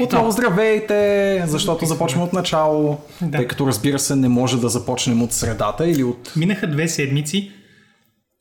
Отново 0.00 0.30
здравейте, 0.30 1.42
защото 1.46 1.86
започваме 1.86 2.24
от 2.24 2.32
начало, 2.32 2.98
Да. 3.22 3.38
тъй 3.38 3.46
като 3.46 3.66
разбира 3.66 3.98
се 3.98 4.16
не 4.16 4.28
може 4.28 4.60
да 4.60 4.68
започнем 4.68 5.22
от 5.22 5.32
средата 5.32 5.88
или 5.88 6.04
от 6.04 6.32
Минаха 6.36 6.70
две 6.70 6.88
седмици. 6.88 7.52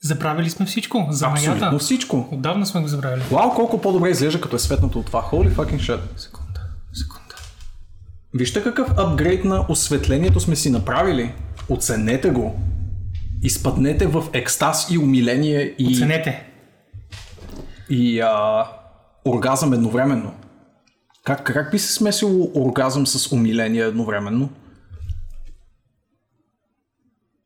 Забравили 0.03 0.49
сме 0.49 0.65
всичко. 0.65 1.07
За 1.09 1.27
абсолютно 1.27 1.61
маята. 1.61 1.79
всичко. 1.79 2.29
Отдавна 2.31 2.65
сме 2.65 2.81
го 2.81 2.87
забравили. 2.87 3.21
Вау, 3.31 3.49
колко 3.51 3.81
по-добре 3.81 4.09
изглежда 4.09 4.41
като 4.41 4.55
е 4.55 4.59
светнато 4.59 4.99
от 4.99 5.05
това. 5.05 5.21
Holy 5.21 5.49
fucking 5.49 5.79
shit. 5.79 5.99
Секунда. 6.17 6.59
Секунда. 6.93 7.35
Вижте 8.33 8.63
какъв 8.63 8.87
апгрейд 8.97 9.45
на 9.45 9.65
осветлението 9.69 10.39
сме 10.39 10.55
си 10.55 10.69
направили. 10.69 11.31
Оценете 11.69 12.29
го. 12.29 12.55
Изпаднете 13.43 14.07
в 14.07 14.23
екстаз 14.33 14.87
и 14.91 14.97
умиление 14.97 15.75
и, 15.79 15.97
Ценете. 15.99 16.43
и 17.89 18.19
а, 18.19 18.63
оргазъм 19.27 19.73
едновременно. 19.73 20.33
Как, 21.25 21.43
как 21.43 21.71
би 21.71 21.79
се 21.79 21.93
смесило 21.93 22.51
оргазъм 22.55 23.07
с 23.07 23.31
умиление 23.31 23.83
едновременно? 23.83 24.49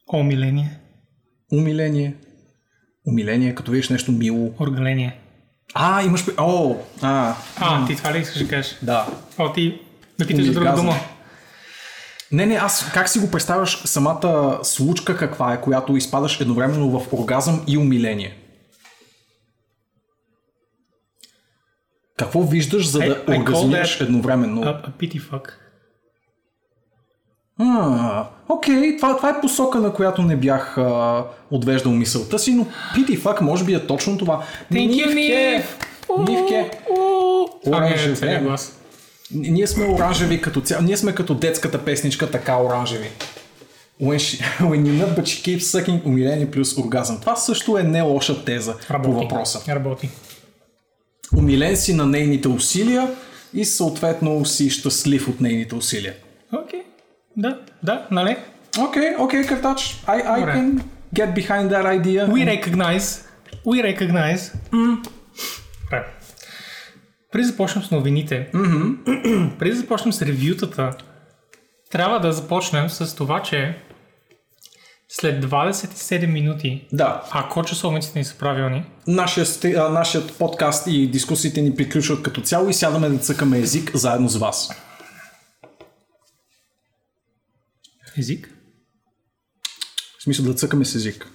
О, 0.07 0.23
миление. 0.23 0.79
Умиление. 1.53 2.15
Умиление, 3.07 3.55
като 3.55 3.71
видиш 3.71 3.89
нещо 3.89 4.11
мило. 4.11 4.53
Оргаление. 4.59 5.19
А, 5.73 6.03
имаш... 6.03 6.25
О, 6.37 6.75
а, 7.01 7.35
А, 7.59 7.87
ти 7.87 7.95
това 7.95 8.13
ли 8.13 8.19
искаш 8.19 8.41
да 8.41 8.47
кажеш? 8.47 8.77
да. 8.81 9.07
О, 9.37 9.53
ти 9.53 9.81
да 10.19 10.27
питаш 10.27 10.45
за 10.45 10.51
друга 10.53 10.73
дума. 10.75 10.93
Не, 12.31 12.45
не, 12.45 12.55
аз 12.55 12.91
как 12.93 13.09
си 13.09 13.19
го 13.19 13.31
представяш 13.31 13.81
самата 13.85 14.59
случка 14.63 15.17
каква 15.17 15.53
е, 15.53 15.61
която 15.61 15.95
изпадаш 15.97 16.41
едновременно 16.41 16.99
в 16.99 17.13
оргазъм 17.13 17.63
и 17.67 17.77
умиление? 17.77 18.37
Какво 22.19 22.41
виждаш, 22.43 22.89
за 22.89 22.99
да 22.99 23.05
I- 23.05 23.25
I 23.25 23.39
оргазмираш 23.39 24.01
едновременно? 24.01 24.61
A, 24.63 24.89
a 24.89 24.91
pity 24.91 25.21
fuck. 25.21 25.49
А, 27.61 28.25
окей, 28.49 28.97
това, 28.97 29.17
това 29.17 29.29
е 29.29 29.41
посока, 29.41 29.79
на 29.79 29.93
която 29.93 30.21
не 30.21 30.35
бях 30.35 30.77
а, 30.77 31.25
отвеждал 31.51 31.91
мисълта 31.91 32.39
си, 32.39 32.53
но 32.53 32.65
pity 32.95 33.19
fuck 33.19 33.41
може 33.41 33.65
би 33.65 33.73
е 33.73 33.87
точно 33.87 34.17
това. 34.17 34.43
Нивке! 34.71 35.13
Нив! 35.13 35.77
Нивке! 36.27 36.71
Ми 38.21 38.29
е 38.31 38.43
Ние 39.31 39.67
сме 39.67 39.85
оранжеви 39.85 40.41
като 40.41 40.61
цяло. 40.61 40.83
Ние 40.83 40.97
сме 40.97 41.15
като 41.15 41.35
детската 41.35 41.85
песничка, 41.85 42.31
така 42.31 42.57
оранжеви. 42.61 43.09
When, 44.01 44.15
she, 44.17 44.43
when 44.61 44.81
you 44.83 45.05
nut, 45.05 45.19
but 45.19 45.23
she 45.23 45.57
keeps 45.57 45.59
sucking, 45.59 46.05
умиление 46.05 46.51
плюс 46.51 46.77
оргазъм. 46.77 47.19
Това 47.19 47.35
също 47.35 47.77
е 47.77 47.83
не 47.83 48.01
лоша 48.01 48.45
теза 48.45 48.75
по 48.87 48.93
Работи. 48.93 49.25
въпроса. 49.25 49.75
Работи. 49.75 50.09
Умилен 51.37 51.77
си 51.77 51.93
на 51.93 52.05
нейните 52.05 52.47
усилия 52.47 53.07
и 53.53 53.65
съответно 53.65 54.45
си 54.45 54.69
щастлив 54.69 55.27
от 55.27 55.41
нейните 55.41 55.75
усилия. 55.75 56.13
Окей. 56.53 56.81
Да, 57.37 57.59
да, 57.83 58.07
нали? 58.11 58.37
Окей, 58.79 59.15
окей, 59.19 59.45
картач. 59.45 60.03
I, 60.07 60.25
I 60.25 60.39
Добре. 60.39 60.51
can 60.51 60.81
get 61.15 61.33
behind 61.33 61.69
that 61.69 62.01
idea. 62.01 62.27
We 62.27 62.63
recognize. 62.63 63.25
We 63.65 63.97
recognize. 63.97 64.53
Добре. 65.83 66.05
Преди 67.31 67.43
да 67.43 67.51
започнем 67.51 67.83
с 67.83 67.91
новините, 67.91 68.47
преди 69.59 69.71
да 69.71 69.77
започнем 69.77 70.13
с 70.13 70.21
ревютата, 70.21 70.91
трябва 71.91 72.19
да 72.19 72.31
започнем 72.31 72.89
с 72.89 73.15
това, 73.15 73.41
че 73.41 73.77
след 75.09 75.45
27 75.45 76.25
минути, 76.27 76.87
Да, 76.91 77.23
ако 77.31 77.63
часовниците 77.63 78.19
ни 78.19 78.25
са 78.25 78.35
правилни, 78.35 78.83
нашия, 79.07 79.45
сте- 79.45 79.75
а, 79.75 79.89
нашият 79.89 80.33
подкаст 80.33 80.87
и 80.87 81.07
дискусиите 81.07 81.61
ни 81.61 81.75
приключват 81.75 82.23
като 82.23 82.41
цяло 82.41 82.69
и 82.69 82.73
сядаме 82.73 83.09
да 83.09 83.17
цъкаме 83.17 83.59
език 83.59 83.91
заедно 83.93 84.29
с 84.29 84.35
вас. 84.37 84.69
език, 88.17 88.49
В 90.19 90.23
смисъл 90.23 90.45
да 90.45 90.53
цъкаме 90.53 90.85
с 90.85 90.95
език. 90.95 91.27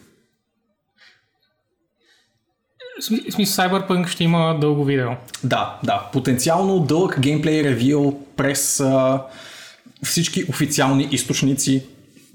в 3.00 3.04
смисъл 3.30 3.44
Cyberpunk 3.64 4.06
ще 4.06 4.24
има 4.24 4.58
дълго 4.60 4.84
видео. 4.84 5.08
Да, 5.44 5.80
да. 5.84 6.10
Потенциално 6.12 6.80
дълъг 6.80 7.20
геймплей 7.20 7.64
ревил 7.64 8.20
през 8.36 8.80
а, 8.80 9.22
всички 10.02 10.44
официални 10.48 11.08
източници 11.10 11.86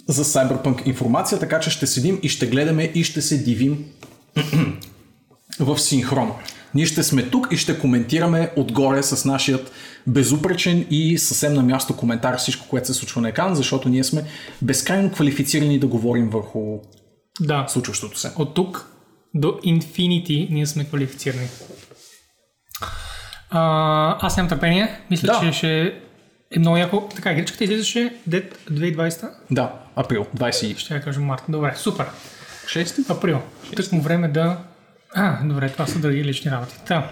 за 0.09 0.24
Cyberpunk 0.25 0.88
информация, 0.88 1.40
така 1.40 1.59
че 1.59 1.70
ще 1.70 1.88
седим 1.88 2.20
и 2.24 2.30
ще 2.30 2.47
гледаме 2.47 2.84
и 2.96 3.03
ще 3.03 3.22
се 3.22 3.38
дивим 3.38 3.86
в 5.59 5.80
синхрон. 5.80 6.31
Ние 6.75 6.86
ще 6.86 7.03
сме 7.03 7.24
тук 7.24 7.47
и 7.52 7.58
ще 7.58 7.80
коментираме 7.80 8.52
отгоре 8.56 9.03
с 9.03 9.25
нашият 9.25 9.72
безупречен 10.08 10.86
и 10.90 11.18
съвсем 11.18 11.53
на 11.53 11.64
място 11.64 11.97
коментар 11.97 12.38
всичко, 12.38 12.68
което 12.70 12.88
се 12.88 12.94
случва 12.94 13.22
на 13.22 13.30
екран, 13.30 13.56
защото 13.56 13.90
ние 13.90 14.03
сме 14.03 14.24
безкрайно 14.62 15.12
квалифицирани 15.12 15.80
да 15.80 15.88
говорим 15.88 16.30
върху 16.30 16.78
Да, 17.41 17.66
случващото 17.70 18.20
се. 18.20 18.31
от 18.36 18.53
тук 18.53 18.88
до 19.36 19.47
Infinity 19.47 20.47
ние 20.52 20.66
сме 20.66 20.86
квалифицирани. 20.86 21.47
А, 23.50 24.26
аз 24.28 24.38
нямам 24.38 24.50
търпение. 24.50 25.00
Мисля, 25.12 25.28
Да. 25.28 25.40
че 25.40 25.58
ще 25.58 25.94
е 26.56 26.59
много 26.59 26.78
яко. 26.78 27.08
Така, 27.16 27.31
игричката 27.31 27.64
излизаше 27.64 28.14
Dead 28.30 28.53
2020. 28.72 29.30
Да, 29.52 29.74
април, 29.99 30.25
26. 30.37 30.77
Ще 30.77 30.93
я 30.93 31.01
кажа 31.01 31.19
март. 31.19 31.43
Добре, 31.49 31.73
супер. 31.75 32.05
6? 32.65 33.09
Април. 33.09 33.41
Тък 33.75 33.91
му 33.91 34.01
време 34.01 34.27
да... 34.27 34.57
А, 35.13 35.43
добре, 35.43 35.69
това 35.69 35.87
са 35.87 35.99
други 35.99 36.23
лични 36.23 36.51
работи. 36.51 36.75
Та, 36.87 37.09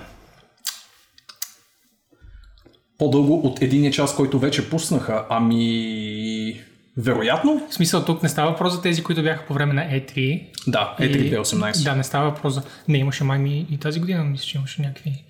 По-дълго 2.97 3.47
от 3.47 3.61
единия 3.61 3.91
час, 3.91 4.15
който 4.15 4.39
вече 4.39 4.69
пуснаха. 4.69 5.25
Ами... 5.29 6.61
Вероятно? 6.97 7.67
в 7.69 7.73
смисъл 7.73 8.05
тук 8.05 8.23
не 8.23 8.29
става 8.29 8.51
въпрос 8.51 8.73
за 8.73 8.81
тези, 8.81 9.03
които 9.03 9.23
бяха 9.23 9.45
по 9.45 9.53
време 9.53 9.73
на 9.73 9.81
E3. 9.81 10.47
Да, 10.67 10.95
е 10.99 11.05
И- 11.05 11.31
2018. 11.35 11.83
Да, 11.83 11.95
не 11.95 12.03
става 12.03 12.29
въпрос 12.29 12.53
за... 12.53 12.63
Не, 12.87 12.97
имаше 12.97 13.23
май 13.23 13.65
и 13.71 13.77
тази 13.81 13.99
година, 13.99 14.23
мисля, 14.23 14.45
че 14.45 14.57
имаше 14.57 14.81
някакви... 14.81 15.23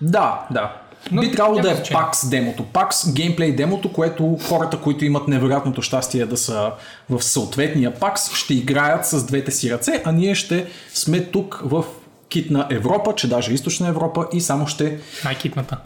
Да, 0.00 0.46
да. 0.50 0.82
Но 1.10 1.20
Би 1.20 1.32
трябвало 1.32 1.60
да 1.60 1.70
е 1.70 1.74
значение. 1.74 2.02
пак 2.02 2.16
с 2.16 2.28
демото. 2.28 2.64
Пак 2.64 2.94
с 2.94 3.12
геймплей 3.12 3.52
демото, 3.52 3.92
което 3.92 4.38
хората, 4.38 4.78
които 4.78 5.04
имат 5.04 5.28
невероятното 5.28 5.82
щастие 5.82 6.26
да 6.26 6.36
са 6.36 6.72
в 7.10 7.22
съответния 7.22 7.94
пакс, 7.94 8.34
ще 8.34 8.54
играят 8.54 9.06
с 9.06 9.24
двете 9.24 9.50
си 9.50 9.72
ръце, 9.72 10.02
а 10.04 10.12
ние 10.12 10.34
ще 10.34 10.66
сме 10.94 11.24
тук 11.24 11.60
в 11.64 11.84
кит 12.28 12.50
на 12.50 12.66
Европа, 12.70 13.14
че 13.14 13.28
даже 13.28 13.52
източна 13.52 13.88
Европа 13.88 14.28
и 14.32 14.40
само 14.40 14.66
ще, 14.66 14.98
Най-китната 15.24 15.76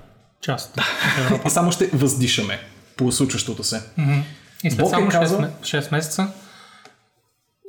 част. 0.40 0.76
от 0.76 0.82
Европа. 1.20 1.42
и 1.46 1.50
само 1.50 1.72
ще 1.72 1.86
въздишаме 1.86 2.58
по 2.96 3.12
случващото 3.12 3.64
се. 3.64 3.82
И 4.64 4.70
след 4.70 4.78
Бог 4.78 4.86
е 4.86 4.90
само 4.90 5.06
6, 5.06 5.12
казал- 5.12 5.40
ме- 5.40 5.50
6 5.60 5.92
месеца 5.92 6.28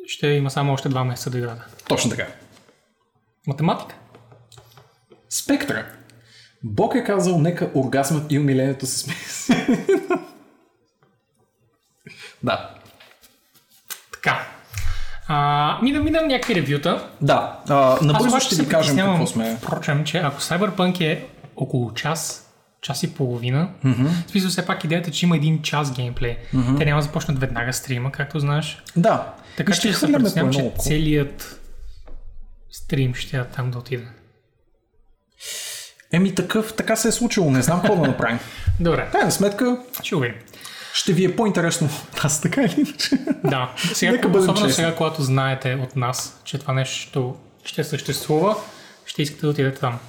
ще 0.08 0.28
има 0.28 0.52
само 0.52 0.74
още 0.74 0.90
2 0.90 1.04
месеца 1.04 1.30
да 1.30 1.38
играда. 1.38 1.62
Точно 1.88 2.10
така. 2.10 2.26
Математика. 3.48 3.96
Спектра. 5.30 5.86
Бог 6.64 6.96
е 6.96 7.04
казал, 7.04 7.40
нека 7.40 7.70
оргазмът 7.76 8.32
и 8.32 8.40
умилението 8.40 8.86
се 8.86 8.98
смеси. 8.98 9.54
да. 12.44 12.70
Така. 14.14 14.48
А, 15.28 15.80
ми 15.82 15.94
да 15.94 16.00
минам 16.00 16.28
някакви 16.28 16.56
ревюта. 16.56 17.10
Да, 17.22 17.60
а, 17.70 17.98
набързо 18.02 18.40
ще 18.40 18.56
се 18.56 18.64
ви 18.64 18.70
кажем 18.70 18.98
какво 18.98 19.28
сме. 19.28 19.58
Впрочем, 19.62 20.04
че 20.04 20.18
ако 20.18 20.42
Cyberpunk 20.42 21.02
е 21.02 21.26
около 21.56 21.94
час, 21.94 22.50
час 22.82 23.04
и 23.04 23.14
половина, 23.14 23.70
mm-hmm. 23.86 24.28
в 24.28 24.32
смисъл 24.32 24.50
все 24.50 24.66
пак 24.66 24.84
идеята, 24.84 25.10
е, 25.10 25.14
че 25.14 25.26
има 25.26 25.36
един 25.36 25.62
час 25.62 25.94
геймплей. 25.94 26.38
Mm-hmm. 26.54 26.78
Те 26.78 26.86
няма 26.86 27.00
да 27.00 27.04
започнат 27.04 27.40
веднага 27.40 27.74
стрима, 27.74 28.12
както 28.12 28.40
знаеш. 28.40 28.84
Да. 28.96 29.34
Така 29.58 29.72
И 29.72 29.76
се 29.76 29.92
хвърляме 29.92 30.18
по 30.18 30.20
притеснявам, 30.20 30.52
едно 30.52 30.72
че 30.72 30.84
целият 30.84 31.62
стрим 32.72 33.14
ще 33.14 33.38
я 33.38 33.46
там 33.46 33.72
да 33.72 33.78
отиде. 33.78 34.08
Еми 36.12 36.36
такъв, 36.36 36.74
така 36.74 36.96
се 36.96 37.08
е 37.08 37.12
случило, 37.12 37.52
не 37.52 37.62
знам 37.62 37.82
какво 37.82 37.96
да 37.96 38.08
направим. 38.08 38.40
Добре, 38.80 39.08
Крайна 39.12 39.32
сметка, 39.32 39.78
ще 40.04 40.16
видим. 40.16 40.36
ще 40.94 41.14
ви 41.14 41.26
е 41.26 41.36
по-интересно 41.36 41.90
от 42.14 42.24
нас, 42.24 42.42
така 42.42 42.62
или 42.62 42.76
иначе. 42.78 43.18
Да, 43.44 43.72
сега, 43.94 44.12
Нека 44.12 44.28
особено 44.28 44.54
честни. 44.56 44.74
сега, 44.74 44.96
когато 44.96 45.24
знаете 45.24 45.74
от 45.84 45.96
нас, 45.96 46.42
че 46.44 46.58
това 46.58 46.74
нещо 46.74 47.36
ще 47.64 47.84
съществува, 47.84 48.56
ще 49.06 49.22
искате 49.22 49.42
да 49.42 49.50
отидете 49.50 49.80
там. 49.80 50.00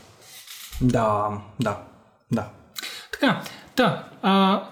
Да, 0.80 1.28
да, 1.60 1.76
да. 2.32 2.46
Така, 3.12 3.42
та, 3.76 4.04
а, 4.22 4.62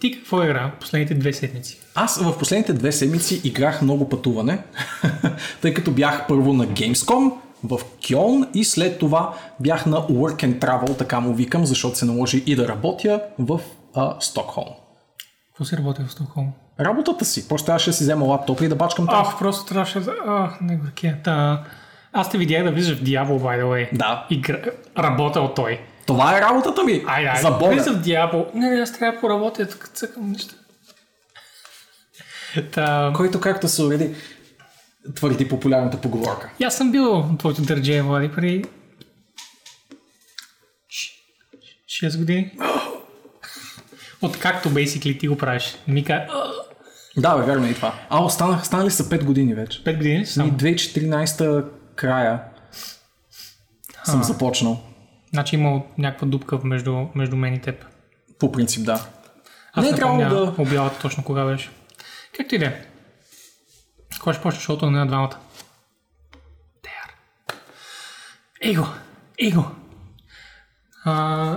ти 0.00 0.18
какво 0.18 0.42
игра 0.44 0.70
последните 0.80 1.14
две 1.14 1.32
седмици? 1.32 1.80
Аз 1.94 2.22
в 2.22 2.38
последните 2.38 2.72
две 2.72 2.92
седмици 2.92 3.40
играх 3.44 3.82
много 3.82 4.08
пътуване, 4.08 4.62
тъй 5.60 5.74
като 5.74 5.90
бях 5.90 6.26
първо 6.26 6.52
на 6.52 6.66
Gamescom 6.66 7.32
в 7.64 7.80
Кьон 8.08 8.46
и 8.54 8.64
след 8.64 8.98
това 8.98 9.34
бях 9.60 9.86
на 9.86 9.96
Work 9.96 10.44
and 10.44 10.58
Travel, 10.58 10.98
така 10.98 11.20
му 11.20 11.34
викам, 11.34 11.66
защото 11.66 11.98
се 11.98 12.04
наложи 12.04 12.42
и 12.46 12.56
да 12.56 12.68
работя 12.68 13.20
в 13.38 13.60
а, 13.94 14.16
Стокхолм. 14.20 14.68
Какво 15.48 15.64
си 15.64 15.76
работил 15.76 16.06
в 16.06 16.12
Стокхолм? 16.12 16.52
Работата 16.80 17.24
си, 17.24 17.48
просто 17.48 17.66
трябваше 17.66 17.90
да 17.90 17.96
си 17.96 18.04
взема 18.04 18.24
лаптопа 18.24 18.64
и 18.64 18.68
да 18.68 18.76
бачкам 18.76 19.06
там. 19.06 19.24
Ах, 19.26 19.38
просто 19.38 19.64
трябваше 19.64 20.00
да... 20.00 20.14
Ах, 20.26 20.60
не 20.60 20.76
горкия. 20.76 21.18
Та... 21.24 21.64
Аз 22.12 22.30
те 22.30 22.38
видях 22.38 22.64
да 22.64 22.72
влизаш 22.72 22.98
в 22.98 23.02
Diablo, 23.02 23.28
by 23.28 23.62
the 23.62 23.64
way. 23.64 23.96
Да. 23.96 24.26
Игра... 24.30 24.58
Работил 24.98 25.48
той. 25.48 25.80
Това 26.06 26.38
е 26.38 26.40
работата 26.40 26.84
ми. 26.84 27.04
Ай, 27.06 27.26
ай, 27.26 27.42
за 27.42 27.50
Бога. 27.50 27.70
влиза 27.70 27.92
в 27.92 28.00
дявол. 28.00 28.46
Не, 28.54 28.70
не, 28.70 28.80
аз 28.80 28.92
трябва 28.92 29.14
да 29.14 29.20
поработя, 29.20 29.68
тук 29.68 29.90
цъкам 29.94 30.30
неща. 30.32 30.54
Та, 32.72 33.12
Който 33.16 33.40
както 33.40 33.68
се 33.68 33.82
уреди, 33.82 34.14
твърди 35.16 35.48
популярната 35.48 36.00
поговорка. 36.00 36.50
и 36.60 36.64
аз 36.64 36.76
съм 36.76 36.92
бил 36.92 37.36
твоето 37.38 37.62
държе, 37.62 38.02
Влади, 38.02 38.30
преди 38.30 38.64
6 41.88 42.18
години. 42.18 42.50
Откакто 44.22 44.70
basically 44.70 45.20
ти 45.20 45.28
го 45.28 45.36
правиш. 45.38 45.76
Ми 45.88 46.04
кажа, 46.04 46.26
Да, 47.16 47.36
бе, 47.36 47.44
вярно 47.44 47.66
е 47.66 47.70
и 47.70 47.74
това. 47.74 47.94
А, 48.08 48.24
останах, 48.24 48.66
станали 48.66 48.90
са 48.90 49.04
5 49.04 49.24
години 49.24 49.54
вече. 49.54 49.84
5 49.84 49.96
години 49.96 50.26
само. 50.26 50.50
2014 50.52 51.64
края 51.94 52.40
съм 54.04 54.22
започнал. 54.22 54.80
Значи 55.32 55.56
има 55.56 55.82
някаква 55.98 56.26
дупка 56.26 56.58
между, 56.64 57.06
между 57.14 57.36
мен 57.36 57.54
и 57.54 57.60
теб. 57.60 57.84
По 58.38 58.52
принцип, 58.52 58.84
да. 58.84 59.06
Аз 59.72 59.84
Не 59.84 59.90
не, 59.92 60.00
помня 60.00 60.28
да- 60.28 60.54
обявата 60.58 60.98
точно 60.98 61.24
кога 61.24 61.44
беше. 61.44 61.70
Както 62.36 62.54
и 62.54 62.58
да 62.58 62.66
е. 62.66 62.82
Кога 64.20 64.34
ще 64.34 64.42
почне 64.42 64.60
шоуто 64.60 64.90
на 64.90 65.06
двамата? 65.06 65.36
Теар. 66.82 67.14
Его! 68.60 68.86
Его! 69.38 69.64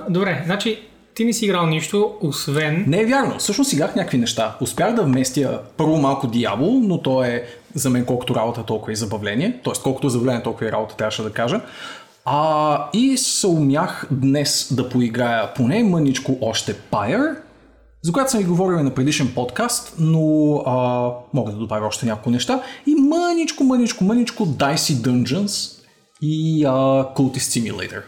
Добре, 0.10 0.44
значи 0.46 0.88
ти 1.18 1.26
не 1.26 1.34
си 1.34 1.46
играл 1.46 1.66
нищо, 1.66 2.16
освен... 2.22 2.86
Не 2.88 3.02
е 3.02 3.06
вярно. 3.06 3.40
Всъщност 3.40 3.74
играх 3.74 3.96
някакви 3.96 4.18
неща. 4.18 4.56
Успях 4.62 4.96
да 4.96 5.04
вместя 5.04 5.62
първо 5.78 5.98
малко 5.98 6.28
Диабол, 6.28 6.80
но 6.84 7.02
то 7.02 7.24
е 7.24 7.48
за 7.74 7.90
мен 7.90 8.06
колкото 8.06 8.36
работа, 8.36 8.64
толкова 8.64 8.92
и 8.92 8.96
забавление. 8.96 9.60
Тоест, 9.64 9.84
колкото 9.84 10.10
забавление, 10.10 10.44
толкова 10.44 10.68
и 10.68 10.72
работа, 10.72 10.96
трябваше 10.96 11.24
да 11.24 11.34
кажа. 11.34 11.62
А, 12.26 12.90
и 12.94 13.18
се 13.18 13.48
умях 13.48 14.08
днес 14.12 14.74
да 14.74 14.90
поиграя 14.90 15.54
поне 15.54 15.84
мъничко 15.84 16.38
още 16.42 16.76
Pyre, 16.76 17.36
за 18.08 18.14
която 18.14 18.32
съм 18.32 18.40
ви 18.40 18.46
говорил 18.46 18.84
на 18.84 18.94
предишен 18.94 19.32
подкаст, 19.36 19.96
но 20.00 20.56
а, 20.66 21.12
мога 21.34 21.52
да 21.52 21.58
добавя 21.58 21.88
още 21.88 22.06
няколко 22.06 22.30
неща. 22.30 22.62
И 22.88 22.96
мъничко, 22.96 23.64
мъничко, 23.64 24.04
мъничко 24.04 24.48
Dicey 24.48 24.94
Dungeons 24.94 25.82
и 26.22 26.66
а, 26.66 26.72
Cultist 27.16 27.38
Simulator, 27.38 28.02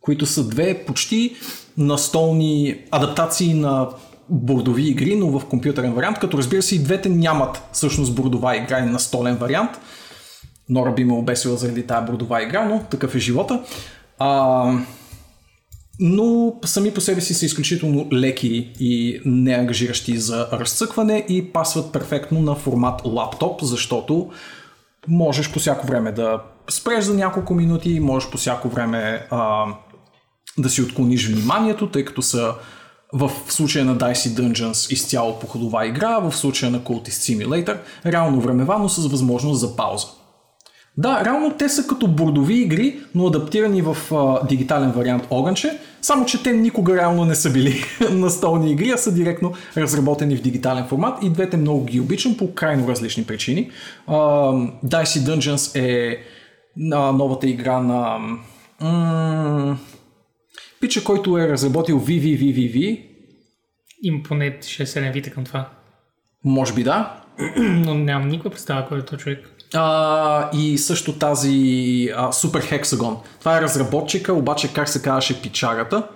които 0.00 0.26
са 0.26 0.48
две 0.48 0.84
почти 0.84 1.36
настолни 1.78 2.80
адаптации 2.90 3.54
на 3.54 3.88
бордови 4.28 4.88
игри, 4.88 5.16
но 5.16 5.38
в 5.38 5.46
компютърен 5.46 5.92
вариант, 5.92 6.18
като 6.18 6.38
разбира 6.38 6.62
се 6.62 6.74
и 6.74 6.82
двете 6.82 7.08
нямат 7.08 7.62
всъщност 7.72 8.14
бордова 8.14 8.56
игра 8.56 8.78
и 8.78 8.86
настолен 8.86 9.36
вариант. 9.36 9.70
Нора 10.68 10.92
би 10.92 11.04
ме 11.04 11.12
обесила 11.12 11.56
заради 11.56 11.86
тази 11.86 12.06
бордова 12.06 12.42
игра, 12.42 12.64
но 12.64 12.82
такъв 12.90 13.14
е 13.14 13.18
живота. 13.18 13.62
А, 14.18 14.72
но 16.00 16.54
сами 16.64 16.94
по 16.94 17.00
себе 17.00 17.20
си 17.20 17.34
са 17.34 17.46
изключително 17.46 18.08
леки 18.12 18.72
и 18.80 19.20
неангажиращи 19.24 20.18
за 20.18 20.48
разцъкване 20.52 21.26
и 21.28 21.52
пасват 21.52 21.92
перфектно 21.92 22.40
на 22.40 22.54
формат 22.54 23.00
лаптоп, 23.04 23.60
защото 23.62 24.30
можеш 25.08 25.52
по 25.52 25.58
всяко 25.58 25.86
време 25.86 26.12
да 26.12 26.42
спреш 26.70 27.04
за 27.04 27.14
няколко 27.14 27.54
минути, 27.54 28.00
можеш 28.00 28.30
по 28.30 28.38
всяко 28.38 28.68
време 28.68 29.26
а, 29.30 29.64
да 30.58 30.70
си 30.70 30.82
отклониш 30.82 31.28
вниманието, 31.28 31.90
тъй 31.90 32.04
като 32.04 32.22
са 32.22 32.54
в 33.12 33.30
случая 33.48 33.84
на 33.84 33.96
Dicey 33.96 34.28
Dungeons 34.28 34.92
изцяло 34.92 35.38
походова 35.38 35.86
игра, 35.86 36.18
в 36.18 36.36
случая 36.36 36.70
на 36.70 36.80
Cultist 36.80 37.08
Simulator 37.08 37.78
реално 38.06 38.40
времева, 38.40 38.78
но 38.78 38.88
с 38.88 39.08
възможност 39.08 39.60
за 39.60 39.76
пауза. 39.76 40.06
Да, 41.00 41.24
реално 41.24 41.54
те 41.58 41.68
са 41.68 41.86
като 41.86 42.08
бордови 42.08 42.54
игри, 42.54 43.00
но 43.14 43.26
адаптирани 43.26 43.82
в 43.82 43.96
а, 44.14 44.46
дигитален 44.46 44.90
вариант 44.90 45.26
огънче, 45.30 45.78
само 46.02 46.26
че 46.26 46.42
те 46.42 46.52
никога 46.52 46.96
реално 46.96 47.24
не 47.24 47.34
са 47.34 47.52
били 47.52 47.74
настолни 48.10 48.72
игри, 48.72 48.90
а 48.90 48.96
са 48.96 49.14
директно 49.14 49.52
разработени 49.76 50.36
в 50.36 50.42
дигитален 50.42 50.86
формат 50.86 51.22
и 51.22 51.30
двете 51.30 51.56
много 51.56 51.84
ги 51.84 52.00
обичам 52.00 52.36
по 52.36 52.54
крайно 52.54 52.88
различни 52.88 53.24
причини. 53.24 53.70
А, 54.06 54.14
Dicey 54.84 55.18
Dungeons 55.18 55.78
е 55.80 56.18
а, 56.92 57.12
новата 57.12 57.48
игра 57.48 57.80
на 57.80 58.18
м- 58.80 59.78
пича, 60.80 61.04
който 61.04 61.38
е 61.38 61.48
разработил 61.48 62.00
VVVVV, 62.00 63.04
Има 64.02 64.22
поне 64.22 64.58
6-7 64.58 65.12
вита 65.12 65.30
към 65.30 65.44
това. 65.44 65.68
може 66.44 66.74
би 66.74 66.82
да, 66.82 67.20
Но 67.58 67.94
нямам 67.94 68.28
никаква 68.28 68.50
представа 68.50 68.86
кой 68.88 68.98
е 68.98 69.04
този 69.04 69.22
човек. 69.22 69.54
А, 69.74 70.50
и 70.52 70.78
също 70.78 71.12
тази 71.12 71.48
а, 72.16 72.32
Super 72.32 72.82
Hexagon. 72.82 73.16
Това 73.40 73.58
е 73.58 73.60
разработчика, 73.60 74.32
обаче 74.32 74.72
как 74.72 74.88
се 74.88 75.02
казваше 75.02 75.42
пичарата? 75.42 76.08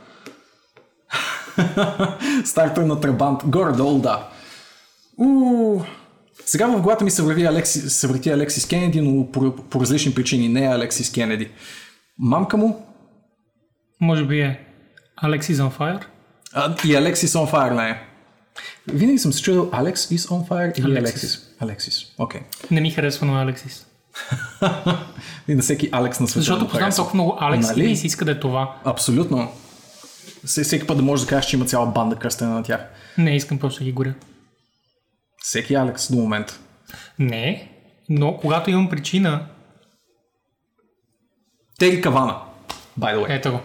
Стартер 2.44 2.82
на 2.82 3.00
Трабант. 3.00 3.40
Горе-долу, 3.44 3.98
да. 3.98 4.28
У, 5.18 5.80
сега 6.46 6.66
в 6.66 6.80
главата 6.82 7.04
ми 7.04 7.10
се, 7.10 7.22
върви 7.22 7.44
Алекси, 7.44 7.80
се 7.80 8.06
върти 8.06 8.30
Алексис 8.30 8.66
Кенеди, 8.66 9.00
но 9.00 9.30
по, 9.32 9.56
по 9.56 9.80
различни 9.80 10.14
причини 10.14 10.48
не 10.48 10.64
е 10.64 10.68
Алексис 10.74 11.12
Кенеди. 11.12 11.50
Мамка 12.18 12.56
му 12.56 12.86
Може 14.00 14.24
би 14.24 14.40
е 14.40 14.60
Alexis 15.24 15.54
on 15.54 15.78
Fire? 15.78 16.04
а, 16.54 16.74
и 16.84 16.96
Алексис 16.96 17.32
on 17.32 17.50
Fire 17.52 17.74
не 17.74 17.90
е. 17.90 18.02
Винаги 18.86 19.18
съм 19.18 19.32
се 19.32 19.42
чудил 19.42 19.68
Алекс 19.72 20.00
is 20.02 20.16
on 20.18 20.48
fire 20.48 20.78
или 20.78 20.98
Алексис. 20.98 21.38
Алексис. 21.60 22.04
Окей. 22.18 22.40
Не 22.70 22.80
ми 22.80 22.90
харесва 22.90 23.26
на 23.26 23.42
Алексис. 23.42 23.86
и 25.48 25.54
на 25.54 25.62
всеки 25.62 25.88
Алекс 25.92 26.20
на 26.20 26.28
света. 26.28 26.40
Защото 26.40 26.68
познавам 26.68 26.94
толкова 26.94 27.14
много 27.14 27.36
Алекс 27.40 27.66
Нали? 27.66 27.84
и 27.84 27.88
ми 27.88 27.96
се 27.96 28.06
иска 28.06 28.24
да 28.24 28.30
е 28.30 28.40
това. 28.40 28.76
Абсолютно. 28.84 29.52
Все- 30.44 30.64
Всеки 30.64 30.86
път 30.86 30.96
да 30.96 31.02
можеш 31.02 31.24
да 31.24 31.28
кажеш, 31.28 31.50
че 31.50 31.56
има 31.56 31.64
цяла 31.64 31.86
банда 31.86 32.16
кръстена 32.16 32.50
на 32.50 32.62
тях. 32.62 32.80
Не 33.18 33.36
искам 33.36 33.58
просто 33.58 33.78
да 33.78 33.84
ги 33.84 33.92
горя. 33.92 34.14
Всеки 35.38 35.74
Алекс 35.74 36.10
до 36.10 36.18
момента. 36.18 36.58
Не, 37.18 37.68
но 38.08 38.36
когато 38.36 38.70
имам 38.70 38.88
причина, 38.90 39.46
Тери 41.78 42.00
Кавана, 42.00 42.36
by 42.98 43.16
the 43.16 43.18
way. 43.18 43.26
ето 43.28 43.52
го. 43.52 43.60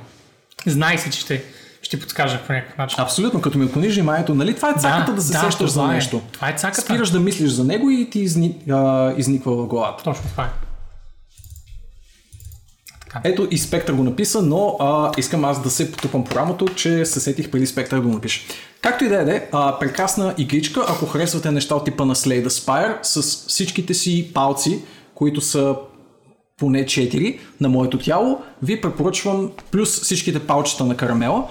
Знай 0.66 0.98
си, 0.98 1.12
че 1.12 1.20
ще, 1.20 1.44
ще 1.88 2.00
подскажа 2.00 2.40
по 2.48 2.54
някакъв 2.54 2.78
начин. 2.78 3.00
Абсолютно, 3.02 3.42
като 3.42 3.58
ми 3.58 3.66
отклониш 3.66 3.94
вниманието, 3.96 4.36
нали 4.36 4.56
това 4.56 4.70
е 4.70 4.74
цаката 4.80 5.14
да, 5.14 5.22
се 5.22 5.34
сещаш 5.34 5.70
за 5.70 5.84
е. 5.84 5.88
нещо. 5.88 6.22
Това 6.32 6.50
е 6.50 6.54
цаката. 6.54 6.82
Спираш 6.82 7.10
да 7.10 7.20
мислиш 7.20 7.50
за 7.50 7.64
него 7.64 7.90
и 7.90 8.10
ти 8.10 8.20
изни, 8.20 8.56
а, 8.70 9.14
изниква 9.18 9.56
в 9.56 9.68
главата. 9.68 10.04
Точно 10.04 10.24
това 10.30 10.44
е. 10.44 10.48
Ето 13.24 13.48
и 13.52 13.58
Спектър 13.58 13.94
го 13.94 14.04
написа, 14.04 14.42
но 14.42 14.78
а, 14.80 15.12
искам 15.18 15.46
аз 15.46 15.64
да 15.64 15.70
се 15.70 15.92
потупам 15.92 16.24
по 16.24 16.36
рамото, 16.36 16.66
че 16.66 17.06
се 17.06 17.20
сетих 17.20 17.52
преди 17.52 17.68
Спектър 17.68 17.98
да 17.98 18.02
го 18.02 18.14
напише. 18.14 18.46
Както 18.82 19.06
и 19.06 19.08
да 19.08 19.22
е, 19.22 19.26
да 19.26 19.36
е, 19.36 19.42
а, 19.52 19.80
прекрасна 19.80 20.34
игричка, 20.38 20.86
ако 20.90 21.06
харесвате 21.06 21.52
неща 21.52 21.76
от 21.76 21.86
типа 21.86 22.06
на 22.06 22.16
Slay 22.16 22.48
the 22.48 22.48
Spire, 22.48 22.98
с 23.02 23.22
всичките 23.48 23.94
си 23.94 24.32
палци, 24.34 24.82
които 25.16 25.42
са 25.42 25.76
поне 26.58 26.86
4 26.86 27.40
на 27.62 27.70
моето 27.70 27.98
тяло, 27.98 28.42
ви 28.64 28.82
препоръчвам, 28.82 29.52
плюс 29.72 30.02
всичките 30.02 30.40
палчета 30.40 30.86
на 30.86 30.98
карамела, 30.98 31.48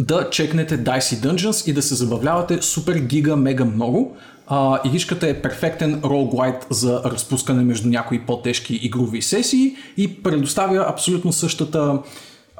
да 0.00 0.30
чекнете 0.30 0.78
Dicey 0.78 1.14
Dungeons 1.14 1.70
и 1.70 1.72
да 1.72 1.82
се 1.82 1.94
забавлявате 1.94 2.62
супер 2.62 2.94
гига 2.94 3.36
мега 3.36 3.64
много. 3.64 4.16
А, 4.46 4.80
игричката 4.84 5.28
е 5.28 5.42
перфектен 5.42 6.00
roguelite 6.00 6.64
за 6.70 7.02
разпускане 7.04 7.62
между 7.62 7.88
някои 7.88 8.26
по-тежки 8.26 8.80
игрови 8.82 9.22
сесии 9.22 9.76
и 9.96 10.22
предоставя 10.22 10.86
абсолютно 10.88 11.32
същата 11.32 11.98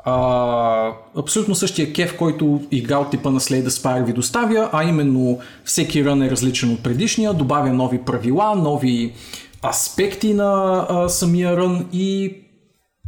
а, 0.04 0.92
абсолютно 1.16 1.54
същия 1.54 1.92
кеф, 1.92 2.16
който 2.16 2.62
игра 2.70 2.98
от 2.98 3.10
типа 3.10 3.30
на 3.30 3.40
Slay 3.40 3.64
the 3.64 3.68
Spire 3.68 4.04
ви 4.04 4.12
доставя, 4.12 4.70
а 4.72 4.84
именно 4.84 5.38
всеки 5.64 6.04
рън 6.04 6.22
е 6.22 6.30
различен 6.30 6.72
от 6.72 6.82
предишния, 6.82 7.34
добавя 7.34 7.72
нови 7.72 7.98
правила, 8.02 8.54
нови 8.54 9.12
аспекти 9.70 10.34
на 10.34 10.86
а, 10.88 11.08
самия 11.08 11.56
рън 11.56 11.86
и 11.92 12.36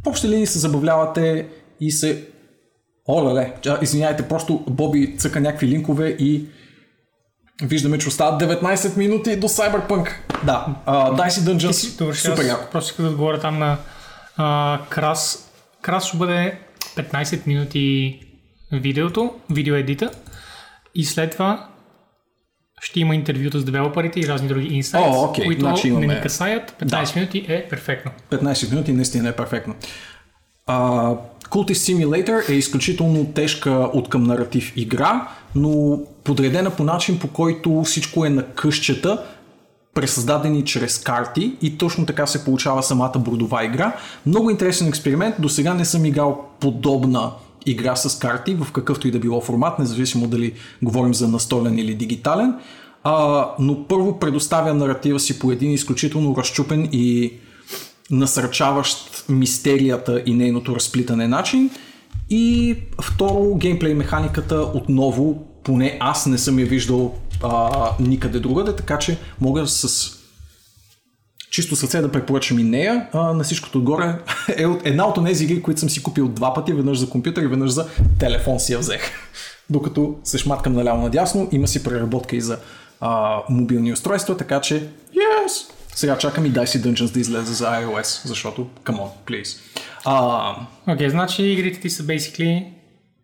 в 0.07 0.25
линии 0.25 0.47
се 0.47 0.59
забавлявате 0.59 1.49
и 1.81 1.91
се 1.91 2.29
О, 3.09 3.29
леле, 3.29 3.53
а, 3.67 3.79
извиняйте, 3.83 4.29
просто 4.29 4.65
Боби 4.69 5.17
цъка 5.19 5.41
някакви 5.41 5.69
линкове 5.69 6.09
и 6.09 6.45
виждаме, 7.63 7.99
че 7.99 8.09
остават 8.09 8.43
19 8.43 8.97
минути 8.97 9.37
до 9.37 9.49
Cyberpunk. 9.49 10.09
Да, 10.45 10.67
uh, 10.87 11.29
Dicey 11.29 11.55
Dungeons, 11.55 11.99
Добре, 11.99 12.15
супер 12.15 12.45
яко. 12.45 12.71
просто 12.73 12.91
искам 12.91 13.05
да 13.05 13.11
отговоря 13.11 13.41
там 13.41 13.59
на 13.59 13.77
а, 14.37 14.81
Крас. 14.89 15.53
Крас 15.83 16.07
ще 16.09 16.17
бъде 16.17 16.59
15 16.97 17.47
минути 17.47 18.21
видеото, 18.73 19.35
видеоедита 19.51 20.11
и 20.95 21.05
след 21.05 21.33
това 21.33 21.69
ще 22.81 23.01
има 23.01 23.15
интервюта 23.15 23.59
с 23.59 23.65
девелоперите 23.65 24.21
и 24.21 24.29
разни 24.29 24.49
други 24.49 24.75
инсайти, 24.75 25.09
О, 25.13 25.25
окей, 25.25 25.45
които 25.45 25.61
значи 25.61 25.91
не 25.91 26.05
имаме- 26.05 26.15
ни 26.15 26.21
касаят. 26.21 26.71
15 26.81 27.17
минути 27.17 27.47
е 27.49 27.69
перфектно. 27.69 28.11
15 28.31 28.71
минути 28.71 28.93
наистина 28.93 29.29
е 29.29 29.33
перфектно. 29.33 29.75
Uh, 30.69 31.19
Cultist 31.57 31.95
Simulator 31.95 32.51
е 32.51 32.53
изключително 32.53 33.25
тежка 33.25 33.71
от 33.71 34.09
към 34.09 34.23
наратив 34.23 34.73
игра, 34.77 35.29
но 35.55 36.01
подредена 36.25 36.71
по 36.71 36.85
начин, 36.85 37.19
по 37.19 37.29
който 37.29 37.83
всичко 37.85 38.25
е 38.25 38.31
на 38.31 38.43
къщета, 38.43 39.25
пресъздадени 39.95 40.65
чрез 40.65 40.99
карти 40.99 41.57
и 41.63 41.79
точно 41.79 42.07
така 42.07 42.27
се 42.27 42.45
получава 42.45 42.83
самата 42.83 43.13
бордова 43.19 43.65
игра. 43.65 43.97
Много 44.27 44.51
интересен 44.51 44.89
експеримент, 44.89 45.35
до 45.39 45.49
сега 45.49 45.75
не 45.75 45.85
съм 45.85 46.05
играл 46.05 46.45
подобна 46.61 47.33
игра 47.67 47.97
с 47.97 48.19
карти 48.19 48.55
в 48.55 48.73
какъвто 48.73 49.09
и 49.09 49.11
да 49.11 49.19
било 49.19 49.41
формат, 49.41 49.79
независимо 49.79 50.27
дали 50.27 50.53
говорим 50.83 51.15
за 51.15 51.29
настолен 51.29 51.79
или 51.79 51.95
дигитален. 51.95 52.55
А, 53.05 53.47
но 53.59 53.85
първо 53.89 54.19
предоставя 54.19 54.75
наратива 54.75 55.21
си 55.21 55.39
по 55.39 55.53
един 55.53 55.73
изключително 55.73 56.37
разчупен 56.37 56.89
и 56.93 57.33
насърчаващ 58.11 59.25
мистерията 59.29 60.23
и 60.27 60.35
нейното 60.35 60.77
разплитане 60.77 61.29
начин. 61.29 61.71
И 62.31 62.77
второ, 63.03 63.55
геймплей 63.55 63.95
механиката 63.95 64.57
отново, 64.57 65.47
поне 65.65 65.97
аз 66.01 66.27
не 66.27 66.39
съм 66.39 66.59
я 66.59 66.67
виждал 66.67 67.15
а, 67.43 67.91
никъде 68.01 68.41
другаде, 68.41 68.77
така 68.77 68.99
че 68.99 69.19
мога 69.41 69.67
с 69.67 70.13
чисто 71.51 71.77
сърце 71.77 72.01
да 72.01 72.13
препоръчам 72.13 72.59
и 72.59 72.63
нея. 72.63 73.09
А, 73.13 73.33
на 73.33 73.45
всичкото 73.45 73.79
отгоре 73.79 74.19
е 74.57 74.67
от 74.67 74.81
една 74.85 75.07
от 75.07 75.25
тези 75.25 75.45
игри, 75.45 75.63
които 75.63 75.81
съм 75.81 75.91
си 75.91 76.03
купил 76.03 76.29
два 76.29 76.55
пъти, 76.55 76.73
веднъж 76.73 76.99
за 76.99 77.11
компютър 77.11 77.43
и 77.43 77.47
веднъж 77.47 77.71
за 77.71 77.89
телефон 78.19 78.61
си 78.61 78.73
я 78.73 78.79
взех. 78.79 79.03
Докато 79.71 80.15
се 80.25 80.39
шматкам 80.39 80.73
наляво 80.73 81.03
надясно, 81.03 81.49
има 81.53 81.69
си 81.69 81.85
преработка 81.85 82.37
и 82.37 82.41
за 82.41 82.59
а, 83.01 83.43
мобилни 83.51 83.93
устройства, 83.93 84.37
така 84.37 84.61
че 84.61 84.89
yes! 85.15 85.76
Сега 85.97 86.19
чакам 86.19 86.47
и 86.47 86.53
Dicey 86.53 86.79
Dungeons 86.79 87.13
да 87.13 87.21
излезе 87.21 87.53
за 87.53 87.65
iOS, 87.65 88.27
защото 88.27 88.71
come 88.85 88.97
on, 88.97 89.09
please. 89.27 89.61
Окей, 90.93 91.11
значи 91.11 91.43
игрите 91.43 91.81
ти 91.81 91.91
са 91.91 92.03
basically 92.03 92.67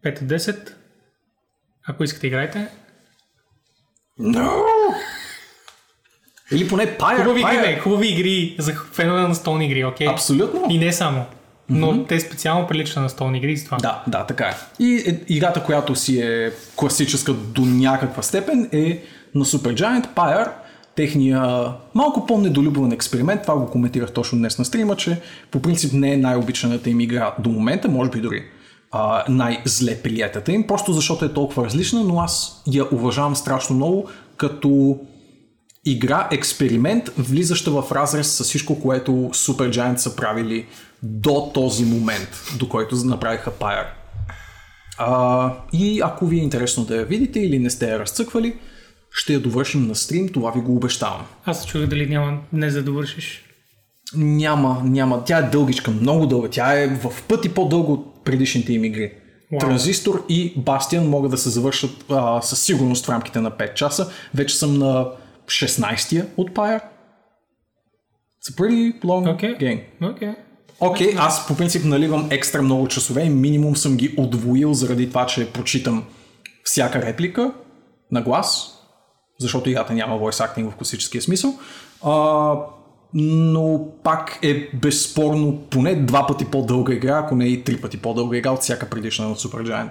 5 0.04 0.22
от 0.22 0.28
10. 0.28 0.72
Ако 1.88 2.04
искате 2.04 2.26
играйте. 2.26 2.68
no! 4.20 4.62
Или 6.52 6.68
поне 6.68 6.98
Pyre, 6.98 7.16
Хубави 7.16 7.40
игри, 7.40 7.50
Pyre. 7.50 7.74
бе, 7.74 7.78
хубави 7.78 8.08
игри 8.08 8.56
за 8.58 8.74
фенове 8.92 9.20
на 9.20 9.34
столни 9.34 9.66
игри, 9.66 9.84
окей? 9.84 10.08
Абсолютно. 10.08 10.66
И 10.70 10.78
не 10.78 10.92
само. 10.92 11.24
Но 11.68 12.04
те 12.04 12.20
специално 12.20 12.66
приличат 12.66 12.96
на 12.96 13.08
столни 13.08 13.38
игри 13.38 13.56
с 13.56 13.64
това. 13.64 13.76
Да, 13.76 14.02
да, 14.06 14.26
така 14.26 14.44
е. 14.44 14.54
И 14.78 14.94
е, 15.06 15.20
играта, 15.28 15.64
която 15.64 15.96
си 15.96 16.20
е 16.20 16.52
класическа 16.76 17.32
до 17.32 17.62
някаква 17.64 18.22
степен 18.22 18.68
е 18.72 19.02
на 19.34 19.44
Supergiant 19.44 20.06
Pyre, 20.14 20.48
техния 20.96 21.72
малко 21.94 22.26
по-недолюбван 22.26 22.92
експеримент, 22.92 23.42
това 23.42 23.56
го 23.56 23.70
коментирах 23.70 24.12
точно 24.12 24.38
днес 24.38 24.58
на 24.58 24.64
стрима, 24.64 24.96
че 24.96 25.20
по 25.50 25.62
принцип 25.62 25.92
не 25.92 26.12
е 26.12 26.16
най-обичаната 26.16 26.90
им 26.90 27.00
игра 27.00 27.34
до 27.38 27.50
момента, 27.50 27.88
може 27.88 28.10
би 28.10 28.20
дори 28.20 28.42
а, 28.92 29.24
най-зле 29.28 30.02
приятата 30.02 30.52
им, 30.52 30.66
просто 30.66 30.92
защото 30.92 31.24
е 31.24 31.32
толкова 31.32 31.64
различна, 31.64 32.04
но 32.04 32.20
аз 32.20 32.62
я 32.66 32.84
уважавам 32.94 33.36
страшно 33.36 33.76
много 33.76 34.08
като 34.36 34.98
игра, 35.84 36.28
експеримент, 36.30 37.10
влизаща 37.18 37.70
в 37.70 37.92
разрез 37.92 38.36
с 38.36 38.44
всичко, 38.44 38.80
което 38.80 39.12
Supergiant 39.12 39.96
са 39.96 40.16
правили 40.16 40.66
до 41.02 41.50
този 41.54 41.84
момент, 41.84 42.28
до 42.58 42.68
който 42.68 42.96
направиха 42.96 43.50
Pyre. 43.50 43.86
А, 44.98 45.52
и 45.72 46.00
ако 46.00 46.26
ви 46.26 46.38
е 46.38 46.42
интересно 46.42 46.84
да 46.84 46.96
я 46.96 47.04
видите 47.04 47.40
или 47.40 47.58
не 47.58 47.70
сте 47.70 47.90
я 47.90 47.98
разцъквали, 47.98 48.56
ще 49.12 49.32
я 49.32 49.40
довършим 49.40 49.86
на 49.86 49.94
стрим, 49.94 50.28
това 50.28 50.50
ви 50.50 50.60
го 50.60 50.76
обещавам. 50.76 51.26
Аз 51.44 51.60
се 51.60 51.66
чудя 51.66 51.86
дали 51.86 52.06
няма 52.06 52.38
не 52.52 52.70
за 52.70 52.82
довършиш. 52.82 53.44
Няма, 54.16 54.82
няма. 54.84 55.24
Тя 55.24 55.38
е 55.38 55.42
дългичка, 55.42 55.90
много 55.90 56.26
дълга. 56.26 56.48
Тя 56.48 56.80
е 56.80 56.88
в 56.88 57.22
пъти 57.28 57.48
по-дълго 57.48 57.92
от 57.92 58.24
предишните 58.24 58.72
им 58.72 58.84
игри. 58.84 59.12
Вау. 59.52 59.60
Транзистор 59.60 60.24
и 60.28 60.52
Бастиан 60.56 61.08
могат 61.08 61.30
да 61.30 61.38
се 61.38 61.50
завършат 61.50 62.04
а, 62.10 62.42
със 62.42 62.60
сигурност 62.60 63.06
в 63.06 63.08
рамките 63.08 63.40
на 63.40 63.50
5 63.50 63.74
часа. 63.74 64.12
Вече 64.34 64.56
съм 64.56 64.78
на 64.78 65.06
16-я 65.46 66.26
от 66.36 66.50
Pyre. 66.50 66.80
It's 68.42 68.52
a 68.52 68.60
pretty 68.60 69.02
long 69.04 69.34
Окей. 69.34 69.54
game. 69.54 69.80
Окей. 70.02 70.28
Окей, 70.80 71.14
okay, 71.14 71.16
аз 71.18 71.46
по 71.46 71.56
принцип 71.56 71.84
наливам 71.84 72.28
екстра 72.30 72.62
много 72.62 72.88
часове 72.88 73.22
и 73.22 73.30
минимум 73.30 73.76
съм 73.76 73.96
ги 73.96 74.14
удвоил 74.18 74.74
заради 74.74 75.08
това, 75.08 75.26
че 75.26 75.52
прочитам 75.52 76.04
всяка 76.64 77.02
реплика 77.02 77.52
на 78.12 78.22
глас, 78.22 78.78
защото 79.42 79.70
играта 79.70 79.92
няма 79.92 80.18
voice 80.18 80.48
acting 80.48 80.70
в 80.70 80.76
класическия 80.76 81.22
смисъл. 81.22 81.58
А, 82.04 82.54
но 83.14 83.88
пак 84.04 84.38
е 84.42 84.70
безспорно 84.74 85.66
поне 85.70 85.94
два 85.94 86.26
пъти 86.26 86.44
по-дълга 86.44 86.92
игра, 86.92 87.18
ако 87.18 87.34
не 87.36 87.48
и 87.48 87.64
три 87.64 87.80
пъти 87.80 87.98
по-дълга 87.98 88.36
игра 88.36 88.50
от 88.50 88.60
всяка 88.60 88.90
предишна 88.90 89.32
от 89.32 89.38
Supergiant. 89.38 89.90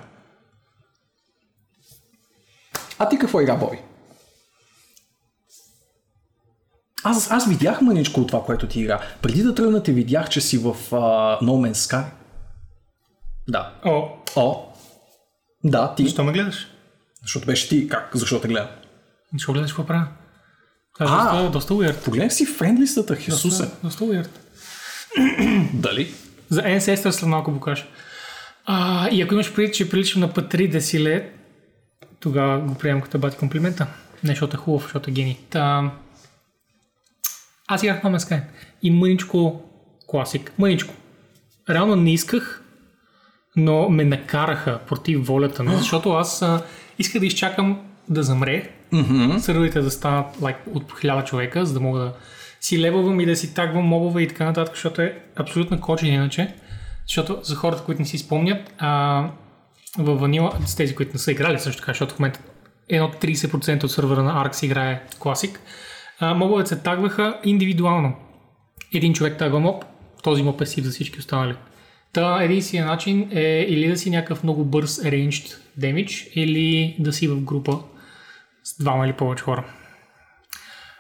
А 2.99 3.09
ти 3.09 3.17
какво 3.19 3.41
игра, 3.41 3.55
Боби? 3.55 3.77
Аз, 7.03 7.31
аз 7.31 7.47
видях 7.47 7.81
мъничко 7.81 8.21
от 8.21 8.27
това, 8.27 8.43
което 8.43 8.67
ти 8.67 8.79
игра. 8.79 9.01
Преди 9.21 9.43
да 9.43 9.55
тръгна 9.55 9.83
те 9.83 9.91
видях, 9.91 10.29
че 10.29 10.41
си 10.41 10.57
в 10.57 10.63
uh, 10.91 11.41
No 11.41 11.71
Man's 11.71 11.73
Sky. 11.73 12.05
Да. 13.47 13.73
О, 13.85 14.09
О. 14.35 14.65
Да, 15.63 15.95
ти. 15.95 16.03
защо 16.03 16.23
ме 16.23 16.31
гледаш? 16.31 16.67
Защото 17.21 17.45
беше 17.45 17.69
ти. 17.69 17.87
Как? 17.87 18.09
Защо 18.13 18.41
те 18.41 18.47
гледам? 18.47 18.67
Защо 19.33 19.53
гледаш 19.53 19.71
какво 19.71 19.85
правя? 19.85 20.07
Това 20.93 21.39
е 21.39 21.43
доста, 21.43 21.51
доста 21.51 21.73
weird. 21.73 22.03
Погледнах 22.03 22.33
си 22.33 22.45
френдлистата, 22.45 23.15
Хисусе. 23.15 23.63
Доста, 23.63 23.77
доста 23.83 24.03
weird. 24.03 24.29
Дали? 25.73 26.13
За 26.49 26.61
Ancestor 26.61 27.09
след 27.09 27.29
малко 27.29 27.53
покажа. 27.53 27.85
А, 28.65 29.09
и 29.09 29.21
ако 29.21 29.33
имаш 29.33 29.53
предвид, 29.53 29.75
че 29.75 29.89
приличам 29.89 30.21
на 30.21 30.33
Патри 30.33 30.67
Десиле, 30.67 31.29
тогава 32.19 32.59
го 32.59 32.75
приемам 32.75 33.01
като 33.01 33.19
бати 33.19 33.37
комплимента. 33.37 33.87
Не, 34.23 34.29
защото 34.29 34.57
е 34.57 34.59
хубав, 34.59 34.83
защото 34.83 35.09
е 35.09 35.13
гений. 35.13 35.37
Та... 35.49 35.91
Аз 37.67 37.83
играх 37.83 38.01
Man's 38.01 38.17
Sky. 38.17 38.41
И 38.81 38.91
мъничко 38.91 39.61
класик. 40.07 40.53
Мъничко. 40.57 40.93
Реално 41.69 41.95
не 41.95 42.13
исках, 42.13 42.63
но 43.55 43.89
ме 43.89 44.05
накараха 44.05 44.79
против 44.87 45.27
волята 45.27 45.63
ми, 45.63 45.75
защото 45.77 46.11
аз 46.11 46.41
а, 46.41 46.63
исках 46.99 47.19
да 47.19 47.25
изчакам 47.25 47.81
да 48.09 48.23
замре, 48.23 48.69
mm-hmm. 48.93 49.37
сървърите 49.37 49.81
да 49.81 49.91
станат 49.91 50.37
like, 50.37 50.67
от 50.73 50.99
хиляда 50.99 51.23
човека, 51.23 51.65
за 51.65 51.73
да 51.73 51.79
мога 51.79 51.99
да 51.99 52.13
си 52.61 52.81
левелвам 52.81 53.19
и 53.19 53.25
да 53.25 53.35
си 53.35 53.53
тагвам 53.53 53.85
мобове 53.85 54.21
и 54.21 54.27
така 54.27 54.45
нататък, 54.45 54.75
защото 54.75 55.01
е 55.01 55.19
абсолютно 55.35 55.81
кочен 55.81 56.13
иначе. 56.13 56.53
Защото 57.07 57.39
за 57.43 57.55
хората, 57.55 57.83
които 57.83 58.01
не 58.01 58.07
си 58.07 58.17
спомнят, 58.17 58.73
а, 58.77 59.23
във 59.97 60.19
Ванила, 60.19 60.51
с 60.65 60.75
тези, 60.75 60.95
които 60.95 61.13
не 61.13 61.19
са 61.19 61.31
играли 61.31 61.59
също 61.59 61.81
така, 61.81 61.91
защото 61.91 62.15
в 62.15 62.19
момента 62.19 62.39
едно 62.89 63.11
30% 63.21 63.83
от 63.83 63.91
сървъра 63.91 64.23
на 64.23 64.45
Arx 64.45 64.65
играе 64.65 65.03
класик, 65.19 65.59
мобовете 66.21 66.69
се 66.69 66.79
тагваха 66.79 67.39
индивидуално. 67.43 68.13
Един 68.93 69.13
човек 69.13 69.37
тагва 69.37 69.59
моб, 69.59 69.85
този 70.23 70.43
моб 70.43 70.61
е 70.61 70.65
си 70.65 70.81
за 70.81 70.91
всички 70.91 71.19
останали. 71.19 71.55
Та 72.13 72.43
единственият 72.43 72.89
начин 72.89 73.29
е 73.31 73.65
или 73.69 73.87
да 73.87 73.97
си 73.97 74.09
някакъв 74.09 74.43
много 74.43 74.65
бърз 74.65 74.99
ranged 74.99 75.57
damage, 75.79 76.29
или 76.33 76.95
да 76.99 77.13
си 77.13 77.27
в 77.27 77.41
група 77.41 77.79
с 78.63 78.77
двама 78.77 79.05
или 79.05 79.13
повече 79.13 79.43
хора. 79.43 79.65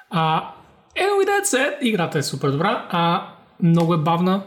А, 0.09 0.53
е, 0.95 1.01
with 1.03 1.27
that 1.27 1.43
said, 1.43 1.79
играта 1.81 2.19
е 2.19 2.23
супер 2.23 2.49
добра, 2.49 2.87
а 2.89 3.33
много 3.63 3.93
е 3.93 3.97
бавна, 3.97 4.43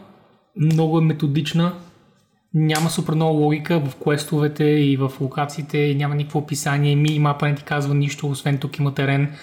много 0.55 0.99
е 0.99 1.01
методична, 1.01 1.73
няма 2.53 2.89
супер 2.89 3.13
много 3.13 3.39
логика 3.39 3.79
в 3.79 3.95
квестовете 3.95 4.63
и 4.63 4.97
в 4.97 5.11
локациите, 5.21 5.95
няма 5.95 6.15
никакво 6.15 6.39
описание, 6.39 6.95
минимапа 6.95 7.47
не 7.47 7.55
ти 7.55 7.63
казва 7.63 7.95
нищо, 7.95 8.27
освен 8.27 8.57
тук 8.57 8.77
има 8.79 8.93
терен. 8.93 9.35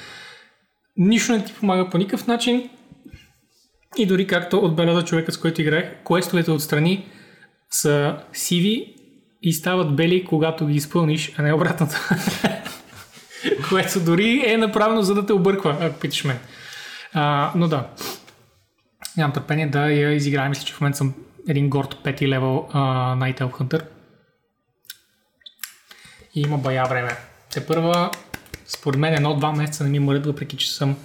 Нищо 0.96 1.32
не 1.32 1.44
ти 1.44 1.54
помага 1.54 1.90
по 1.90 1.98
никакъв 1.98 2.26
начин. 2.26 2.70
И 3.98 4.06
дори 4.06 4.26
както 4.26 4.58
отбеляза 4.58 5.04
човека, 5.04 5.32
с 5.32 5.38
който 5.38 5.60
играх, 5.60 5.84
квестовете 6.06 6.50
отстрани 6.50 7.06
са 7.70 8.18
сиви 8.32 8.94
и 9.42 9.52
стават 9.52 9.96
бели, 9.96 10.24
когато 10.24 10.66
ги 10.66 10.74
изпълниш, 10.74 11.34
а 11.38 11.42
не 11.42 11.52
обратното. 11.52 11.94
Което 13.68 14.00
дори 14.00 14.42
е 14.46 14.56
направено 14.56 15.02
за 15.02 15.14
да 15.14 15.26
те 15.26 15.32
обърква, 15.32 15.76
ако 15.80 15.98
питаш 15.98 16.24
мен. 16.24 16.38
А, 17.12 17.52
но 17.54 17.68
да. 17.68 17.86
Нямам 19.16 19.32
търпение 19.32 19.66
да 19.66 19.90
я 19.90 20.12
изиграя. 20.12 20.48
Мисля, 20.48 20.64
че 20.64 20.74
в 20.74 20.80
момента 20.80 20.98
съм 20.98 21.14
един 21.48 21.68
горд 21.68 21.98
пети 22.04 22.28
левел 22.28 22.68
а, 22.72 22.80
Night 23.16 23.40
Elf 23.40 23.50
Hunter. 23.50 23.82
И 26.34 26.40
има 26.40 26.58
бая 26.58 26.84
време. 26.84 27.16
Те 27.52 27.66
първа, 27.66 28.10
според 28.66 29.00
мен, 29.00 29.14
едно-два 29.14 29.52
месеца 29.52 29.84
не 29.84 29.90
ми 29.90 29.98
мърят, 29.98 30.26
въпреки 30.26 30.56
че 30.56 30.74
съм, 30.74 30.96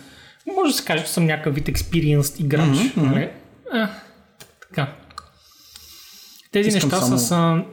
може 0.56 0.72
да 0.72 0.78
се 0.78 0.86
каже, 0.86 1.04
че 1.04 1.12
съм 1.12 1.26
някакъв 1.26 1.56
вид 1.56 1.68
experienced 1.68 2.40
играч. 2.42 2.68
Mm-hmm, 2.68 2.98
нали? 2.98 3.30
а, 3.74 3.90
така. 4.62 4.94
Тези 6.52 6.70
Искам 6.70 6.90
неща 6.90 7.06
само- 7.06 7.18
с... 7.18 7.32
А... 7.32 7.64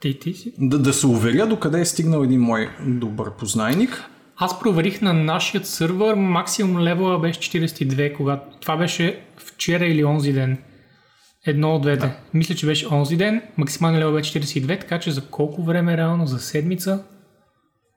Ти, 0.00 0.18
ти 0.18 0.34
си? 0.34 0.52
Да, 0.58 0.78
да 0.78 0.92
се 0.92 1.06
уверя 1.06 1.46
докъде 1.46 1.80
е 1.80 1.84
стигнал 1.84 2.22
един 2.22 2.40
мой 2.40 2.68
добър 2.86 3.36
познайник. 3.36 4.04
Аз 4.36 4.60
проверих 4.60 5.00
на 5.00 5.12
нашия 5.12 5.64
сървър, 5.64 6.14
максимум 6.14 6.82
левела 6.82 7.18
беше 7.18 7.40
42, 7.40 8.16
когато 8.16 8.58
това 8.60 8.76
беше 8.76 9.24
вчера 9.36 9.86
или 9.86 10.04
онзи 10.04 10.32
ден. 10.32 10.58
Едно 11.46 11.74
от 11.74 11.82
двете. 11.82 12.06
Да. 12.06 12.16
Мисля, 12.34 12.54
че 12.54 12.66
беше 12.66 12.94
онзи 12.94 13.16
ден, 13.16 13.42
максимален 13.56 13.98
левел 13.98 14.12
беше 14.12 14.40
42, 14.40 14.80
така 14.80 15.00
че 15.00 15.10
за 15.10 15.26
колко 15.26 15.62
време 15.62 15.96
реално? 15.96 16.26
За 16.26 16.38
седмица? 16.38 17.04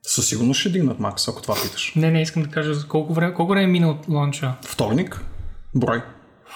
Със 0.01 0.27
сигурност 0.27 0.59
ще 0.59 0.69
дигнат 0.69 0.99
Макс, 0.99 1.27
ако 1.27 1.41
това 1.41 1.55
питаш. 1.63 1.93
Не, 1.95 2.11
не, 2.11 2.21
искам 2.21 2.43
да 2.43 2.49
кажа 2.49 2.73
за 2.73 2.87
колко 2.87 3.13
време, 3.13 3.33
колко 3.33 3.51
време 3.51 3.67
мина 3.67 3.89
от 3.89 4.09
ланча. 4.09 4.53
Вторник. 4.65 5.21
Брой. 5.75 6.01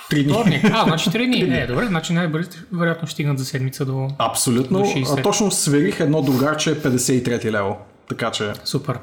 Три 0.10 0.24
дни. 0.24 0.34
Вторник. 0.34 0.64
А, 0.66 0.84
значи 0.84 1.10
3 1.10 1.26
дни. 1.26 1.58
Е, 1.58 1.68
добре, 1.68 1.86
значи 1.86 2.14
най-бързо 2.14 2.50
вероятно 2.74 3.08
ще 3.08 3.14
стигнат 3.14 3.40
за 3.40 3.46
седмица 3.46 3.86
до... 3.86 4.08
Абсолютно. 4.18 4.80
До 4.80 4.86
60. 4.86 5.20
А, 5.20 5.24
точно 5.24 5.52
сверих 5.52 6.00
едно 6.00 6.22
другарче 6.22 6.82
53 6.82 7.52
лево. 7.52 7.78
Така 8.10 8.32
че... 8.32 8.54
Супер. 8.64 9.00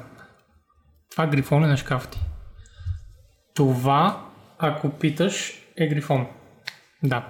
Това 1.11 1.27
грифон 1.27 1.63
е 1.63 1.67
на 1.67 1.77
шкафа 1.77 2.09
ти. 2.09 2.19
Това, 3.53 4.25
ако 4.57 4.89
питаш, 4.89 5.53
е 5.77 5.87
грифон. 5.87 6.27
Да. 7.03 7.27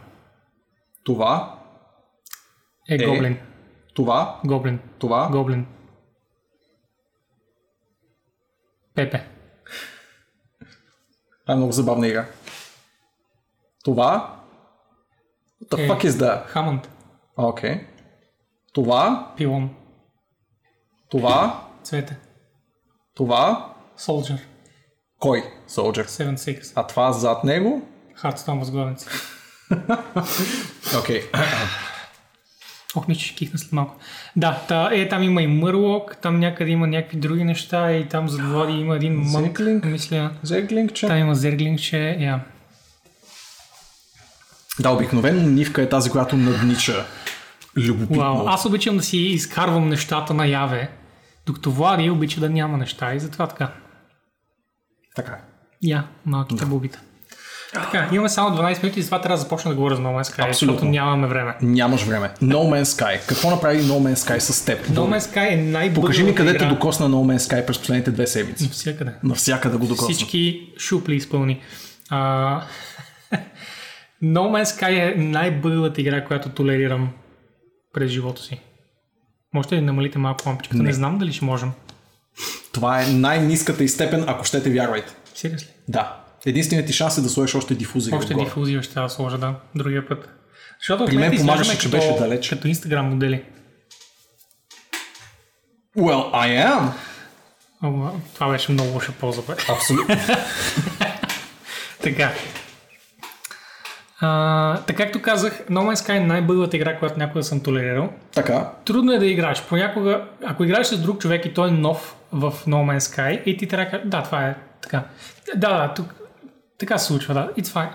Това, 1.03 1.59
Е, 2.89 2.95
Е. 2.95 3.05
гоблин. 3.05 3.37
това, 3.93 4.39
Гоблин. 4.45 4.79
това. 4.99 5.29
Гоблин. 5.31 5.65
Пепе. 8.95 9.23
Това 11.41 11.53
е 11.53 11.57
много 11.57 11.71
забавна 11.71 12.07
игра. 12.07 12.25
Това. 13.85 14.35
What 15.63 15.69
the 15.77 15.83
Е. 15.83 15.87
fuck 15.89 16.03
is 16.05 16.09
that? 16.09 16.45
Хамънд. 16.47 16.89
Окей. 17.37 17.87
Това, 18.73 19.33
Пилон. 19.37 19.69
това, 21.09 21.61
Цвете. 21.83 22.17
това. 23.15 23.73
Солджер. 23.97 24.39
Кой? 25.19 25.43
Soldier. 25.69 26.05
7-6. 26.05 26.73
А 26.75 26.87
това 26.87 27.11
зад 27.11 27.43
него? 27.43 27.81
Хардстон 28.15 28.59
възглавница. 28.59 29.09
Окей. 30.99 31.21
Ох, 32.95 33.07
мисля, 33.07 33.21
ще 33.21 33.35
кихна 33.35 33.59
след 33.59 33.71
малко. 33.71 33.95
Да, 34.35 34.61
та, 34.67 34.89
е, 34.93 35.09
там 35.09 35.23
има 35.23 35.41
и 35.41 35.47
Мърлок, 35.47 36.17
там 36.21 36.39
някъде 36.39 36.71
има 36.71 36.87
някакви 36.87 37.17
други 37.17 37.43
неща 37.43 37.91
и 37.91 38.07
там 38.09 38.29
зад 38.29 38.69
има 38.69 38.95
един 38.95 39.13
мънк, 39.15 39.59
мисля. 39.85 40.31
Зерглингче? 40.43 41.07
Там 41.07 41.17
има 41.17 41.35
зерглингче, 41.35 42.17
я. 42.19 42.45
Да, 44.79 44.89
обикновено 44.89 45.41
нивка 45.41 45.81
е 45.81 45.89
тази, 45.89 46.09
която 46.09 46.37
наднича 46.37 47.05
любопитно. 47.77 48.17
Вау, 48.17 48.47
аз 48.47 48.65
обичам 48.65 48.97
да 48.97 49.03
си 49.03 49.17
изкарвам 49.17 49.89
нещата 49.89 50.33
наяве, 50.33 50.89
докато 51.45 51.71
Влади 51.71 52.09
обича 52.09 52.39
да 52.39 52.49
няма 52.49 52.77
неща 52.77 53.13
и 53.13 53.19
затова 53.19 53.47
така. 53.47 53.71
Така 55.15 55.31
е. 55.31 55.41
Я, 55.81 56.03
малките 56.25 56.65
бубита. 56.65 56.99
Така, 57.73 58.09
имаме 58.11 58.29
само 58.29 58.57
12 58.57 58.83
минути 58.83 58.99
и 58.99 59.03
затова 59.03 59.21
трябва 59.21 59.37
да 59.37 59.41
започна 59.41 59.71
да 59.71 59.75
говоря 59.75 59.95
за 59.95 60.01
No 60.01 60.05
Man's 60.05 60.23
Sky, 60.23 60.49
Абсолютно. 60.49 60.73
защото 60.73 60.91
нямаме 60.91 61.27
време. 61.27 61.55
Нямаш 61.61 62.03
време. 62.03 62.31
No 62.43 62.55
Man's 62.55 62.83
Sky. 62.83 63.27
Какво 63.27 63.49
направи 63.49 63.81
No 63.81 63.91
Man's 63.91 64.13
Sky 64.15 64.39
с 64.39 64.65
теб? 64.65 64.87
No 64.87 65.17
Man's 65.17 65.19
Sky 65.19 65.53
е 65.53 65.55
най 65.55 65.93
Покажи 65.93 66.23
ми 66.23 66.35
къде 66.35 66.57
те 66.57 66.65
докосна 66.65 67.09
No 67.09 67.35
Man's 67.35 67.37
Sky 67.37 67.65
през 67.65 67.79
последните 67.79 68.11
две 68.11 68.27
седмици. 68.27 68.63
Навсякъде. 68.63 69.11
Навсякъде 69.23 69.77
го 69.77 69.87
докосна. 69.87 70.13
Всички 70.13 70.69
шупли 70.79 71.15
изпълни. 71.15 71.61
А... 72.09 72.61
no 74.23 74.63
Man's 74.63 74.79
Sky 74.79 75.11
е 75.11 75.15
най-бъглата 75.17 76.01
игра, 76.01 76.25
която 76.25 76.49
толерирам 76.49 77.09
през 77.93 78.11
живота 78.11 78.41
си. 78.41 78.59
Можете 79.53 79.75
ли 79.75 79.79
да 79.79 79.85
намалите 79.85 80.17
малко 80.17 80.49
лампичката? 80.49 80.77
Не. 80.77 80.83
Не. 80.83 80.93
знам 80.93 81.17
дали 81.17 81.33
ще 81.33 81.45
можем. 81.45 81.71
Това 82.73 83.03
е 83.03 83.07
най-ниската 83.07 83.83
и 83.83 83.89
степен, 83.89 84.23
ако 84.27 84.45
щете 84.45 84.69
вярвайте. 84.69 85.15
Сериус 85.33 85.61
ли? 85.61 85.67
Да. 85.87 86.17
Единственият 86.45 86.87
ти 86.87 86.93
шанс 86.93 87.17
е 87.17 87.21
да 87.21 87.29
сложиш 87.29 87.55
още 87.55 87.75
дифузия 87.75 88.15
Още 88.15 88.33
отгоре. 88.33 88.45
дифузия 88.45 88.83
ще 88.83 88.93
да 88.93 89.09
сложа, 89.09 89.37
да, 89.37 89.55
другия 89.75 90.07
път. 90.07 90.29
Защото 90.79 91.05
При 91.05 91.17
мен 91.17 91.37
помагаше, 91.37 91.79
че 91.79 91.89
беше 91.89 92.15
далеч. 92.19 92.49
Като 92.49 92.67
Instagram 92.67 93.01
модели. 93.01 93.43
Well, 95.97 96.31
I 96.33 96.67
am. 96.67 96.91
Това 98.33 98.49
беше 98.51 98.71
много 98.71 98.89
лоша 98.89 99.11
полза, 99.11 99.41
бе. 99.41 99.53
Абсолютно. 99.69 100.15
Така. 102.01 102.33
А, 104.25 104.77
така 104.77 105.03
както 105.03 105.21
казах, 105.21 105.65
No 105.69 105.79
Man's 105.79 105.95
Sky 105.95 106.17
е 106.17 106.19
най-бъглата 106.19 106.75
игра, 106.77 106.99
която 106.99 107.19
някога 107.19 107.43
съм 107.43 107.59
толерирал. 107.59 108.09
така. 108.33 108.71
Трудно 108.85 109.11
е 109.11 109.17
да 109.17 109.25
играеш. 109.25 109.61
Понякога, 109.61 110.23
ако 110.45 110.63
играеш 110.63 110.87
с 110.87 110.97
друг 110.97 111.19
човек 111.19 111.45
и 111.45 111.53
той 111.53 111.67
е 111.67 111.71
нов 111.71 112.15
в 112.31 112.53
No 112.67 112.97
Man's 112.97 112.97
Sky, 112.97 113.43
и 113.43 113.57
ти 113.57 113.67
трябва 113.67 113.99
да 114.05 114.23
това 114.23 114.47
е 114.47 114.55
така. 114.81 115.03
Да, 115.55 115.77
да, 115.77 115.93
тук, 115.93 116.15
така 116.77 116.97
се 116.97 117.07
случва, 117.07 117.33
да. 117.33 117.61
It's 117.61 117.67
fine. 117.67 117.89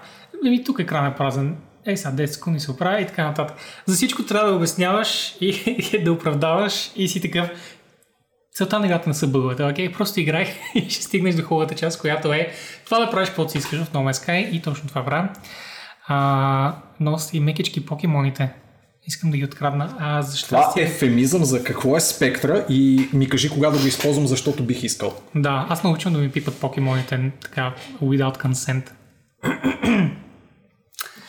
Еми, 0.46 0.64
тук 0.64 0.78
екран 0.78 1.07
е 1.07 1.14
празен. 1.14 1.57
Ей, 1.87 1.96
сега 1.96 2.14
10 2.14 2.26
секунди 2.26 2.61
се 2.61 2.70
оправя 2.70 3.00
и 3.00 3.07
така 3.07 3.24
нататък. 3.24 3.57
За 3.87 3.94
всичко 3.94 4.22
трябва 4.22 4.50
да 4.50 4.57
обясняваш 4.57 5.37
и, 5.40 5.48
и 5.92 6.05
да 6.05 6.12
оправдаваш 6.12 6.90
и 6.96 7.09
си 7.09 7.20
такъв. 7.20 7.50
Целта 8.55 8.78
на 8.78 8.87
играта 8.87 9.09
не 9.09 9.14
са 9.14 9.26
бъговете, 9.26 9.64
окей? 9.64 9.92
Просто 9.92 10.20
играй 10.20 10.46
и 10.74 10.90
ще 10.90 11.02
стигнеш 11.02 11.35
до 11.35 11.42
хубавата 11.42 11.74
част, 11.74 12.00
която 12.00 12.33
е 12.33 12.52
това 12.85 12.98
да 12.98 13.11
правиш 13.11 13.28
каквото 13.28 13.50
си 13.50 13.59
искаш 13.59 13.78
в 13.78 13.92
No 13.92 14.11
Man's 14.11 14.26
Sky 14.26 14.50
и 14.50 14.62
точно 14.62 14.88
това 14.88 15.05
правя. 15.05 15.28
А, 16.12 16.75
носи 17.01 17.37
и 17.37 17.40
мекички 17.40 17.87
покемоните. 17.87 18.53
Искам 19.07 19.31
да 19.31 19.37
ги 19.37 19.44
открадна. 19.44 19.96
А 19.99 20.23
за 20.23 20.46
Това 20.46 20.62
щастие... 20.62 20.83
е 20.83 20.87
ефемизъм 20.87 21.44
за 21.44 21.64
какво 21.64 21.96
е 21.96 22.01
спектра 22.01 22.66
и 22.68 23.09
ми 23.12 23.29
кажи 23.29 23.51
кога 23.51 23.70
да 23.70 23.79
го 23.79 23.87
използвам, 23.87 24.27
защото 24.27 24.62
бих 24.62 24.83
искал. 24.83 25.20
Да, 25.35 25.66
аз 25.68 25.85
научвам 25.85 26.14
да 26.14 26.18
ми 26.18 26.31
пипат 26.31 26.61
покемоните 26.61 27.33
така, 27.42 27.75
without 28.03 28.42
consent. 28.42 28.90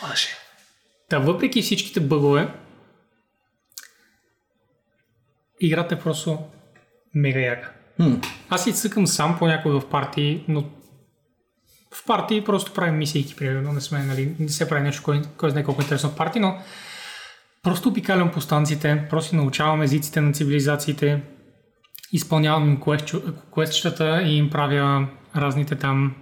Лъжи. 0.09 0.27
Та 1.09 1.19
въпреки 1.19 1.61
всичките 1.61 1.99
бъгове, 1.99 2.47
играта 5.59 5.95
е 5.95 5.99
просто 5.99 6.39
мега 7.15 7.39
яка. 7.39 7.71
Аз 8.49 8.63
си 8.63 8.73
цъкам 8.73 9.07
сам 9.07 9.35
понякога 9.39 9.79
в 9.79 9.89
партии, 9.89 10.43
но 10.47 10.63
в 11.93 12.05
партии 12.05 12.43
просто 12.43 12.73
правим 12.73 12.97
мисийки, 12.97 13.35
примерно, 13.35 13.73
не 13.73 13.81
сме, 13.81 14.03
нали, 14.03 14.35
не 14.39 14.49
се 14.49 14.69
прави 14.69 14.83
нещо, 14.83 15.03
кой, 15.03 15.21
кой 15.37 15.49
знае 15.49 15.63
колко 15.63 15.81
е 15.81 15.83
интересно 15.83 16.09
в 16.09 16.15
партии, 16.15 16.41
но 16.41 16.57
просто 17.63 17.89
обикалям 17.89 18.31
по 18.31 18.41
станциите, 18.41 19.07
просто 19.09 19.35
научавам 19.35 19.81
езиците 19.81 20.21
на 20.21 20.33
цивилизациите, 20.33 21.21
изпълнявам 22.11 22.81
квестчетата 23.53 24.21
и 24.21 24.37
им 24.37 24.49
правя 24.49 25.07
разните 25.35 25.75
там 25.75 26.15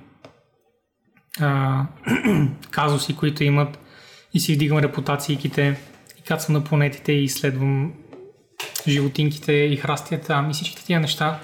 а, 1.40 1.86
казуси, 2.72 3.16
които 3.16 3.44
имат 3.44 3.80
и 4.34 4.40
си 4.40 4.56
вдигам 4.56 4.78
репутациите 4.78 5.80
и 6.20 6.24
кацам 6.24 6.54
на 6.54 6.64
планетите 6.64 7.12
и 7.12 7.24
изследвам 7.24 7.94
животинките 8.88 9.54
и 9.54 9.78
храстията 9.78 10.28
там 10.28 10.50
и 10.50 10.54
всичките 10.54 10.86
тия 10.86 11.00
неща 11.00 11.40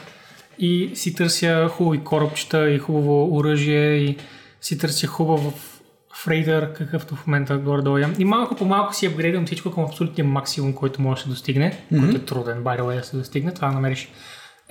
и 0.59 0.91
си 0.93 1.15
търся 1.15 1.67
хубави 1.67 2.03
корабчета 2.03 2.69
и 2.69 2.79
хубаво 2.79 3.37
оръжие 3.37 3.95
и 3.95 4.17
си 4.61 4.77
търся 4.77 5.07
хубав 5.07 5.81
фрейдър, 6.23 6.73
какъвто 6.73 7.15
в 7.15 7.27
момента 7.27 7.57
горе-долу 7.57 7.97
имам. 7.97 8.13
И 8.19 8.25
малко 8.25 8.55
по 8.55 8.65
малко 8.65 8.95
си 8.95 9.05
апгрейдвам 9.05 9.45
всичко 9.45 9.71
към 9.71 9.83
абсолютния 9.83 10.25
максимум, 10.25 10.73
който 10.73 11.01
може 11.01 11.15
да 11.15 11.23
се 11.23 11.29
достигне, 11.29 11.71
mm-hmm. 11.71 11.99
който 11.99 12.17
е 12.17 12.25
труден, 12.25 12.63
by 12.63 12.79
the 12.79 12.81
way, 12.81 12.95
да 12.95 13.03
се 13.03 13.17
достигне. 13.17 13.53
Това 13.53 13.71
намериш 13.71 14.09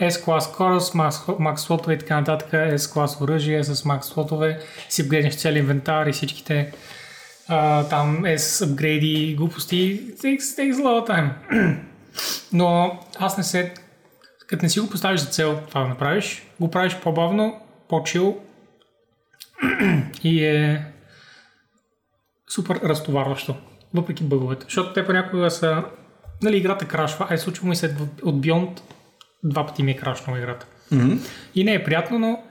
S-клас 0.00 0.44
скорост, 0.44 0.94
макс, 1.38 1.62
слотове 1.62 1.94
и 1.94 1.98
така 1.98 2.20
нататък, 2.20 2.52
S-клас 2.52 3.20
оръжие 3.20 3.64
с 3.64 3.84
макс 3.84 4.06
слотове, 4.06 4.60
си 4.88 5.02
апгрейднеш 5.02 5.34
цели 5.34 5.58
инвентар 5.58 6.06
и 6.06 6.12
всичките 6.12 6.72
а, 7.48 7.88
там 7.88 8.22
S 8.24 8.70
апгрейди, 8.70 9.34
глупости. 9.38 10.00
Takes, 10.22 10.58
takes 10.58 10.74
a 10.74 10.82
lot 10.82 11.06
of 11.06 11.08
time. 11.08 11.30
Но 12.52 12.98
аз 13.18 13.38
не 13.38 13.44
се... 13.44 13.74
Като 14.46 14.64
не 14.64 14.68
си 14.68 14.80
го 14.80 14.90
поставиш 14.90 15.20
за 15.20 15.26
цел 15.26 15.60
това 15.68 15.80
да 15.80 15.88
направиш, 15.88 16.46
го 16.60 16.70
правиш 16.70 16.96
по-бавно, 17.02 17.60
по-чил 17.88 18.40
и 20.24 20.44
е 20.44 20.86
супер 22.50 22.80
разтоварващо, 22.82 23.56
въпреки 23.94 24.24
бъговете. 24.24 24.64
Защото 24.64 24.92
те 24.92 25.06
понякога 25.06 25.50
са... 25.50 25.84
Нали, 26.42 26.56
играта 26.56 26.88
крашва, 26.88 27.26
а 27.30 27.34
е 27.34 27.38
случва 27.38 27.68
ми 27.68 27.76
се 27.76 27.96
от 28.22 28.36
Beyond 28.36 28.80
два 29.44 29.66
пъти 29.66 29.82
ми 29.82 29.90
е 29.90 29.96
крашнала 29.96 30.38
играта. 30.38 30.66
Mm-hmm. 30.92 31.30
И 31.54 31.64
не 31.64 31.74
е 31.74 31.84
приятно, 31.84 32.18
но 32.18 32.42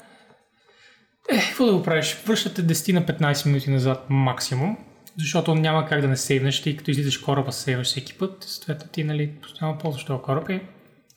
е, 1.29 1.39
какво 1.39 1.65
да 1.65 1.73
го 1.73 1.83
правиш? 1.83 2.17
Връщате 2.25 2.63
10 2.63 2.93
на 2.93 3.05
15 3.05 3.45
минути 3.45 3.69
назад 3.69 4.05
максимум, 4.09 4.77
защото 5.17 5.55
няма 5.55 5.85
как 5.85 6.01
да 6.01 6.07
не 6.07 6.17
сейвнеш, 6.17 6.61
тъй 6.61 6.77
като 6.77 6.91
излизаш 6.91 7.17
кораба, 7.17 7.51
сейваш 7.51 7.87
всеки 7.87 8.13
път, 8.13 8.43
съответно 8.43 8.87
ти 8.91 9.03
нали, 9.03 9.31
постоянно 9.41 9.77
ползваш 9.77 10.05
този 10.05 10.21
кораб 10.21 10.49
и 10.49 10.61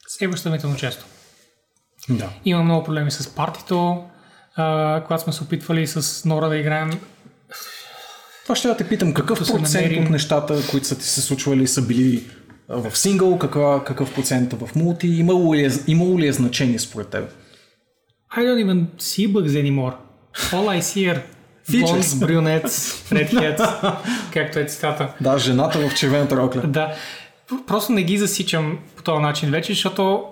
сейваш 0.06 0.40
сравнително 0.40 0.76
често. 0.76 1.04
Да. 2.08 2.30
Има 2.44 2.62
много 2.62 2.84
проблеми 2.84 3.10
с 3.10 3.28
партито, 3.28 4.04
а, 4.56 5.02
когато 5.06 5.22
сме 5.22 5.32
се 5.32 5.42
опитвали 5.42 5.86
с 5.86 6.24
Нора 6.24 6.48
да 6.48 6.56
играем. 6.56 6.90
Това 8.42 8.56
ще 8.56 8.68
да 8.68 8.76
те 8.76 8.88
питам, 8.88 9.14
какъв 9.14 9.38
се 9.38 9.52
процент 9.52 9.74
намерим- 9.74 10.04
от 10.04 10.10
нещата, 10.10 10.58
които 10.70 10.86
са 10.86 10.98
ти 10.98 11.04
се 11.04 11.20
случвали, 11.22 11.66
са 11.66 11.82
били 11.82 12.24
в 12.68 12.96
сингъл, 12.96 13.38
какъв, 13.38 13.84
какъв 13.84 14.14
процент 14.14 14.52
в 14.52 14.74
мулти, 14.76 15.08
имало 15.08 15.54
ли, 15.54 15.64
е, 15.66 15.70
имало 15.86 16.18
ли 16.18 16.26
е 16.28 16.32
значение 16.32 16.78
според 16.78 17.08
теб? 17.08 17.32
I 18.36 18.38
don't 18.38 18.64
even 18.66 18.86
see 18.98 19.32
bugs 19.32 19.48
anymore. 19.48 19.94
All 20.52 20.68
I 20.68 20.80
see 20.80 21.14
are 21.14 21.20
blondes, 21.70 22.02
brunets, 22.02 22.66
redheads, 23.12 23.94
както 24.32 24.58
е 24.58 24.64
цитата. 24.64 25.08
Да, 25.20 25.38
жената 25.38 25.88
в 25.88 25.94
червената 25.94 26.36
рокля. 26.36 26.60
Да. 26.60 26.94
Просто 27.66 27.92
не 27.92 28.02
ги 28.02 28.18
засичам 28.18 28.78
по 28.96 29.02
този 29.02 29.22
начин 29.22 29.50
вече, 29.50 29.72
защото 29.72 30.24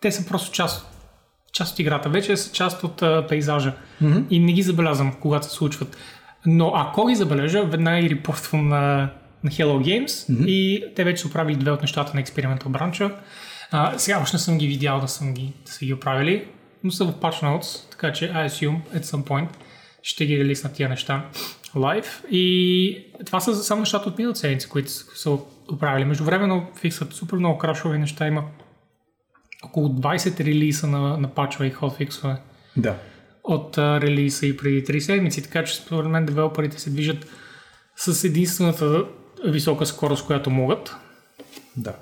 те 0.00 0.12
са 0.12 0.26
просто 0.26 0.52
част, 0.52 0.86
част 1.52 1.72
от 1.72 1.78
играта. 1.78 2.08
Вече 2.08 2.36
са 2.36 2.52
част 2.52 2.84
от 2.84 3.02
а, 3.02 3.26
пейзажа. 3.28 3.72
Mm-hmm. 4.02 4.24
И 4.30 4.40
не 4.40 4.52
ги 4.52 4.62
забелязвам, 4.62 5.14
когато 5.20 5.46
се 5.46 5.52
случват. 5.52 5.96
Но 6.46 6.72
ако 6.74 7.06
ги 7.06 7.14
забележа, 7.14 7.64
веднага 7.64 8.00
ги 8.00 8.10
репортвам 8.10 8.68
на, 8.68 9.10
на 9.44 9.50
Hello 9.50 9.78
Games 9.78 10.06
mm-hmm. 10.06 10.46
и 10.46 10.84
те 10.96 11.04
вече 11.04 11.22
са 11.22 11.28
оправили 11.28 11.56
две 11.56 11.70
от 11.70 11.80
нещата 11.80 12.10
на 12.14 12.20
експериментал 12.20 12.72
бранча. 12.72 13.10
А, 13.70 13.98
сега 13.98 14.20
още 14.22 14.36
не 14.36 14.40
съм 14.40 14.58
ги 14.58 14.66
видял 14.66 15.00
да, 15.00 15.08
съм 15.08 15.34
ги, 15.34 15.52
да 15.66 15.72
са 15.72 15.84
ги 15.84 15.94
оправили, 15.94 16.48
но 16.84 16.90
са 16.90 17.04
в 17.04 17.12
Patch 17.12 17.42
Notes, 17.42 17.90
така 17.90 18.12
че 18.12 18.32
I 18.32 18.48
assume 18.48 18.76
at 18.94 19.02
some 19.02 19.24
point 19.24 19.48
ще 20.02 20.26
ги 20.26 20.38
релиснат 20.38 20.74
тия 20.74 20.88
неща 20.88 21.24
лайв. 21.76 22.22
И 22.30 23.06
това 23.26 23.40
са 23.40 23.54
само 23.54 23.80
нещата 23.80 24.08
от 24.08 24.18
миналата 24.18 24.40
седмица, 24.40 24.68
които 24.68 24.90
са 24.90 25.30
оправили. 25.72 26.04
Междувременно 26.04 26.66
фиксат 26.80 27.12
супер 27.12 27.36
много 27.36 27.58
крашови 27.58 27.98
неща. 27.98 28.26
Има 28.26 28.44
около 29.64 29.88
20 29.88 30.40
релиза 30.40 30.86
на, 30.86 31.16
на 31.18 31.28
пачове 31.28 31.66
и 31.66 31.70
хотфиксове. 31.70 32.36
Да. 32.76 32.96
От 33.44 33.78
а, 33.78 34.00
релиза 34.00 34.46
и 34.46 34.56
преди 34.56 34.84
3 34.84 34.98
седмици, 34.98 35.42
така 35.42 35.64
че 35.64 35.76
според 35.76 36.10
мен 36.10 36.26
девелоперите 36.26 36.80
се 36.80 36.90
движат 36.90 37.26
с 37.96 38.24
единствената 38.24 39.04
висока 39.46 39.86
скорост, 39.86 40.26
която 40.26 40.50
могат. 40.50 40.96
Да. 41.76 41.94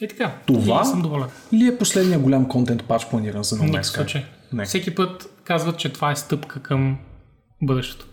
И 0.00 0.08
така. 0.08 0.34
Това 0.46 0.82
и 0.82 0.86
съм 0.86 1.02
доволен. 1.02 1.28
ли 1.52 1.66
е 1.66 1.78
последния 1.78 2.18
голям 2.18 2.48
контент 2.48 2.84
пач 2.84 3.08
планиран 3.10 3.42
за 3.42 3.56
No 3.56 3.80
Man's. 3.80 4.24
Не. 4.52 4.64
Всеки 4.64 4.94
път 4.94 5.40
казват, 5.44 5.78
че 5.78 5.92
това 5.92 6.10
е 6.10 6.16
стъпка 6.16 6.62
към 6.62 6.98
бъдещето. 7.62 8.06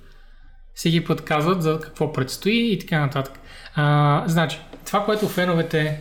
Всеки 0.74 1.06
път 1.06 1.22
казват 1.22 1.64
за 1.64 1.80
какво 1.80 2.14
предстои 2.14 2.74
и 2.74 2.80
така 2.80 3.00
нататък. 3.00 3.40
А, 3.76 4.24
значи, 4.28 4.60
това, 4.86 5.06
което 5.06 5.28
феновете 5.28 6.00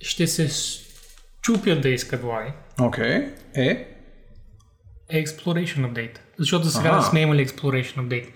ще 0.00 0.26
се 0.26 0.48
чупят 1.42 1.80
да 1.80 1.88
искат 1.88 2.22
влади, 2.22 2.50
Окей. 2.80 3.12
Е? 3.54 3.86
е 5.08 5.24
Exploration 5.24 5.92
Update. 5.92 6.18
Защото 6.38 6.64
за 6.64 6.70
сега 6.70 6.96
не 6.96 7.02
сме 7.02 7.20
имали 7.20 7.46
Exploration 7.46 7.96
Update. 7.96 8.28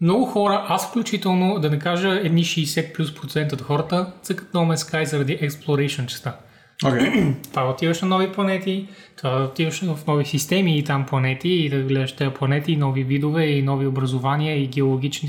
Много 0.00 0.24
хора, 0.24 0.66
аз 0.68 0.88
включително, 0.88 1.60
да 1.60 1.70
не 1.70 1.78
кажа 1.78 2.08
едни 2.08 2.44
60 2.44 2.92
плюс 2.92 3.14
процента 3.14 3.54
от 3.54 3.62
хората, 3.62 4.12
цъкат 4.22 4.52
No 4.52 4.74
Man's 4.74 4.90
Sky 4.90 5.04
заради 5.04 5.38
Exploration 5.38 6.06
частта. 6.06 6.38
Окей. 6.84 7.34
Това 7.50 7.70
отиваш 7.70 8.00
на 8.00 8.08
нови 8.08 8.32
планети, 8.32 8.88
това 9.16 9.44
отиваш 9.44 9.82
в 9.82 9.98
нови 10.06 10.24
системи 10.24 10.78
и 10.78 10.84
там 10.84 11.06
планети 11.06 11.48
и 11.48 11.68
да 11.68 11.82
гледаш 11.82 12.12
тези 12.12 12.30
планети, 12.30 12.72
и 12.72 12.76
нови 12.76 13.04
видове 13.04 13.46
и 13.46 13.62
нови 13.62 13.86
образования 13.86 14.62
и 14.62 14.66
геологични, 14.66 15.28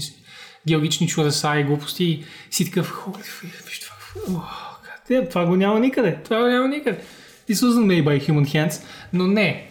геологични 0.68 1.08
чудеса 1.08 1.60
и 1.60 1.64
глупости 1.64 2.04
и 2.04 2.24
си 2.52 2.66
такъв, 2.66 2.94
«Holy, 2.94 3.64
виж 3.66 3.80
това, 5.30 5.46
го 5.46 5.56
няма 5.56 5.80
никъде, 5.80 6.18
това 6.24 6.40
го 6.40 6.48
няма 6.48 6.68
никъде. 6.68 7.00
This 7.50 7.54
wasn't 7.54 7.86
made 7.86 8.04
by 8.04 8.30
human 8.30 8.46
hands, 8.46 8.84
но 9.14 9.28
не. 9.28 9.68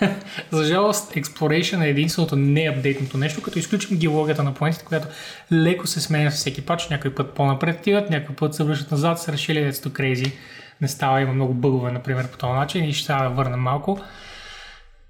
За 0.50 0.64
жалост, 0.64 1.12
Exploration 1.12 1.84
е 1.84 1.88
единственото 1.88 2.36
неапдейтното 2.36 3.18
нещо, 3.18 3.42
като 3.42 3.58
изключим 3.58 3.98
геологията 3.98 4.42
на 4.42 4.54
планетите, 4.54 4.84
която 4.84 5.08
леко 5.52 5.86
се 5.86 6.00
сменя 6.00 6.30
с 6.30 6.34
всеки 6.34 6.66
пач, 6.66 6.88
някой 6.88 7.14
път 7.14 7.34
по-напред 7.34 7.80
отиват, 7.80 8.10
някой 8.10 8.34
път 8.36 8.54
се 8.54 8.64
връщат 8.64 8.90
назад, 8.90 9.20
са 9.20 9.32
решили 9.32 9.64
дето 9.64 9.92
крейзи. 9.92 10.32
Не 10.80 10.88
става, 10.88 11.20
има 11.20 11.32
много 11.32 11.54
бъгове, 11.54 11.92
например, 11.92 12.28
по 12.28 12.38
този 12.38 12.52
начин 12.52 12.84
и 12.84 12.92
ще 12.92 13.06
трябва 13.06 13.24
да 13.24 13.34
върнем 13.34 13.60
малко. 13.60 14.00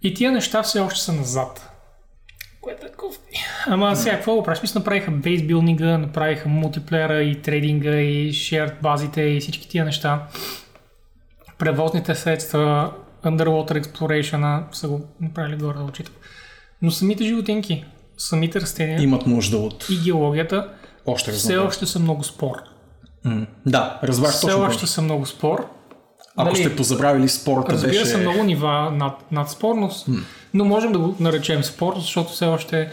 И 0.02 0.14
тия 0.14 0.32
неща 0.32 0.62
все 0.62 0.80
още 0.80 1.00
са 1.00 1.12
назад. 1.12 1.77
Което 2.68 2.86
е 2.86 2.90
кофти. 2.90 3.44
Ама 3.66 3.96
сега 3.96 4.16
какво 4.16 4.34
го 4.34 4.42
правиш? 4.42 4.62
Мисля, 4.62 4.78
направиха 4.80 5.10
бейсбилдинга, 5.10 5.98
направиха 5.98 6.48
мултиплеера 6.48 7.22
и 7.22 7.42
трейдинга 7.42 7.90
и 7.90 8.32
shared 8.32 8.80
базите 8.82 9.22
и 9.22 9.40
всички 9.40 9.68
тия 9.68 9.84
неща. 9.84 10.26
Превозните 11.58 12.14
средства, 12.14 12.92
Underwater 13.24 13.82
Exploration 13.82 14.62
са 14.72 14.88
го 14.88 15.00
направили 15.20 15.56
горе 15.56 15.78
да 15.78 15.84
учите. 15.84 16.10
Но 16.82 16.90
самите 16.90 17.24
животинки, 17.24 17.84
самите 18.16 18.60
растения 18.60 19.02
Имат 19.02 19.26
нужда 19.26 19.56
от 19.58 19.86
и 19.90 20.00
геологията 20.04 20.68
още 21.06 21.32
все 21.32 21.56
още 21.56 21.86
са 21.86 21.98
много 21.98 22.24
спор. 22.24 22.56
М, 23.24 23.46
Да, 23.66 24.00
разбрах 24.02 24.30
Все 24.30 24.46
точно. 24.46 24.62
още 24.62 24.74
какво. 24.76 24.86
са 24.86 25.02
много 25.02 25.26
спор. 25.26 25.68
Ако 26.38 26.52
Нали, 26.52 26.56
сте 26.56 26.76
позабравили 26.76 27.28
спорта, 27.28 27.72
Разбира 27.72 27.90
беше... 27.90 28.04
се, 28.04 28.16
много 28.16 28.44
нива 28.44 28.90
над, 28.90 29.32
над 29.32 29.50
спорност, 29.50 30.06
но 30.54 30.64
можем 30.64 30.92
да 30.92 30.98
го 30.98 31.16
наречем 31.20 31.64
спорт, 31.64 31.96
защото 32.00 32.30
все 32.32 32.46
още 32.46 32.90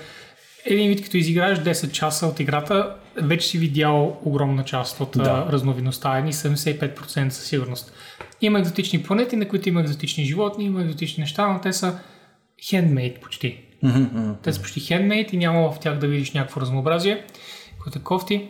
един 0.66 0.90
вид, 0.90 1.04
като 1.04 1.18
изиграеш 1.18 1.60
10 1.60 1.92
часа 1.92 2.28
от 2.28 2.40
играта, 2.40 2.96
вече 3.16 3.48
си 3.48 3.58
видял 3.58 4.18
огромна 4.24 4.64
част 4.66 5.00
от 5.00 5.12
Да. 5.12 5.46
разновидността, 5.50 6.18
едни 6.18 6.34
75% 6.34 7.30
със 7.30 7.46
сигурност. 7.46 7.94
Има 8.42 8.60
екзотични 8.60 9.04
планети, 9.04 9.36
на 9.36 9.48
които 9.48 9.70
има 9.70 9.82
екзотични 9.82 10.26
животни, 10.26 10.66
има 10.66 10.82
екзотични 10.82 11.22
неща, 11.22 11.48
но 11.48 11.62
те 11.62 11.74
са 11.74 12.00
хендмейд 12.70 13.22
почти. 13.22 13.58
Мгм. 13.84 14.32
Те 14.44 14.54
са 14.54 14.62
почти 14.62 14.80
хендмейд 14.80 15.34
и 15.34 15.38
няма 15.38 15.72
в 15.72 15.80
тях 15.80 15.98
да 15.98 16.08
видиш 16.08 16.32
някакво 16.32 16.62
разнообразие, 16.62 17.24
което 17.84 18.00
е 18.00 18.02
кофти. 18.02 18.48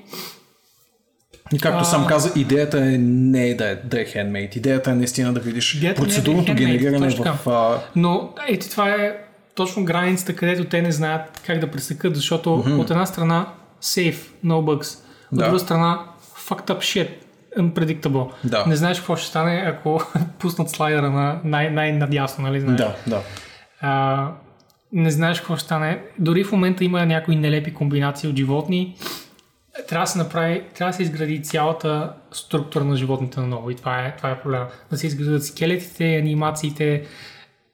И 1.53 1.59
както 1.59 1.79
А. 1.81 1.83
сам 1.83 2.07
каза, 2.07 2.31
идеята 2.35 2.77
е 2.77 2.97
не 2.99 3.47
е 3.47 3.55
да 3.55 3.69
е, 3.69 3.75
да 3.75 4.01
е 4.01 4.05
handmade. 4.05 4.57
Идеята 4.57 4.91
е 4.91 4.95
наистина 4.95 5.33
да 5.33 5.39
видиш 5.39 5.75
Идеята 5.75 6.01
е 6.01 6.05
да 6.05 6.11
е 6.11 6.15
процедурното 6.15 6.51
handmade, 6.51 6.55
генериране 6.55 7.09
в... 7.09 7.47
А, 7.47 7.79
Но 7.95 8.33
ето 8.47 8.69
това 8.69 8.89
е 8.89 9.17
точно 9.55 9.85
границата, 9.85 10.35
където 10.35 10.63
те 10.65 10.81
не 10.81 10.91
знаят 10.91 11.41
как 11.45 11.59
да 11.59 11.71
пресекат, 11.71 12.15
защото 12.15 12.49
mm-hmm. 12.49 12.79
от 12.79 12.89
една 12.89 13.05
страна 13.05 13.47
safe, 13.83 14.19
no 14.45 14.53
bugs, 14.53 14.99
от 15.31 15.37
Да. 15.37 15.45
друга 15.45 15.59
страна 15.59 15.99
fucked 16.47 16.67
up 16.67 16.77
shit, 16.77 17.09
unpredictable. 17.59 18.31
Да. 18.43 18.65
Не 18.67 18.75
знаеш 18.75 18.97
какво 18.97 19.15
ще 19.15 19.27
стане, 19.27 19.63
ако 19.67 20.01
пуснат 20.39 20.69
слайдера 20.69 21.11
на 21.11 21.39
най- 21.43 21.69
най-надясно, 21.69 22.43
нали 22.43 22.59
знаеш? 22.59 22.77
да, 22.77 22.95
да. 23.07 23.21
А, 23.81 24.27
не 24.93 25.11
знаеш 25.11 25.39
какво 25.39 25.55
ще 25.55 25.65
стане. 25.65 26.01
Дори 26.19 26.43
в 26.43 26.51
момента 26.51 26.83
има 26.83 27.05
някои 27.05 27.35
нелепи 27.35 27.73
комбинации 27.73 28.29
от 28.29 28.35
животни. 28.37 28.95
Трябва 29.87 30.03
да 30.03 30.07
се 30.07 30.17
направи, 30.17 30.63
трябва 30.75 30.91
да 30.91 30.95
се 30.95 31.03
изгради 31.03 31.43
цялата 31.43 32.13
структура 32.31 32.83
на 32.83 32.95
животните 32.95 33.39
наново 33.39 33.69
и 33.69 33.75
това 33.75 34.05
е, 34.05 34.15
това 34.17 34.31
е 34.31 34.41
проблема. 34.41 34.67
Да 34.91 34.97
се 34.97 35.07
изградят 35.07 35.45
скелетите, 35.45 36.15
анимациите. 36.15 37.05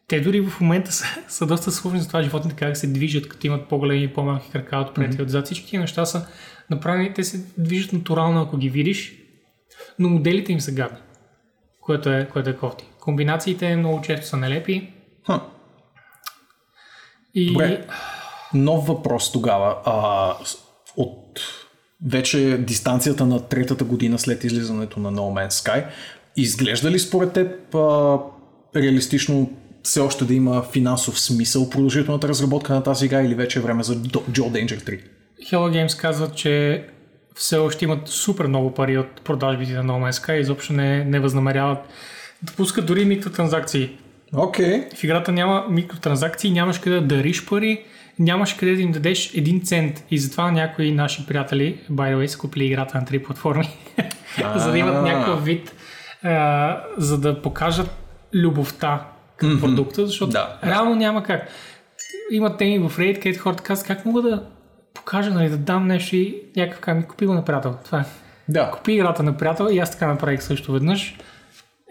Те 0.08 0.20
дори 0.20 0.42
в 0.42 0.62
момента 0.62 0.92
са, 0.92 1.06
са 1.28 1.46
доста 1.46 1.72
сложни 1.72 2.00
за 2.00 2.08
това 2.08 2.24
животните 2.24 2.56
как 2.56 2.78
се 2.78 2.88
движат, 2.88 3.30
като 3.30 3.48
имат 3.48 3.70
по-големи 3.70 4.04
и 4.04 4.14
по-малки 4.14 4.52
крака 4.52 4.78
отпред 4.78 5.20
и 5.20 5.22
отзад. 5.22 5.46
Всички 5.46 5.70
тия 5.70 5.80
неща 5.80 6.06
са 6.06 6.28
направени, 6.70 7.14
те 7.14 7.24
се 7.24 7.46
движат 7.58 7.94
натурално, 7.94 8.42
ако 8.42 8.58
ги 8.58 8.70
видиш, 8.70 9.14
но 10.00 10.10
моделите 10.10 10.52
им 10.52 10.62
са 10.62 10.72
гадни, 10.72 10.98
което 11.82 12.10
е, 12.10 12.30
което 12.34 12.50
е 12.50 12.58
кофти. 12.58 12.86
Комбинациите 13.00 13.76
много 13.76 14.02
често 14.02 14.28
са 14.28 14.38
нелепи, 14.38 14.94
Ха. 15.28 15.42
и 17.34 17.54
Добре. 17.54 17.88
Нов 18.54 18.88
въпрос 18.88 19.32
тогава. 19.32 19.78
А, 19.86 20.36
от 20.98 21.40
вече 22.06 22.58
дистанцията 22.58 23.26
на 23.26 23.48
третата 23.48 23.84
година 23.84 24.20
след 24.20 24.44
излизането 24.44 25.00
на 25.00 25.14
No 25.14 25.20
Man's 25.48 25.50
Sky, 25.50 25.86
изглежда 26.36 26.92
ли 26.92 27.00
според 27.00 27.34
теб 27.34 27.76
а, 27.76 28.18
реалистично 28.76 29.52
все 29.84 30.00
още 30.00 30.26
да 30.26 30.34
има 30.34 30.64
финансов 30.72 31.20
смисъл 31.20 31.70
продължителната 31.70 32.28
разработка 32.28 32.74
на 32.74 32.84
тази 32.84 33.06
игра 33.06 33.22
или 33.22 33.36
вече 33.36 33.60
е 33.60 33.62
време 33.62 33.84
за 33.84 33.96
Joe 33.96 34.32
Danger 34.32 34.82
3? 34.82 35.02
Hello 35.52 35.86
Games 35.86 36.02
казват, 36.02 36.36
че 36.36 36.86
все 37.36 37.58
още 37.58 37.86
имат 37.86 38.08
супер 38.08 38.48
много 38.48 38.74
пари 38.74 38.98
от 38.98 39.22
продажбите 39.22 39.74
на 39.74 39.84
No 39.84 40.10
Man's 40.10 40.26
Sky 40.26 40.38
и 40.38 40.42
изобщо 40.42 40.74
не, 40.74 41.06
не 41.06 41.20
възнамеряват 41.20 41.78
да 42.44 42.54
пускат 42.54 42.86
дори 42.86 43.06
микротранзакции. 43.06 43.98
Окей. 44.36 44.88
В 44.96 45.04
играта 45.04 45.32
няма 45.32 45.66
микротранзакции, 45.70 46.52
нямаш 46.52 46.80
къде 46.80 46.96
да 46.96 47.02
дариш 47.02 47.46
пари, 47.46 47.84
нямаш 48.20 48.54
къде 48.54 48.76
да 48.76 48.82
им 48.82 48.92
дадеш 48.92 49.34
един 49.34 49.62
цент. 49.62 50.04
И 50.12 50.18
затова 50.18 50.52
някои 50.52 50.92
наши 50.92 51.26
приятели, 51.26 51.80
by 51.92 52.16
the 52.16 52.18
way, 52.18 52.26
са 52.26 52.38
купили 52.38 52.66
играта 52.66 52.98
на 52.98 53.06
три 53.06 53.24
платформи, 53.24 53.70
за 54.56 54.72
да 54.72 54.78
имат 54.78 55.04
някакъв 55.04 55.46
вид, 55.46 55.76
а, 56.24 56.84
за 56.98 57.20
да 57.20 57.42
покажат 57.42 57.90
любовта 58.34 59.08
към 59.38 59.60
продукта, 59.60 60.06
защото 60.08 60.32
Да. 60.32 60.60
реално 60.66 60.96
няма 60.96 61.24
как. 61.24 61.48
Има 62.32 62.58
теми 62.58 62.80
в 62.90 62.98
Reddit, 62.98 63.16
където 63.16 63.40
хората 63.42 63.64
казват 63.64 63.88
как 63.88 64.06
мога 64.06 64.22
да 64.22 64.44
покажа, 64.94 65.30
нали, 65.30 65.50
да 65.50 65.58
дам 65.58 65.88
нещо 65.88 66.16
и 66.16 66.42
някакъв 66.56 66.80
как 66.80 66.98
ми 66.98 67.04
купи 67.08 67.26
го 67.26 67.34
на 67.34 67.46
приятел. 67.46 67.76
Това 67.86 68.00
е. 68.00 68.04
Да. 68.50 68.72
Купи 68.72 68.94
играта 68.94 69.24
на 69.24 69.38
приятел 69.38 69.68
и 69.72 69.80
аз 69.80 69.92
така 69.92 70.08
направих 70.08 70.44
също 70.44 70.72
веднъж. 70.72 71.18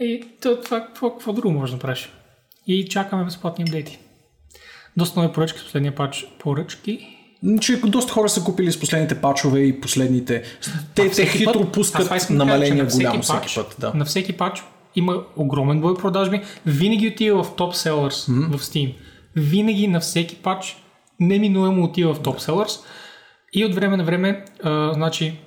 И 0.01 0.25
то, 0.43 0.61
това, 0.61 0.81
какво, 0.81 1.11
какво 1.11 1.33
друго 1.33 1.51
може 1.51 1.73
да 1.73 1.77
направиш? 1.77 2.13
И 2.67 2.89
чакаме 2.89 3.25
безплатни 3.25 3.65
апдейти. 3.65 3.99
Доста 5.01 5.21
нови 5.21 5.33
поръчки 5.33 5.59
с 5.59 5.65
последния 5.65 5.95
пач. 5.95 6.27
Поръчки? 6.39 7.17
Че 7.61 7.77
доста 7.77 8.13
хора 8.13 8.29
са 8.29 8.45
купили 8.45 8.73
с 8.73 8.81
последните 8.81 9.21
пачове 9.21 9.61
и 9.61 9.81
последните. 9.81 10.43
Те, 10.95 11.03
те 11.03 11.11
Всеки 11.11 11.39
хитро 11.39 11.53
път- 11.53 11.63
аз 11.63 11.73
пускат 11.73 12.09
кажа, 12.09 12.27
намаления 12.31 12.85
на 12.85 12.91
всеки 12.91 13.05
голям 13.05 13.23
пач- 13.23 13.47
всеки 13.47 13.55
път. 13.55 13.77
Да. 13.79 13.93
На 13.95 14.05
всеки 14.05 14.33
пач 14.33 14.63
има 14.97 15.23
огромен 15.37 15.81
брой 15.81 15.97
продажби. 15.97 16.41
Винаги 16.67 17.09
отива 17.09 17.45
в 17.45 17.55
топ 17.57 17.75
селърс 17.75 18.27
в 18.27 18.59
Steam. 18.59 18.95
Винаги 19.37 19.87
на 19.89 20.01
всеки 20.01 20.37
пач 20.37 20.77
неминуемо 21.21 21.85
отива 21.85 22.15
в 22.15 22.21
топ 22.23 22.41
селърс. 22.41 22.79
И 23.53 23.65
от 23.65 23.75
време 23.75 23.97
на 23.97 24.05
време, 24.05 24.45
а, 24.63 24.93
значи, 24.95 25.39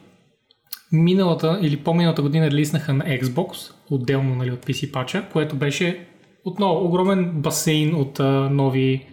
миналата 0.92 1.60
или 1.62 1.78
по-миналата 1.78 2.22
година 2.22 2.52
релизнаха 2.52 2.94
на 2.94 3.04
Xbox, 3.06 3.72
отделно 3.90 4.36
нали, 4.36 4.52
от 4.52 4.66
PC 4.66 4.92
пача, 4.92 5.26
което 5.34 5.56
беше 5.56 6.08
отново 6.46 6.86
огромен 6.86 7.32
басейн 7.32 7.96
от 7.96 8.20
а, 8.20 8.24
нови, 8.52 9.08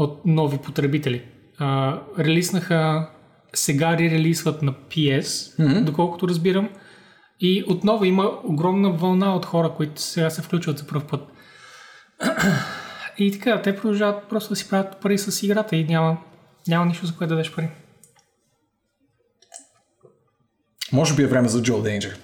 от 0.00 0.20
нови 0.24 0.58
потребители. 0.58 1.22
а, 1.58 2.00
релиснаха, 2.18 3.10
сега 3.54 3.98
ререлисват 3.98 4.62
на 4.62 4.72
PS, 4.72 5.22
mm-hmm. 5.22 5.84
доколкото 5.84 6.28
разбирам. 6.28 6.68
И 7.40 7.64
отново 7.68 8.04
има 8.04 8.30
огромна 8.44 8.90
вълна 8.90 9.34
от 9.34 9.46
хора, 9.46 9.72
които 9.76 10.00
сега 10.00 10.30
се 10.30 10.42
включват 10.42 10.78
за 10.78 10.86
първ 10.86 11.06
път. 11.06 11.20
И 13.18 13.32
така, 13.32 13.62
те 13.62 13.76
продължават 13.76 14.28
просто 14.28 14.48
да 14.48 14.56
си 14.56 14.68
правят 14.68 15.00
пари 15.00 15.18
с 15.18 15.42
играта 15.42 15.76
и 15.76 15.84
няма, 15.84 16.18
няма 16.68 16.86
нищо 16.86 17.06
за 17.06 17.12
което 17.16 17.28
да 17.28 17.34
дадеш 17.34 17.54
пари. 17.54 17.68
Може 20.92 21.14
би 21.14 21.22
е 21.22 21.26
време 21.26 21.48
за 21.48 21.62
Joe 21.62 21.82
Danger. 21.82 22.14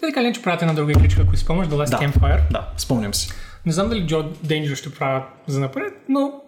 Те 0.00 0.06
така 0.06 0.22
ли, 0.22 0.34
че 0.34 0.42
правят 0.42 0.62
една 0.62 0.74
друга 0.74 0.92
игричка, 0.92 1.22
ако 1.22 1.36
си 1.36 1.42
спомняш, 1.44 1.68
The 1.68 1.84
Last 1.84 1.90
Да. 1.90 1.98
Campfire. 1.98 2.50
Да, 2.50 2.68
спомням 2.76 3.14
си. 3.14 3.30
Не 3.66 3.72
знам 3.72 3.88
дали 3.88 4.06
Joe 4.06 4.34
Danger 4.34 4.74
ще 4.74 4.94
правят 4.94 5.24
за 5.46 5.60
напред, 5.60 5.92
но 6.08 6.43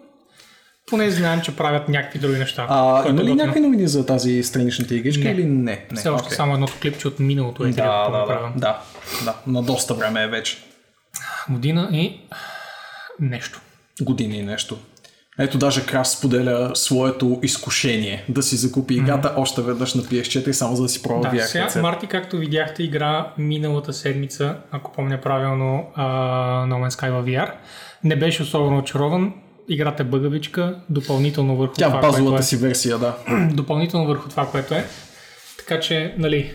поне 0.87 1.11
знаем, 1.11 1.41
че 1.41 1.55
правят 1.55 1.89
някакви 1.89 2.19
други 2.19 2.37
неща. 2.39 2.65
А, 2.69 2.99
има 2.99 3.09
е 3.09 3.13
ли 3.13 3.13
готино. 3.15 3.35
някакви 3.35 3.59
новини 3.59 3.87
за 3.87 4.05
тази 4.05 4.43
страничната 4.43 4.95
игричка 4.95 5.23
Не. 5.23 5.31
или 5.31 5.45
не? 5.45 5.85
не. 5.91 5.97
Все 5.97 6.09
още 6.09 6.25
окей. 6.25 6.35
само 6.35 6.53
едното 6.53 6.73
клипче 6.81 7.07
от 7.07 7.19
миналото 7.19 7.63
е 7.63 7.69
Да, 7.69 8.09
да, 8.09 8.25
да, 8.25 8.51
да, 8.55 8.79
да, 9.25 9.35
на 9.47 9.63
доста 9.63 9.93
време 9.93 10.23
е 10.23 10.27
вече. 10.27 10.57
Година 11.49 11.89
и 11.91 12.19
нещо. 13.19 13.61
Години 14.01 14.37
и 14.37 14.43
нещо. 14.43 14.77
Ето 15.39 15.57
даже 15.57 15.85
Крас 15.85 16.11
споделя 16.11 16.71
своето 16.75 17.39
изкушение 17.43 18.25
да 18.29 18.43
си 18.43 18.55
закупи 18.55 18.93
играта 18.93 19.33
още 19.37 19.61
веднъж 19.61 19.93
на 19.93 20.01
PS4 20.01 20.51
само 20.51 20.75
за 20.75 20.83
да 20.83 20.89
си 20.89 21.03
пробва 21.03 21.29
Да, 21.29 21.35
VR 21.35 21.45
сега. 21.45 21.81
Марти, 21.81 22.07
както 22.07 22.37
видяхте, 22.37 22.83
игра 22.83 23.33
миналата 23.37 23.93
седмица, 23.93 24.55
ако 24.71 24.91
помня 24.91 25.21
правилно, 25.21 25.87
а, 25.95 26.03
No 26.65 26.87
Man's 26.87 27.01
Sky 27.01 27.11
във 27.11 27.25
VR. 27.25 27.51
Не 28.03 28.15
беше 28.15 28.43
особено 28.43 28.77
очарован. 28.77 29.33
Играта 29.69 30.03
е 30.03 30.05
бъгавичка, 30.05 30.79
допълнително 30.89 31.57
върху 31.57 31.73
Тя 31.73 31.87
това, 31.87 32.01
базовата 32.01 32.39
е. 32.39 32.43
си 32.43 32.57
версия, 32.57 32.97
да. 32.97 33.17
допълнително 33.53 34.07
върху 34.07 34.29
това, 34.29 34.47
което 34.51 34.73
е. 34.73 34.85
Така 35.57 35.79
че, 35.79 36.15
нали, 36.17 36.53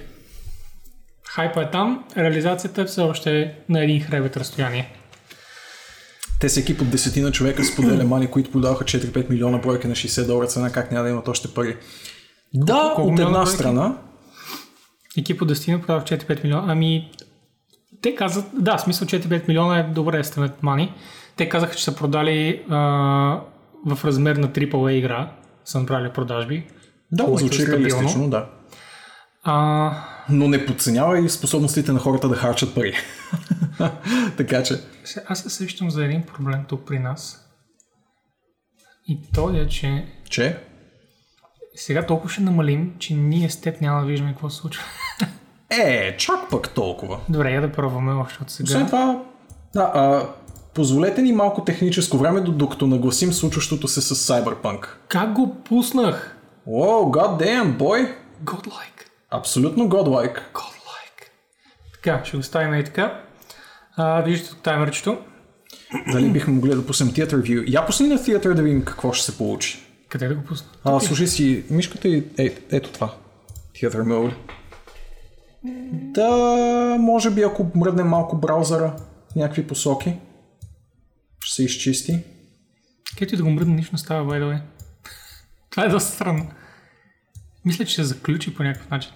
хайпа 1.29 1.63
е 1.63 1.71
там, 1.71 2.05
реализацията 2.17 2.83
е 2.83 2.85
все 2.85 3.01
още 3.01 3.41
е 3.41 3.55
на 3.69 3.85
един 3.85 4.01
хребет 4.01 4.37
разстояние. 4.37 4.97
Те 6.41 6.49
са 6.49 6.61
екип 6.61 6.81
от 6.81 6.91
десетина 6.91 7.33
човека 7.33 7.65
споделя 7.65 8.05
мани, 8.09 8.27
които 8.27 8.51
продаваха 8.51 8.85
4-5 8.85 9.31
милиона 9.31 9.59
бройки 9.59 9.87
на 9.87 9.95
60 9.95 10.27
долара 10.27 10.47
цена, 10.47 10.73
как 10.73 10.93
няма 10.93 11.05
да 11.05 11.11
имат 11.11 11.29
още 11.29 11.49
пари. 11.49 11.77
Да, 12.55 12.93
колко 12.97 13.13
от 13.13 13.19
една 13.19 13.31
бройки? 13.31 13.51
страна, 13.51 13.97
Екип 15.19 15.43
от 15.43 15.51
10 15.51 15.81
продава 15.81 16.01
4-5 16.05 16.45
милиона. 16.45 16.73
Ами, 16.73 17.11
те 18.03 18.15
казват, 18.15 18.45
да, 18.55 18.79
смисъл 18.79 19.09
4-5 19.09 19.49
милиона 19.49 19.79
е 19.79 19.83
добре 19.83 20.23
estimate 20.23 20.61
money. 20.63 20.91
Те 21.43 21.49
казаха, 21.49 21.75
че 21.75 21.85
са 21.85 21.97
продали 21.97 22.65
а, 22.71 22.79
в 23.87 24.05
размер 24.05 24.37
на 24.37 24.49
AAA 24.49 24.91
игра, 24.91 25.33
са 25.65 25.81
направили 25.81 26.13
продажби. 26.13 26.67
да, 27.13 27.25
което 27.25 27.45
е 27.45 27.49
звучи 27.49 27.67
реалистично, 27.67 28.31
да. 28.31 28.47
А, 29.43 29.93
Но 30.29 30.49
не 30.49 30.67
подценява 30.67 31.21
и 31.21 31.29
способностите 31.29 31.93
на 31.93 31.99
хората 31.99 32.29
да 32.29 32.37
харчат 32.37 32.75
пари. 32.75 32.95
така 34.37 34.63
че, 34.63 34.75
Аз 35.29 35.43
се 35.43 35.51
сещам 35.51 35.91
за 35.91 36.05
един 36.05 36.23
проблем 36.23 36.65
тук 36.69 36.87
при 36.87 36.99
нас. 36.99 37.49
И 39.09 39.19
то 39.35 39.51
е, 39.51 39.69
че 39.69 40.07
че 40.31 40.59
сега 41.75 42.07
толкова 42.07 42.31
ще 42.31 42.43
намалим, 42.43 42.95
че 42.99 43.15
ние 43.15 43.51
с 43.51 43.61
теб 43.61 43.81
няма 43.81 44.01
да 44.01 44.07
виждаме 44.07 44.33
какво 44.33 44.51
се 44.51 44.57
случва. 44.57 44.85
е, 45.71 46.17
чак 46.17 46.51
пък 46.51 46.71
толкова. 46.71 47.21
Добре, 47.29 47.51
я 47.51 47.61
да 47.61 47.73
пробваме 47.73 48.13
още 48.13 48.43
от 48.43 48.51
сега. 48.51 48.65
Освен 48.65 48.87
това, 48.87 49.23
да, 49.75 49.93
а, 49.95 50.27
позволете 50.75 51.23
ни 51.23 51.33
малко 51.33 51.65
техническо 51.65 52.19
време, 52.19 52.41
до- 52.41 52.53
докато 52.53 52.87
нагласим 52.87 53.33
случващото 53.33 53.89
се 53.89 54.01
с 54.01 54.15
Cyberpunk. 54.15 54.87
Как 55.09 55.33
го 55.33 55.55
пуснах? 55.55 56.37
Wow, 56.69 57.11
god 57.11 57.43
damn, 57.45 57.77
boy! 57.77 58.15
Godlike. 58.45 59.07
Абсолютно 59.31 59.89
godlike. 59.89 60.39
Godlike. 60.55 61.29
Така, 61.95 62.25
ще 62.25 62.37
го 62.37 62.43
ставим 62.43 62.75
и 62.75 62.85
така. 62.85 63.21
А, 63.97 64.23
виждате 64.23 64.55
таймерчето. 64.63 65.19
Дали 66.13 66.31
бихме 66.31 66.55
могли 66.55 66.75
да 66.75 66.87
пуснем 66.87 67.09
Theater 67.11 67.35
View? 67.37 67.65
Я 67.69 67.87
пусни 67.87 68.09
на 68.09 68.19
Theater 68.19 68.55
да 68.55 68.63
видим 68.63 68.85
какво 68.85 69.13
ще 69.13 69.25
се 69.33 69.39
получи. 69.39 69.87
Къде 70.09 70.29
да 70.29 70.35
го 70.35 70.43
пусна? 70.45 70.67
А, 70.85 71.01
слушай 71.01 71.27
си 71.27 71.65
мишката 71.71 72.09
и 72.09 72.25
е, 72.39 72.55
ето 72.71 72.91
това. 72.93 73.15
Theater 73.75 74.03
Mode. 74.03 74.35
Да, 75.93 76.31
може 77.01 77.31
би 77.31 77.43
ако 77.43 77.67
мръднем 77.75 78.07
малко 78.09 78.37
браузъра 78.37 78.93
в 79.33 79.35
някакви 79.37 79.67
посоки, 79.67 80.15
ще 81.43 81.55
се 81.55 81.65
изчисти. 81.65 82.19
Където 83.15 83.35
и 83.35 83.37
да 83.37 83.45
го 83.45 83.51
мръдна, 83.51 83.75
нищо 83.75 83.93
не 83.93 83.99
става, 83.99 84.33
by. 84.33 84.63
Това 85.71 85.85
е 85.85 85.89
доста 85.89 86.11
странно. 86.13 86.51
Мисля, 87.65 87.85
че 87.85 87.95
се 87.95 88.05
заключи 88.05 88.55
по 88.55 88.63
някакъв 88.63 88.91
начин. 88.91 89.13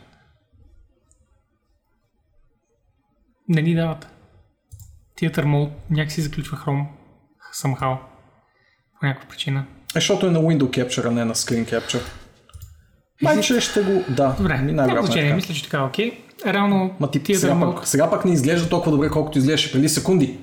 Не 3.49 3.62
ни 3.62 3.75
дават. 3.75 4.09
Theater 5.21 5.45
Mode 5.45 5.71
някакси 5.91 6.23
заключва 6.23 6.57
Chrome. 6.57 6.87
Somehow. 7.55 7.99
По 9.01 9.07
някаква 9.07 9.29
причина. 9.29 9.67
Е, 9.71 9.75
защото 9.95 10.27
е 10.27 10.31
на 10.31 10.39
Window 10.39 10.62
Capture, 10.62 11.09
а 11.09 11.11
не 11.11 11.25
на 11.25 11.35
Screen 11.35 11.73
Capture. 11.73 12.03
Майче 13.23 13.61
ще 13.61 13.83
го... 13.83 14.05
Да, 14.09 14.37
Добре, 14.39 14.59
няма 14.59 15.01
е 15.01 15.03
значение. 15.03 15.35
Мисля, 15.35 15.55
че 15.55 15.62
така 15.62 15.79
е 15.79 15.81
окей. 15.81 16.25
Реално, 16.47 16.97
Ма 17.01 17.11
ти 17.11 17.35
сега 17.35 17.53
Mode... 17.53 17.75
пък, 17.75 17.89
сега 17.89 18.11
пък 18.11 18.25
не 18.25 18.33
изглежда 18.33 18.69
толкова 18.69 18.93
добре, 18.93 19.11
колкото 19.11 19.39
изглеждаше 19.39 19.73
преди 19.73 19.89
секунди. 19.89 20.39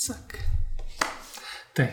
Цак. 0.00 0.38
Тъй. 1.74 1.88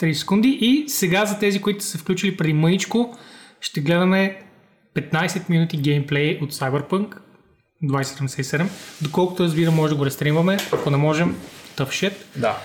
3 0.00 0.12
секунди 0.12 0.48
и 0.60 0.88
сега 0.88 1.26
за 1.26 1.38
тези, 1.38 1.60
които 1.60 1.84
са 1.84 1.90
се 1.90 1.98
включили 1.98 2.36
преди 2.36 2.52
мъничко, 2.52 3.16
ще 3.60 3.80
гледаме 3.80 4.42
15 4.96 5.50
минути 5.50 5.76
геймплей 5.76 6.38
от 6.42 6.52
Cyberpunk 6.52 7.16
2077. 7.84 8.66
Доколкото 9.02 9.42
разбирам, 9.42 9.74
може 9.74 9.92
да 9.92 9.98
го 9.98 10.06
рестримваме. 10.06 10.56
Ако 10.72 10.90
не 10.90 10.96
можем, 10.96 11.36
tough 11.76 11.88
shit. 11.88 12.12
Да. 12.36 12.58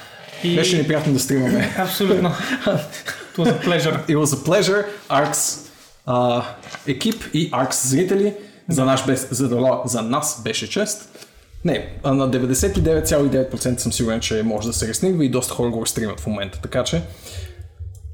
И... 0.43 0.55
Беше 0.55 0.77
неприятно 0.77 1.13
да 1.13 1.19
стримаме. 1.19 1.73
Абсолютно. 1.77 2.29
It 2.29 3.37
was 3.37 3.61
a 3.61 3.65
pleasure. 3.65 4.07
It 4.07 4.17
was 4.17 4.25
a 4.25 4.45
pleasure, 4.47 4.85
ARX 5.09 5.65
а, 6.05 6.43
екип 6.87 7.23
и 7.33 7.51
ARX 7.51 7.87
зрители. 7.87 8.33
За, 8.69 8.85
наш 8.85 9.05
бе, 9.05 9.15
за, 9.15 9.79
за 9.85 10.01
нас 10.01 10.41
беше 10.43 10.69
чест. 10.69 11.28
Не, 11.65 11.87
а 12.03 12.13
на 12.13 12.29
99,9% 12.29 13.77
съм 13.77 13.91
сигурен, 13.91 14.19
че 14.19 14.43
може 14.43 14.67
да 14.67 14.73
се 14.73 14.87
ресниква 14.87 15.25
и 15.25 15.29
доста 15.29 15.53
хора 15.53 15.69
го 15.69 15.85
стримат 15.85 16.19
в 16.19 16.27
момента. 16.27 16.59
Така 16.61 16.83
че, 16.83 17.01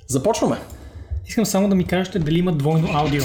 започваме. 0.08 0.58
Искам 1.28 1.46
само 1.46 1.70
да 1.70 1.76
ми 1.76 1.86
кажете 1.86 2.20
дали 2.20 2.40
има 2.40 2.52
двойно 2.52 2.88
аудио. 2.94 3.24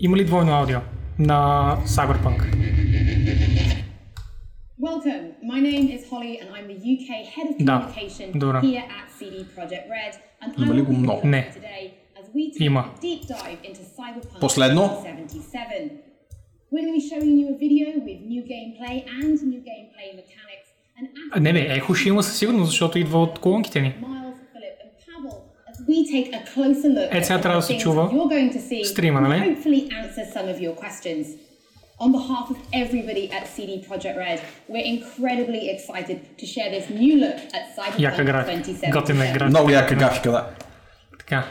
Има 0.00 0.16
ли 0.16 0.24
двойно 0.24 0.52
аудио 0.52 0.78
на 1.18 1.76
Cyberpunk? 1.86 2.40
Welcome. 4.80 5.24
My 5.52 5.60
name 5.68 5.86
is 5.96 6.02
Holly, 6.10 6.34
and 6.40 6.48
I'm 6.56 6.66
the 6.72 6.78
UK 6.94 7.10
head 7.34 7.48
of 7.50 7.64
Да, 7.64 7.76
communication 7.80 8.28
here 8.62 8.84
at 8.98 9.06
CD 9.18 9.34
Projekt 9.56 9.86
Red. 9.96 10.14
And 10.42 10.58
I 10.58 10.62
Има 10.62 10.74
ли 10.74 10.82
го 10.82 10.92
много? 10.92 11.26
Не. 11.26 11.50
Има. 12.60 12.90
Последно. 14.40 15.04
2077. 16.73 16.73
We're 16.73 16.81
going 16.81 16.93
to 16.93 16.99
be 17.01 17.09
showing 17.11 17.33
you 17.41 17.47
a 17.55 17.57
video 17.65 17.87
with 18.07 18.19
new 18.33 18.43
gameplay 18.53 18.95
and 19.21 19.35
new 19.51 19.61
gameplay 19.71 20.07
mechanics. 20.21 20.67
And 20.99 21.07
А, 21.31 21.39
Не, 21.39 21.53
бе, 21.53 21.59
ехо 21.69 21.93
ще 21.95 22.09
има 22.09 22.23
със 22.23 22.37
сигурност, 22.39 22.69
защото 22.69 22.97
идва 22.99 23.21
от 23.21 23.39
колонките 23.39 23.81
ни. 23.81 23.95
Miles, 24.01 24.35
Philip, 24.53 24.75
and 24.83 24.91
Pavel 25.07 25.35
as 25.71 25.77
we 25.89 25.97
take 26.13 26.33
a 26.33 26.41
closer 26.55 26.89
look 26.97 27.17
Е, 27.19 27.23
сега 27.23 27.39
at 27.39 27.41
трябва 27.41 27.57
the 27.57 27.61
да 27.61 27.61
се 27.61 27.73
things 27.73 27.81
чува 27.81 28.03
you're 28.11 28.29
going 28.31 28.53
to 28.53 28.59
see 28.69 28.83
стрима, 28.85 29.19
and 29.19 29.27
нали? 29.29 29.39
hopefully 29.55 29.89
answer 29.89 30.25
some 30.35 30.47
of 30.55 30.59
your 30.59 30.75
questions. 30.83 31.25
On 32.05 32.11
behalf 32.19 32.45
of 32.53 32.57
everybody 32.83 33.25
at 33.37 33.43
CD 33.55 33.71
Projekt 33.87 34.17
Red, 34.25 34.39
we're 34.71 34.87
incredibly 34.95 35.61
excited 35.75 36.17
to 36.39 36.45
share 36.53 36.69
this 36.75 36.85
new 37.01 37.15
look 37.23 37.37
at 37.57 37.63
Яка 37.99 38.17
Cyberpunk 38.17 38.25
графика. 38.25 38.71
2077. 38.71 38.91
Готина 38.91 39.23
е 39.25 39.27
графика. 39.27 39.45
Много 39.45 39.69
яка 39.69 39.95
графика, 39.95 40.31
да. 40.31 40.49
Така. 41.19 41.43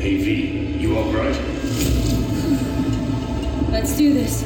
Hey 0.00 0.16
V, 0.16 0.26
you 0.80 0.96
alright? 0.96 1.36
Let's 3.70 3.92
do 3.98 4.14
this. 4.14 4.44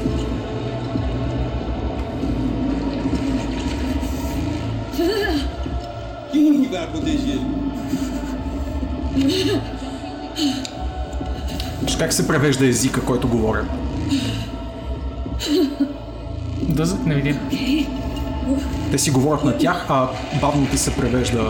Qui 6.32 6.66
va 6.72 6.86
protéger 6.92 7.38
Виж 11.82 11.96
как 11.98 12.12
се 12.12 12.28
превежда 12.28 12.66
езика, 12.66 13.00
който 13.00 13.28
говоря. 13.28 13.64
Дъзът 16.62 17.06
не 17.06 17.14
видя. 17.14 17.38
Те 18.90 18.98
си 18.98 19.10
говорят 19.10 19.44
на 19.44 19.58
тях, 19.58 19.86
а 19.88 20.08
бавно 20.40 20.66
ти 20.66 20.78
се 20.78 20.96
превежда 20.96 21.42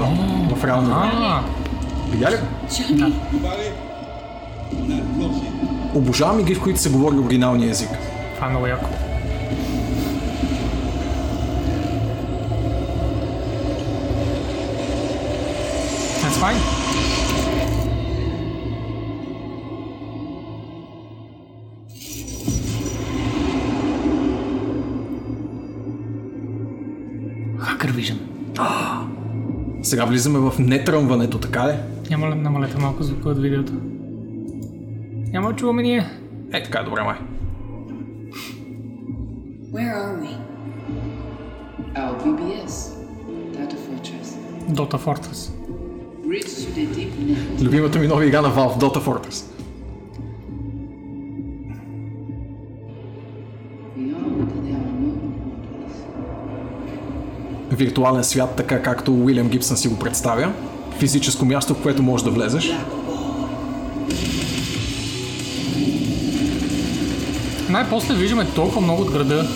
в 0.54 0.64
реално 0.64 0.88
време. 0.88 1.42
Видя 2.10 2.30
ли? 2.30 2.36
Planché. 3.42 3.93
Обожавам 5.94 6.40
игри, 6.40 6.54
в 6.54 6.62
които 6.62 6.80
се 6.80 6.90
говори 6.90 7.16
оригиналния 7.16 7.70
език. 7.70 7.88
Това 8.34 8.46
е 8.46 8.50
много 8.50 8.66
яко. 8.66 8.88
That's 16.22 16.40
fine. 16.42 16.84
Сега 29.84 30.04
влизаме 30.04 30.38
в 30.38 30.52
нетръмването, 30.58 31.38
така 31.38 31.68
ли? 31.68 31.72
Няма 32.10 32.28
ли 32.28 32.34
намалете 32.34 32.78
малко 32.78 33.02
звука 33.02 33.28
от 33.28 33.42
видеото? 33.42 33.72
Няма 35.34 35.48
да 35.48 35.56
чуваме 35.56 35.82
ние. 35.82 36.10
Е, 36.52 36.62
така 36.62 36.78
е 36.78 36.84
добре, 36.84 37.02
май. 37.02 37.16
Where 39.72 39.94
are 39.94 40.22
we? 40.22 40.30
Our 41.96 42.14
BBS. 42.24 42.74
Data 43.56 43.76
Fortress. 43.86 44.28
Dota 44.70 44.98
Fortress. 45.06 45.40
Bridge 46.28 46.50
to 46.62 46.68
the 46.76 46.86
deep 46.96 47.10
net. 47.10 47.62
Любимата 47.62 47.98
ми 47.98 48.06
нова 48.06 48.26
игра 48.26 48.40
на 48.40 48.48
Valve, 48.48 48.78
Dota 48.78 48.98
Fortress. 48.98 49.44
Виртуален 57.70 58.24
свят, 58.24 58.54
така 58.56 58.82
както 58.82 59.14
Уилям 59.14 59.48
Гибсън 59.48 59.76
си 59.76 59.88
го 59.88 59.98
представя. 59.98 60.52
Физическо 60.98 61.44
място, 61.44 61.74
в 61.74 61.82
което 61.82 62.02
можеш 62.02 62.24
да 62.24 62.30
влезеш. 62.30 62.72
Най-после 67.74 68.14
виждаме 68.14 68.46
толкова 68.54 68.80
много 68.80 69.02
от 69.02 69.10
града. 69.10 69.48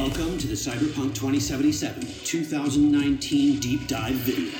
Welcome 0.00 0.34
to 0.42 0.46
the 0.52 0.58
Cyberpunk 0.66 1.10
2077 1.18 2.04
2019 2.24 3.58
Deep 3.66 3.82
Dive 3.94 4.20
video. 4.28 4.50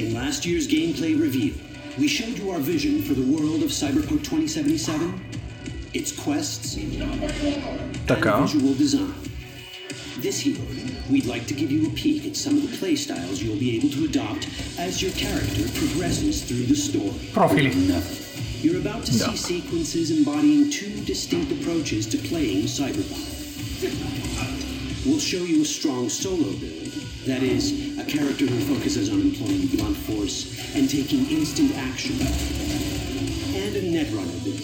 In 0.00 0.06
last 0.20 0.40
year's 0.48 0.66
gameplay 0.76 1.12
review, 1.26 1.52
we 2.00 2.06
showed 2.16 2.36
you 2.40 2.46
our 2.54 2.62
vision 2.72 2.94
for 3.06 3.14
the 3.20 3.26
world 3.34 3.60
of 3.66 3.70
Cyberpunk 3.82 4.20
2077, 4.24 5.20
its 6.00 6.10
quests, 6.24 6.68
and 6.80 6.90
visual 8.44 8.74
design. 8.84 9.14
This 10.24 10.36
year, 10.46 10.58
We'd 11.10 11.24
like 11.24 11.46
to 11.46 11.54
give 11.54 11.70
you 11.70 11.86
a 11.86 11.90
peek 11.90 12.26
at 12.26 12.36
some 12.36 12.58
of 12.58 12.70
the 12.70 12.76
playstyles 12.76 13.42
you'll 13.42 13.56
be 13.58 13.76
able 13.76 13.88
to 13.90 14.04
adopt 14.04 14.46
as 14.78 15.00
your 15.00 15.10
character 15.12 15.62
progresses 15.78 16.44
through 16.44 16.66
the 16.66 16.76
story. 16.76 17.18
Profili. 17.32 17.72
You're 18.62 18.80
about 18.80 19.06
to 19.06 19.12
see 19.14 19.36
sequences 19.36 20.10
embodying 20.10 20.70
two 20.70 21.02
distinct 21.04 21.50
approaches 21.52 22.06
to 22.08 22.18
playing 22.18 22.64
Cyberpunk. 22.64 23.24
We'll 25.06 25.18
show 25.18 25.42
you 25.44 25.62
a 25.62 25.64
strong 25.64 26.10
solo 26.10 26.52
build, 26.52 26.92
that 27.24 27.42
is, 27.42 27.96
a 27.98 28.04
character 28.04 28.44
who 28.44 28.74
focuses 28.74 29.10
on 29.10 29.22
employing 29.22 29.68
blunt 29.68 29.96
force 29.96 30.74
and 30.74 30.90
taking 30.90 31.24
instant 31.30 31.74
action, 31.76 32.20
and 33.56 33.76
a 33.76 33.80
Netrunner 33.80 34.44
build, 34.44 34.60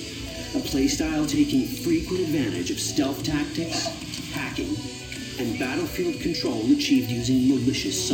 a 0.63 0.67
playstyle 0.69 1.27
taking 1.27 1.67
frequent 1.67 2.21
advantage 2.21 2.71
of 2.71 2.79
stealth 2.79 3.23
tactics, 3.23 3.87
hacking, 4.33 4.77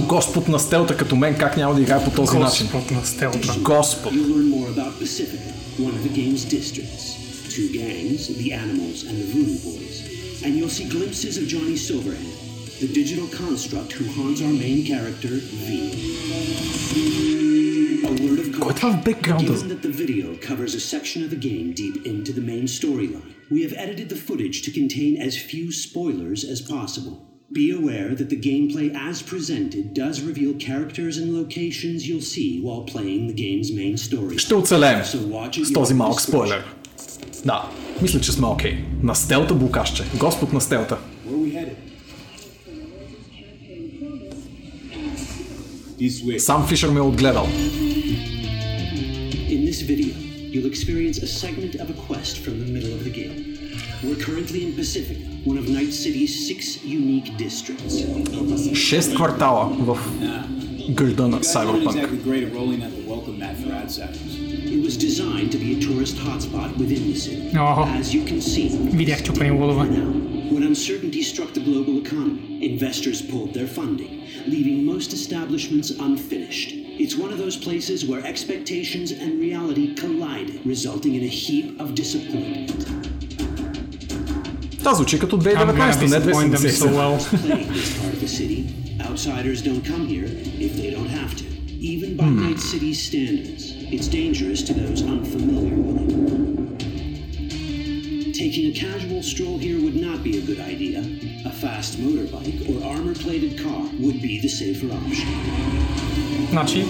Господ 0.01 0.49
на 0.49 0.59
стелта 0.59 0.97
като 0.97 1.17
мен, 1.17 1.39
как 1.39 1.57
няма 1.57 1.75
да 1.75 1.81
играе 1.81 2.05
по 2.05 2.11
този 2.11 2.39
начин? 2.39 2.67
Господ 2.67 2.91
на 2.91 3.05
стелта. 3.05 3.57
Господ. 3.59 4.13
Two 7.61 7.69
gangs, 7.83 8.21
the 8.41 8.49
Animals 8.65 8.99
the 9.21 9.27
Voodoo 9.33 9.59
Boys, 9.69 9.97
and 10.45 10.51
you'll 10.57 10.77
see 10.79 10.87
glimpses 10.97 11.35
of 11.41 11.45
Johnny 11.53 11.77
Silverhand, 11.89 12.40
the 12.82 12.88
digital 13.02 13.28
construct 13.44 13.92
who 13.98 14.06
haunts 14.18 14.40
our 14.46 14.54
main 14.66 14.80
character, 14.92 15.34
V. 15.66 15.68
A 18.04 18.12
word 18.24 18.40
of 18.40 18.60
Кой 18.60 18.72
е 18.72 18.76
това 18.76 18.90
в 18.92 18.94
caution. 18.96 19.04
бекграунда? 19.04 19.54
Given 19.54 19.68
that 19.70 19.82
the 19.82 19.96
video 20.04 20.28
covers 20.50 20.74
a 20.76 20.80
section 20.94 21.20
of 21.26 21.30
the 21.36 21.42
game 21.50 21.68
deep 21.84 21.96
into 22.12 22.32
the 22.40 22.46
main 22.54 22.66
storyline, 22.80 23.32
we 23.56 23.60
have 23.66 23.74
edited 23.86 24.08
the 24.14 24.20
footage 24.28 24.58
to 24.66 24.72
contain 24.82 25.12
as 25.28 25.32
few 25.52 25.66
spoilers 25.86 26.40
as 26.54 26.60
possible. 26.76 27.16
Be 27.62 27.68
aware 27.82 28.10
that 28.20 28.30
the 28.36 28.42
gameplay 28.52 28.88
as 29.10 29.16
presented 29.34 29.84
does 30.04 30.16
reveal 30.32 30.54
characters 30.70 31.14
and 31.22 31.28
locations 31.42 32.00
you'll 32.08 32.30
see 32.36 32.52
while 32.66 32.84
playing 32.94 33.22
the 33.32 33.38
game's 33.46 33.70
main 33.82 33.96
story. 34.08 34.38
Ще 34.38 34.54
оцелеем 34.56 35.02
So 35.04 35.18
watch 35.18 35.58
at 35.60 35.64
с 35.66 35.74
този 35.74 35.94
your 35.94 35.98
малък 35.98 36.20
discretion. 36.20 36.28
спойлер. 36.30 36.64
Да, 37.46 37.70
мисля, 38.02 38.22
че 38.22 38.32
сме 38.32 38.48
окей. 38.48 38.78
На 39.04 39.16
стелта 39.16 39.54
букашче. 39.54 40.04
Господ 40.20 40.54
на 40.54 40.62
стелта. 40.62 40.98
Where 41.28 41.36
are 41.36 41.46
we 41.48 41.54
headed? 41.54 41.76
This 46.00 46.24
way. 46.26 46.38
Сам 46.40 46.68
Фишер 46.68 46.90
ме 46.90 47.00
е 47.00 47.04
отгледал. 47.04 47.48
In 49.56 49.66
this 49.70 49.82
video, 49.82 50.14
you'll 50.52 50.70
experience 50.74 51.18
a 51.28 51.28
segment 51.28 51.74
of 51.84 51.88
a 51.90 51.98
quest 52.08 52.34
from 52.44 52.56
the 52.64 52.70
middle 52.76 52.94
of 52.98 53.04
the 53.08 53.14
game. 53.22 53.38
We're 54.04 54.22
currently 54.28 54.60
in 54.66 54.72
Pacifica, 54.82 55.26
one 55.52 55.58
of 55.62 55.66
Night 55.80 55.94
City's 56.04 56.34
six 56.50 56.60
unique 56.84 57.30
districts. 57.38 57.96
Шест 58.76 59.16
квартала 59.16 59.66
в 59.80 59.98
града 60.90 61.28
на 61.28 61.38
Guys 61.38 61.42
aren't 61.42 61.46
Cyberpunk. 61.46 61.96
exactly 61.96 62.18
great 62.28 62.44
at 62.48 62.54
rolling 62.54 62.82
out 62.84 62.92
the 63.00 63.06
welcome 63.14 63.38
mat 63.40 63.56
for 63.62 63.72
outsiders. 63.82 64.32
It 64.76 64.82
was 64.88 64.96
designed 64.98 65.52
to 65.54 65.58
be 65.66 65.70
a 65.78 65.80
tourist 65.88 66.16
hotspot 66.26 66.70
within 66.78 67.04
the 67.12 67.18
city. 67.26 67.44
Ого. 67.58 67.84
As 68.00 68.14
you 68.14 68.24
can 68.30 68.40
see, 68.42 68.68
Видях 69.00 69.24
чупени 69.24 69.52
лодове. 69.52 69.86
now, 69.90 70.08
when 70.52 70.64
uncertainty 70.64 71.22
struck 71.22 71.54
the 71.54 71.60
global 71.60 71.98
economy, 71.98 72.66
investors 72.72 73.22
pulled 73.22 73.54
their 73.54 73.68
funding, 73.68 74.28
leaving 74.48 74.86
most 74.86 75.14
establishments 75.14 75.92
unfinished. 75.92 76.72
It's 76.74 77.16
one 77.16 77.32
of 77.32 77.38
those 77.38 77.58
places 77.58 78.06
where 78.06 78.26
expectations 78.26 79.12
and 79.12 79.40
reality 79.40 79.94
collide, 79.96 80.66
resulting 80.66 81.16
in 81.16 81.24
a 81.24 81.28
heap 81.28 81.80
of 81.80 81.94
disappointment. 81.96 82.86
Това 84.80 84.94
звучи 84.94 85.20
като 85.20 85.38
I'm 85.38 85.42
gonna 85.42 85.74
2019, 85.74 86.10
не 86.10 86.20
disappoint 86.20 86.52
them 86.52 86.62
so 86.62 86.88
2077. 86.88 86.94
well. 86.96 87.18
Plague 87.20 87.74
this 87.74 87.98
part 88.00 88.14
of 88.14 88.20
the 88.20 88.28
city. 88.28 88.60
Outsiders 89.08 89.62
don't 89.62 89.84
come 89.92 90.06
here 90.08 90.28
if 90.66 90.72
they 90.80 90.90
don't 90.92 91.12
have 91.20 91.34
to. 91.42 91.46
Even 91.94 92.16
by 92.18 92.30
Night 92.46 92.60
City's 92.60 93.00
standards, 93.10 93.64
it's 93.96 94.08
dangerous 94.08 94.62
to 94.68 94.74
those 94.74 95.02
unfamiliar 95.14 95.76
with 95.88 95.98
it. 96.04 96.69
Taking 98.41 98.71
a 98.71 98.75
casual 98.75 99.23
stroll 99.23 99.59
here 99.59 99.79
would 99.83 99.97
not 99.97 100.25
be 100.25 100.39
a 100.39 100.41
good 100.41 100.61
idea. 100.61 101.01
A 101.45 101.51
fast 101.51 101.99
motorbike 101.99 102.71
or 102.71 102.83
armor 102.83 103.15
plated 103.15 103.63
car 103.63 103.83
would 103.99 104.23
be 104.23 104.41
the 104.41 104.49
safer 104.49 104.91
option. 104.91 106.51
Not 106.51 106.67
cheap, 106.67 106.87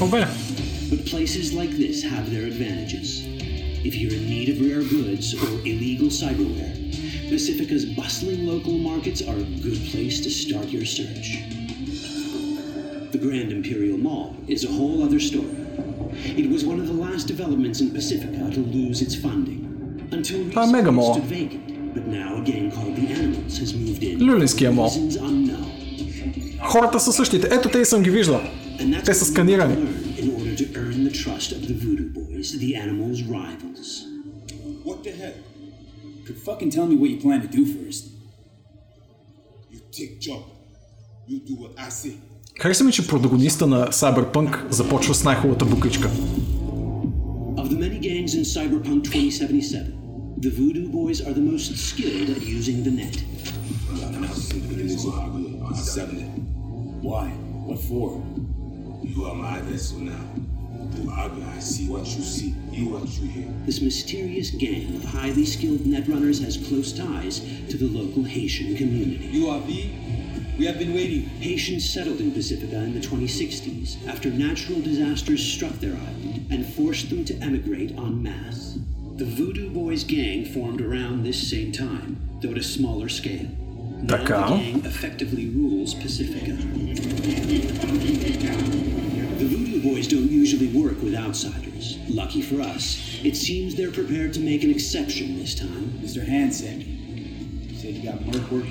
but 0.00 0.10
better. 0.10 0.32
But 0.88 1.04
places 1.04 1.52
like 1.52 1.68
this 1.72 2.02
have 2.02 2.30
their 2.30 2.46
advantages. 2.46 3.26
If 3.84 3.96
you're 3.96 4.14
in 4.14 4.30
need 4.30 4.48
of 4.48 4.62
rare 4.62 4.82
goods 4.82 5.34
or 5.34 5.60
illegal 5.60 6.08
cyberware, 6.08 7.28
Pacifica's 7.28 7.84
bustling 7.84 8.46
local 8.46 8.78
markets 8.78 9.20
are 9.20 9.36
a 9.36 9.44
good 9.60 9.84
place 9.90 10.22
to 10.22 10.30
start 10.30 10.68
your 10.68 10.86
search. 10.86 11.36
The 13.12 13.18
Grand 13.18 13.52
Imperial 13.52 13.98
Mall 13.98 14.34
is 14.46 14.64
a 14.64 14.72
whole 14.72 15.02
other 15.02 15.20
story. 15.20 15.54
It 16.24 16.48
was 16.48 16.64
one 16.64 16.80
of 16.80 16.86
the 16.86 16.94
last 16.94 17.26
developments 17.26 17.82
in 17.82 17.90
Pacifica 17.90 18.50
to 18.54 18.60
lose 18.60 19.02
its 19.02 19.14
funding. 19.14 19.67
Until 20.10 20.50
Това 20.50 20.64
е 20.64 20.66
мега 20.66 20.88
recently 20.88 20.90
it 20.90 20.94
мол. 20.94 21.14
stood 21.14 21.24
vacant, 21.24 21.94
but 21.94 22.06
now 22.06 22.30
a 22.40 22.44
gang 22.50 22.70
called 22.72 22.94
the 22.96 23.06
Animals 23.20 23.58
has 23.60 23.72
moved 23.74 24.02
in. 24.02 24.20
Люлинския 24.20 24.72
мол. 24.72 24.90
Хората 26.62 27.00
са 27.00 27.12
същите. 27.12 27.48
Ето 27.50 27.68
те 27.68 27.78
и 27.78 27.84
съм 27.84 28.02
ги 28.02 28.10
виждал. 28.10 28.40
Те 29.04 29.14
са 29.14 29.24
сканирани. 29.24 29.76
What 34.84 34.98
the? 35.04 35.32
Could 36.26 36.38
fucking 36.48 36.70
tell 36.76 36.86
me 36.90 36.96
what 37.00 37.08
you 37.14 37.18
plan 37.26 37.40
to 37.46 37.50
do 37.58 37.62
first. 37.76 38.02
You 39.72 39.78
take 39.98 40.12
job. 40.26 40.42
You 41.30 41.38
do 41.48 41.54
what 41.62 41.72
I 41.86 41.90
say. 41.90 42.12
Хареса 42.60 42.84
ми, 42.84 42.92
че 42.92 43.06
протагониста 43.08 43.66
на 43.66 43.86
Cyberpunk 43.86 44.70
започва 44.70 45.14
с 45.14 45.24
най-хубавата 45.24 45.64
букичка. 45.64 46.10
Of 47.68 47.74
the 47.74 47.80
many 47.80 47.98
gangs 47.98 48.34
in 48.34 48.44
Cyberpunk 48.44 49.04
2077, 49.04 50.36
the 50.38 50.48
Voodoo 50.48 50.88
Boys 50.88 51.20
are 51.20 51.34
the 51.34 51.40
most 51.42 51.76
skilled 51.76 52.30
at 52.30 52.40
using 52.40 52.82
the 52.82 52.90
net. 52.90 53.14
Why? 57.02 57.28
What 57.28 57.78
for? 57.80 58.24
You 59.06 59.26
are 59.26 59.34
my 59.34 59.60
vessel 59.60 59.98
now. 59.98 60.18
I 61.12 61.30
I 61.56 61.58
see 61.58 61.90
what 61.90 62.06
you 62.06 62.22
see, 62.22 62.54
hear 62.72 62.90
what 62.90 63.06
you 63.20 63.28
hear. 63.28 63.52
This 63.66 63.82
mysterious 63.82 64.50
gang 64.50 64.96
of 64.96 65.04
highly 65.04 65.44
skilled 65.44 65.80
netrunners 65.80 66.42
has 66.42 66.56
close 66.56 66.94
ties 66.94 67.40
to 67.68 67.76
the 67.76 67.86
local 67.86 68.24
Haitian 68.24 68.76
community. 68.76 69.26
You 69.26 69.50
are 69.50 69.60
V? 69.60 69.92
We 70.58 70.66
have 70.66 70.78
been 70.80 70.92
waiting. 70.92 71.22
Haitians 71.38 71.88
settled 71.88 72.18
in 72.18 72.32
Pacifica 72.32 72.78
in 72.78 72.92
the 72.92 72.98
2060s 72.98 74.08
after 74.08 74.28
natural 74.28 74.80
disasters 74.80 75.40
struck 75.40 75.74
their 75.74 75.94
island 75.94 76.48
and 76.50 76.66
forced 76.66 77.10
them 77.10 77.24
to 77.26 77.38
emigrate 77.38 77.92
en 77.92 78.20
masse. 78.20 78.76
The 79.18 79.24
Voodoo 79.24 79.70
Boys 79.70 80.02
gang 80.02 80.44
formed 80.44 80.80
around 80.80 81.22
this 81.22 81.48
same 81.48 81.70
time, 81.70 82.20
though 82.42 82.50
at 82.50 82.58
a 82.58 82.62
smaller 82.64 83.08
scale. 83.08 83.48
Now 84.02 84.16
the 84.16 84.24
gang 84.24 84.84
effectively 84.84 85.48
rules 85.48 85.94
Pacifica. 85.94 86.50
The 89.36 89.44
Voodoo 89.44 89.80
Boys 89.80 90.08
don't 90.08 90.28
usually 90.28 90.66
work 90.66 91.00
with 91.00 91.14
outsiders. 91.14 92.00
Lucky 92.08 92.42
for 92.42 92.60
us, 92.60 93.20
it 93.22 93.36
seems 93.36 93.76
they're 93.76 93.92
prepared 93.92 94.32
to 94.32 94.40
make 94.40 94.64
an 94.64 94.70
exception 94.70 95.38
this 95.38 95.54
time. 95.54 96.00
Mr. 96.02 96.26
Hand 96.26 96.52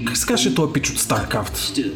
Как 0.06 0.18
се 0.18 0.26
казваше 0.26 0.56
този 0.56 0.74
пич 0.74 0.90
от 0.90 1.00
StarCraft, 1.00 1.94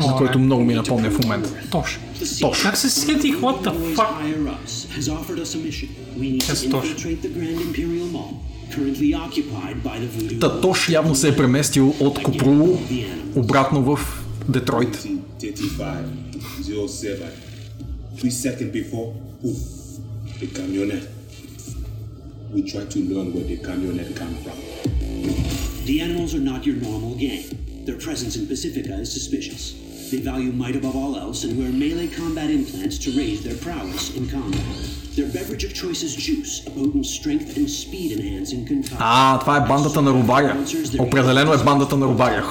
на 0.00 0.16
който 0.16 0.38
много 0.38 0.64
ми 0.64 0.74
напомня 0.74 1.10
в 1.10 1.18
момента? 1.22 1.50
Тош. 1.70 2.00
Placide, 2.20 2.62
Как 2.62 2.76
се 2.76 2.90
сетих? 2.90 3.34
What 3.36 3.68
the 3.68 3.96
fuck? 3.96 4.10
Та 10.40 10.60
Тош 10.60 10.88
явно 10.88 11.14
се 11.14 11.28
е 11.28 11.36
преместил 11.36 11.94
от 12.00 12.22
Копруло 12.22 12.78
обратно 13.36 13.82
в 13.82 14.24
Детройт. 14.48 15.06
1935, 15.40 16.04
07. 16.86 17.16
Three 18.18 18.30
seconds 18.30 18.72
before, 18.72 19.08
poof, 19.42 19.58
the 20.40 20.46
camionette. 20.56 21.08
We 22.54 22.62
try 22.62 22.84
to 22.94 22.98
learn 23.10 23.28
where 23.34 23.46
the 23.52 23.58
camionette 23.68 24.12
come 24.20 24.34
from. 24.42 25.59
The 25.90 26.00
animals 26.02 26.36
are 26.36 26.38
not 26.38 26.64
your 26.64 26.76
normal 26.76 27.16
gang. 27.16 27.84
Their 27.84 27.96
presence 27.96 28.36
in 28.36 28.46
Pacifica 28.46 28.94
is 28.94 29.12
suspicious. 29.12 29.74
They 30.12 30.18
value 30.18 30.52
might 30.52 30.76
above 30.76 30.94
all 30.94 31.16
else 31.16 31.42
and 31.42 31.58
wear 31.58 31.68
melee 31.68 32.06
combat 32.06 32.48
implants 32.48 32.96
to 32.98 33.10
raise 33.10 33.42
their 33.42 33.56
prowess 33.56 34.14
in 34.14 34.28
combat. 34.28 34.62
Their 35.16 35.26
beverage 35.26 35.64
of 35.64 35.74
choice 35.74 36.04
is 36.04 36.14
juice, 36.14 36.64
a 36.64 36.70
potent 36.70 37.06
strength 37.06 37.56
and 37.56 37.68
speed 37.68 38.12
enhancing 38.12 38.66
concoction. 38.66 38.98
Ah, 39.00 39.32
het 39.32 39.44
waren 39.44 39.66
bandas 39.66 39.92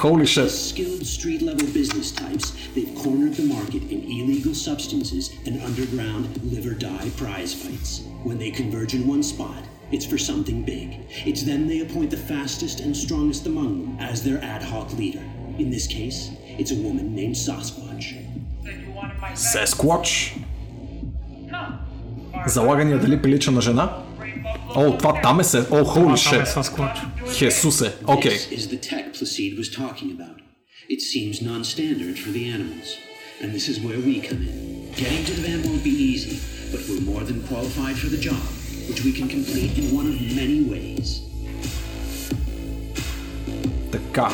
Holy 0.02 0.26
shit. 0.26 0.50
Skilled 0.50 1.06
street 1.06 1.40
level 1.40 1.66
business 1.72 2.10
types, 2.12 2.52
they've 2.74 2.94
cornered 2.94 3.36
the 3.36 3.44
market 3.44 3.82
in 3.90 4.02
illegal 4.02 4.54
substances 4.54 5.30
and 5.46 5.62
underground 5.62 6.26
live 6.42 6.66
or 6.66 6.74
die 6.74 7.10
prize 7.16 7.54
fights. 7.54 8.02
When 8.22 8.36
they 8.36 8.50
converge 8.50 8.94
in 8.94 9.08
one 9.08 9.22
spot, 9.22 9.64
it's 9.91 10.05
for 10.05 10.17
something 10.17 10.63
big. 10.63 10.99
It's 11.25 11.43
then 11.43 11.67
they 11.67 11.79
appoint 11.81 12.11
the 12.11 12.17
fastest 12.17 12.79
and 12.79 12.95
strongest 12.95 13.45
among 13.45 13.81
them 13.81 13.97
as 13.99 14.23
their 14.23 14.39
ad 14.43 14.63
hoc 14.63 14.93
leader. 14.93 15.23
In 15.57 15.69
this 15.69 15.87
case, 15.87 16.31
it's 16.59 16.71
a 16.71 16.75
woman 16.75 17.15
named 17.15 17.35
Sasquatch. 17.35 18.15
Сесквотч. 19.35 20.35
Залагания 22.47 22.99
дали 22.99 23.21
прилича 23.21 23.51
на 23.51 23.61
жена? 23.61 24.03
О, 24.75 24.97
това 24.97 25.21
там 25.21 25.39
е 25.39 25.43
се. 25.43 25.59
О, 25.59 25.63
holy 25.63 25.85
Това 25.85 26.03
там 26.03 26.13
е 26.13 26.17
shit. 26.17 26.45
Сасквач. 26.45 26.97
Хесусе. 27.37 27.93
Окей. 28.07 28.31
This 28.31 28.51
is 28.51 28.67
the 28.67 28.89
tech 28.89 29.13
Placide 29.13 29.57
was 29.57 29.69
talking 29.69 30.11
about. 30.17 30.37
It 30.89 31.01
seems 31.01 31.41
non-standard 31.41 32.15
for 32.23 32.31
the 32.37 32.45
animals. 32.55 32.89
And 33.41 33.49
this 33.57 33.67
is 33.71 33.77
where 33.85 33.99
we 34.07 34.13
come 34.29 34.41
in. 34.49 34.91
Getting 35.03 35.23
to 35.29 35.33
the 35.37 35.43
van 35.47 35.59
won't 35.67 35.83
be 35.83 35.95
easy, 36.11 36.35
but 36.71 36.81
we're 36.87 37.05
more 37.11 37.23
than 37.29 37.39
qualified 37.49 37.97
for 38.01 38.09
the 38.15 38.21
job, 38.29 38.45
which 38.89 39.03
we 39.03 39.11
can 39.11 39.27
complete 39.27 39.77
in 39.77 39.95
one 39.95 40.07
of 40.07 40.15
many 40.35 40.63
ways. 40.63 41.21
Така. 43.91 44.31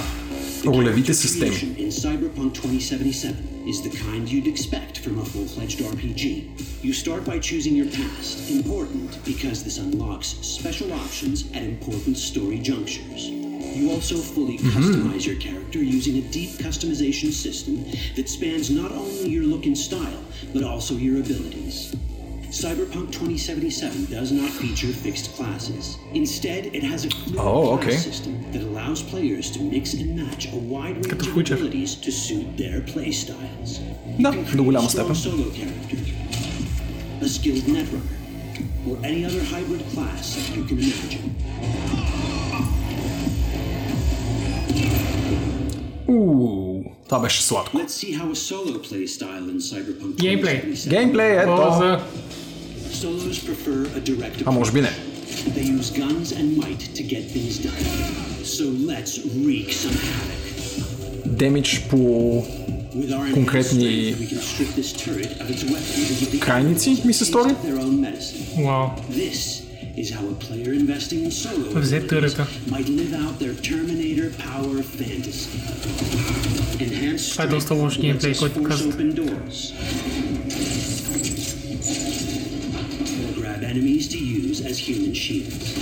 Ролевите 0.63 1.13
системи. 1.13 1.49
Distribution 1.49 1.75
in 1.77 1.89
Cyberpunk 1.89 2.53
2077 2.53 3.67
is 3.67 3.81
the 3.81 3.89
kind 3.89 4.29
you'd 4.29 4.47
expect 4.47 4.99
from 4.99 5.19
a 5.19 5.25
full-fledged 5.25 5.79
RPG. 5.79 6.83
You 6.83 6.93
start 6.93 7.25
by 7.25 7.39
choosing 7.39 7.75
your 7.75 7.87
past, 7.87 8.49
important 8.49 9.09
because 9.25 9.63
this 9.63 9.77
unlocks 9.79 10.27
special 10.41 10.93
options 10.93 11.45
at 11.53 11.63
important 11.63 12.17
story 12.17 12.59
junctures. 12.59 13.29
You 13.77 13.91
also 13.91 14.17
fully 14.17 14.57
customize 14.57 15.25
your 15.25 15.37
character 15.37 15.79
using 15.79 16.17
a 16.17 16.21
deep 16.31 16.51
customization 16.59 17.31
system 17.31 17.85
that 18.15 18.27
spans 18.29 18.69
not 18.69 18.91
only 18.91 19.29
your 19.29 19.45
look 19.45 19.65
and 19.65 19.77
style, 19.77 20.21
but 20.53 20.63
also 20.63 20.93
your 20.95 21.17
abilities. 21.19 21.95
Cyberpunk 22.55 23.11
2077 23.13 24.05
does 24.11 24.31
not 24.31 24.49
feature 24.49 24.87
fixed 24.91 25.33
classes. 25.37 25.97
Instead, 26.13 26.65
it 26.75 26.83
has 26.83 27.05
a 27.05 27.09
fluid 27.09 27.39
Oh, 27.39 27.77
class 27.77 27.87
okay. 27.87 27.97
system 27.97 28.33
that 28.51 28.61
allows 28.63 29.01
players 29.01 29.49
to 29.51 29.59
mix 29.61 29.93
and 29.93 30.15
match 30.17 30.47
a 30.51 30.57
wide 30.73 30.97
range 31.05 31.27
of 31.27 31.35
Witcher. 31.35 31.55
abilities 31.55 31.95
to 31.95 32.11
suit 32.11 32.45
their 32.57 32.81
playstyles. 32.81 33.79
Да, 34.19 34.29
You 34.29 34.43
can 34.43 34.43
до 34.43 34.51
create 34.51 34.65
голяма 34.65 34.87
a 34.87 34.89
strong 34.89 35.15
степен. 35.15 35.15
solo 35.15 35.45
character, 35.59 35.97
a 37.21 37.27
skilled 37.29 37.65
networker, 37.77 38.17
or 38.89 38.95
any 39.11 39.21
other 39.27 39.41
hybrid 39.53 39.83
class 39.93 40.25
you 40.55 40.63
can 40.69 40.77
imagine. 40.79 41.25
Уу, 46.07 46.83
това 47.07 47.19
беше 47.19 47.41
сладко. 47.43 47.77
Let's 47.77 47.93
see 48.03 48.13
how 48.19 48.31
a 48.31 48.35
solo 48.35 48.79
play 48.89 49.05
style 49.07 49.45
in 49.49 49.57
Cyberpunk 49.69 50.15
Gameplay. 50.15 50.57
2077. 50.63 50.89
Геймплей, 50.89 51.31
ето. 51.37 51.55
Полза. 51.55 51.99
Solos 53.02 53.38
prefer 53.48 53.78
a 53.98 54.00
direct 54.00 54.42
А 54.46 54.50
може 54.50 54.72
би 54.72 54.80
не. 54.80 54.90
They 55.56 55.64
use 55.78 55.90
guns 55.90 56.32
and 56.38 56.46
might 56.62 56.80
to 56.98 57.02
get 57.02 57.22
things 57.34 57.54
done. 57.66 57.82
So 58.44 58.64
let's 58.92 59.14
wreak 59.44 59.68
some 59.82 59.96
havoc. 60.08 60.42
Демидж 61.26 61.80
по 61.90 61.96
With 62.94 63.12
our 63.12 63.26
Конкретни 63.34 63.86
enhanced 63.86 64.16
strength, 64.16 64.20
we 64.20 64.26
can 64.32 64.42
strip 64.52 64.70
this 64.80 64.90
turret 65.04 65.32
of 65.42 65.46
its 65.54 65.62
weapons 65.72 66.10
and 66.10 66.18
give 66.20 66.30
the 66.32 66.38
крайници, 66.40 67.02
ми 67.04 67.12
се 67.14 67.24
taste 67.24 67.28
стори. 67.28 67.50
of 67.50 67.62
their 67.66 67.78
own 67.78 68.00
medicine. 68.00 68.64
Вау. 68.64 68.88
This 69.12 69.38
is 70.02 70.10
how 70.16 70.24
a 70.34 70.36
player 70.46 70.72
investing 70.82 71.20
in 71.26 71.30
solo 71.30 71.80
Взе 71.80 71.96
abilities 71.96 72.08
турета. 72.08 72.46
might 72.74 72.88
live 73.00 73.14
out 73.24 73.34
their 73.42 73.54
Terminator 73.70 74.28
power 74.48 74.76
fantasy. 74.98 75.48
Enhanced 76.80 77.32
Това 77.32 77.44
е 77.44 77.46
доста 77.46 77.74
strength 77.74 77.82
лош 77.82 77.98
геймплей, 78.00 78.32
lets 78.32 78.36
us 78.36 78.38
който 78.38 78.58
force 78.60 78.68
казвате. 78.68 78.96
open 79.02 79.12
doors. 79.14 79.72
Enemies 83.76 84.08
to 84.08 84.16
use 84.18 84.64
as 84.64 84.78
human 84.78 85.12
shields. 85.12 85.76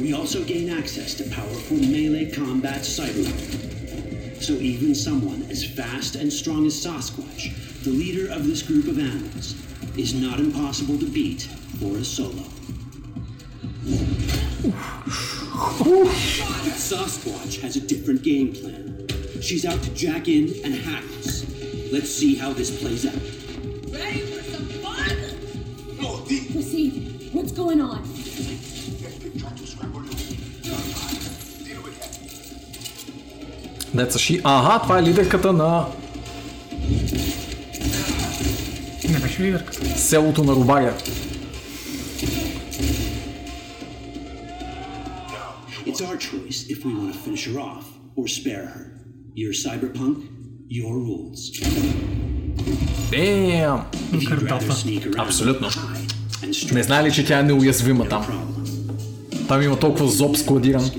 We 0.00 0.12
also 0.14 0.42
gain 0.42 0.68
access 0.68 1.14
to 1.14 1.30
powerful 1.30 1.76
melee 1.76 2.32
combat 2.32 2.80
cyberweapon. 2.80 4.42
So 4.42 4.54
even 4.54 4.96
someone 4.96 5.42
as 5.48 5.64
fast 5.64 6.16
and 6.16 6.32
strong 6.32 6.66
as 6.66 6.74
Sasquatch, 6.74 7.84
the 7.84 7.90
leader 7.90 8.28
of 8.32 8.48
this 8.48 8.62
group 8.62 8.88
of 8.88 8.98
animals, 8.98 9.54
is 9.96 10.12
not 10.12 10.40
impossible 10.40 10.98
to 10.98 11.06
beat 11.06 11.42
for 11.78 11.98
a 11.98 12.04
solo. 12.04 12.42
Sasquatch 16.74 17.60
has 17.60 17.76
a 17.76 17.80
different 17.80 18.24
game 18.24 18.52
plan. 18.52 19.06
She's 19.40 19.64
out 19.64 19.80
to 19.84 19.94
jack 19.94 20.26
in 20.26 20.52
and 20.64 20.74
hack 20.74 21.04
us. 21.20 21.53
Let's 21.95 22.11
see 22.19 22.33
how 22.41 22.51
this 22.59 22.69
plays 22.81 23.03
out. 23.11 23.21
Ready 23.99 24.19
for 24.31 24.41
some 24.53 24.67
fun? 24.83 25.15
No, 26.01 26.09
D. 26.27 26.31
Proceed. 26.53 26.93
What's 27.35 27.51
going 27.61 27.79
on? 27.81 28.01
Try 29.41 29.51
to 29.61 29.65
scramble 29.73 30.01
you. 30.05 30.15
Deal 31.65 31.81
with 31.85 31.95
that. 32.01 32.11
Деца 33.93 34.19
ши. 34.19 34.41
Ага, 34.43 34.79
това 34.83 34.99
е 34.99 35.03
лидерката 35.03 35.53
на 35.53 35.85
Не 39.09 39.19
беше 39.19 39.43
лидерката. 39.43 39.97
селото 39.99 40.43
на 40.43 40.53
Рубаря. 40.53 40.93
It's 45.85 46.01
our 46.01 46.17
choice 46.17 46.59
if 46.69 46.85
we 46.85 46.91
want 46.93 47.13
to 47.13 47.19
finish 47.19 47.45
her 47.49 47.59
off 47.59 47.85
or 48.15 48.27
spare 48.27 48.65
her. 48.75 48.85
Your 49.43 49.53
cyberpunk, 49.53 50.17
your 50.74 50.94
rules. 51.06 51.40
Damn. 53.10 53.80
Абсолютно. 55.18 55.68
Не 56.72 56.82
знае 56.82 57.04
ли, 57.04 57.12
че 57.12 57.24
тя 57.24 57.38
е 57.38 57.42
неуязвима 57.42 58.08
там? 58.08 58.48
Там 59.48 59.62
има 59.62 59.78
толкова 59.78 60.08
зоб 60.08 60.36
складиран. 60.36 60.90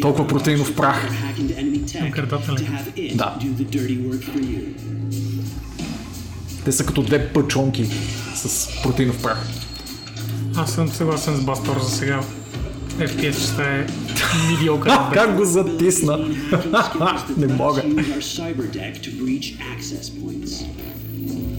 Толкова 0.00 0.28
протеинов 0.28 0.76
прах. 0.76 1.08
Да. 3.14 3.38
Те 6.64 6.72
са 6.72 6.86
като 6.86 7.02
две 7.02 7.28
пъчонки 7.28 7.86
с 8.34 8.68
протеинов 8.82 9.22
прах. 9.22 9.48
Аз 10.56 10.72
съм 10.72 10.88
съгласен 10.88 11.36
с 11.36 11.44
Бастор 11.44 11.80
за 11.80 11.90
сега. 11.90 12.20
FPS 12.99 13.47
частта 13.47 13.63
е 13.63 13.85
медиокър. 14.51 14.89
Ха, 14.89 15.11
как 15.13 15.37
го 15.37 15.45
затисна? 15.45 16.17
Не 17.37 17.47
мога. 17.47 17.81
Use 17.81 18.13
our 18.15 18.21
cyber 18.37 18.67
deck 18.79 18.93
to 19.03 19.09
breach 19.21 19.47
access 19.73 20.05
points. 20.21 20.51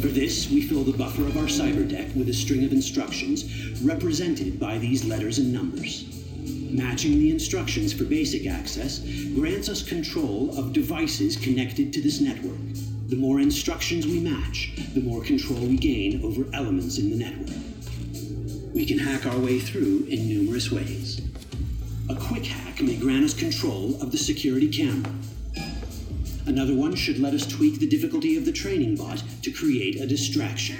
For 0.02 0.10
this, 0.20 0.34
we 0.54 0.60
fill 0.68 0.84
the 0.90 0.96
buffer 1.02 1.24
of 1.30 1.34
our 1.40 1.50
cyber 1.60 1.84
deck 1.96 2.08
with 2.18 2.28
a 2.34 2.36
string 2.42 2.62
of 2.68 2.72
instructions 2.80 3.36
represented 3.92 4.50
by 4.66 4.74
these 4.84 5.00
letters 5.12 5.36
and 5.40 5.48
numbers. 5.58 5.92
Matching 6.84 7.14
the 7.22 7.30
instructions 7.38 7.88
for 7.96 8.04
basic 8.18 8.42
access 8.58 8.92
grants 9.38 9.68
us 9.74 9.80
control 9.94 10.38
of 10.58 10.64
devices 10.80 11.32
connected 11.46 11.86
to 11.94 12.00
this 12.06 12.18
network. 12.28 12.64
The 13.12 13.20
more 13.26 13.38
instructions 13.50 14.02
we 14.14 14.18
match, 14.32 14.58
the 14.96 15.04
more 15.10 15.22
control 15.32 15.62
we 15.72 15.78
gain 15.90 16.10
over 16.26 16.42
elements 16.60 16.94
in 17.02 17.06
the 17.12 17.18
network. 17.26 17.56
We 18.73 18.87
can 18.87 18.97
hack 18.97 19.27
our 19.27 19.37
way 19.37 19.59
through 19.59 20.07
in 20.09 20.27
numerous 20.27 20.71
ways. 20.71 21.21
A 22.09 22.15
quick 22.15 22.47
hack 22.47 22.81
may 22.81 22.95
grant 22.95 23.23
us 23.23 23.35
control 23.35 24.01
of 24.01 24.11
the 24.11 24.17
security 24.17 24.67
camera. 24.67 25.13
Another 26.47 26.73
one 26.73 26.95
should 26.95 27.19
let 27.19 27.35
us 27.35 27.45
tweak 27.45 27.79
the 27.79 27.87
difficulty 27.87 28.35
of 28.35 28.45
the 28.45 28.51
training 28.51 28.95
bot 28.95 29.23
to 29.43 29.51
create 29.51 30.01
a 30.01 30.07
distraction. 30.07 30.77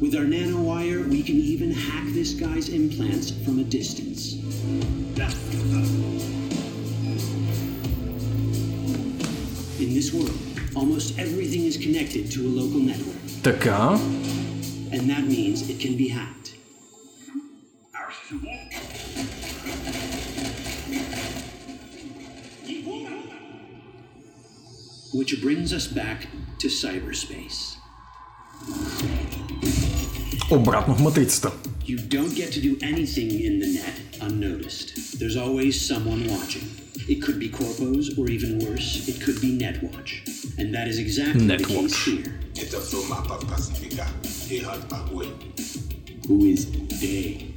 With 0.00 0.14
our 0.14 0.24
nanowire, 0.24 1.06
we 1.06 1.22
can 1.22 1.36
even 1.36 1.72
hack 1.72 2.06
this 2.14 2.32
guy's 2.32 2.70
implants 2.70 3.32
from 3.44 3.58
a 3.58 3.64
distance. 3.64 4.32
In 9.78 9.94
this 9.94 10.12
world, 10.14 10.49
almost 10.75 11.17
everything 11.19 11.65
is 11.65 11.77
connected 11.77 12.31
to 12.31 12.39
a 12.41 12.49
local 12.61 12.79
network, 12.79 13.15
Така. 13.43 13.99
and 14.91 15.09
that 15.09 15.23
means 15.27 15.69
it 15.69 15.79
can 15.79 15.95
be 15.97 16.07
hacked. 16.09 16.53
Which 25.13 25.41
brings 25.41 25.71
us 25.73 25.87
back 25.87 26.27
to 26.59 26.67
cyberspace. 26.67 27.77
Обратно 30.51 30.93
в 30.95 31.01
матрицата. 31.01 31.51
You 31.90 31.98
don't 31.98 32.32
get 32.36 32.52
to 32.52 32.60
do 32.60 32.78
anything 32.82 33.40
in 33.40 33.58
the 33.58 33.66
net 33.66 33.94
unnoticed. 34.20 35.18
There's 35.18 35.36
always 35.36 35.74
someone 35.84 36.24
watching. 36.28 36.62
It 37.08 37.20
could 37.20 37.40
be 37.40 37.48
corpos, 37.48 38.16
or 38.16 38.30
even 38.30 38.60
worse, 38.60 39.08
it 39.08 39.20
could 39.20 39.40
be 39.40 39.58
Netwatch. 39.58 40.56
And 40.56 40.72
that 40.72 40.86
is 40.86 41.00
exactly 41.00 41.48
the 41.48 41.56
Netwatch. 41.56 41.66
case 41.66 42.04
here. 42.04 42.40
It's 42.54 42.74
a 42.74 42.80
film 42.80 43.10
about 43.10 43.44
Pacifica. 43.48 44.06
They 44.48 44.58
had 44.58 44.88
Bagwe. 44.88 46.28
Who 46.28 46.44
is 46.44 46.70
they? 47.00 47.48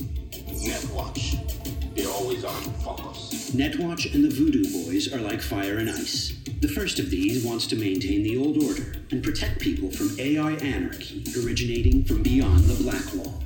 Netwatch. 0.66 1.38
They're 1.96 2.10
always 2.10 2.44
on 2.44 2.64
focus. 2.82 3.52
Netwatch 3.52 4.12
and 4.16 4.26
the 4.26 4.30
Voodoo 4.30 4.64
Boys 4.84 5.14
are 5.14 5.22
like 5.22 5.44
fire 5.44 5.78
and 5.78 5.92
ice. 5.92 6.34
The 6.60 6.70
first 6.70 6.98
of 6.98 7.12
these 7.12 7.46
wants 7.46 7.68
to 7.68 7.76
maintain 7.76 8.24
the 8.24 8.40
old 8.40 8.58
order 8.64 8.96
and 9.12 9.24
protect 9.24 9.60
people 9.60 9.92
from 9.92 10.20
AI 10.20 10.54
anarchy 10.54 11.24
originating 11.38 12.04
from 12.04 12.24
beyond 12.24 12.62
the 12.62 12.84
Black 12.84 13.14
Wall. 13.14 13.44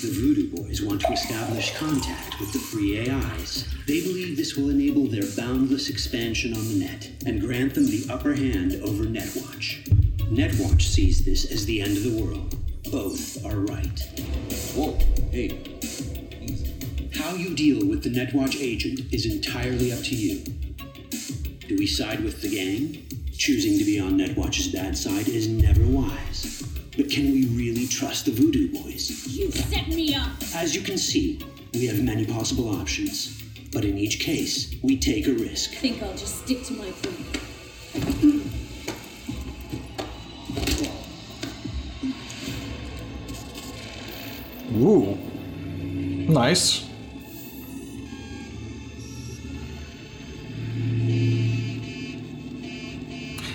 The 0.00 0.10
Voodoo 0.10 0.48
Boys 0.48 0.80
want 0.80 1.02
to 1.02 1.12
establish 1.12 1.76
contact 1.76 2.40
with 2.40 2.52
the 2.52 2.58
free 2.58 3.08
AIs. 3.08 3.68
They 3.86 4.00
believe 4.00 4.36
this 4.36 4.56
will 4.56 4.70
enable 4.70 5.06
their 5.06 5.28
boundless 5.36 5.90
expansion 5.90 6.54
on 6.54 6.66
the 6.66 6.86
net 6.86 7.10
and 7.26 7.40
grant 7.40 7.74
them 7.74 7.84
the 7.84 8.06
upper 8.10 8.34
hand 8.34 8.80
over 8.82 9.04
Netwatch. 9.04 9.86
Netwatch 10.30 10.82
sees 10.82 11.24
this 11.24 11.52
as 11.52 11.66
the 11.66 11.82
end 11.82 11.98
of 11.98 12.04
the 12.04 12.22
world. 12.22 12.56
Both 12.90 13.44
are 13.44 13.60
right. 13.60 14.00
Whoa, 14.74 14.98
hey. 15.30 15.60
How 17.14 17.34
you 17.34 17.54
deal 17.54 17.86
with 17.86 18.02
the 18.02 18.10
Netwatch 18.10 18.60
agent 18.60 19.12
is 19.12 19.26
entirely 19.26 19.92
up 19.92 20.00
to 20.04 20.16
you. 20.16 20.42
Do 21.68 21.76
we 21.76 21.86
side 21.86 22.24
with 22.24 22.40
the 22.40 22.48
gang? 22.48 23.06
Choosing 23.36 23.78
to 23.78 23.84
be 23.84 24.00
on 24.00 24.12
Netwatch's 24.12 24.68
bad 24.68 24.96
side 24.96 25.28
is 25.28 25.48
never 25.48 25.84
wise. 25.84 26.64
But 26.96 27.08
can 27.08 27.32
we 27.32 27.46
really 27.46 27.86
trust 27.86 28.26
the 28.26 28.32
voodoo 28.32 28.70
boys? 28.70 29.26
You 29.26 29.50
set 29.50 29.88
me 29.88 30.14
up! 30.14 30.30
As 30.54 30.74
you 30.74 30.82
can 30.82 30.98
see, 30.98 31.40
we 31.72 31.86
have 31.86 32.02
many 32.02 32.26
possible 32.26 32.68
options. 32.68 33.42
But 33.72 33.86
in 33.86 33.96
each 33.96 34.20
case, 34.20 34.74
we 34.82 34.98
take 34.98 35.26
a 35.26 35.32
risk. 35.32 35.72
I 35.72 35.76
think 35.76 36.02
I'll 36.02 36.14
just 36.14 36.44
stick 36.44 36.62
to 36.64 36.74
my 36.74 36.90
plan. 36.90 38.42
Ooh. 44.76 45.16
Nice. 46.30 46.91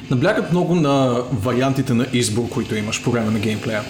Наблягат 0.09 0.51
много 0.51 0.75
на 0.75 1.23
вариантите 1.31 1.93
на 1.93 2.07
избор, 2.13 2.49
които 2.49 2.75
имаш 2.75 3.03
по 3.03 3.11
време 3.11 3.31
на 3.31 3.39
геймплея. 3.39 3.81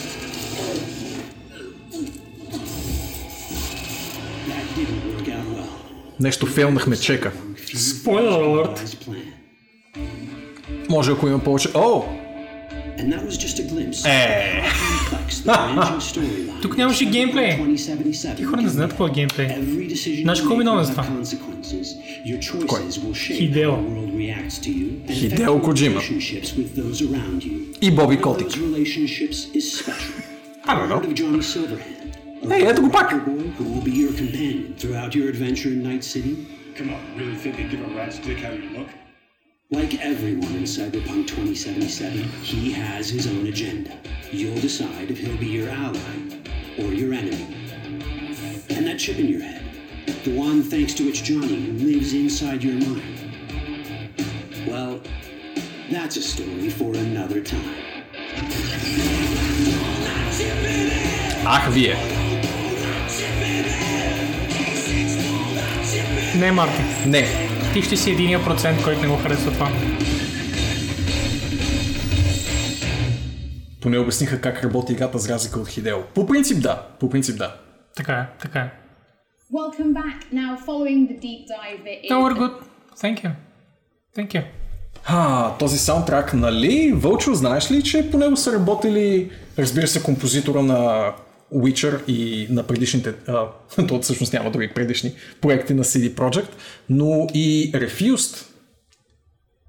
Нещо 6.19 6.45
фейлнахме 6.45 6.95
чека. 6.95 7.31
Спойлер 7.75 8.31
алърт. 8.31 9.07
Може 10.89 11.11
ако 11.11 11.27
има 11.27 11.39
повече... 11.39 11.69
О! 11.75 12.03
And 12.98 13.12
that 13.12 13.22
was 13.26 13.36
just 13.46 13.58
a 13.58 13.62
glimpse 13.72 14.04
Е! 14.04 14.08
of 14.08 14.64
how 14.64 15.08
complex 15.10 15.40
the 15.40 15.52
branching 15.52 16.00
storyline 16.12 16.62
Тук 16.62 16.76
нямаше 16.76 17.04
геймплей. 17.04 17.50
2077 17.58 18.36
Ти 18.36 18.42
хора 18.44 18.62
не 18.62 18.68
знаят 18.68 18.90
какво 18.90 19.06
е 19.06 19.10
геймплей. 19.10 19.46
Every 19.48 19.92
decision 19.92 20.22
Знаеш 20.22 20.38
you 20.40 20.46
кой 20.46 20.56
make 20.56 20.58
виновен 20.58 20.84
will 20.84 20.86
за 20.86 20.92
have 20.92 21.06
това? 21.06 21.16
consequences. 21.20 21.86
Your 22.26 22.38
choices 22.40 22.98
will 23.02 23.14
shape 23.14 23.38
Хидео. 23.38 23.70
how 23.70 23.76
the 23.76 23.94
world 23.94 24.12
reacts 24.14 24.58
to 24.66 24.70
you 24.80 24.88
and 25.08 25.10
Хидео 25.10 25.32
affect 25.32 25.46
your 25.46 25.60
Коджима. 25.64 26.00
relationships 26.00 26.48
with 26.58 26.70
those 26.80 26.98
around 27.08 27.38
you. 27.44 27.56
И 27.80 27.90
Боби 27.90 28.16
One 28.16 28.18
of 28.18 28.22
Котик. 28.24 28.48
those 28.48 28.58
relationships 28.70 29.38
is 29.58 29.64
special. 29.80 30.14
I 30.68 30.74
don't 30.76 30.88
know. 30.90 30.98
Heard 31.00 31.08
of 31.10 31.14
Johnny 31.20 31.42
Silverhand? 31.54 31.98
A 32.44 32.46
Hey, 32.54 32.70
ето 32.70 32.82
го 32.82 32.90
пак. 32.90 33.10
biker 33.10 33.20
boy 33.26 33.42
who 33.58 33.64
will 33.72 33.84
be 33.90 33.94
your 34.02 34.12
companion 34.22 34.64
throughout 34.80 35.10
your 35.18 35.26
adventure 35.34 35.70
in 35.76 35.80
Night 35.90 36.04
City. 36.14 36.34
Come 36.78 36.88
on, 36.96 37.00
really 37.20 37.36
think 37.42 37.52
they 37.58 37.66
give 37.72 37.82
a 37.88 37.90
rat's 37.98 38.18
dick 38.26 38.38
how 38.46 38.52
you 38.62 38.68
look? 38.78 38.88
Like 39.70 40.04
everyone 40.04 40.54
in 40.54 40.64
Cyberpunk 40.64 41.28
2077, 41.28 42.18
he 42.42 42.72
has 42.72 43.08
his 43.08 43.26
own 43.26 43.46
agenda. 43.46 43.98
You'll 44.30 44.60
decide 44.60 45.10
if 45.10 45.18
he'll 45.18 45.36
be 45.38 45.46
your 45.46 45.70
ally 45.70 45.98
or 46.78 46.92
your 46.92 47.14
enemy. 47.14 47.56
And 48.70 48.86
that 48.86 48.98
chip 48.98 49.18
in 49.18 49.28
your 49.28 49.40
head, 49.40 49.64
the 50.24 50.36
one 50.36 50.62
thanks 50.62 50.94
to 50.94 51.06
which 51.06 51.24
Johnny 51.24 51.72
lives 51.72 52.12
inside 52.12 52.62
your 52.62 52.74
mind. 52.74 53.18
Well, 54.66 55.00
that's 55.90 56.16
a 56.16 56.22
story 56.22 56.68
for 56.68 56.94
another 56.94 57.40
time. 57.40 57.76
Ах, 61.44 61.70
вие! 61.72 61.96
Не, 66.38 66.50
Марти. 66.50 66.82
Не. 67.06 67.45
Ти 67.73 67.81
ще 67.81 67.97
си 67.97 68.11
единия 68.11 68.43
процент, 68.43 68.83
който 68.83 69.01
не 69.01 69.07
го 69.07 69.17
харесва 69.17 69.51
това. 69.51 69.69
Поне 73.81 73.97
обясниха 73.97 74.41
как 74.41 74.63
работи 74.63 74.93
играта 74.93 75.17
за 75.17 75.33
разлика 75.33 75.59
от 75.59 75.67
Хидео. 75.67 75.97
По 76.15 76.25
принцип 76.25 76.61
да. 76.61 76.81
По 76.99 77.09
принцип 77.09 77.37
да. 77.37 77.55
Така 77.95 78.13
е, 78.13 78.27
така 78.41 78.59
е. 78.59 78.71
Welcome 79.53 79.93
back. 79.93 80.33
Now, 80.33 80.65
following 80.67 81.07
the 81.09 81.17
deep 81.25 81.41
dive 81.53 81.79
that 81.85 81.97
is 82.03 82.11
No, 82.11 82.17
we're 82.23 82.37
good. 82.37 82.53
Thank 83.01 83.23
you. 83.23 83.31
Thank 84.17 84.33
you. 84.35 84.43
А, 85.05 85.51
този 85.57 85.77
саундтрак, 85.77 86.33
нали? 86.33 86.93
Вълчо, 86.95 87.33
знаеш 87.33 87.71
ли, 87.71 87.83
че 87.83 88.11
по 88.11 88.17
него 88.17 88.37
са 88.37 88.53
работили, 88.53 89.31
разбира 89.59 89.87
се, 89.87 90.03
композитора 90.03 90.63
на 90.63 91.11
Witcher 91.55 92.05
и 92.07 92.47
на 92.49 92.63
предишните, 92.63 93.13
а, 93.27 93.45
то 93.87 94.01
всъщност 94.01 94.33
няма 94.33 94.51
други 94.51 94.67
предишни 94.67 95.11
проекти 95.41 95.73
на 95.73 95.83
CD 95.83 96.13
Projekt, 96.13 96.49
но 96.89 97.27
и 97.33 97.71
Refused. 97.71 98.45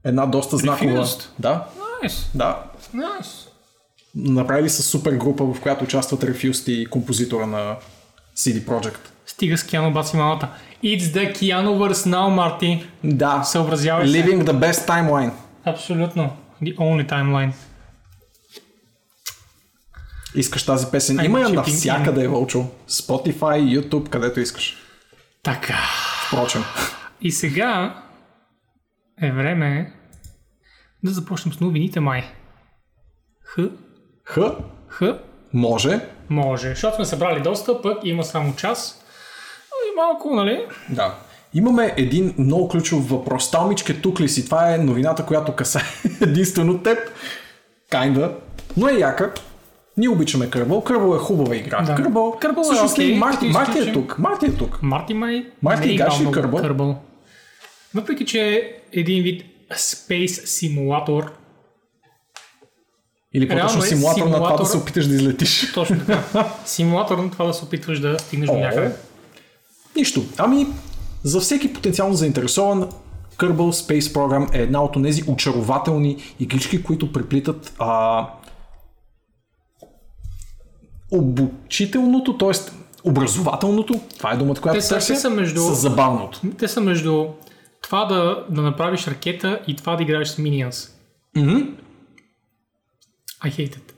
Една 0.05 0.27
доста 0.27 0.57
знакова... 0.57 0.91
Refused? 1.05 1.27
Да, 1.39 1.67
Nice. 2.05 2.27
да. 2.35 2.63
Nice. 2.97 3.49
Направили 4.15 4.71
са 4.71 4.83
супер 4.83 5.13
група, 5.13 5.45
в 5.45 5.61
която 5.61 5.85
участват 5.85 6.21
Refused 6.25 6.69
и 6.73 6.87
композитора 6.87 7.47
на 7.47 7.77
CD 8.37 8.65
Projekt. 8.65 8.99
Стига 9.27 9.59
с 9.59 9.65
Киано 9.65 9.91
баци 9.93 10.17
малата. 10.17 10.49
It's 10.85 10.99
the 11.01 11.35
Keanuverse 11.35 11.93
now, 11.93 12.29
Марти. 12.29 12.85
Да, 13.05 13.43
Съобразявай 13.43 14.09
се. 14.09 14.13
Living 14.13 14.45
the 14.45 14.53
best 14.53 14.89
timeline. 14.89 15.31
Абсолютно. 15.65 16.31
The 16.63 16.77
only 16.77 17.09
timeline. 17.11 17.53
Искаш 20.35 20.67
тази 20.67 20.87
песен. 20.87 21.25
Има 21.25 21.41
я 21.41 21.49
навсякъде, 21.49 22.29
Вълчо. 22.29 22.67
Spotify, 22.89 23.81
YouTube, 23.81 24.09
където 24.09 24.41
искаш. 24.41 24.77
Така. 25.43 25.79
Впрочем. 26.27 26.65
И 27.21 27.33
сега 27.33 28.03
е 29.23 29.33
време 29.33 29.93
да 31.05 31.11
започнем 31.11 31.55
с 31.55 31.61
новините 31.61 32.01
май. 32.01 32.25
Х, 33.45 33.59
Х, 34.25 34.39
Х, 34.89 35.03
може. 35.53 36.01
може. 36.31 36.69
Защото 36.69 36.97
сме 36.97 37.05
събрали 37.05 37.41
доста, 37.41 37.83
пък 37.83 37.99
има 38.05 38.25
само 38.25 38.57
час. 38.57 39.05
И 39.93 39.97
малко, 39.97 40.35
нали? 40.35 40.67
Да. 40.89 41.15
Имаме 41.55 41.95
един 41.97 42.35
много 42.39 42.69
ключов 42.69 43.09
въпрос. 43.11 43.51
Талмичке, 43.51 44.01
тук 44.01 44.21
ли 44.21 44.29
си? 44.29 44.45
Това 44.45 44.75
е 44.75 44.79
новината, 44.79 45.27
която 45.27 45.53
касае 45.53 45.83
единствено 46.21 46.83
теб. 46.83 46.99
Kinda. 47.93 48.33
Но 48.77 48.89
е 48.89 48.93
яка. 48.93 49.35
Ние 49.99 50.09
обичаме 50.09 50.51
Кърбъл. 50.51 50.81
Кърбъл 50.81 51.15
е 51.15 51.19
хубава 51.19 51.57
игра. 51.57 51.83
Да. 51.83 51.95
Кърбъл, 51.95 52.37
Кърбъл 52.41 52.61
е 52.61 52.65
всъщност 52.65 52.99
и 52.99 53.15
Марти, 53.15 53.49
Марти 53.49 53.79
е 53.79 53.93
тук. 53.93 54.19
Марти 54.19 54.47
е 54.47 54.53
тук. 54.53 54.79
Марти 54.83 55.15
май 55.15 55.47
Марти 55.63 55.91
е 55.91 56.05
много 56.21 56.31
Кърбъл? 56.31 56.61
Кърбъл. 56.61 56.97
Въпреки, 57.95 58.27
че 58.27 58.41
е 58.41 58.63
един 58.93 59.23
вид 59.23 59.45
Space 59.73 60.27
Simulator, 60.27 61.29
Или 63.35 63.49
по-точно 63.49 63.69
Реално 63.69 63.85
е 63.85 63.87
симулатор, 63.87 64.27
на 64.27 64.37
това 64.37 64.39
да 64.39 64.57
симулатор- 64.57 64.65
се 64.65 64.77
опиташ 64.77 65.07
да 65.07 65.15
излетиш. 65.15 65.73
Точно 65.73 65.99
така. 65.99 66.49
Симулатор 66.65 67.19
на 67.19 67.31
това 67.31 67.45
да 67.45 67.55
се 67.55 67.65
опитваш 67.65 68.01
да 68.01 68.19
стигнеш 68.19 68.49
до 68.49 68.57
някъде. 68.59 68.93
Нищо. 69.97 70.23
Ами, 70.39 70.67
за 71.23 71.41
всеки 71.41 71.73
потенциално 71.73 72.15
заинтересован, 72.15 72.89
Kerbal 73.37 73.57
Space 73.57 74.01
Program 74.01 74.55
е 74.55 74.63
една 74.63 74.83
от 74.83 75.03
тези 75.03 75.25
очарователни 75.27 76.17
иглички, 76.41 76.83
които 76.83 77.13
преплитат 77.13 77.73
а, 77.79 78.27
обучителното, 81.11 82.39
т.е. 82.39 82.51
образователното, 83.05 84.01
това 84.17 84.33
е 84.33 84.37
думата, 84.37 84.55
която 84.55 84.77
Те 84.77 84.83
са- 84.83 84.95
търся, 84.95 85.17
са 85.17 85.31
между- 85.31 85.61
с 85.61 85.75
забавното. 85.75 86.41
Те 86.59 86.69
са 86.69 86.81
между 86.81 87.27
това 87.83 88.05
да, 88.05 88.45
да 88.51 88.63
направиш 88.63 89.07
ракета 89.07 89.61
и 89.67 89.77
това 89.77 89.97
да 89.97 90.03
играеш 90.03 90.29
с 90.29 90.37
Minions. 90.37 90.91
Мгм. 91.37 91.57
I 93.45 93.49
hate 93.49 93.77
it. 93.77 93.93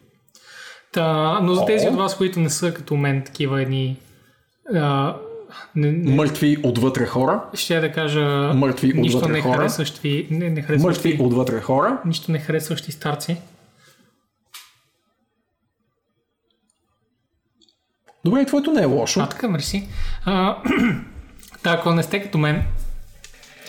Та, 0.93 1.41
но 1.41 1.55
за 1.55 1.65
тези 1.65 1.87
О. 1.87 1.91
от 1.91 1.97
вас, 1.97 2.17
които 2.17 2.41
не 2.41 2.51
са 2.51 2.75
като 2.75 2.97
мен 2.97 3.23
такива 3.23 3.63
едни 3.63 3.97
а, 4.75 5.17
не, 5.77 5.93
не, 5.93 6.15
Мъртви 6.15 6.57
отвътре 6.63 7.07
хора. 7.07 7.45
ще 7.55 7.81
да 7.81 7.93
кажа 7.93 8.21
Мъртви 8.55 8.93
нищо 8.95 9.17
отвътре 9.19 9.33
не 9.33 9.41
хора. 9.43 9.57
харесващи, 9.57 10.29
не, 10.31 10.51
не 10.51 10.63
харесващи, 10.63 11.09
Мъртви 11.09 11.25
отвътре 11.25 11.61
хора. 11.61 11.99
нищо 12.07 12.33
не 12.33 12.39
харесващи 12.39 12.93
старци. 12.93 13.37
Добре, 18.25 18.41
и 18.41 18.47
твоето 18.47 18.73
не 18.73 18.83
е 18.83 18.87
лошо. 18.87 19.21
А, 19.21 19.29
така, 19.29 19.49
мерси. 19.49 19.89
А, 20.25 20.57
та, 21.63 21.73
ако 21.73 21.91
не 21.91 22.03
сте 22.03 22.23
като 22.23 22.39
мен, 22.39 22.63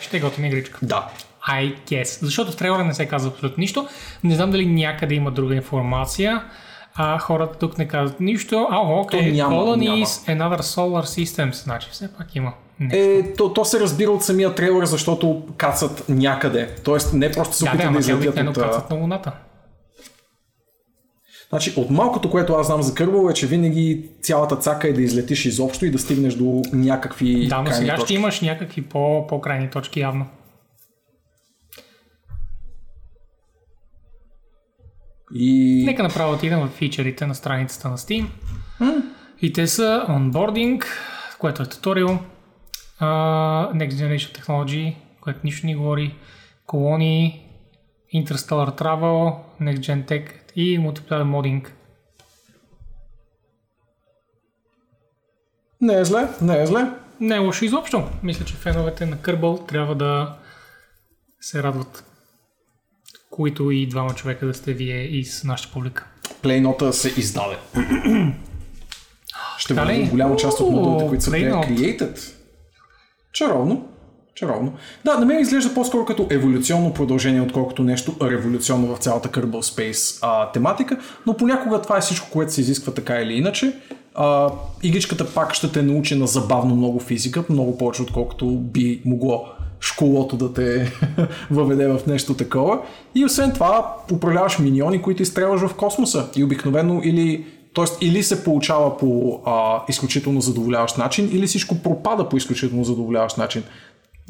ще 0.02 0.20
готина 0.20 0.48
игричка. 0.48 0.80
Да. 0.82 1.08
I 1.48 1.76
guess. 1.88 2.26
Защото 2.26 2.52
в 2.52 2.56
трейлера 2.56 2.84
не 2.84 2.94
се 2.94 3.06
казва 3.06 3.32
абсолютно 3.32 3.62
нищо. 3.62 3.88
Не 4.24 4.36
знам 4.36 4.52
дали 4.52 4.66
някъде 4.66 5.16
има 5.16 5.32
друга 5.32 5.56
информация. 5.56 6.44
А 6.96 7.20
хората 7.20 7.60
тук 7.60 7.78
не 7.78 7.88
казват 7.88 8.20
нищо. 8.20 8.68
А, 8.72 8.80
окей. 8.80 9.32
Няма, 9.32 9.56
Colonies 9.56 10.06
and 10.06 10.38
other 10.38 10.62
solar 10.62 11.04
systems. 11.04 11.64
Значи 11.64 11.88
все 11.92 12.14
пак 12.14 12.36
има. 12.36 12.54
Е, 12.92 13.34
то, 13.34 13.54
то 13.54 13.66
се 13.66 13.80
разбира 13.80 14.12
от 14.12 14.24
самия 14.24 14.56
трейлер, 14.56 14.86
защото 14.86 15.44
кацат 15.58 16.10
някъде. 16.10 16.76
Тоест 16.84 17.14
не 17.14 17.32
просто 17.32 17.56
се 17.56 17.66
да, 17.66 17.72
да, 17.72 17.76
опитат 17.76 17.84
да, 17.84 18.12
ама 18.12 18.22
те 18.22 18.28
излетят 18.28 18.48
от... 18.48 18.64
кацат 18.64 18.90
на 18.90 18.96
луната. 18.96 19.32
Значи, 21.52 21.74
от 21.78 21.90
малкото, 21.90 22.32
което 22.32 22.54
аз 22.54 22.68
знам 22.68 22.82
за 22.82 22.94
Кърбъл 22.94 23.30
е, 23.30 23.34
че 23.34 23.48
винаги 23.48 24.10
цялата 24.22 24.56
цака 24.56 24.88
е 24.88 24.94
да 24.94 25.02
излетиш 25.02 25.46
изобщо 25.46 25.86
и 25.86 25.92
да 25.92 26.00
стигнеш 26.00 26.34
до 26.34 26.62
някакви 26.74 27.48
Да, 27.48 27.62
но 27.62 27.72
сега 27.72 27.96
точки. 27.96 28.06
ще 28.06 28.14
имаш 28.14 28.42
някакви 28.42 28.82
по, 28.82 29.28
по-крайни 29.28 29.70
точки 29.70 30.00
явно. 30.00 30.26
И... 35.34 35.84
Нека 35.86 36.04
направо 36.04 36.34
отидем 36.34 36.60
в 36.60 36.68
фичерите 36.68 37.26
на 37.26 37.36
страницата 37.36 37.90
на 37.90 37.98
Steam. 37.98 38.26
И 39.42 39.54
те 39.54 39.68
са 39.68 40.06
onboarding, 40.10 40.84
което 41.40 41.64
е 41.64 41.66
туториал, 41.66 42.20
uh, 43.02 43.74
Next 43.74 43.92
Generation 43.92 44.40
Technology, 44.40 44.96
което 45.22 45.40
нищо 45.44 45.68
ни 45.68 45.76
говори, 45.76 46.16
колонии, 46.66 47.42
Interstellar 48.16 48.82
Travel, 48.82 49.36
Next 49.62 49.80
Gen 49.80 50.06
Tech 50.06 50.41
и 50.56 50.80
Multiplayer 50.80 51.24
Modding. 51.24 51.68
Не 55.82 56.00
е 56.00 56.06
зле, 56.06 56.28
не 56.42 56.62
е 56.62 56.66
зле. 56.66 56.92
Не 57.20 57.36
е 57.36 57.40
лошо 57.40 57.66
изобщо. 57.66 58.10
Мисля, 58.24 58.46
че 58.46 58.54
феновете 58.54 59.06
на 59.06 59.22
Кърбъл 59.22 59.66
трябва 59.68 59.96
да 59.96 60.38
се 61.42 61.64
радват. 61.64 62.06
Които 63.30 63.72
и 63.72 63.88
двама 63.88 64.16
човека 64.16 64.46
да 64.46 64.54
сте 64.54 64.74
вие 64.74 65.04
и 65.04 65.26
с 65.26 65.44
нашата 65.44 65.74
публика. 65.74 66.08
Плейнота 66.42 66.94
се 66.94 67.20
издаде. 67.20 67.58
Ще 69.58 69.74
бъде 69.74 70.08
голяма 70.08 70.36
част 70.36 70.60
от 70.60 70.72
модулите, 70.72 71.08
които 71.08 71.24
са 71.24 71.32
created. 71.32 72.34
Чаровно. 73.34 73.90
Чаровно. 74.36 74.74
Да, 75.06 75.18
на 75.18 75.26
мен 75.26 75.40
изглежда 75.40 75.74
по-скоро 75.74 76.06
като 76.06 76.28
еволюционно 76.30 76.94
продължение, 76.94 77.42
отколкото 77.42 77.84
нещо 77.84 78.16
революционно 78.22 78.96
в 78.96 79.00
цялата 79.00 79.30
Kerbal 79.30 79.62
Space 79.62 80.20
а, 80.22 80.52
тематика, 80.52 81.00
но 81.28 81.38
понякога 81.38 81.82
това 81.82 81.98
е 81.98 82.02
всичко, 82.02 82.30
което 82.32 82.54
се 82.54 82.62
изисква 82.62 82.94
така 82.94 83.22
или 83.22 83.34
иначе. 83.34 83.74
А, 84.16 84.50
игричката 84.84 85.34
пак 85.34 85.54
ще 85.54 85.72
те 85.72 85.82
научи 85.82 86.16
на 86.16 86.28
забавно 86.28 86.76
много 86.76 87.00
физика, 87.00 87.44
много 87.50 87.78
повече 87.78 88.02
отколкото 88.02 88.46
би 88.46 89.02
могло 89.06 89.46
школото 89.80 90.38
да 90.38 90.54
те 90.54 90.92
въведе 91.52 91.88
в 91.88 92.00
нещо 92.08 92.34
такова. 92.34 92.80
И 93.16 93.26
освен 93.26 93.54
това, 93.54 93.96
управляваш 94.12 94.60
миньони, 94.60 95.02
които 95.02 95.24
изстрелваш 95.24 95.62
в 95.62 95.76
космоса. 95.76 96.30
И 96.36 96.44
обикновено 96.44 97.02
или 97.04 97.46
Тоест, 97.74 97.98
или 98.02 98.24
се 98.24 98.44
получава 98.44 98.98
по 98.98 99.42
а, 99.46 99.84
изключително 99.90 100.42
задоволяващ 100.42 100.98
начин, 100.98 101.30
или 101.34 101.48
всичко 101.48 101.76
пропада 101.76 102.30
по 102.30 102.38
изключително 102.38 102.84
задоволяващ 102.84 103.38
начин. 103.38 103.64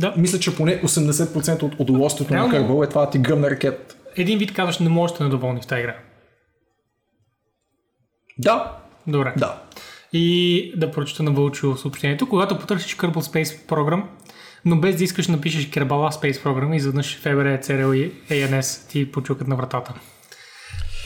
Да. 0.01 0.13
Мисля, 0.17 0.39
че 0.39 0.55
поне 0.55 0.81
80% 0.81 1.63
от 1.63 1.73
удоволствието 1.79 2.33
Реално- 2.33 2.53
на 2.53 2.59
Кърбъл 2.59 2.83
е 2.83 2.89
това 2.89 3.05
да 3.05 3.11
ти 3.11 3.19
гръмне 3.19 3.49
ракет. 3.51 3.97
Един 4.15 4.39
вид 4.39 4.53
казваш, 4.53 4.79
не 4.79 4.89
можеш 4.89 5.17
да 5.17 5.23
недоволни 5.23 5.61
в 5.61 5.67
тази 5.67 5.81
игра. 5.81 5.95
Да, 8.37 8.77
Добре. 9.07 9.33
да. 9.37 9.61
И 10.13 10.73
да 10.77 10.91
прочета 10.91 11.23
на 11.23 11.31
Вълчо 11.31 11.77
съобщението. 11.77 12.29
Когато 12.29 12.59
потърсиш 12.59 12.97
Kerbal 12.97 13.13
Space 13.13 13.67
Program, 13.67 14.03
но 14.65 14.79
без 14.79 14.95
да 14.95 15.03
искаш 15.03 15.27
напишеш 15.27 15.69
Kerbala 15.69 16.11
Space 16.11 16.43
Program, 16.43 16.75
изведнъж 16.75 17.21
FBR, 17.23 17.65
CRL 17.65 17.93
и 17.95 18.11
ANS 18.29 18.89
ти 18.89 19.11
почукат 19.11 19.47
на 19.47 19.55
вратата. 19.55 19.93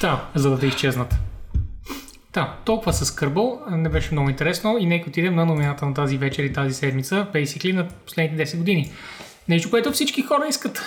Та, 0.02 0.30
за 0.36 0.50
да 0.50 0.60
те 0.60 0.68
изчезнат. 0.68 1.16
Та, 2.36 2.56
толкова 2.66 2.94
с 2.94 3.12
Kerbal 3.12 3.76
не 3.76 3.90
беше 3.90 4.10
много 4.12 4.30
интересно 4.30 4.78
и 4.80 4.86
нека 4.86 5.10
отидем 5.10 5.36
на 5.36 5.46
новината 5.46 5.86
на 5.86 5.94
тази 5.94 6.18
вечер 6.18 6.44
и 6.44 6.54
тази 6.54 6.74
седмица, 6.74 7.28
basically 7.34 7.74
на 7.74 7.88
последните 7.88 8.46
10 8.46 8.58
години. 8.58 8.92
Нещо, 9.48 9.70
което 9.70 9.92
всички 9.92 10.22
хора 10.22 10.48
искат. 10.50 10.82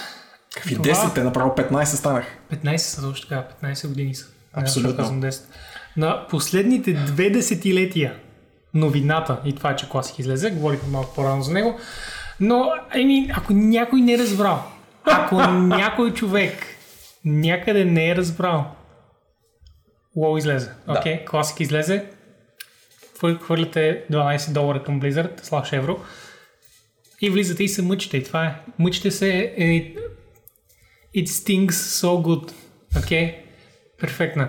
Какви 0.55 0.75
Това- 0.75 0.85
10, 0.85 1.15
те 1.15 1.23
направо 1.23 1.55
15 1.57 1.85
станах. 1.85 2.25
15 2.53 2.77
са 2.77 3.03
точно 3.03 3.29
така, 3.29 3.45
15 3.63 3.89
години 3.89 4.15
са. 4.15 4.27
Абсолютно. 4.53 4.91
защо 4.91 5.03
казвам 5.03 5.23
10. 5.23 5.45
На 5.97 6.27
последните 6.31 6.93
две 6.93 7.31
десетилетия 7.31 8.15
новината 8.75 9.41
и 9.45 9.55
това, 9.55 9.77
че 9.77 9.89
класик 9.89 10.19
излезе, 10.19 10.51
говорихме 10.51 10.89
малко 10.89 11.15
по-рано 11.15 11.43
за 11.43 11.53
него, 11.53 11.79
но 12.41 12.71
еми, 12.95 13.31
ако 13.35 13.53
някой 13.53 14.01
не 14.01 14.13
е 14.13 14.19
разбрал, 14.19 14.63
ако 15.05 15.37
някой 15.53 16.15
човек 16.15 16.67
някъде 17.25 17.85
не 17.85 18.11
е 18.11 18.17
разбрал, 18.17 18.75
WoW 20.19 20.39
излезе, 20.39 20.71
Да. 20.87 20.93
окей, 20.93 21.25
класик 21.25 21.61
излезе, 21.61 22.05
хвър- 23.19 23.41
хвърляте 23.41 24.05
12 24.11 24.53
долара 24.53 24.83
към 24.83 25.01
Blizzard, 25.01 25.45
слаш 25.45 25.73
евро, 25.73 26.01
и 27.21 27.31
влизате 27.31 27.65
и 27.65 27.69
се 27.69 27.83
мъчите. 27.83 28.17
И 28.17 28.25
това 28.25 28.45
е. 28.45 28.55
Мъчите 28.79 29.11
се. 29.11 29.55
е, 29.57 29.95
It 31.17 31.27
stings 31.27 31.71
so 31.71 32.07
good. 32.07 32.53
Окей? 32.99 33.37
Перфектна. 34.01 34.49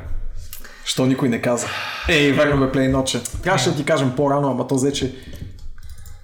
Що 0.86 1.06
никой 1.06 1.30
не 1.30 1.42
каза? 1.42 1.68
Ей, 2.10 2.32
верно 2.32 2.60
бе, 2.60 2.72
плейноче. 2.72 3.22
Трябваше 3.44 3.70
да 3.70 3.76
ти 3.76 3.86
кажем 3.86 4.14
по-рано, 4.16 4.52
ама 4.52 4.68
то 4.68 4.76
взе, 4.76 4.94
че 4.94 5.16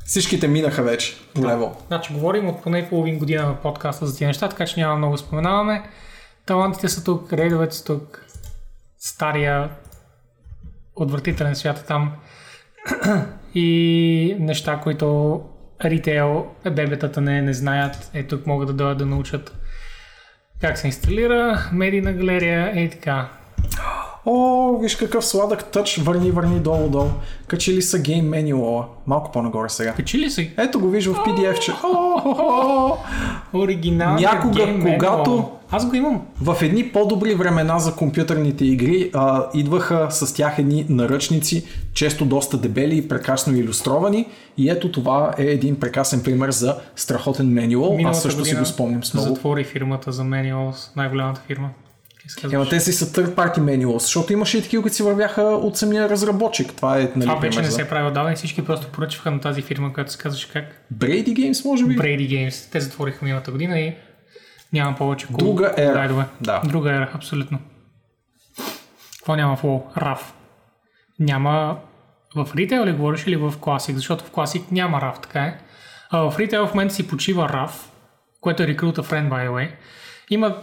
всичките 0.06 0.48
минаха 0.48 0.84
вече 0.84 1.16
по 1.34 1.42
левел. 1.42 1.76
Значи 1.88 2.14
говорим 2.14 2.50
от 2.50 2.64
поне 2.64 2.90
половин 2.90 3.20
година 3.20 3.44
на 3.44 3.56
подкаста 3.56 4.06
за 4.06 4.14
тези 4.14 4.26
неща, 4.26 4.50
така 4.50 4.66
че 4.66 4.80
няма 4.80 4.96
много 4.96 5.12
да 5.12 5.18
споменаваме. 5.18 5.84
Талантите 6.46 6.90
са 6.90 7.04
тук, 7.04 7.34
рейдовете 7.34 7.76
са 7.76 7.84
тук, 7.84 8.25
стария 9.06 9.70
отвратителен 10.96 11.56
свят 11.56 11.86
там 11.88 12.12
и 13.56 14.38
неща, 14.40 14.80
които 14.84 15.42
ритейл 15.86 16.48
бебетата 16.72 17.22
не, 17.22 17.42
не 17.42 17.54
знаят, 17.54 18.12
е 18.14 18.24
тук 18.24 18.48
могат 18.48 18.68
да 18.68 18.74
дойдат 18.74 18.98
да 18.98 19.06
научат 19.06 19.58
как 20.62 20.78
се 20.78 20.88
инсталира, 20.88 21.70
медийна 21.74 22.14
галерия 22.14 22.84
и 22.84 22.90
така. 22.90 23.30
О, 24.26 24.78
виж 24.78 24.96
какъв 24.96 25.26
сладък 25.26 25.66
тъч, 25.66 25.98
върни, 25.98 26.32
върни 26.32 26.60
долу-долу. 26.60 27.10
Качили 27.48 27.82
са 27.82 28.00
гейм 28.00 28.30
менюала. 28.30 28.88
Малко 29.08 29.32
по-нагоре 29.32 29.70
сега. 29.70 29.94
Качили 29.94 30.30
се 30.30 30.54
Ето 30.58 30.80
го 30.80 30.90
виж 30.90 31.06
в 31.06 31.14
PDF, 31.14 31.60
че 31.60 31.72
оригиналния 33.58 34.30
Някога, 34.30 34.66
гейм 34.66 34.84
manual. 34.84 35.55
Аз 35.72 35.90
го 35.90 35.96
имам. 35.96 36.22
в 36.42 36.58
едни 36.62 36.90
по-добри 36.90 37.36
времена 37.36 37.80
за 37.80 37.96
компютърните 37.96 38.66
игри 38.66 39.12
а, 39.14 39.46
идваха 39.54 40.08
с 40.12 40.34
тях 40.34 40.60
едни 40.60 40.86
наръчници, 40.90 41.66
често 41.94 42.26
доста 42.26 42.58
дебели 42.58 42.98
и 42.98 43.08
прекрасно 43.08 43.58
иллюстровани. 43.58 44.28
И 44.58 44.70
ето 44.70 44.92
това 44.92 45.34
е 45.38 45.44
един 45.44 45.80
прекрасен 45.80 46.24
пример 46.24 46.52
за 46.52 46.78
страхотен 46.96 47.48
менюал. 47.48 48.00
Аз 48.06 48.22
също 48.22 48.46
си 48.46 48.56
го 48.56 48.66
спомням 48.66 49.04
с 49.04 49.14
много. 49.14 49.30
Затвори 49.30 49.64
фирмата 49.64 50.12
за 50.12 50.24
Manuals, 50.24 50.96
най-голямата 50.96 51.42
фирма. 51.48 51.70
Ема 52.54 52.70
те 52.70 52.80
си 52.80 52.94
са 52.94 53.06
third 53.06 53.36
party 53.36 53.60
manuals, 53.60 53.98
защото 53.98 54.34
имаше 54.34 54.58
и 54.58 54.62
такива, 54.62 54.84
които 54.84 54.96
си 54.96 55.04
вървяха 55.04 55.42
от 55.42 55.78
самия 55.78 56.10
разработчик. 56.10 56.74
Това 56.74 57.00
е 57.00 57.02
нали, 57.02 57.28
Това 57.30 57.36
вече 57.36 57.62
не 57.62 57.72
се 57.72 57.90
прави 57.90 58.08
отдавна 58.08 58.32
и 58.32 58.36
всички 58.36 58.66
просто 58.66 58.88
поръчваха 58.88 59.32
на 59.32 59.40
тази 59.40 59.62
фирма, 59.62 59.94
която 59.94 60.12
се 60.12 60.18
казваше 60.18 60.50
как? 60.54 60.82
Brady 60.98 61.34
Games, 61.34 61.66
може 61.66 61.86
би? 61.86 61.96
Brady 61.98 62.30
Games. 62.30 62.72
Те 62.72 62.80
затвориха 62.80 63.26
миналата 63.26 63.52
година 63.52 63.80
и 63.80 63.94
няма 64.76 64.96
повече 64.98 65.28
cool 65.28 65.38
Друга 65.38 65.74
ера. 65.78 65.96
райдове. 65.96 66.26
Да. 66.42 66.62
Друга 66.66 66.96
ера, 66.96 67.12
абсолютно. 67.14 67.60
Какво 69.18 69.36
няма 69.36 69.56
в 69.56 69.64
WoW? 69.64 69.98
RAF. 69.98 70.20
Няма 71.20 71.78
в 72.36 72.48
ритейл 72.56 72.84
ли 72.86 72.92
говориш 72.92 73.28
или 73.28 73.36
в 73.36 73.54
класик? 73.60 73.96
Защото 73.96 74.24
в 74.24 74.32
класик 74.32 74.72
няма 74.72 75.00
RAF, 75.00 75.22
така 75.22 75.40
е. 75.40 75.60
А 76.12 76.30
в 76.30 76.40
ритейл 76.40 76.68
в 76.68 76.74
момента 76.74 76.94
си 76.94 77.08
почива 77.08 77.50
RAF, 77.50 77.72
което 78.42 78.64
е 78.64 78.68
Recruit 78.68 78.96
a 78.96 79.02
Friend, 79.02 79.30
by 79.30 79.48
the 79.48 79.50
way. 79.50 79.72
Има 80.30 80.56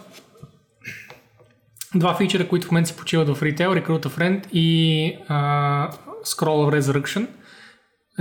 два 1.95 2.15
фичера, 2.17 2.49
които 2.49 2.67
в 2.67 2.71
момента 2.71 2.89
си 2.89 2.97
почиват 2.97 3.37
в 3.37 3.43
ритейл, 3.43 3.71
Recruit 3.71 4.07
a 4.07 4.09
Friend 4.09 4.49
и 4.53 5.19
а, 5.29 5.91
Scroll 6.25 6.71
of 6.71 6.81
Resurrection. 6.81 7.27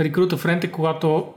Recruit 0.00 0.32
a 0.32 0.36
Friend 0.36 0.64
е 0.64 0.70
когато 0.70 1.34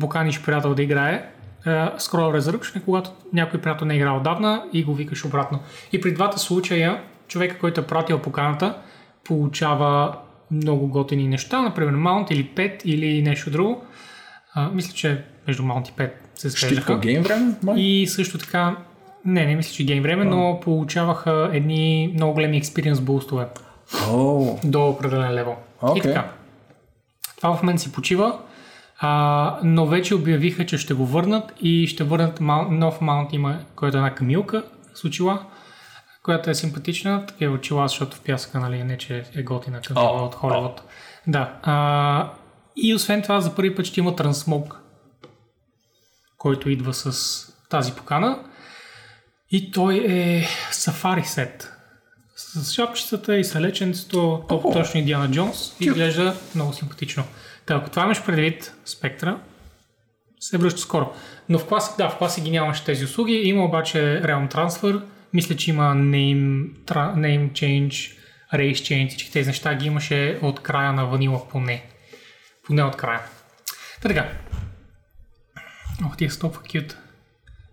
поканиш 0.00 0.42
приятел 0.42 0.74
да 0.74 0.82
играе. 0.82 1.30
Uh, 1.66 1.98
Scroll 1.98 2.40
Resurrection 2.40 2.76
е 2.76 2.80
когато 2.80 3.10
някой 3.32 3.60
приятел 3.60 3.86
не 3.86 3.94
е 3.94 3.96
играл 3.96 4.16
отдавна 4.16 4.64
и 4.72 4.84
го 4.84 4.94
викаш 4.94 5.24
обратно. 5.24 5.60
И 5.92 6.00
при 6.00 6.14
двата 6.14 6.38
случая 6.38 7.02
човека, 7.28 7.58
който 7.58 7.80
е 7.80 7.86
пратил 7.86 8.18
поканата, 8.18 8.74
получава 9.24 10.16
много 10.50 10.86
готини 10.88 11.28
неща, 11.28 11.62
например 11.62 11.94
Mount 11.94 12.32
или 12.32 12.50
Pet 12.56 12.84
или 12.84 13.22
нещо 13.22 13.50
друго. 13.50 13.84
Uh, 14.56 14.72
мисля, 14.72 14.92
че 14.92 15.24
между 15.46 15.62
Mount 15.62 15.88
и 15.88 15.92
Pet 15.92 16.10
се 16.34 16.50
Щитко 16.50 16.66
свеждаха. 16.66 16.98
гейм 16.98 17.22
време? 17.22 17.54
май? 17.62 17.80
И 17.80 18.06
също 18.06 18.38
така, 18.38 18.76
не, 19.24 19.46
не 19.46 19.56
мисля, 19.56 19.72
че 19.72 19.84
гейм 19.84 20.02
време, 20.02 20.24
но 20.24 20.60
получаваха 20.62 21.50
едни 21.52 22.12
много 22.14 22.34
големи 22.34 22.62
experience 22.62 23.00
бустове 23.00 23.46
О, 24.10 24.56
до 24.64 24.88
определен 24.88 25.34
левел. 25.34 25.56
И 25.82 25.86
Окей. 25.86 26.02
така. 26.02 26.28
Това 27.36 27.56
в 27.56 27.62
момента 27.62 27.82
си 27.82 27.92
почива, 27.92 28.38
а, 29.02 29.58
но 29.62 29.86
вече 29.86 30.14
обявиха, 30.14 30.66
че 30.66 30.78
ще 30.78 30.94
го 30.94 31.06
върнат 31.06 31.52
и 31.60 31.86
ще 31.86 32.04
върнат 32.04 32.40
мал, 32.40 32.70
нов 32.70 33.00
маунт 33.00 33.32
има, 33.32 33.58
който 33.76 33.96
е 33.96 34.00
една 34.00 34.14
камилка 34.14 34.64
с 34.94 35.04
очила, 35.04 35.46
която 36.22 36.50
е 36.50 36.54
симпатична, 36.54 37.26
такива 37.26 37.54
очила, 37.54 37.88
защото 37.88 38.16
в 38.16 38.20
пясъка, 38.20 38.60
нали, 38.60 38.84
не 38.84 38.98
че 38.98 39.24
е 39.34 39.42
готина 39.42 39.80
камила 39.80 40.22
О, 40.22 40.24
от 40.24 40.34
Холивуд. 40.34 40.82
Да. 41.26 41.58
А, 41.62 42.32
и 42.76 42.94
освен 42.94 43.22
това, 43.22 43.40
за 43.40 43.54
първи 43.54 43.74
път 43.74 43.86
ще 43.86 44.00
има 44.00 44.16
трансмог, 44.16 44.80
който 46.38 46.70
идва 46.70 46.94
с 46.94 47.46
тази 47.70 47.92
покана. 47.92 48.38
И 49.50 49.70
той 49.70 50.04
е 50.08 50.46
сафари 50.70 51.24
сет. 51.24 51.72
С 52.36 52.72
шапчетата 52.72 53.36
и 53.36 53.44
с 53.44 53.60
леченцето, 53.60 54.44
толкова 54.48 54.68
Охо. 54.68 54.78
точно 54.78 55.00
Индиана 55.00 55.30
Джонс. 55.30 55.76
Изглежда 55.80 56.34
много 56.54 56.72
симпатично. 56.72 57.24
Та, 57.70 57.76
ако 57.76 57.90
това 57.90 58.04
имаш 58.04 58.24
предвид, 58.24 58.74
спектра, 58.84 59.40
се 60.40 60.58
връща 60.58 60.80
скоро. 60.80 61.12
Но 61.48 61.58
в 61.58 61.66
класик, 61.66 61.96
да, 61.96 62.08
в 62.08 62.18
класик 62.18 62.44
ги 62.44 62.50
нямаше 62.50 62.84
тези 62.84 63.04
услуги. 63.04 63.32
Има 63.32 63.64
обаче 63.64 63.98
Realm 63.98 64.54
Transfer. 64.54 65.02
Мисля, 65.32 65.56
че 65.56 65.70
има 65.70 65.82
name, 65.82 66.70
tra, 66.84 67.14
name 67.14 67.50
change, 67.50 68.18
race 68.54 68.72
change, 68.72 69.08
всички 69.08 69.32
тези 69.32 69.48
неща 69.48 69.74
ги 69.74 69.86
имаше 69.86 70.38
от 70.42 70.62
края 70.62 70.92
на 70.92 71.06
ванила 71.06 71.48
поне. 71.48 71.84
Поне 72.66 72.82
от 72.82 72.96
края. 72.96 73.20
Та 74.02 74.08
така. 74.08 74.28
Ох, 76.06 76.16
ти 76.16 76.24
е 76.24 76.28
толкова 76.28 76.62
cute. 76.62 76.94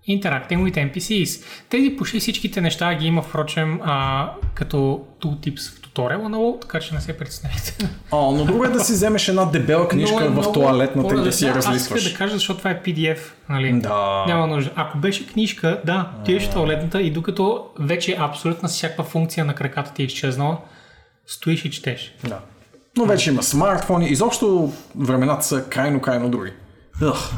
Interacting 0.09 0.71
with 0.71 0.93
NPCs. 0.93 1.45
Тези 1.69 1.95
почти 1.97 2.19
всичките 2.19 2.61
неща 2.61 2.95
ги 2.95 3.07
има, 3.07 3.21
впрочем, 3.21 3.79
а, 3.83 4.31
като 4.53 4.77
tooltips 5.21 5.75
в 5.75 5.81
туториала 5.97 6.29
на 6.29 6.37
WoW, 6.37 6.61
така 6.61 6.79
че 6.79 6.95
не 6.95 7.01
се 7.01 7.17
притеснявайте. 7.17 7.89
О, 8.11 8.31
но 8.31 8.45
друго 8.45 8.65
е 8.65 8.67
да 8.67 8.79
си 8.79 8.93
вземеш 8.93 9.27
една 9.27 9.45
дебела 9.45 9.87
книжка 9.87 10.25
е 10.25 10.29
в 10.29 10.51
туалетната 10.53 11.15
и 11.15 11.23
да 11.23 11.31
си 11.31 11.45
я 11.45 11.51
Аз 11.51 11.55
разлистваш. 11.55 12.11
да 12.11 12.17
кажа, 12.17 12.33
защото 12.33 12.57
това 12.57 12.71
е 12.71 12.81
PDF, 12.83 13.19
нали? 13.49 13.79
Да. 13.79 14.23
Няма 14.27 14.47
нужда. 14.47 14.71
Ако 14.75 14.97
беше 14.97 15.27
книжка, 15.27 15.81
да, 15.85 16.11
ти 16.25 16.39
в 16.39 16.49
туалетната 16.49 17.01
и 17.01 17.11
докато 17.11 17.65
вече 17.79 18.17
абсолютно 18.19 18.69
всякаква 18.69 19.03
функция 19.03 19.45
на 19.45 19.55
краката 19.55 19.93
ти 19.93 20.01
е 20.01 20.05
изчезнала, 20.05 20.57
стоиш 21.27 21.65
и 21.65 21.71
четеш. 21.71 22.15
Да. 22.23 22.39
Но 22.97 23.05
вече 23.05 23.29
има 23.29 23.43
смартфони. 23.43 24.09
Изобщо 24.09 24.73
времената 24.95 25.45
са 25.45 25.63
крайно, 25.69 26.01
крайно 26.01 26.29
други. 26.29 26.51
Ugh. 27.01 27.31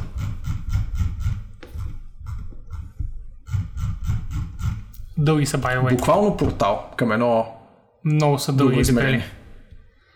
Дълги 5.18 5.46
са, 5.46 5.58
by 5.58 5.78
the 5.78 5.84
way. 5.84 5.90
Буквално 5.90 6.38
портал 6.38 6.86
към 6.96 7.12
едно 7.12 7.59
Много 8.06 8.40
са 8.40 8.54
дълги 8.54 8.80
и 8.80 8.84
дебели. 8.84 9.24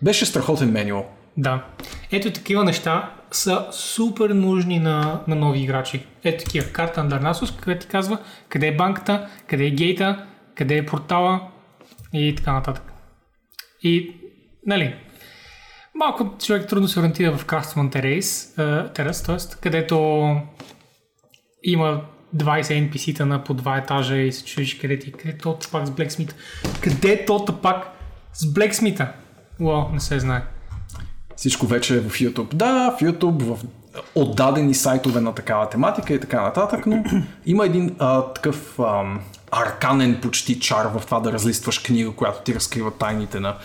Беше 0.01 0.25
страхотен 0.25 0.71
менюал. 0.71 1.09
Да. 1.37 1.65
Ето 2.11 2.31
такива 2.31 2.63
неща 2.63 3.13
са 3.31 3.67
супер 3.71 4.29
нужни 4.29 4.79
на, 4.79 5.21
на 5.27 5.35
нови 5.35 5.59
играчи. 5.59 6.05
Ето 6.23 6.43
такива 6.43 6.71
карта 6.71 7.03
на 7.03 7.09
Дарнасус, 7.09 7.51
където 7.51 7.85
ти 7.85 7.91
казва 7.91 8.17
къде 8.49 8.67
е 8.67 8.75
банката, 8.75 9.29
къде 9.47 9.65
е 9.65 9.71
гейта, 9.71 10.25
къде 10.55 10.77
е 10.77 10.85
портала 10.85 11.47
и 12.13 12.35
така 12.35 12.53
нататък. 12.53 12.93
И, 13.81 14.15
нали, 14.65 14.95
малко 15.95 16.35
човек 16.45 16.67
трудно 16.67 16.87
се 16.87 16.99
ориентира 16.99 17.37
в 17.37 17.45
Craftsman 17.45 17.95
Terrace, 17.95 18.57
uh, 18.57 18.97
Terrace 18.97 19.25
т.е. 19.25 19.61
където 19.61 19.97
има 21.63 22.01
20 22.35 22.91
NPC-та 22.91 23.25
на 23.25 23.43
по 23.43 23.53
два 23.53 23.77
етажа 23.77 24.17
и 24.17 24.31
се 24.31 24.45
чудиш 24.45 24.77
къде 24.77 24.99
ти, 24.99 25.11
къде 25.11 25.29
е 25.29 25.37
то 25.37 25.59
пак 25.71 25.87
с 25.87 25.91
Blacksmith? 25.91 26.33
Къде 26.81 27.11
е 27.11 27.25
то 27.25 27.45
пак 27.61 27.85
с 28.33 28.45
Blacksmith? 28.45 29.07
Уау, 29.59 29.89
не 29.93 29.99
се 29.99 30.19
знае. 30.19 30.41
Всичко 31.35 31.67
вече 31.67 31.95
е 31.95 31.99
в 31.99 32.13
YouTube. 32.13 32.53
Да, 32.53 32.95
в 32.97 33.01
YouTube, 33.01 33.43
в 33.43 33.59
отдадени 34.15 34.73
сайтове 34.73 35.21
на 35.21 35.33
такава 35.33 35.69
тематика 35.69 36.13
и 36.13 36.19
така 36.19 36.41
нататък, 36.41 36.85
но 36.85 37.03
има 37.45 37.65
един 37.65 37.95
а, 37.99 38.21
такъв 38.21 38.79
ам, 38.79 39.19
арканен 39.51 40.19
почти 40.21 40.59
чар 40.59 40.85
в 40.85 41.05
това 41.05 41.19
да 41.19 41.31
разлистваш 41.31 41.79
книга, 41.79 42.11
която 42.11 42.41
ти 42.43 42.55
разкрива 42.55 42.91
тайните 42.91 43.39
на 43.39 43.55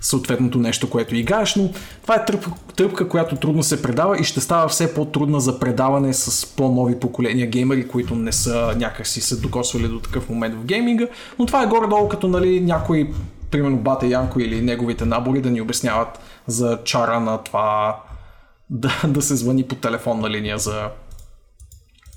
съответното 0.00 0.58
нещо, 0.58 0.90
което 0.90 1.16
играеш, 1.16 1.54
но 1.54 1.70
това 2.02 2.14
е 2.14 2.24
тръпка, 2.24 2.50
тръпка, 2.76 3.08
която 3.08 3.36
трудно 3.36 3.62
се 3.62 3.82
предава 3.82 4.20
и 4.20 4.24
ще 4.24 4.40
става 4.40 4.68
все 4.68 4.94
по-трудна 4.94 5.40
за 5.40 5.58
предаване 5.58 6.14
с 6.14 6.46
по-нови 6.56 7.00
поколения 7.00 7.46
геймери, 7.46 7.88
които 7.88 8.14
не 8.14 8.32
са 8.32 8.74
някакси 8.76 9.20
се 9.20 9.36
докосвали 9.36 9.88
до 9.88 10.00
такъв 10.00 10.28
момент 10.28 10.54
в 10.54 10.64
гейминга, 10.64 11.06
но 11.38 11.46
това 11.46 11.62
е 11.62 11.66
горе-долу 11.66 12.08
като 12.08 12.28
нали, 12.28 12.60
някой, 12.60 13.10
примерно 13.50 13.76
Бате 13.76 14.06
Янко 14.06 14.40
или 14.40 14.62
неговите 14.62 15.04
набори 15.04 15.40
да 15.40 15.50
ни 15.50 15.60
обясняват 15.60 16.18
за 16.46 16.78
чара 16.84 17.20
на 17.20 17.38
това 17.42 18.00
да, 18.70 18.92
да 19.06 19.22
се 19.22 19.36
звъни 19.36 19.64
по 19.64 19.74
телефонна 19.74 20.30
линия 20.30 20.58
за 20.58 20.90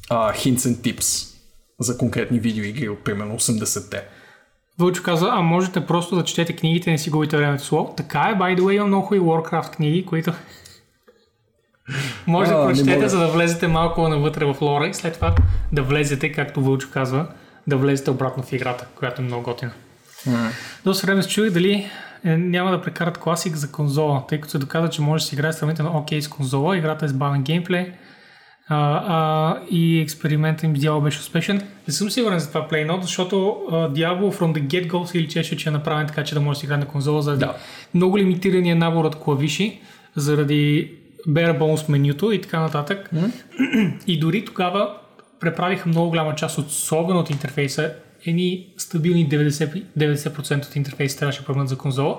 а, 0.09 0.33
hints 0.33 0.57
and 0.57 0.75
tips 0.75 1.27
за 1.79 1.97
конкретни 1.97 2.39
видеоигри 2.39 2.89
от 2.89 3.03
примерно 3.03 3.39
80-те. 3.39 4.03
Вълчо 4.79 5.03
каза, 5.03 5.29
а 5.31 5.41
можете 5.41 5.85
просто 5.85 6.15
да 6.15 6.23
четете 6.23 6.55
книгите, 6.55 6.91
не 6.91 6.97
си 6.97 7.09
губите 7.09 7.37
времето 7.37 7.63
с 7.63 7.71
лол. 7.71 7.93
Така 7.97 8.19
е, 8.19 8.39
by 8.39 8.57
the 8.57 8.61
way, 8.61 8.71
има 8.71 8.87
много 8.87 9.05
хубави 9.05 9.21
Warcraft 9.21 9.75
книги, 9.75 10.05
които 10.05 10.33
може 12.27 12.51
А, 12.51 12.57
да 12.57 12.67
прочетете, 12.67 13.09
за 13.09 13.19
да 13.19 13.27
влезете 13.27 13.67
малко 13.67 14.07
навътре 14.07 14.45
в 14.45 14.55
лора 14.61 14.87
и 14.87 14.93
след 14.93 15.13
това 15.13 15.35
да 15.71 15.83
влезете, 15.83 16.31
както 16.31 16.61
Вълчо 16.61 16.87
казва, 16.93 17.27
да 17.67 17.77
влезете 17.77 18.11
обратно 18.11 18.43
в 18.43 18.53
играта, 18.53 18.87
която 18.95 19.21
е 19.21 19.25
много 19.25 19.43
готина. 19.43 19.71
Доста 20.85 21.07
време 21.07 21.23
се 21.23 21.29
чух 21.29 21.49
дали 21.49 21.89
е, 22.23 22.37
няма 22.37 22.71
да 22.71 22.81
прекарат 22.81 23.17
класик 23.17 23.55
за 23.55 23.71
конзола, 23.71 24.23
тъй 24.27 24.41
като 24.41 24.51
се 24.51 24.57
доказа, 24.57 24.89
че 24.89 25.01
може 25.01 25.23
да 25.23 25.29
се 25.29 25.35
играе 25.35 25.53
сравнително 25.53 25.97
окей 25.97 26.21
с 26.21 26.27
конзола, 26.27 26.77
играта 26.77 27.05
е 27.05 27.07
с 27.07 27.13
бавен 27.13 27.43
геймплей 27.43 27.91
а, 28.73 29.03
а, 29.07 29.57
и 29.71 30.01
експериментът 30.01 30.63
им 30.63 30.77
с 30.77 30.79
Diablo 30.79 31.03
беше 31.03 31.19
успешен. 31.19 31.61
Не 31.87 31.93
съм 31.93 32.09
сигурен 32.11 32.39
за 32.39 32.47
това 32.47 32.67
PlayNote, 32.67 33.01
защото 33.01 33.35
Diablo 33.71 34.39
from 34.39 34.53
the 34.53 34.61
get-go 34.67 35.05
се 35.05 35.19
личеше, 35.19 35.57
че 35.57 35.69
е 35.69 35.71
направен 35.71 36.07
така, 36.07 36.23
че 36.23 36.33
да 36.33 36.41
може 36.41 36.59
да 36.59 36.65
играе 36.65 36.77
на 36.77 36.85
конзола 36.87 37.21
заради 37.21 37.39
Да. 37.39 37.55
много 37.93 38.17
лимитирания 38.17 38.75
набор 38.75 39.05
от 39.05 39.15
клавиши, 39.15 39.79
заради 40.15 40.91
bare 41.27 41.59
bones 41.59 41.89
менюто 41.89 42.31
и 42.31 42.41
така 42.41 42.59
нататък. 42.59 43.09
И 44.07 44.19
дори 44.19 44.45
тогава 44.45 44.93
преправиха 45.39 45.89
много 45.89 46.09
голяма 46.09 46.35
част, 46.35 46.57
особено 46.57 47.19
от 47.19 47.29
интерфейса. 47.29 47.93
Едни 48.25 48.67
стабилни 48.77 49.29
90%, 49.29 49.83
90% 49.97 50.67
от 50.67 50.75
интерфейса 50.75 51.17
трябваше 51.17 51.39
да 51.39 51.45
премнат 51.45 51.69
за 51.69 51.77
конзола, 51.77 52.17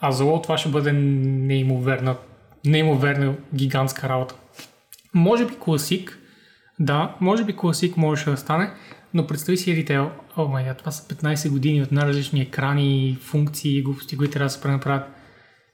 а 0.00 0.12
за 0.12 0.24
лоу 0.24 0.42
това 0.42 0.58
ще 0.58 0.68
бъде 0.68 0.92
неимоверна, 0.92 2.16
неимоверна 2.64 3.34
гигантска 3.54 4.08
работа. 4.08 4.34
Може 5.16 5.46
би 5.46 5.58
класик, 5.58 6.18
да, 6.80 7.16
може 7.20 7.44
би 7.44 7.56
класик 7.56 7.96
можеше 7.96 8.30
да 8.30 8.36
стане, 8.36 8.70
но 9.14 9.26
представи 9.26 9.56
си 9.56 9.76
ритейл. 9.76 10.10
О 10.36 10.48
май 10.48 10.74
това 10.78 10.92
са 10.92 11.14
15 11.14 11.50
години 11.50 11.82
от 11.82 11.92
най-различни 11.92 12.40
екрани, 12.40 13.18
функции 13.20 13.78
и 13.78 13.82
глупости, 13.82 14.16
които 14.16 14.32
трябва 14.32 14.46
да 14.46 14.50
се 14.50 14.60
пренаправят. 14.60 15.04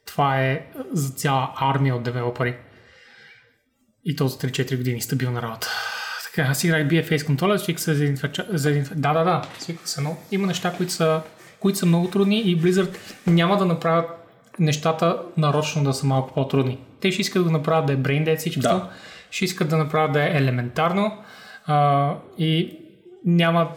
Това 0.07 0.41
е 0.41 0.67
за 0.93 1.11
цяла 1.11 1.53
армия 1.57 1.97
от 1.97 2.03
девелопери. 2.03 2.57
И 4.05 4.17
то 4.17 4.29
за 4.29 4.39
3-4 4.39 4.77
години 4.77 5.01
стабилна 5.01 5.43
работа. 5.43 5.69
Така, 6.25 6.49
аз 6.51 6.65
играх 6.65 6.89
BFA 6.89 7.17
с 7.17 7.25
контроля, 7.25 7.59
свиках 7.59 7.83
се 7.83 7.95
за 7.95 8.05
един, 8.05 8.17
за 8.49 8.71
един... 8.71 8.85
Да, 8.95 9.13
да, 9.13 9.25
да, 9.25 9.43
свиках 9.59 9.89
се, 9.89 10.01
но 10.01 10.17
има 10.33 10.47
неща, 10.47 10.75
които 10.77 10.93
са, 10.93 11.23
които 11.61 11.79
са 11.79 11.87
много 11.87 12.11
трудни 12.11 12.41
и 12.41 12.61
Blizzard 12.61 12.97
няма 13.27 13.57
да 13.57 13.65
направят 13.65 14.11
нещата 14.59 15.23
нарочно 15.37 15.85
да 15.85 15.93
са 15.93 16.07
малко 16.07 16.35
по-трудни. 16.35 16.79
Те 17.01 17.13
ще 17.13 17.21
искат 17.21 17.43
да 17.43 17.45
го 17.45 17.51
направят 17.51 17.87
да 17.87 17.93
е 17.93 17.97
brain 17.97 18.27
dead 18.27 18.39
всичко, 18.39 18.61
Да. 18.61 18.91
Ще 19.33 19.45
искат 19.45 19.69
да 19.69 19.77
направят 19.77 20.13
да 20.13 20.25
е 20.25 20.37
елементарно 20.37 21.19
а, 21.67 22.11
и 22.39 22.79
няма, 23.25 23.69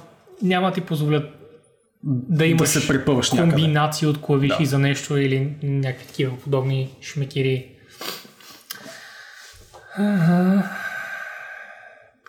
няма 0.42 0.68
да 0.68 0.74
ти 0.74 0.82
позволят 0.82 1.32
да 2.04 2.46
имаш 2.46 2.70
се 2.70 2.88
препъваш 2.88 3.32
някъде. 3.32 3.52
комбинации 3.52 4.08
от 4.08 4.22
клавиши 4.22 4.58
Да. 4.60 4.66
за 4.66 4.80
нещо 4.80 5.18
или 5.18 5.54
някакви 5.64 6.08
такива 6.08 6.38
подобни 6.38 6.90
шмекири. 7.02 7.70
Ага. 9.98 10.70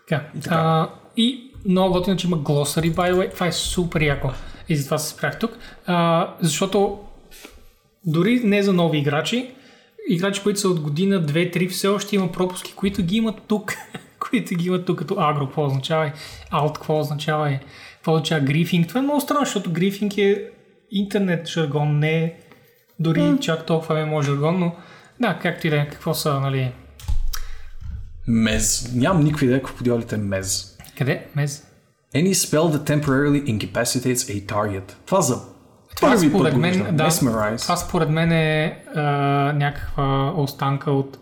Така. 0.08 0.24
А, 0.50 0.88
и 1.16 1.50
много 1.68 1.92
готино, 1.92 2.16
че 2.16 2.26
има 2.26 2.38
glossary, 2.38 2.94
by 2.94 3.12
the 3.12 3.14
way. 3.14 3.34
Това 3.34 3.46
е 3.46 3.52
супер 3.52 4.00
яко. 4.00 4.30
И 4.68 4.76
затова 4.76 4.98
се 4.98 5.08
спрях 5.08 5.38
тук. 5.38 5.58
А, 5.86 6.28
защото 6.40 6.98
дори 8.04 8.40
не 8.44 8.62
за 8.62 8.72
нови 8.72 8.98
играчи, 8.98 9.50
играчи, 10.08 10.42
които 10.42 10.60
са 10.60 10.68
от 10.68 10.80
година, 10.80 11.26
2-3, 11.26 11.68
все 11.70 11.88
още 11.88 12.16
има 12.16 12.32
пропуски, 12.32 12.72
които 12.72 13.02
ги 13.02 13.16
имат 13.16 13.42
тук. 13.46 13.74
които 14.30 14.54
ги 14.54 14.66
имат 14.66 14.86
тук, 14.86 14.98
като 14.98 15.14
агро, 15.18 15.46
какво 15.46 15.66
означава, 15.66 16.12
alt, 16.50 16.74
какво 16.74 16.98
означава, 16.98 17.58
какво 17.94 18.12
означава 18.12 18.40
грифинг. 18.40 18.88
Това 18.88 19.00
е 19.00 19.02
много 19.02 19.20
странно, 19.20 19.44
защото 19.44 19.72
грифинг 19.72 20.18
е 20.18 20.50
интернет 20.90 21.48
жаргон, 21.48 21.98
не 21.98 22.24
е 22.24 22.34
дори 22.98 23.20
mm. 23.20 23.40
чак 23.40 23.66
толкова 23.66 24.06
ММО 24.06 24.22
жаргон, 24.22 24.58
но 24.58 24.76
да, 25.20 25.38
както 25.42 25.66
и 25.66 25.70
да 25.70 25.76
е, 25.76 25.88
какво 25.88 26.14
са, 26.14 26.40
нали, 26.40 26.72
Мез. 28.28 28.92
Нямам 28.94 29.24
никаква 29.24 29.46
идея 29.46 29.62
какво 29.62 29.76
подявалите 29.76 30.14
е 30.14 30.18
мез. 30.18 30.76
къде? 30.98 31.26
Мез? 31.36 31.66
Any 32.14 32.34
spell 32.34 32.66
that 32.72 32.84
temporarily 32.84 33.44
incapacitates 33.44 34.22
a 34.30 34.46
target. 34.46 34.92
Това 35.06 35.20
за 35.20 35.40
Това 35.96 36.08
първи 36.10 36.28
според 36.28 36.56
мен, 36.56 36.96
да, 36.96 37.10
Mesmerize. 37.10 37.62
това 37.62 37.76
според 37.76 38.10
мен 38.10 38.32
е 38.32 38.82
а, 38.94 39.00
някаква 39.56 40.32
останка 40.36 40.90
от 40.90 41.18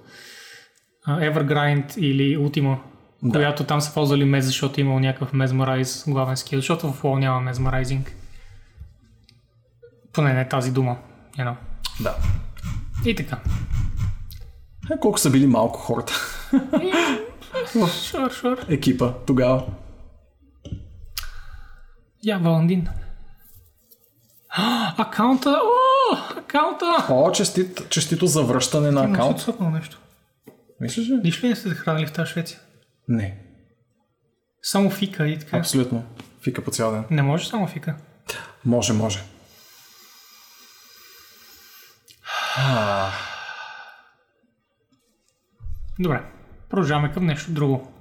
а, 1.06 1.20
Evergrind 1.20 1.98
или 1.98 2.36
Ultima, 2.38 2.76
Да. 3.22 3.38
която 3.38 3.64
там 3.64 3.80
са 3.80 3.94
ползвали 3.94 4.24
мез, 4.24 4.44
защото 4.44 4.80
е 4.80 4.84
имал 4.84 4.98
някакъв 5.00 5.32
Mesmerize 5.32 6.12
главен 6.12 6.36
скил, 6.36 6.58
защото 6.58 6.92
в 6.92 7.02
WoW 7.02 7.18
няма 7.18 7.52
Mesmerizing. 7.52 8.08
Поне 10.12 10.32
не 10.32 10.48
тази 10.48 10.72
дума. 10.72 10.96
You 11.38 11.44
know. 11.44 11.54
Да. 12.00 12.16
И 13.06 13.14
така. 13.14 13.38
Е, 14.92 14.98
колко 15.00 15.18
са 15.18 15.30
били 15.30 15.46
малко 15.46 15.78
хората. 15.78 16.12
Шур, 18.10 18.30
шур. 18.30 18.58
Екипа 18.68 19.12
тогава. 19.26 19.66
Я, 22.22 22.38
Валандин. 22.38 22.88
А, 24.56 24.94
Акаунта! 24.98 25.50
О, 25.50 26.16
акаунта! 26.38 27.06
О, 27.10 27.32
честит, 27.32 27.88
честито 27.90 28.26
завръщане 28.26 28.90
на 28.90 29.00
Ти 29.00 29.06
му 29.06 29.14
акаунт. 29.14 29.38
си 29.38 29.44
цъкнал 29.44 29.70
нещо. 29.70 29.98
Мислиш 30.80 31.08
ли? 31.08 31.20
Виж 31.22 31.44
ли 31.44 31.48
не 31.48 31.56
сте 31.56 31.68
се 31.68 31.74
хранили 31.74 32.06
в 32.06 32.12
тази 32.12 32.32
Швеция? 32.32 32.58
Не. 33.08 33.38
Само 34.62 34.90
фика 34.90 35.26
и 35.28 35.38
така. 35.38 35.56
Абсолютно. 35.56 36.04
Фика 36.42 36.64
по 36.64 36.70
цял 36.70 36.92
ден. 36.92 37.04
Не 37.10 37.22
може 37.22 37.48
само 37.48 37.66
фика. 37.66 37.96
Може, 38.64 38.92
може. 38.92 39.22
Добре, 45.98 46.22
продължаваме 46.70 47.12
към 47.12 47.26
нещо 47.26 47.50
друго. 47.50 47.92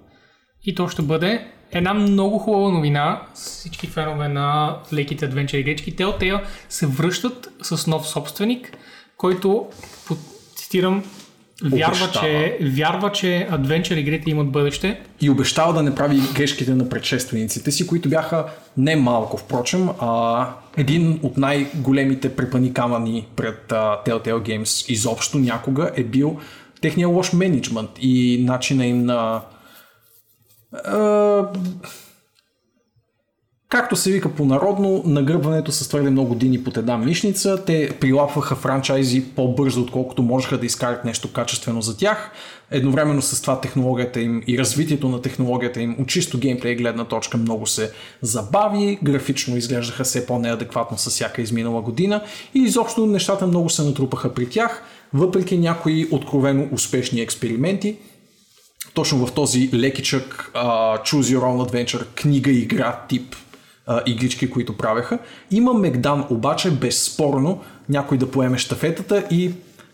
И 0.64 0.76
то 0.76 0.88
ще 0.88 1.01
бъде 1.01 1.54
една 1.74 1.93
много 1.93 2.39
хубава 2.39 2.69
новина 2.69 3.21
с 3.34 3.45
всички 3.45 3.88
фенове 3.88 4.28
на 4.28 4.78
леките 4.93 5.26
адвенчър 5.26 5.57
игрички. 5.57 5.95
Telltale 5.95 6.41
се 6.69 6.88
връщат 6.88 7.49
с 7.61 7.88
нов 7.88 8.07
собственик, 8.07 8.78
който, 9.17 9.67
цитирам, 10.55 11.03
вярва, 11.63 12.05
Обещава. 12.05 12.26
че, 12.26 12.57
вярва, 12.61 13.11
че 13.11 13.47
адвенчър 13.51 13.97
игрите 13.97 14.30
имат 14.30 14.51
бъдеще. 14.51 15.01
И 15.21 15.30
обещава 15.30 15.74
да 15.74 15.84
не 15.84 15.95
прави 15.95 16.21
грешките 16.36 16.76
на 16.76 16.89
предшествениците 16.89 17.71
си, 17.71 17.88
които 17.88 18.09
бяха 18.09 18.45
не 18.78 18.95
малко, 18.95 19.38
впрочем, 19.38 19.89
а 19.99 20.47
един 20.78 21.19
от 21.24 21.38
най-големите 21.38 22.36
препани 22.36 22.74
камъни 22.74 23.28
пред 23.36 23.71
а, 23.71 24.03
Telltale 24.05 24.41
Games 24.41 24.91
изобщо 24.91 25.39
някога 25.39 25.91
е 25.95 26.03
бил 26.03 26.39
техния 26.82 27.07
лош 27.07 27.34
менеджмент 27.34 27.89
и 28.01 28.43
начина 28.45 28.86
им 28.86 29.05
на 29.05 29.41
както 33.74 33.95
се 33.95 34.11
вика 34.11 34.30
по-народно, 34.30 35.03
нагръбването 35.05 35.71
с 35.71 35.88
твърде 35.89 36.09
много 36.09 36.30
години 36.30 36.63
под 36.63 36.78
една 36.78 36.97
мишница. 36.97 37.63
Те 37.65 37.97
прилапваха 38.01 38.55
франчайзи 38.55 39.24
по-бързо, 39.36 39.82
отколкото 39.82 40.24
можеха 40.24 40.57
да 40.57 40.65
изкарат 40.65 41.05
нещо 41.05 41.34
качествено 41.34 41.82
за 41.82 41.97
тях. 41.97 42.32
Едновременно 42.71 43.21
с 43.21 43.41
това 43.41 43.61
технологията 43.61 44.21
им 44.21 44.43
и 44.47 44.57
развитието 44.57 45.09
на 45.09 45.21
технологията 45.21 45.82
им 45.82 45.95
от 45.99 46.07
чисто 46.07 46.38
геймплей 46.38 46.76
гледна 46.76 47.05
точка 47.05 47.38
много 47.38 47.67
се 47.67 47.91
забави, 48.21 48.99
графично 49.03 49.57
изглеждаха 49.57 50.03
все 50.03 50.26
по-неадекватно 50.26 50.97
с 50.97 51.09
всяка 51.09 51.41
изминала 51.41 51.82
година 51.82 52.21
и 52.55 52.59
изобщо 52.59 53.05
нещата 53.05 53.47
много 53.47 53.69
се 53.69 53.84
натрупаха 53.84 54.34
при 54.34 54.49
тях, 54.49 54.84
въпреки 55.13 55.57
някои 55.57 56.07
откровено 56.11 56.67
успешни 56.71 57.21
експерименти 57.21 57.97
точно 58.94 59.26
в 59.26 59.34
този 59.34 59.70
лекичък 59.74 60.52
uh, 60.54 61.02
Choose 61.02 61.38
Your 61.38 61.39
Own 61.39 61.70
Adventure 61.70 62.06
книга 62.06 62.52
игра 62.52 63.00
тип 63.10 63.36
uh, 63.88 64.04
игрички, 64.06 64.50
които 64.50 64.78
правеха. 64.78 65.20
Има 65.52 65.74
Мегдан, 65.74 66.26
обаче 66.30 66.72
безспорно 66.72 67.62
някой 67.89 68.18
да 68.18 68.32
поеме 68.32 68.58
щафетата 68.58 69.28
и 69.32 69.52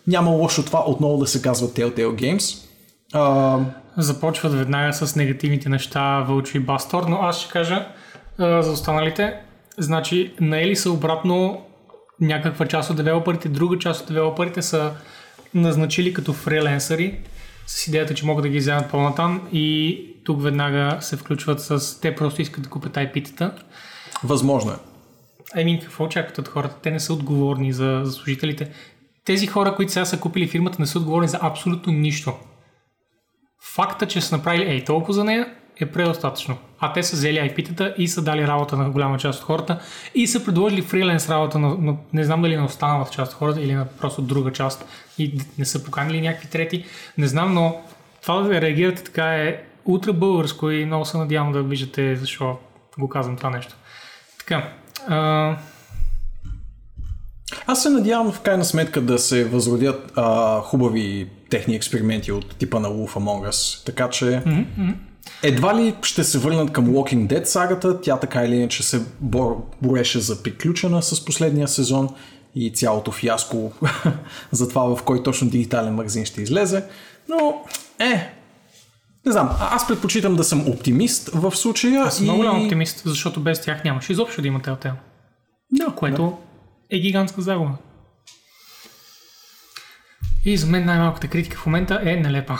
няма 0.07 0.31
лошо 0.31 0.65
това 0.65 0.83
отново 0.87 1.17
да 1.17 1.27
се 1.27 1.41
казва 1.41 1.67
Telltale 1.67 2.37
Games. 2.37 2.65
Uh, 3.13 3.63
Започват 3.97 4.53
веднага 4.53 4.93
с 4.93 5.15
негативните 5.15 5.69
неща 5.69 6.25
Вълчо 6.27 6.57
и 6.57 6.59
Бастор, 6.59 7.03
но 7.03 7.17
аз 7.21 7.39
ще 7.39 7.51
кажа 7.51 7.87
а, 8.37 8.61
за 8.61 8.71
останалите. 8.71 9.33
Значи, 9.77 10.33
наели 10.41 10.75
са 10.75 10.91
обратно 10.91 11.61
някаква 12.21 12.65
част 12.65 12.89
от 12.89 12.97
девелоперите, 12.97 13.49
друга 13.49 13.79
част 13.79 14.01
от 14.01 14.07
девелоперите 14.07 14.61
са 14.61 14.91
назначили 15.53 16.13
като 16.13 16.33
фриленсъри 16.33 17.19
с 17.69 17.87
идеята, 17.87 18.13
че 18.13 18.25
могат 18.25 18.43
да 18.43 18.49
ги 18.49 18.57
вземат 18.57 18.89
по-натам 18.89 19.47
и 19.51 19.99
тук 20.25 20.43
веднага 20.43 20.97
се 21.01 21.17
включват 21.17 21.61
с... 21.61 22.01
Те 22.01 22.15
просто 22.15 22.41
искат 22.41 22.63
да 22.63 22.69
купят 22.69 22.93
IP-тата. 22.93 23.51
възможно 24.23 24.71
е. 24.71 24.75
Еми, 25.61 25.79
какво 25.79 26.03
очакват 26.03 26.37
от 26.37 26.47
хората? 26.47 26.75
Те 26.81 26.91
не 26.91 26.99
са 26.99 27.13
отговорни 27.13 27.73
за, 27.73 28.01
за 28.03 28.11
служителите. 28.11 28.71
Тези 29.25 29.47
хора, 29.47 29.75
които 29.75 29.91
сега 29.91 30.05
са 30.05 30.19
купили 30.19 30.47
фирмата, 30.47 30.77
не 30.79 30.85
са 30.85 30.99
отговорни 30.99 31.27
за 31.27 31.39
абсолютно 31.41 31.93
нищо. 31.93 32.33
Факта, 33.75 34.07
че 34.07 34.21
са 34.21 34.37
направили 34.37 34.71
ей 34.71 34.83
толкова 34.83 35.13
за 35.13 35.23
нея, 35.23 35.55
е 35.81 35.91
предостатъчно. 35.91 36.57
А 36.79 36.93
те 36.93 37.03
са 37.03 37.15
взели 37.15 37.37
IP-тата 37.37 37.93
и 37.97 38.07
са 38.07 38.21
дали 38.21 38.47
работа 38.47 38.77
на 38.77 38.89
голяма 38.89 39.17
част 39.17 39.39
от 39.39 39.45
хората 39.45 39.79
и 40.15 40.27
са 40.27 40.45
предложили 40.45 40.81
фриленс 40.81 41.29
работа 41.29 41.59
на, 41.59 41.75
на 41.77 41.95
не 42.13 42.23
знам 42.23 42.41
дали 42.41 42.57
на 42.57 42.65
останалата 42.65 43.11
част 43.11 43.31
от 43.31 43.37
хората 43.37 43.61
или 43.61 43.73
на 43.73 43.85
просто 43.85 44.21
друга 44.21 44.51
част 44.51 44.85
и 45.17 45.41
не 45.57 45.65
са 45.65 45.83
поканили 45.83 46.21
някакви 46.21 46.47
трети. 46.47 46.85
Не 47.17 47.27
знам, 47.27 47.53
но 47.53 47.81
това 48.21 48.41
да 48.41 48.61
реагирате 48.61 49.03
така 49.03 49.35
е 49.35 49.63
утре 49.85 50.11
българско 50.11 50.69
и 50.69 50.85
много 50.85 51.05
се 51.05 51.17
надявам 51.17 51.51
да 51.51 51.63
виждате 51.63 52.15
защо 52.15 52.57
го 52.99 53.09
казвам 53.09 53.37
това 53.37 53.49
нещо. 53.49 53.75
Така, 54.39 54.73
а, 55.07 55.57
Аз 57.67 57.83
се 57.83 57.89
надявам 57.89 58.31
в 58.31 58.41
крайна 58.41 58.65
сметка 58.65 59.01
да 59.01 59.19
се 59.19 59.45
възродят 59.45 60.11
а, 60.15 60.59
хубави 60.61 61.29
техни 61.49 61.75
експерименти 61.75 62.31
от 62.31 62.55
типа 62.55 62.79
на 62.79 62.89
Wolf 62.89 63.11
Among 63.11 63.49
Us. 63.49 63.85
Така 63.85 64.09
че 64.09 64.41
едва 65.43 65.77
ли 65.77 65.95
ще 66.01 66.23
се 66.23 66.37
върнат 66.37 66.71
към 66.71 66.87
Walking 66.87 67.27
Dead 67.27 67.43
сагата. 67.43 68.01
Тя 68.01 68.19
така 68.19 68.43
или 68.43 68.55
иначе 68.55 68.83
се 68.83 69.01
бор, 69.19 69.63
бореше 69.81 70.19
за 70.19 70.43
приключена 70.43 71.03
с 71.03 71.25
последния 71.25 71.67
сезон 71.67 72.09
и 72.55 72.73
цялото 72.73 73.11
фиаско 73.11 73.71
за 74.51 74.69
това 74.69 74.95
в 74.95 75.03
кой 75.03 75.23
точно 75.23 75.49
дигитален 75.49 75.93
магазин 75.93 76.25
ще 76.25 76.41
излезе. 76.41 76.83
Но, 77.29 77.63
е, 77.99 78.33
не 79.25 79.31
знам, 79.31 79.49
аз 79.59 79.87
предпочитам 79.87 80.35
да 80.35 80.43
съм 80.43 80.69
оптимист 80.69 81.29
в 81.33 81.55
случая. 81.55 82.01
Аз 82.01 82.15
съм 82.15 82.23
много 82.23 82.39
голям 82.39 82.63
оптимист, 82.63 83.01
защото 83.05 83.39
без 83.39 83.61
тях 83.61 83.83
нямаше 83.83 84.11
изобщо 84.11 84.41
да 84.41 84.47
има 84.47 84.59
Telltale. 84.59 84.93
Да, 85.71 85.85
Което 85.95 86.37
е 86.89 86.99
гигантска 86.99 87.41
загуба. 87.41 87.71
И 90.45 90.57
за 90.57 90.67
мен 90.67 90.85
най-малката 90.85 91.27
критика 91.27 91.57
в 91.57 91.65
момента 91.65 92.01
е 92.03 92.15
нелепа. 92.15 92.59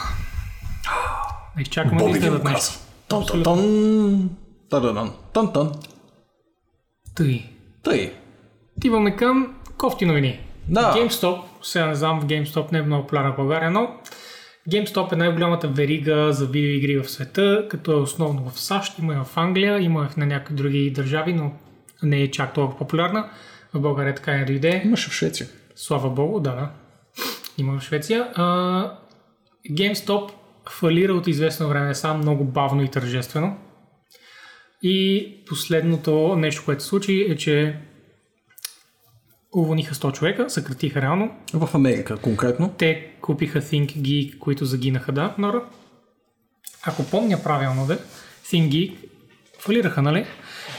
Да 1.56 1.62
изчакаме 1.62 2.04
да 2.04 2.10
изгледат 2.10 2.44
нещо. 2.44 2.56
каза. 2.56 2.78
Тон-тон-тон. 3.08 4.28
Та-да-дан. 4.70 5.12
Тон-тон. 5.32 5.72
Тъй. 7.14 7.44
Тъй. 7.82 8.12
Отиваме 8.76 9.16
към 9.16 9.54
кофти 9.78 10.06
новини. 10.06 10.40
Да. 10.68 10.94
GameStop, 10.94 11.40
сега 11.62 11.86
не 11.86 11.94
знам, 11.94 12.20
в 12.20 12.26
GameStop 12.26 12.72
не 12.72 12.78
е 12.78 12.82
много 12.82 13.02
популярна 13.02 13.32
в 13.32 13.36
България, 13.36 13.70
но 13.70 13.90
GameStop 14.68 15.12
е 15.12 15.16
най-голямата 15.16 15.68
верига 15.68 16.32
за 16.32 16.46
видеоигри 16.46 16.98
в 16.98 17.10
света, 17.10 17.66
като 17.70 17.92
е 17.92 17.94
основно 17.94 18.50
в 18.50 18.60
САЩ, 18.60 18.98
има 18.98 19.14
и 19.14 19.16
в 19.16 19.36
Англия, 19.36 19.80
има 19.80 20.08
и 20.16 20.20
на 20.20 20.26
някои 20.26 20.56
други 20.56 20.90
държави, 20.90 21.32
но 21.32 21.52
не 22.02 22.20
е 22.20 22.30
чак 22.30 22.54
толкова 22.54 22.78
популярна. 22.78 23.30
В 23.74 23.80
България 23.80 24.14
така 24.14 24.32
не 24.32 24.44
дойде. 24.44 24.82
Имаше 24.84 25.10
в 25.10 25.12
Швеция. 25.12 25.48
Слава 25.74 26.10
богу, 26.10 26.40
да, 26.40 26.50
да. 26.50 26.70
Има 27.58 27.78
в 27.78 27.82
Швеция. 27.82 28.28
А, 28.34 28.44
GameStop 29.70 30.30
фалира 30.70 31.14
от 31.14 31.26
известно 31.26 31.68
време 31.68 31.94
сам 31.94 32.18
много 32.18 32.44
бавно 32.44 32.82
и 32.82 32.88
тържествено. 32.88 33.56
И 34.82 35.26
последното 35.48 36.36
нещо, 36.36 36.62
което 36.64 36.82
се 36.82 36.88
случи 36.88 37.26
е, 37.28 37.36
че 37.36 37.76
уволниха 39.56 39.94
100 39.94 40.12
човека, 40.12 40.50
съкратиха 40.50 41.02
реално. 41.02 41.30
В 41.54 41.68
Америка 41.74 42.16
конкретно. 42.16 42.74
Те 42.78 43.10
купиха 43.20 43.60
ThinkGeek, 43.60 44.38
които 44.38 44.64
загинаха, 44.64 45.12
да, 45.12 45.34
Нора? 45.38 45.62
Ако 46.82 47.04
помня 47.10 47.42
правилно, 47.44 47.86
да, 47.86 47.98
ThinkGeek 48.44 48.94
фалираха, 49.58 50.02
нали? 50.02 50.26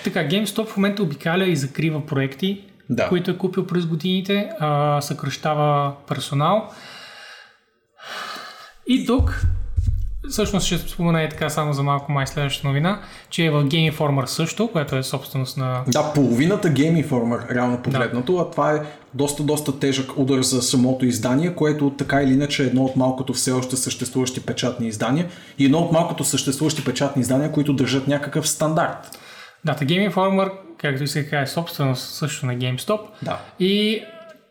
Така, 0.04 0.20
GameStop 0.20 0.66
в 0.66 0.78
момента 0.78 1.04
обикаля 1.04 1.46
и 1.46 1.56
закрива 1.56 2.06
проекти, 2.06 2.64
Да. 2.90 3.10
които 3.10 3.32
е 3.32 3.38
купил 3.38 3.68
през 3.68 3.86
годините, 3.86 4.50
а, 4.60 5.02
съкръщава 5.02 5.96
персонал. 6.08 6.70
И 8.88 9.06
тук, 9.06 9.42
всъщност 10.32 10.66
ще 10.66 10.78
спомена 10.78 11.24
и 11.24 11.30
така 11.30 11.50
само 11.50 11.74
за 11.74 11.84
малко 11.84 12.12
май 12.12 12.28
следващата 12.28 12.68
новина, 12.68 13.02
че 13.30 13.46
е 13.46 13.50
в 13.50 13.64
Game 13.64 13.94
Informer 13.94 14.26
също, 14.26 14.68
което 14.72 14.96
е 14.96 15.04
собственост 15.04 15.58
на 15.58 15.84
Да, 15.88 16.14
половината 16.14 16.68
Game 16.68 17.08
Informer, 17.08 17.56
реално 17.56 17.82
погледнато, 17.82 18.38
а 18.38 18.52
това 18.52 18.74
е 18.74 18.82
доста, 19.14 19.44
доста 19.44 19.80
тежък 19.80 20.18
удар 20.18 20.42
за 20.42 20.62
самото 20.62 21.06
издание, 21.06 21.56
което 21.56 21.90
така 21.90 22.22
или 22.22 22.34
иначе 22.34 22.64
е 22.64 22.66
едно 22.66 22.84
от 22.84 22.96
малкото 22.96 23.34
все 23.34 23.52
още 23.52 23.78
съществуващи 23.78 24.46
печатни 24.46 24.88
издания 24.88 25.30
и 25.58 25.66
едно 25.66 25.78
от 25.78 25.92
малкото 25.92 26.24
съществуващи 26.24 26.86
печатни 26.86 27.22
издания, 27.22 27.52
които 27.52 27.74
държат 27.74 28.08
някакъв 28.08 28.50
стандарт. 28.50 29.20
Дата 29.66 29.86
Game 29.86 30.14
Informer, 30.14 30.52
както 30.78 31.04
и 31.04 31.08
се 31.08 31.24
казва, 31.24 31.44
е 31.44 31.48
собственост 31.48 32.14
също 32.14 32.46
на 32.46 32.54
GameStop. 32.54 33.00
Да. 33.22 33.40
И 33.60 34.04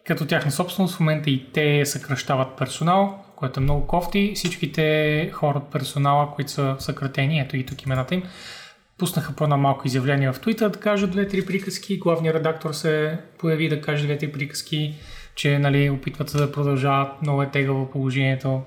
като 0.06 0.26
тяхна 0.26 0.50
собственост 0.50 0.96
в 0.96 1.00
момента 1.00 1.30
и 1.30 1.46
те 1.52 1.86
съкръщават 1.86 2.48
персонал, 2.58 3.24
което 3.40 3.60
е 3.60 3.62
много 3.62 3.86
кофти. 3.86 4.32
Всичките 4.34 5.30
хора 5.32 5.58
от 5.58 5.72
персонала, 5.72 6.34
които 6.34 6.50
са 6.50 6.76
съкратени, 6.78 7.40
ето 7.40 7.56
и 7.56 7.66
тук 7.66 7.82
имената 7.82 8.14
им, 8.14 8.22
пуснаха 8.98 9.32
по 9.32 9.44
едно 9.44 9.58
малко 9.58 9.86
изявление 9.86 10.32
в 10.32 10.40
Twitter 10.40 10.68
да 10.68 10.80
кажат 10.80 11.10
две-три 11.10 11.46
приказки. 11.46 11.98
Главният 11.98 12.36
редактор 12.36 12.72
се 12.72 13.18
появи 13.38 13.68
да 13.68 13.80
каже 13.80 14.04
две-три 14.04 14.32
приказки, 14.32 14.94
че 15.34 15.58
нали, 15.58 15.90
опитват 15.90 16.30
се 16.30 16.38
да 16.38 16.52
продължават. 16.52 17.22
Много 17.22 17.42
е 17.42 17.50
тегаво 17.50 17.90
положението. 17.90 18.62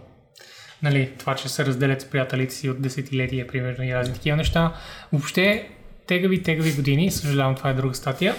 Нали, 0.83 1.11
това, 1.19 1.35
че 1.35 1.49
се 1.49 1.65
разделят 1.65 2.01
с 2.01 2.09
приятелите 2.09 2.53
си 2.53 2.69
от 2.69 2.81
десетилетия, 2.81 3.47
примерно, 3.47 3.83
и 3.83 3.93
разни 3.93 4.13
такива 4.13 4.37
неща. 4.37 4.73
Въобще, 5.11 5.69
тегави, 6.07 6.43
тегави 6.43 6.73
години. 6.73 7.11
Съжалявам, 7.11 7.55
това 7.55 7.69
е 7.69 7.73
друга 7.73 7.95
статия. 7.95 8.35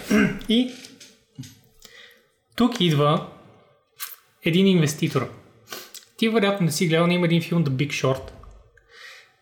И 0.49 0.72
тук 2.57 2.80
идва 2.80 3.26
един 4.45 4.66
инвеститор. 4.66 5.43
Ти 6.25 6.29
вероятно 6.29 6.64
не 6.64 6.72
си 6.72 6.87
гледал, 6.87 7.07
но 7.07 7.12
има 7.12 7.27
един 7.27 7.43
филм 7.43 7.64
The 7.64 7.68
Big 7.68 7.89
Short, 7.89 8.31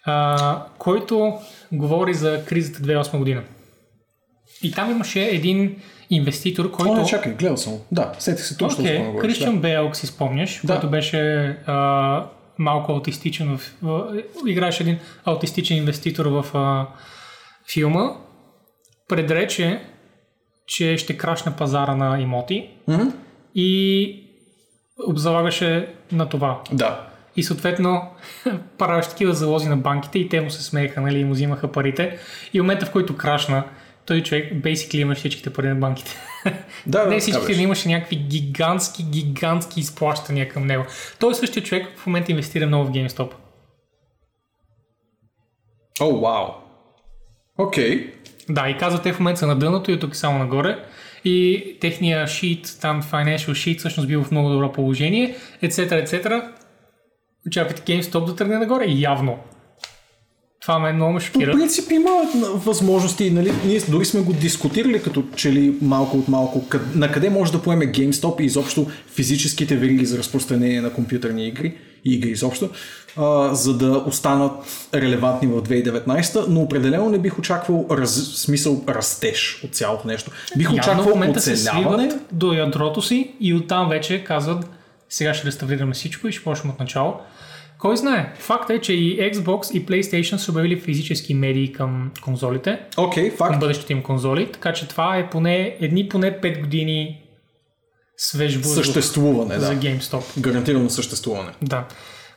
а, 0.04 0.66
който 0.78 1.38
говори 1.72 2.14
за 2.14 2.44
кризата 2.44 2.82
2008 2.82 3.18
година. 3.18 3.42
И 4.62 4.72
там 4.72 4.90
имаше 4.90 5.22
един 5.22 5.76
инвеститор, 6.10 6.70
който... 6.70 6.92
О, 6.92 7.04
чакай, 7.04 7.32
гледал 7.32 7.56
съм. 7.56 7.78
Да, 7.92 8.12
сетих 8.18 8.44
се 8.44 8.56
точно 8.56 8.84
okay, 8.84 9.06
това 9.06 9.20
Кристиан 9.20 9.60
Бейл, 9.60 9.86
ако 9.86 9.96
си 9.96 10.06
спомняш, 10.06 10.60
Да. 10.64 10.72
който 10.72 10.90
беше 10.90 11.44
а, 11.66 12.26
малко 12.58 12.92
аутистичен 12.92 13.58
в, 13.58 13.76
в, 13.82 14.22
играеше 14.46 14.82
един 14.82 14.98
аутистичен 15.24 15.76
инвеститор 15.76 16.26
в 16.26 16.46
а, 16.54 16.86
филма, 17.72 18.10
предрече, 19.08 19.82
че 20.66 20.96
ще 20.96 21.16
крашне 21.16 21.52
пазара 21.56 21.94
на 21.94 22.20
имоти 22.20 22.70
Мгм. 22.88 23.08
и 23.54 24.21
обзалагаше 25.06 25.88
на 26.12 26.28
това. 26.28 26.60
Да. 26.72 27.08
И 27.36 27.42
съответно 27.42 28.02
правиш 28.78 29.06
такива 29.06 29.34
залози 29.34 29.68
на 29.68 29.76
банките 29.76 30.18
и 30.18 30.28
те 30.28 30.40
му 30.40 30.50
се 30.50 30.62
смееха, 30.62 31.00
нали, 31.00 31.18
и 31.18 31.24
му 31.24 31.32
взимаха 31.32 31.72
парите. 31.72 32.18
И 32.52 32.60
в 32.60 32.62
момента, 32.62 32.86
в 32.86 32.90
който 32.90 33.16
крашна, 33.16 33.64
той 34.06 34.22
човек 34.22 34.52
basically 34.52 34.98
има 34.98 35.14
всичките 35.14 35.52
пари 35.52 35.68
на 35.68 35.74
банките. 35.74 36.16
Да, 36.86 37.06
Не 37.06 37.18
всичките, 37.18 37.56
но 37.56 37.62
имаше 37.62 37.88
някакви 37.88 38.16
гигантски, 38.16 39.02
гигантски 39.02 39.80
изплащания 39.80 40.48
към 40.48 40.66
него. 40.66 40.84
Той 41.18 41.34
същия 41.34 41.62
човек 41.62 41.86
в 41.96 42.06
момента 42.06 42.32
инвестира 42.32 42.66
много 42.66 42.84
в 42.84 42.92
GameStop. 42.92 43.30
О, 46.00 46.20
вау. 46.20 46.48
Окей. 47.58 48.12
Да, 48.48 48.68
и 48.68 48.78
казва, 48.78 49.02
те 49.02 49.12
в 49.12 49.20
момента 49.20 49.38
са 49.38 49.46
на 49.46 49.56
дъното 49.56 49.90
и 49.90 49.94
от 49.94 50.00
тук 50.00 50.16
само 50.16 50.38
нагоре. 50.38 50.84
И 51.24 51.64
техния 51.80 52.26
sheet, 52.26 52.80
там 52.80 53.02
financial 53.02 53.50
sheet, 53.50 53.78
всъщност 53.78 54.08
бил 54.08 54.24
в 54.24 54.30
много 54.30 54.48
добро 54.48 54.72
положение, 54.72 55.36
etc. 55.62 56.06
etc. 56.06 56.44
Очаквайте 57.46 57.82
GameStop 57.92 58.24
да 58.24 58.36
тръгне 58.36 58.58
нагоре. 58.58 58.84
Явно. 58.88 59.38
Това 60.62 60.78
ме 60.78 60.92
много 60.92 61.12
ме 61.12 61.18
По 61.18 61.24
шокира. 61.24 61.52
принцип 61.52 61.90
има 61.90 62.10
възможности, 62.54 63.30
нали, 63.30 63.52
ние 63.66 63.80
дори 63.88 64.04
сме 64.04 64.20
го 64.20 64.32
дискутирали 64.32 65.02
като 65.02 65.24
че 65.36 65.52
ли 65.52 65.74
малко 65.82 66.18
от 66.18 66.28
малко, 66.28 66.68
къд, 66.68 66.94
на 66.94 67.12
къде 67.12 67.30
може 67.30 67.52
да 67.52 67.62
поеме 67.62 67.92
GameStop 67.92 68.40
и 68.40 68.44
изобщо 68.44 68.86
физическите 69.14 69.76
вериги 69.76 70.06
за 70.06 70.18
разпространение 70.18 70.80
на 70.80 70.92
компютърни 70.92 71.46
игри, 71.46 71.74
игри 72.04 72.30
изобщо, 72.30 72.70
а, 73.16 73.54
за 73.54 73.78
да 73.78 73.98
останат 74.06 74.52
релевантни 74.94 75.48
в 75.48 75.62
2019, 75.62 76.46
но 76.48 76.60
определено 76.60 77.08
не 77.08 77.18
бих 77.18 77.38
очаквал 77.38 77.86
раз, 77.90 78.14
смисъл 78.36 78.84
растеж 78.88 79.60
от 79.64 79.74
цялото 79.74 80.08
нещо. 80.08 80.30
Бих 80.56 80.66
Явно 80.66 80.76
в 80.76 80.80
очаквал 80.82 81.08
момента 81.08 81.40
се 81.40 81.52
оцеляване. 81.52 82.10
до 82.32 82.52
ядрото 82.52 83.02
си 83.02 83.30
и 83.40 83.54
оттам 83.54 83.88
вече 83.88 84.24
казват 84.24 84.70
сега 85.08 85.34
ще 85.34 85.46
реставрираме 85.46 85.94
всичко 85.94 86.28
и 86.28 86.32
ще 86.32 86.44
почнем 86.44 86.72
от 86.72 86.80
начало. 86.80 87.14
Кой 87.78 87.96
знае? 87.96 88.32
Факт 88.38 88.70
е, 88.70 88.80
че 88.80 88.92
и 88.92 89.18
Xbox 89.32 89.72
и 89.72 89.86
PlayStation 89.86 90.36
са 90.36 90.50
обявили 90.50 90.80
физически 90.80 91.34
медии 91.34 91.72
към 91.72 92.10
конзолите, 92.22 92.78
Окей, 92.96 93.28
към 93.28 93.36
факт. 93.36 93.60
бъдещите 93.60 93.92
им 93.92 94.02
конзоли, 94.02 94.52
така 94.52 94.72
че 94.72 94.88
това 94.88 95.16
е 95.16 95.30
поне 95.30 95.76
едни 95.80 96.08
поне 96.08 96.40
5 96.40 96.60
години 96.60 97.21
свеж 98.22 98.56
въздух 98.56 98.84
Съществуване, 98.84 99.58
за 99.58 99.74
да. 99.74 99.80
GameStop. 99.80 100.40
Гарантирано 100.40 100.90
съществуване. 100.90 101.50
Да. 101.62 101.84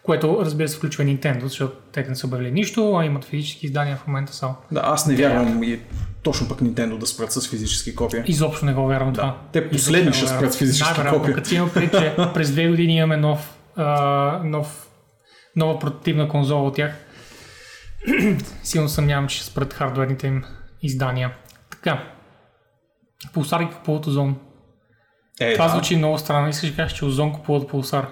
Което 0.03 0.37
разбира 0.41 0.67
се 0.67 0.77
включва 0.77 1.03
и 1.03 1.17
Nintendo, 1.17 1.43
защото 1.43 1.77
те 1.91 2.05
не 2.09 2.15
са 2.15 2.27
обявили 2.27 2.51
нищо, 2.51 2.95
а 2.95 3.05
имат 3.05 3.25
физически 3.25 3.65
издания 3.65 3.97
в 3.97 4.07
момента 4.07 4.33
само. 4.33 4.55
Да, 4.71 4.81
аз 4.83 5.07
не 5.07 5.15
вярвам 5.15 5.63
и 5.63 5.79
точно 6.23 6.47
пък 6.47 6.59
Nintendo 6.59 6.97
да 6.97 7.05
спрат 7.05 7.31
с 7.31 7.49
физически 7.49 7.95
копия. 7.95 8.23
Изобщо 8.27 8.65
не 8.65 8.73
го 8.73 8.87
вярвам 8.87 9.13
това. 9.13 9.37
Те 9.51 9.69
последни 9.69 10.13
ще 10.13 10.27
спрат 10.27 10.53
с 10.53 10.57
физически 10.57 10.89
Най-вероятно, 10.89 11.19
копия. 11.19 11.35
Като 11.35 11.55
има 11.55 11.69
предвид, 11.73 11.91
че 11.91 12.15
през 12.33 12.51
две 12.51 12.67
години 12.67 12.95
имаме 12.95 13.17
нов, 13.17 13.57
а, 13.75 14.41
нов, 14.43 14.87
нова 15.55 15.79
портативна 15.79 16.29
конзола 16.29 16.67
от 16.67 16.75
тях, 16.75 16.91
силно 18.63 18.89
съмнявам, 18.89 19.27
че 19.27 19.37
ще 19.37 19.45
спрат 19.45 19.73
хардверните 19.73 20.27
им 20.27 20.43
издания. 20.81 21.33
Така. 21.69 22.03
Пулсар 23.33 23.63
ги 23.63 23.69
купуват 23.69 24.07
Озон. 24.07 24.35
Е, 25.39 25.53
Това 25.53 25.65
да. 25.65 25.71
звучи 25.71 25.95
много 25.97 26.17
странно. 26.17 26.49
Искаш 26.49 26.69
да 26.69 26.75
кажеш, 26.75 26.97
че 26.97 27.05
Озон 27.05 27.33
купуват 27.33 27.69
Пулсар. 27.69 28.07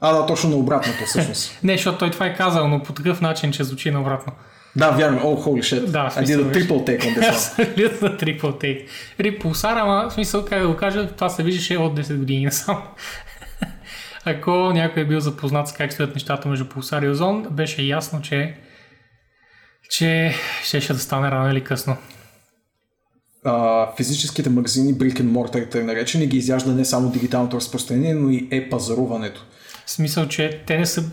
А, 0.00 0.12
да, 0.12 0.26
точно 0.26 0.50
на 0.50 0.56
обратното 0.56 1.04
всъщност. 1.06 1.58
Не, 1.62 1.72
защото 1.72 1.98
той 1.98 2.10
това 2.10 2.26
е 2.26 2.34
казал, 2.36 2.68
но 2.68 2.82
по 2.82 2.92
такъв 2.92 3.20
начин, 3.20 3.52
че 3.52 3.64
звучи 3.64 3.90
наобратно. 3.90 4.32
да, 4.76 4.90
вярвам. 4.90 5.18
О, 5.24 5.36
holy 5.36 5.60
shit. 5.60 5.86
Да, 5.86 6.10
в 6.10 6.16
I 6.16 6.22
did 6.22 6.24
смисъл, 6.24 6.44
a 6.44 6.54
triple 6.54 6.86
take 6.86 7.00
on 7.00 7.18
this 7.18 7.30
one. 7.30 7.30
Абсолютно 7.30 8.08
triple 8.08 8.42
take. 8.62 8.88
Ри, 9.20 9.38
пулсар, 9.38 9.76
ама 9.76 10.08
в 10.10 10.12
смисъл, 10.12 10.44
как 10.44 10.60
да 10.62 10.68
го 10.68 10.76
кажа, 10.76 11.06
това 11.06 11.28
се 11.28 11.42
виждаше 11.42 11.76
от 11.76 12.00
10 12.00 12.16
години 12.18 12.44
насам. 12.44 12.82
Ако 14.24 14.50
някой 14.50 15.02
е 15.02 15.06
бил 15.06 15.20
запознат 15.20 15.68
с 15.68 15.72
как 15.72 15.92
стоят 15.92 16.14
нещата 16.14 16.48
между 16.48 16.68
пулсар 16.68 17.02
и 17.02 17.08
озон, 17.08 17.46
беше 17.50 17.82
ясно, 17.82 18.22
че 18.22 18.54
че 19.90 20.34
щеше 20.62 20.92
да 20.92 20.98
стане 20.98 21.30
рано 21.30 21.50
или 21.50 21.64
късно. 21.64 21.96
А, 23.44 23.88
физическите 23.96 24.50
магазини 24.50 24.94
Brick 24.94 25.20
and 25.20 25.30
Mortar, 25.30 25.70
тъй 25.70 25.84
наречени, 25.84 26.26
ги 26.26 26.36
изяжда 26.36 26.70
не 26.72 26.84
само 26.84 27.10
дигиталното 27.10 27.56
разпространение, 27.56 28.14
но 28.14 28.30
и 28.30 28.48
е-пазаруването. 28.50 29.44
В 29.86 29.90
смисъл, 29.90 30.28
че 30.28 30.62
те 30.66 30.78
не 30.78 30.86
са... 30.86 31.04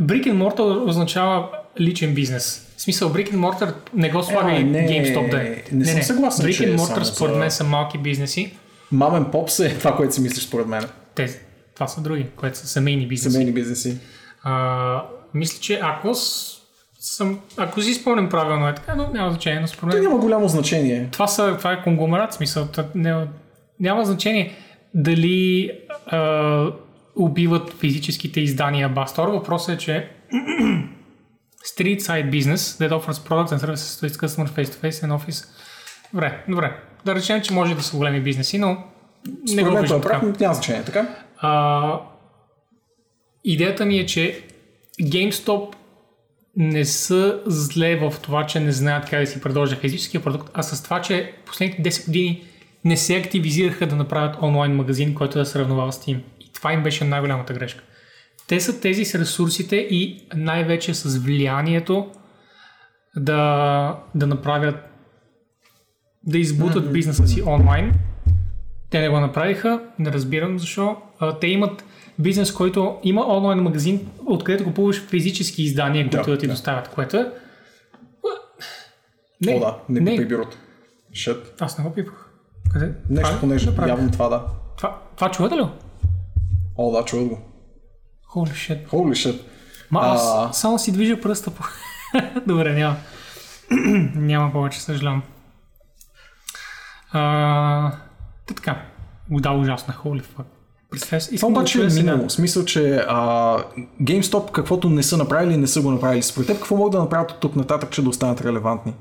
Brick 0.00 0.26
and 0.26 0.42
Mortar 0.42 0.88
означава 0.88 1.48
личен 1.80 2.14
бизнес. 2.14 2.68
В 2.76 2.82
смисъл, 2.82 3.12
Brick 3.12 3.32
and 3.32 3.36
Mortar 3.36 3.74
не 3.94 4.10
го 4.10 4.22
слага 4.22 4.52
Е, 4.52 4.60
и 4.60 4.64
не, 4.64 4.88
GameStop 4.88 5.30
да 5.30 5.42
е. 5.42 5.62
не 5.72 5.84
съм 5.84 6.02
съгласен, 6.02 6.46
Brick 6.46 6.66
and 6.66 6.74
е 6.74 6.76
Mortar 6.76 7.02
според 7.02 7.36
мен 7.36 7.50
са 7.50 7.64
малки 7.64 7.98
бизнеси. 7.98 8.56
Мамен 8.92 9.24
Попс 9.24 9.60
е 9.60 9.78
това, 9.78 9.96
което 9.96 10.14
си 10.14 10.20
мислиш 10.20 10.44
според 10.44 10.66
мен. 10.66 10.84
Те, 11.14 11.40
това 11.74 11.88
са 11.88 12.00
други, 12.00 12.26
което 12.36 12.58
са 12.58 12.66
семейни 12.66 13.08
бизнеси. 13.08 13.32
Семейни 13.32 13.52
бизнеси. 13.52 13.98
А, 14.42 15.04
мисля, 15.34 15.58
че 15.60 15.80
ако 15.82 16.14
с, 16.14 16.52
съм, 17.02 17.40
ако 17.56 17.82
си 17.82 17.94
спомням 17.94 18.28
правилно 18.28 18.68
е 18.68 18.74
така, 18.74 18.94
но 18.94 19.08
няма 19.08 19.30
значение, 19.30 19.60
но 19.60 19.66
според 19.66 19.90
То 19.90 19.96
мен 19.96 20.08
няма 20.08 20.20
голямо 20.20 20.48
значение. 20.48 21.08
това, 21.12 21.26
са, 21.26 21.56
това 21.58 21.72
е 21.72 21.82
конгломерат, 21.82 22.32
смисъл, 22.32 22.68
не, 22.94 23.26
няма 23.80 24.04
значение 24.04 24.52
дали 24.94 25.70
а, 26.06 26.72
убиват 27.16 27.72
физическите 27.72 28.40
издания 28.40 28.88
Бастор. 28.88 29.28
Въпросът 29.28 29.74
е, 29.74 29.78
че 29.78 30.10
street 31.76 32.00
side 32.00 32.30
business 32.30 32.56
that 32.56 32.90
offers 32.90 33.28
products 33.28 33.52
and 33.52 33.58
services 33.58 34.00
to 34.00 34.08
its 34.08 34.26
customer 34.26 34.46
face 34.46 34.70
to 34.70 34.86
face 34.86 35.06
and 35.06 35.18
office. 35.18 35.46
Добре, 36.12 36.44
добре. 36.48 36.76
Да 37.04 37.14
речем, 37.14 37.40
че 37.42 37.52
може 37.52 37.74
да 37.74 37.82
са 37.82 37.96
големи 37.96 38.20
бизнеси, 38.20 38.58
но 38.58 38.68
не 38.68 39.52
Според 39.52 39.64
го 39.64 39.70
мен 39.70 39.70
това 39.70 39.80
виждам 39.80 39.98
е 39.98 40.02
така. 40.02 40.32
няма 40.40 40.54
значение, 40.54 40.84
така? 40.84 41.08
А, 41.38 42.00
идеята 43.44 43.84
ми 43.84 43.98
е, 43.98 44.06
че 44.06 44.44
GameStop 45.02 45.74
не 46.56 46.84
са 46.84 47.40
зле 47.46 47.96
в 47.96 48.14
това, 48.22 48.46
че 48.46 48.60
не 48.60 48.72
знаят 48.72 49.10
как 49.10 49.20
да 49.20 49.26
си 49.26 49.40
предложат 49.40 49.78
физическия 49.78 50.22
продукт, 50.22 50.50
а 50.54 50.62
с 50.62 50.82
това, 50.82 51.00
че 51.00 51.32
последните 51.46 51.90
10 51.90 52.06
години 52.06 52.44
не 52.84 52.96
се 52.96 53.16
активизираха 53.16 53.86
да 53.86 53.96
направят 53.96 54.36
онлайн 54.42 54.76
магазин, 54.76 55.14
който 55.14 55.38
да 55.38 55.46
се 55.46 55.58
равновава 55.58 55.92
с 55.92 55.98
Steam. 55.98 56.20
И 56.40 56.52
това 56.52 56.72
им 56.72 56.82
беше 56.82 57.04
най-голямата 57.04 57.54
грешка. 57.54 57.84
Те 58.48 58.60
са 58.60 58.80
тези 58.80 59.04
с 59.04 59.14
ресурсите 59.14 59.76
и 59.76 60.26
най-вече 60.36 60.94
с 60.94 61.18
влиянието 61.18 62.10
да, 63.16 63.98
да 64.14 64.26
направят 64.26 64.76
да 66.26 66.38
избутат 66.38 66.92
бизнеса 66.92 67.28
си 67.28 67.42
онлайн. 67.42 67.92
Те 68.90 69.00
не 69.00 69.08
го 69.08 69.20
направиха, 69.20 69.82
не 69.98 70.12
разбирам 70.12 70.58
защо. 70.58 70.96
Те 71.40 71.46
имат 71.46 71.84
бизнес, 72.18 72.52
който 72.52 72.98
има 73.02 73.36
онлайн 73.36 73.58
магазин, 73.58 74.08
откъдето 74.26 74.64
купуваш 74.64 75.06
физически 75.06 75.62
издания, 75.62 76.10
които 76.10 76.26
да, 76.26 76.30
да 76.32 76.38
ти 76.38 76.46
да. 76.46 76.52
доставят, 76.52 76.88
което 76.88 77.16
е... 77.16 77.32
О, 79.48 79.60
да, 79.60 79.76
не, 79.88 80.00
не. 80.00 80.10
пипай 80.10 80.26
бюрото. 80.26 80.56
Шът. 81.14 81.62
Аз 81.62 81.78
не 81.78 81.84
го 81.84 81.94
пипах. 81.94 82.28
Къде? 82.72 82.92
Нещо 83.10 83.28
Това- 83.28 83.40
по 83.40 83.46
нещо, 83.46 83.70
направи. 83.70 83.90
явно 83.90 84.10
това 84.10 84.28
да. 84.28 84.44
Това, 84.76 84.98
това 85.16 85.30
чувате 85.30 85.54
ли? 85.56 85.66
О, 86.76 86.92
да, 86.92 87.04
чуват 87.04 87.28
го. 87.28 87.38
Holy 88.34 88.50
shit. 88.52 88.86
Holy 88.88 89.12
shit. 89.30 89.40
Ма 89.90 90.00
аз 90.04 90.34
А. 90.36 90.52
само 90.52 90.78
си 90.78 90.92
движа 90.92 91.20
пръста 91.20 91.50
по... 91.50 91.64
Добре, 92.46 92.74
няма. 92.74 92.96
няма 94.14 94.52
повече, 94.52 94.80
съжалявам. 94.80 95.22
А, 97.12 97.90
та 98.46 98.54
така. 98.54 98.82
Да, 99.30 99.50
ужасна. 99.50 99.94
Holy 100.04 100.22
fuck. 100.22 100.44
Това 101.00 101.18
да 101.40 101.46
обаче 101.46 101.82
е 101.82 101.86
минало. 101.86 102.28
В 102.28 102.32
смисъл, 102.32 102.64
че 102.64 103.04
а, 103.08 103.58
GameStop 104.02 104.50
каквото 104.50 104.90
не 104.90 105.02
са 105.02 105.16
направили, 105.16 105.56
не 105.56 105.66
са 105.66 105.82
го 105.82 105.90
направили. 105.90 106.22
Според 106.22 106.46
теб 106.46 106.56
какво 106.56 106.76
могат 106.76 106.92
да 106.92 106.98
направят 106.98 107.30
от 107.30 107.40
тук 107.40 107.56
нататък, 107.56 107.90
че 107.90 108.02
да 108.02 108.08
останат 108.08 108.40
релевантни? 108.40 108.94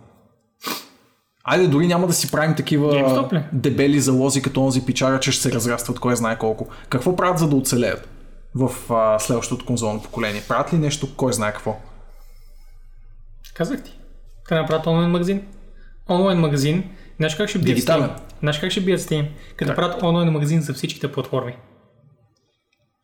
Айде, 1.44 1.68
дори 1.68 1.88
няма 1.88 2.08
да 2.08 2.14
си 2.14 2.32
правим 2.32 2.56
такива 2.56 3.30
дебели 3.54 4.00
залози, 4.00 4.42
като 4.42 4.64
онзи 4.64 4.86
пичара, 4.86 5.20
че 5.20 5.32
ще 5.32 5.42
се 5.42 5.52
разрастват 5.52 6.00
кой 6.00 6.16
знае 6.16 6.38
колко. 6.38 6.68
Какво 6.89 7.16
правят 7.16 7.39
за 7.39 7.50
да 7.50 7.56
оцелеят 7.56 8.10
в 8.56 8.94
а, 8.94 9.20
следващото 9.20 9.66
конзолно 9.66 10.02
поколение? 10.02 10.42
Правят 10.48 10.74
ли 10.74 10.78
нещо, 10.78 11.16
кой 11.16 11.34
знае 11.34 11.52
какво? 11.52 11.80
Казах 13.54 13.84
ти. 13.84 14.00
Те 14.50 14.56
направят 14.56 14.88
онлайн 14.88 15.10
магазин. 15.10 15.42
Онлайн 16.10 16.39
магазин. 16.39 16.84
Знаеш 17.18 17.36
как 17.36 17.50
ще 17.50 17.60
бият 17.60 17.76
Дигитален. 17.76 18.10
Steam? 18.10 18.39
Знаеш 18.39 18.60
как 18.60 18.72
ще 18.72 18.82
бият 18.82 19.02
Steam? 19.02 19.28
Като 19.56 19.72
направят 19.72 20.04
онлайн 20.04 20.30
магазин 20.30 20.62
за 20.62 20.74
всичките 20.74 21.12
платформи. 21.12 21.56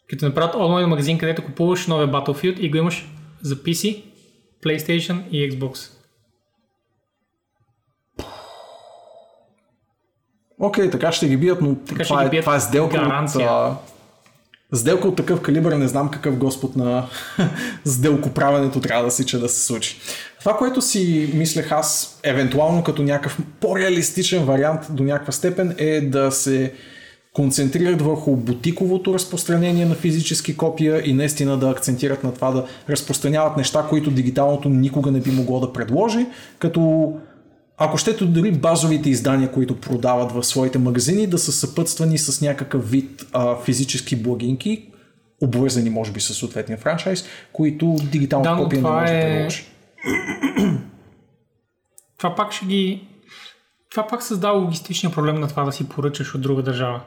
Като 0.09 0.25
направят 0.25 0.55
онлайн 0.55 0.89
магазин, 0.89 1.17
където 1.17 1.45
купуваш 1.45 1.87
новия 1.87 2.07
Battlefield 2.07 2.59
и 2.59 2.71
го 2.71 2.77
имаш 2.77 3.09
за 3.41 3.55
PC, 3.55 4.03
PlayStation 4.65 5.29
и 5.29 5.51
Xbox. 5.51 5.91
Окей, 10.59 10.89
така 10.89 11.11
ще 11.11 11.27
ги 11.27 11.37
бият, 11.37 11.61
но 11.61 11.75
Така 11.75 12.03
това, 12.03 12.23
е, 12.23 12.29
бият 12.29 12.43
това 12.43 12.55
е 12.55 12.59
сделка 12.59 12.97
гаранция. 12.97 13.51
от... 13.51 13.77
Сделка 14.73 15.07
от 15.07 15.15
такъв 15.15 15.41
калибър, 15.41 15.71
не 15.71 15.87
знам 15.87 16.11
какъв 16.11 16.37
господ 16.37 16.75
на 16.75 17.05
сделкоправенето 17.85 18.81
трябва 18.81 19.05
да 19.05 19.11
си, 19.11 19.25
че 19.25 19.37
да 19.37 19.49
се 19.49 19.65
случи. 19.65 19.99
Това, 20.39 20.57
което 20.57 20.81
си 20.81 21.31
мислех 21.33 21.71
аз, 21.71 22.19
евентуално 22.23 22.83
като 22.83 23.03
някакъв 23.03 23.37
по-реалистичен 23.59 24.45
вариант 24.45 24.81
до 24.89 25.03
някаква 25.03 25.31
степен, 25.31 25.75
е 25.77 26.01
да 26.01 26.31
се 26.31 26.73
концентрират 27.37 28.01
върху 28.01 28.35
бутиковото 28.35 29.13
разпространение 29.13 29.85
на 29.85 29.95
физически 29.95 30.57
копия 30.57 31.09
и 31.09 31.13
наистина 31.13 31.57
да 31.57 31.69
акцентират 31.69 32.23
на 32.23 32.33
това 32.33 32.51
да 32.51 32.65
разпространяват 32.89 33.57
неща, 33.57 33.85
които 33.89 34.11
дигиталното 34.11 34.69
никога 34.69 35.11
не 35.11 35.19
би 35.19 35.31
могло 35.31 35.59
да 35.59 35.73
предложи, 35.73 36.25
като 36.59 37.13
ако 37.77 37.97
щето 37.97 38.25
дори 38.25 38.51
базовите 38.51 39.09
издания, 39.09 39.51
които 39.51 39.79
продават 39.79 40.31
в 40.31 40.43
своите 40.43 40.77
магазини, 40.77 41.27
да 41.27 41.37
са 41.37 41.51
съпътствани 41.51 42.17
с 42.17 42.41
някакъв 42.41 42.91
вид 42.91 43.25
а, 43.33 43.55
физически 43.55 44.15
благинки, 44.15 44.89
обвързани 45.41 45.89
може 45.89 46.11
би 46.11 46.19
с 46.19 46.33
съответния 46.33 46.77
франчайз, 46.77 47.25
които 47.53 47.95
дигиталното 48.11 48.55
Да, 48.55 48.63
копие 48.63 48.81
не 48.81 48.89
може 48.89 49.05
да 49.05 49.17
е- 49.17 49.21
предложи. 49.21 49.65
Това 52.17 52.35
пак 52.35 52.51
ще 52.51 52.65
ги... 52.65 53.07
Това 53.91 54.07
пак 54.07 54.23
създава 54.23 54.59
логистичния 54.59 55.11
проблем 55.11 55.39
на 55.39 55.47
това 55.47 55.63
да 55.63 55.71
си 55.71 55.89
поръчаш 55.89 56.35
от 56.35 56.41
друга 56.41 56.63
държава. 56.63 57.01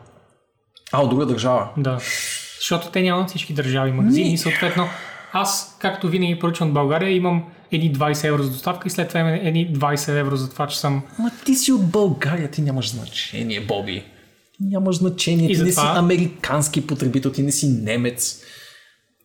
А, 0.92 1.02
от 1.02 1.10
друга 1.10 1.26
държава. 1.26 1.68
Да. 1.76 1.98
Защото 2.58 2.90
те 2.90 3.02
нямат 3.02 3.28
всички 3.28 3.52
държави 3.52 3.92
магазини 3.92 4.38
съответно 4.38 4.88
аз, 5.32 5.76
както 5.78 6.08
винаги 6.08 6.38
поръчвам 6.38 6.68
от 6.68 6.74
България, 6.74 7.10
имам 7.10 7.42
едни 7.72 7.94
20 7.94 8.24
евро 8.24 8.42
за 8.42 8.50
доставка 8.50 8.88
и 8.88 8.90
след 8.90 9.08
това 9.08 9.20
имам 9.20 9.34
едни 9.34 9.74
20 9.74 10.20
евро 10.20 10.36
за 10.36 10.50
това, 10.50 10.66
че 10.66 10.78
съм... 10.78 11.02
Ма 11.18 11.30
ти 11.44 11.54
си 11.54 11.72
от 11.72 11.86
България, 11.86 12.50
ти 12.50 12.62
нямаш 12.62 12.90
значение, 12.90 13.60
Боби. 13.60 14.04
Нямаш 14.60 14.96
значение, 14.96 15.44
И 15.44 15.54
ти 15.54 15.58
не 15.58 15.64
си 15.64 15.72
затова- 15.72 15.98
американски 15.98 16.86
потребител, 16.86 17.32
ти 17.32 17.42
не 17.42 17.52
си 17.52 17.68
немец. 17.68 18.42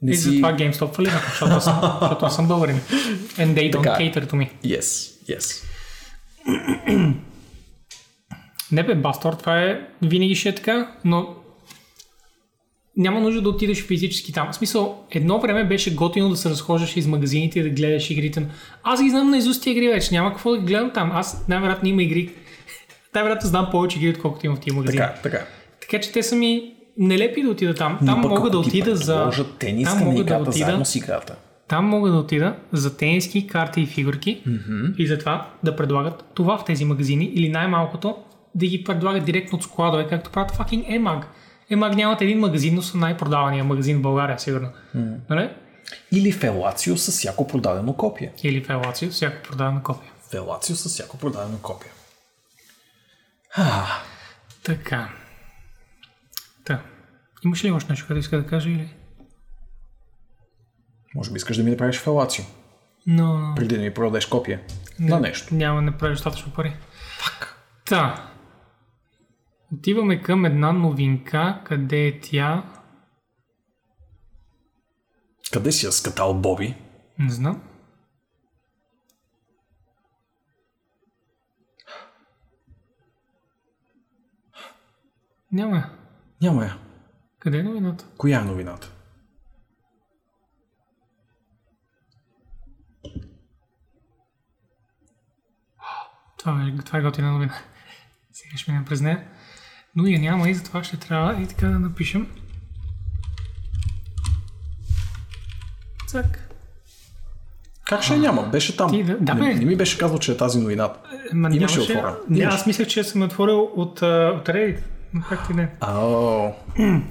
Не 0.01 0.11
И 0.11 0.16
си... 0.16 0.22
затова 0.24 0.53
GameStop 0.53 0.93
фалира, 0.93 1.22
защото 1.30 1.51
аз 1.51 1.63
съм, 1.63 1.80
защото 1.99 2.26
аз 2.26 2.36
съм 2.36 2.47
българин. 2.47 2.80
And 3.38 3.53
they 3.53 3.72
don't 3.72 3.84
Така. 3.84 3.89
cater 3.95 4.26
to 4.26 4.34
me. 4.34 4.49
Yes, 4.63 5.11
yes. 5.30 5.63
Не 8.72 8.84
бе, 8.84 8.95
Бастор, 8.95 9.34
това 9.34 9.61
е 9.61 9.80
винаги 10.01 10.36
ще 10.36 10.49
е 10.49 10.55
така, 10.55 10.91
но 11.05 11.36
няма 12.97 13.21
нужда 13.21 13.41
да 13.41 13.49
отидеш 13.49 13.85
физически 13.85 14.33
там. 14.33 14.51
В 14.51 14.55
смисъл, 14.55 15.03
едно 15.11 15.39
време 15.39 15.63
беше 15.63 15.95
готино 15.95 16.29
да 16.29 16.35
се 16.35 16.49
разхождаш 16.49 16.97
из 16.97 17.07
магазините 17.07 17.59
и 17.59 17.63
да 17.63 17.69
гледаш 17.69 18.09
игрите. 18.09 18.47
Аз 18.83 19.03
ги 19.03 19.09
знам 19.09 19.29
наизуст 19.29 19.63
тия 19.63 19.71
игри 19.71 19.87
вече, 19.87 20.13
няма 20.13 20.33
какво 20.33 20.51
да 20.51 20.57
гледам 20.57 20.91
там. 20.93 21.11
Аз 21.13 21.47
най-вероятно 21.47 21.89
има 21.89 22.03
игри. 22.03 22.29
Най-вероятно 23.15 23.49
знам 23.49 23.67
повече 23.71 23.97
игри, 23.97 24.09
отколкото 24.09 24.45
има 24.45 24.55
в 24.55 24.59
тия 24.59 24.73
магазини. 24.73 25.01
Така, 25.01 25.13
така. 25.23 25.45
Така 25.81 25.99
че 25.99 26.11
те 26.11 26.23
са 26.23 26.35
ми 26.35 26.73
нелепи 26.97 27.43
да 27.43 27.49
отида 27.49 27.73
там. 27.73 27.97
Но 28.01 28.05
Там 28.13 28.21
пък 28.21 28.31
мога 28.31 28.49
да 28.49 28.59
отида 28.59 28.95
за... 28.95 29.31
тениска 29.59 29.97
Там 29.97 30.03
мога 30.07 30.23
да 30.23 30.37
отида 30.37 30.85
с 30.85 30.95
играта. 30.95 31.35
там 31.67 31.85
мога 31.85 32.11
да 32.11 32.17
отида 32.17 32.55
за 32.71 32.97
тениски, 32.97 33.47
карти 33.47 33.81
и 33.81 33.85
фигурки 33.85 34.41
mm-hmm. 34.47 34.95
и 34.95 35.07
затова 35.07 35.49
да 35.63 35.75
предлагат 35.75 36.25
това 36.33 36.57
в 36.57 36.65
тези 36.65 36.85
магазини 36.85 37.25
или 37.25 37.49
най-малкото 37.49 38.15
да 38.55 38.65
ги 38.65 38.83
предлагат 38.83 39.25
директно 39.25 39.55
от 39.55 39.63
складове, 39.63 40.07
както 40.07 40.29
правят 40.29 40.51
fucking 40.51 40.99
EMAG. 40.99 41.23
EMAG 41.72 41.95
нямат 41.95 42.22
един 42.22 42.39
магазин, 42.39 42.76
но 42.76 42.82
са 42.82 42.97
най-продавания 42.97 43.63
магазин 43.63 43.97
в 43.97 44.01
България, 44.01 44.39
сигурно. 44.39 44.72
Mm. 44.95 45.18
Нали? 45.30 45.49
Или 46.11 46.32
Фелацио 46.32 46.97
с 46.97 47.11
всяко 47.11 47.47
продадено 47.47 47.93
копие. 47.93 48.34
Или 48.43 48.63
в 48.63 48.70
Елацио, 48.70 49.09
всяко 49.09 49.44
продавана 49.44 49.84
копия. 49.84 50.11
Фелацио 50.31 50.76
с 50.76 50.89
всяко 50.89 51.18
продадено 51.18 51.57
копие. 51.61 51.91
Така. 54.64 55.10
Та. 56.65 56.81
Имаш 57.45 57.64
ли 57.64 57.72
още 57.72 57.91
нещо, 57.91 58.07
което 58.07 58.19
иска 58.19 58.38
да 58.38 58.48
кажа 58.48 58.69
или? 58.69 58.89
Може 61.15 61.31
би 61.31 61.38
искаш 61.38 61.57
да 61.57 61.64
ми 61.64 61.72
направиш 61.72 61.99
Фелацио, 61.99 62.45
Но... 63.07 63.53
преди 63.56 63.76
да 63.76 63.81
ми 63.81 63.94
продадеш 63.94 64.26
копие 64.26 64.60
на 64.99 65.19
нещо. 65.19 65.56
Няма, 65.56 65.81
не 65.81 65.98
прави 65.98 66.14
достатъчно 66.14 66.52
пари. 66.52 66.76
Фак. 67.19 67.56
Та. 67.85 68.30
Отиваме 69.73 70.21
към 70.21 70.45
една 70.45 70.71
новинка, 70.71 71.61
къде 71.65 72.07
е 72.07 72.19
тя? 72.19 72.63
Къде 75.53 75.71
си 75.71 75.85
я 75.85 75.91
скатал, 75.91 76.33
Боби? 76.33 76.75
Не 77.19 77.29
знам. 77.29 77.61
Няма. 85.51 85.75
я. 85.75 85.89
Няма 86.41 86.65
я. 86.65 86.77
Къде 87.39 87.57
е 87.57 87.63
новината? 87.63 88.05
Коя 88.17 88.41
е 88.41 88.43
новината? 88.43 88.91
Това 96.37 96.63
е, 96.63 96.83
това 96.83 96.99
е 96.99 97.01
готина 97.01 97.31
новина. 97.31 97.55
Сега 98.31 98.57
ще 98.57 98.71
минем 98.71 98.85
през 98.85 99.01
нея. 99.01 99.27
Но 99.95 100.07
я 100.07 100.19
няма 100.19 100.49
и 100.49 100.53
затова 100.53 100.84
ще 100.84 100.97
трябва 100.97 101.41
и 101.41 101.47
така 101.47 101.67
да 101.67 101.80
напишем. 101.80 102.27
Цак. 106.07 106.41
Как 107.85 108.01
ще 108.01 108.13
я 108.13 108.19
няма? 108.19 108.43
Беше 108.43 108.77
там. 108.77 108.91
Ти 108.91 109.03
да- 109.03 109.17
да, 109.17 109.34
не, 109.34 109.53
не 109.53 109.65
ми 109.65 109.76
беше 109.76 109.97
казал, 109.97 110.19
че 110.19 110.31
е 110.31 110.38
тази 110.38 110.59
новината. 110.59 110.99
Ма 111.34 111.47
Имаше 111.47 111.59
нямаше- 111.77 111.91
отворен. 111.93 112.15
Не, 112.30 112.39
Имаше. 112.39 112.55
аз 112.55 112.65
мислех, 112.65 112.88
че 112.88 113.03
съм 113.03 113.22
отворил 113.22 113.72
от, 113.76 114.01
а, 114.01 114.05
от 114.35 114.47
Reddit. 114.47 114.80
Но 115.13 115.22
как 115.30 115.47
ти 115.47 115.53
не? 115.53 115.69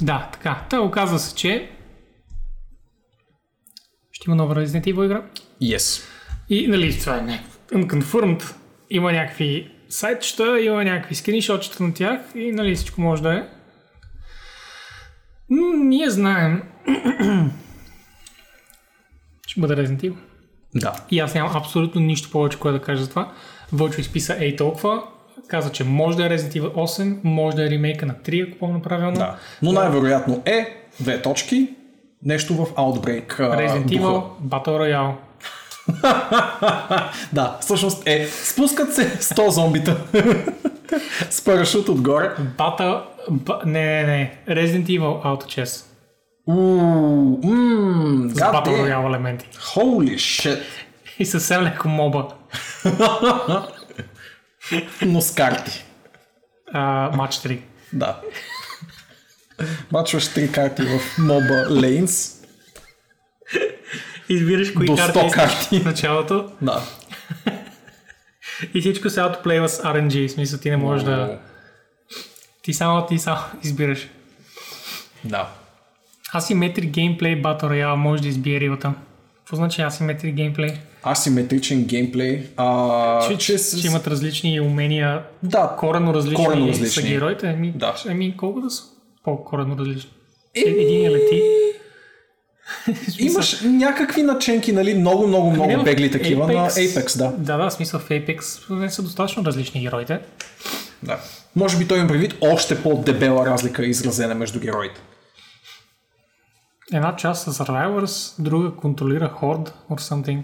Да, 0.03 0.29
така. 0.33 0.67
Та 0.71 0.81
оказва 0.81 1.19
се, 1.19 1.35
че 1.35 1.71
ще 4.13 4.31
има 4.31 4.37
нова 4.37 4.55
Resident 4.57 4.85
Evil 4.85 5.05
игра. 5.05 5.23
Yes. 5.63 6.03
И, 6.49 6.69
нали, 6.69 6.99
това 7.01 7.19
е 7.19 7.23
някакъв 7.23 7.59
unconfirmed. 7.73 8.55
Има 8.91 9.13
някакви 9.13 9.71
сайтчета, 9.95 10.61
има 10.61 10.85
някакви 10.85 11.15
скриншотчета 11.15 11.83
на 11.83 11.95
тях 11.95 12.21
и, 12.35 12.53
нали, 12.53 12.75
всичко 12.75 13.01
може 13.01 13.23
да 13.23 13.35
е. 13.35 13.43
М, 15.51 15.77
ние 15.77 16.11
знаем. 16.11 16.63
ще 19.47 19.61
бъде 19.61 19.77
Resident 19.77 20.01
Evil. 20.01 20.15
Да. 20.75 20.93
И 21.11 21.21
аз 21.21 21.35
нямам 21.35 21.57
абсолютно 21.57 22.01
нищо 22.01 22.31
повече, 22.31 22.59
което 22.59 22.79
да 22.79 22.85
кажа 22.85 23.03
за 23.03 23.11
това. 23.11 23.33
Вълчо 23.73 24.01
изписа 24.01 24.37
ей 24.41 24.57
толкова. 24.57 25.03
каза, 25.49 25.73
че 25.73 25.85
може 25.85 26.17
да 26.17 26.27
е 26.27 26.31
Resident 26.31 26.61
Evil 26.61 26.73
8, 26.73 27.19
може 27.25 27.57
да 27.57 27.67
е 27.67 27.71
ремейка 27.71 28.07
на 28.07 28.15
3, 28.15 28.49
ако 28.49 28.59
помня 28.59 28.83
правилно. 28.83 29.17
Да. 29.17 29.37
Но 29.63 29.73
най-вероятно 29.73 30.43
е 30.45 30.87
две 31.01 31.23
точки, 31.23 31.75
нещо 32.23 32.55
в 32.55 32.67
Outbreak. 32.75 33.27
Resident. 33.39 33.87
Evil 33.87 34.23
Battle 34.43 34.69
Royale. 34.69 35.15
Да, 37.33 37.59
всъщност 37.61 38.03
е, 38.07 38.27
спускат 38.27 38.95
се 38.95 39.19
100 39.19 39.49
зомбита 39.49 39.97
с 41.31 41.45
парашут 41.45 41.89
отгоре. 41.89 42.35
Battle... 42.59 43.03
Ба, 43.31 43.61
не, 43.67 44.03
не, 44.03 44.07
не. 44.07 44.39
Resident 44.49 44.87
Evil 44.87 45.23
Auto 45.23 45.45
Chess. 45.45 45.85
Ууу, 46.47 47.41
ммм, 47.45 48.31
Battle. 48.31 48.67
Royale 48.67 49.07
елементи. 49.07 49.49
Holy 49.75 50.15
shit. 50.15 50.63
И 51.19 51.25
съвсем 51.25 51.63
леко 51.63 51.89
моба. 51.89 52.29
Но 55.03 55.21
с 55.21 55.35
карти. 55.35 55.85
Матч 57.13 57.35
3. 57.37 57.61
Да. 57.93 58.21
Мачваш 59.93 60.29
три 60.29 60.53
карти 60.53 60.83
в 60.83 61.19
моба 61.19 61.67
Lanes. 61.71 62.45
Избираш 64.29 64.71
кои 64.71 64.87
До 64.87 64.97
карти 64.97 65.19
100 65.19 65.27
искаш 65.27 65.43
карти. 65.45 65.81
в 65.81 65.85
началото 65.85 66.51
Да. 66.63 66.83
и 68.75 68.81
всичко 68.81 69.11
се 69.11 69.21
аутоплейва 69.21 69.69
с 69.69 69.83
RNG. 69.83 70.29
В 70.29 70.33
смисъл 70.33 70.61
ти 70.61 70.71
не 70.71 70.77
можеш 70.77 71.05
да... 71.05 71.39
Ти 72.63 72.73
само, 72.73 73.07
ти 73.07 73.19
само 73.19 73.39
избираш. 73.65 74.09
Да. 75.25 75.49
Asymmetric 76.35 76.91
Gameplay 76.91 77.43
Battle 77.43 77.63
Royale 77.63 77.95
може 77.95 78.23
да 78.23 78.29
избие 78.29 78.61
рилата. 78.61 78.95
Какво 79.37 79.57
значи 79.57 79.81
Asymmetric 79.81 80.35
Gameplay? 80.35 80.77
Асиметричен 81.03 81.85
геймплей. 81.85 82.47
А, 82.57 83.29
Че, 83.29 83.39
че, 83.39 83.59
с- 83.59 83.81
че 83.81 83.87
имат 83.87 84.07
различни 84.07 84.61
умения, 84.61 85.23
Да, 85.43 85.77
коренно 85.79 86.15
различни, 86.15 86.45
коренно 86.45 86.67
са 86.67 86.81
различни. 86.81 87.11
героите. 87.11 87.49
Еми, 87.49 87.73
Да. 87.77 87.95
еми 88.09 88.37
колко 88.37 88.61
да 88.61 88.71
са 88.71 88.83
по-коренно 89.25 89.79
различни? 89.79 90.11
Е, 90.57 90.61
Един 90.61 91.07
е 91.07 91.11
лети. 91.11 91.43
Имаш 93.19 93.61
някакви 93.63 94.23
наченки, 94.23 94.73
нали, 94.73 94.95
много, 94.95 95.27
много, 95.27 95.51
много 95.51 95.81
в 95.81 95.85
бегли 95.85 96.11
такива 96.11 96.47
на 96.47 96.71
Apex, 96.71 97.19
да. 97.19 97.33
Да, 97.39 97.57
да, 97.57 97.71
в 97.71 97.73
смисъл 97.73 98.01
в 98.01 98.09
Apex 98.09 98.71
не 98.71 98.91
са 98.91 99.03
достатъчно 99.03 99.45
различни 99.45 99.81
героите. 99.81 100.21
да. 101.03 101.19
Може 101.57 101.79
би 101.79 101.89
той 101.89 101.99
има 101.99 102.09
предвид 102.09 102.35
още 102.41 102.83
по-дебела 102.83 103.47
разлика 103.47 103.87
изразена 103.87 104.35
между 104.35 104.61
героите. 104.61 105.01
Една 106.93 107.17
част 107.17 107.45
с 107.45 107.59
Survivors, 107.59 108.43
друга 108.43 108.71
контролира 108.77 109.33
Horde 109.43 109.71
or 109.91 110.01
something. 110.01 110.43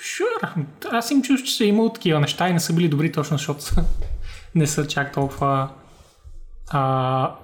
Sure. 0.00 0.64
Аз 0.90 1.10
им 1.10 1.22
чуш, 1.22 1.42
че 1.42 1.54
са 1.54 1.64
имал 1.64 1.88
такива 1.88 2.20
неща 2.20 2.48
и 2.48 2.52
не 2.52 2.60
са 2.60 2.72
били 2.72 2.88
добри 2.88 3.12
точно, 3.12 3.36
защото 3.36 3.62
са- 3.62 3.84
не 4.54 4.66
са 4.66 4.86
чак 4.86 5.12
толкова 5.12 5.68
а, 6.70 7.34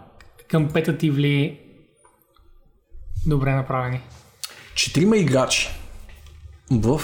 competitively 0.50 1.58
добре 3.26 3.54
направени. 3.54 4.00
Четирима 4.74 5.16
играчи 5.16 5.68
в 6.70 7.00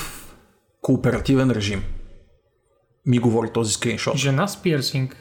кооперативен 0.81 1.51
режим. 1.51 1.85
Ми 3.07 3.19
говори 3.19 3.53
този 3.53 3.73
скриншот. 3.73 4.17
Жена 4.17 4.49
с 4.49 4.63
пирсинг. 4.63 5.17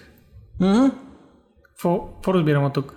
Какво 1.68 2.34
разбирам 2.34 2.64
от 2.64 2.74
тук? 2.74 2.96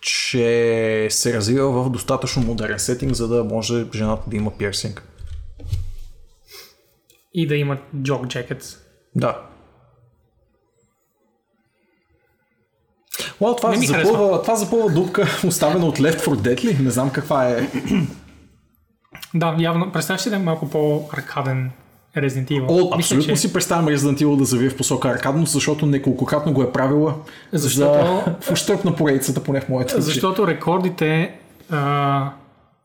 Че 0.00 1.08
се 1.10 1.34
развива 1.34 1.82
в 1.82 1.90
достатъчно 1.90 2.42
модерен 2.42 2.78
сетинг, 2.78 3.14
за 3.14 3.28
да 3.28 3.44
може 3.44 3.86
жената 3.94 4.30
да 4.30 4.36
има 4.36 4.58
пирсинг. 4.58 5.08
И 7.34 7.46
да 7.46 7.56
имат 7.56 7.78
джок 8.02 8.26
джекетс. 8.26 8.76
Да. 9.14 9.46
Уау, 13.40 13.56
това, 13.56 13.70
Не 13.70 13.76
ми 13.76 13.86
запълва, 13.86 14.42
това 14.42 14.56
запълва 14.56 14.90
дупка, 14.90 15.26
оставена 15.46 15.86
от 15.86 15.98
Left 15.98 16.20
4 16.20 16.34
Dead 16.34 16.64
ли? 16.64 16.84
Не 16.84 16.90
знам 16.90 17.10
каква 17.10 17.48
е. 17.48 17.68
Да, 19.34 19.56
явно. 19.58 19.92
Представяш 19.92 20.20
си 20.20 20.30
да 20.30 20.36
е 20.36 20.38
малко 20.38 20.70
по-аркаден 20.70 21.70
Resident 22.16 22.48
Evil. 22.48 22.64
О, 22.68 22.74
Мисля, 22.74 22.94
абсолютно 22.96 23.34
че- 23.34 23.40
си 23.40 23.52
представям 23.52 23.86
Resident 23.86 24.22
Evil 24.22 24.36
да 24.36 24.44
завие 24.44 24.70
в 24.70 24.76
посока 24.76 25.08
аркадност, 25.08 25.52
защото 25.52 25.86
неколкократно 25.86 26.52
го 26.52 26.62
е 26.62 26.72
правила 26.72 27.14
Защото- 27.52 28.22
за, 28.26 28.36
в 28.40 28.52
ущърп 28.52 28.84
на 28.84 28.96
поредицата, 28.96 29.42
поне 29.42 29.60
в 29.60 29.68
моята. 29.68 30.00
Защото 30.02 30.46
рекордите... 30.46 31.34
А... 31.70 32.30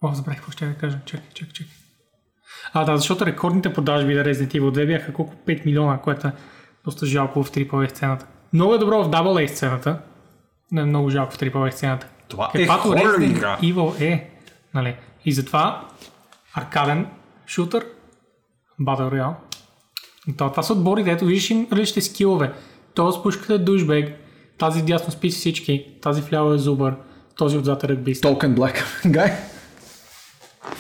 О, 0.02 0.14
забравих 0.14 0.38
какво 0.40 0.52
ще 0.52 0.66
да 0.66 0.74
кажа. 0.74 0.98
Чакай, 1.06 1.26
чакай, 1.34 1.54
чакай. 1.54 1.74
А, 2.74 2.86
да, 2.86 2.98
защото 2.98 3.26
рекордните 3.26 3.74
продажби 3.74 4.14
на 4.16 4.24
Resident 4.24 4.54
Evil 4.54 4.72
2 4.72 4.88
бяха 4.88 5.14
колко 5.14 5.34
5 5.48 5.66
милиона, 5.66 5.98
което 5.98 6.28
е 6.28 6.32
доста 6.86 7.06
жалко 7.06 7.44
в 7.44 7.52
AAA 7.52 7.90
сцената. 7.90 8.26
Много 8.54 8.74
е 8.74 8.78
добро 8.78 9.04
в 9.04 9.10
AA 9.10 9.48
сцената, 9.48 9.98
е 10.78 10.86
много 10.86 11.10
жалко 11.10 11.34
в 11.34 11.38
AAA 11.38 11.72
сцената. 11.72 12.08
Това 12.28 12.52
е 12.54 12.58
Каквато 12.58 12.88
Resident 12.88 13.26
игра. 13.26 13.58
Evil 13.62 14.02
е. 14.02 14.30
Нали? 14.74 14.96
И 15.26 15.32
затова 15.32 15.88
аркаден 16.54 17.08
шутър, 17.48 17.86
Battle 18.82 19.14
Royale. 19.14 19.34
Това, 20.38 20.50
това 20.50 20.64
са 20.64 20.74
отборите, 20.74 21.12
ето 21.12 21.26
виждаш 21.26 21.50
им 21.50 21.68
различните 21.72 22.02
скилове. 22.02 22.54
Този 22.94 23.20
с 23.20 23.24
пушката 23.24 23.54
е 23.54 23.58
душбег, 23.58 24.16
тази 24.58 24.82
дясно 24.82 25.12
спи 25.12 25.30
всички, 25.30 25.88
тази 26.02 26.22
вляво 26.22 26.54
е 26.54 26.58
зубър, 26.58 26.96
този 27.36 27.58
отзад 27.58 27.84
е 27.84 27.88
ръгбист. 27.88 28.24
Token 28.24 28.56
Black 28.56 28.84
Guy. 29.06 29.34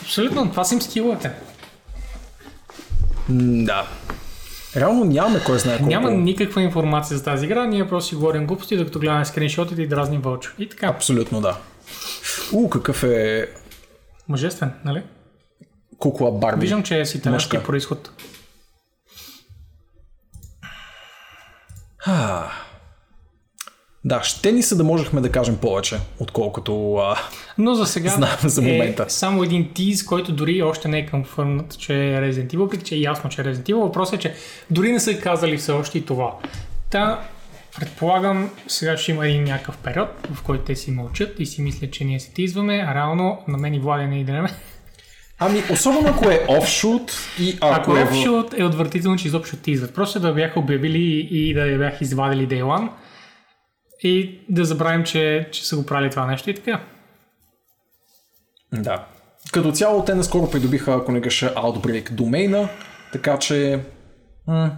Абсолютно, 0.01 0.49
това 0.49 0.63
са 0.63 0.73
им 0.73 0.81
скиловете. 0.81 1.31
Да. 3.29 3.87
Реално 4.75 5.03
нямаме 5.05 5.39
кой 5.45 5.59
знае 5.59 5.77
колко. 5.77 5.89
Няма 5.89 6.11
никаква 6.11 6.61
информация 6.61 7.17
за 7.17 7.23
тази 7.23 7.45
игра, 7.45 7.65
ние 7.65 7.87
просто 7.87 8.09
си 8.09 8.15
говорим 8.15 8.47
глупости, 8.47 8.77
докато 8.77 8.99
гледаме 8.99 9.25
скриншотите 9.25 9.81
и 9.81 9.87
дразним 9.87 10.21
вълчо. 10.21 10.51
И 10.59 10.69
така, 10.69 10.87
Абсолютно 10.87 11.41
да. 11.41 11.57
У, 12.53 12.69
какъв 12.69 13.03
е 13.03 13.47
мъжествен, 14.27 14.73
нали? 14.85 15.03
кукла 15.97 16.31
Барби. 16.31 16.61
Виждам, 16.61 16.83
че 16.83 16.99
е 16.99 17.05
с 17.05 17.15
италиански 17.15 17.55
Мъжка. 17.55 17.67
происход. 17.67 18.11
Да, 24.05 24.23
ще 24.23 24.51
ни 24.51 24.63
се 24.63 24.75
да 24.75 24.83
можехме 24.83 25.21
да 25.21 25.31
кажем 25.31 25.57
повече, 25.57 25.97
отколкото... 26.19 26.95
А... 26.95 27.15
Но 27.57 27.75
за 27.75 27.85
сега 27.85 28.09
Знам 28.09 28.29
за 28.43 28.61
момента. 28.61 29.03
е 29.03 29.09
само 29.09 29.43
един 29.43 29.73
тиз, 29.73 30.05
който 30.05 30.31
дори 30.31 30.61
още 30.61 30.87
не 30.87 30.99
е 30.99 31.05
конфърмнат, 31.05 31.79
че 31.79 31.93
е 31.93 32.21
Resident 32.21 32.53
Evil, 32.53 32.57
въпреки 32.57 32.83
че 32.83 32.95
е 32.95 32.99
ясно, 32.99 33.29
че 33.29 33.41
е 33.41 33.45
Resident 33.45 33.63
Evil. 33.69 33.81
Въпросът 33.81 34.15
е, 34.15 34.19
че 34.19 34.33
дори 34.71 34.91
не 34.91 34.99
са 34.99 35.19
казали 35.19 35.57
все 35.57 35.71
още 35.71 35.97
и 35.97 36.05
това. 36.05 36.31
Та, 36.89 37.19
предполагам, 37.79 38.49
сега 38.67 38.97
ще 38.97 39.11
има 39.11 39.27
един 39.27 39.43
някакъв 39.43 39.77
период, 39.77 40.09
в 40.33 40.41
който 40.41 40.63
те 40.63 40.75
си 40.75 40.91
мълчат 40.91 41.39
и 41.39 41.45
си 41.45 41.61
мислят, 41.61 41.91
че 41.91 42.03
ние 42.05 42.19
се 42.19 42.31
тизваме, 42.31 42.85
а 42.87 42.95
реално 42.95 43.39
на 43.47 43.57
мен 43.57 43.73
и 43.73 43.79
Владя 43.79 44.07
не 44.07 44.19
идеме. 44.19 44.49
Ами, 45.39 45.63
особено 45.71 46.09
ако 46.09 46.29
е 46.29 46.45
офшут 46.47 47.11
и 47.39 47.57
ако, 47.61 47.91
Ако 47.91 47.97
е... 47.97 48.01
е 48.01 48.03
офшот 48.03 48.59
е 48.59 48.63
отвратително, 48.63 49.17
че 49.17 49.27
изобщо 49.27 49.57
тизват. 49.57 49.95
Просто 49.95 50.19
да 50.19 50.33
бяха 50.33 50.59
обявили 50.59 51.27
и 51.31 51.53
да 51.53 51.67
я 51.67 51.77
бяха 51.77 51.97
извадили 52.01 52.47
Day 52.47 52.63
One 52.63 52.89
и 54.03 54.39
да 54.49 54.65
забравим, 54.65 55.03
че, 55.03 55.49
че 55.51 55.67
са 55.67 55.75
го 55.75 55.85
правили 55.85 56.09
това 56.09 56.25
нещо 56.25 56.49
и 56.49 56.53
така. 56.53 56.83
Да. 58.73 59.05
Като 59.51 59.71
цяло 59.71 60.05
те 60.05 60.15
наскоро 60.15 60.51
придобиха, 60.51 60.93
ако 60.93 61.11
не 61.11 61.19
греша, 61.19 61.53
Outbreak 61.55 62.11
домейна, 62.11 62.69
така 63.13 63.39
че 63.39 63.79
м- 64.47 64.71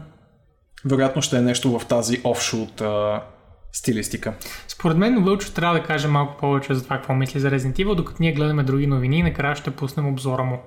вероятно 0.85 1.21
ще 1.21 1.37
е 1.37 1.41
нещо 1.41 1.79
в 1.79 1.85
тази 1.85 2.21
офшут 2.23 2.81
а, 2.81 3.23
стилистика. 3.71 4.33
Според 4.67 4.97
мен 4.97 5.23
Вълчо 5.23 5.51
трябва 5.53 5.79
да 5.79 5.83
каже 5.85 6.07
малко 6.07 6.37
повече 6.37 6.73
за 6.73 6.83
това 6.83 6.95
какво 6.95 7.13
мисли 7.13 7.39
за 7.39 7.51
Resident 7.51 7.75
Evil, 7.75 7.95
докато 7.95 8.17
ние 8.19 8.31
гледаме 8.33 8.63
други 8.63 8.87
новини 8.87 9.17
и 9.19 9.23
накрая 9.23 9.55
ще 9.55 9.71
пуснем 9.71 10.07
обзора 10.07 10.43
му. 10.43 10.59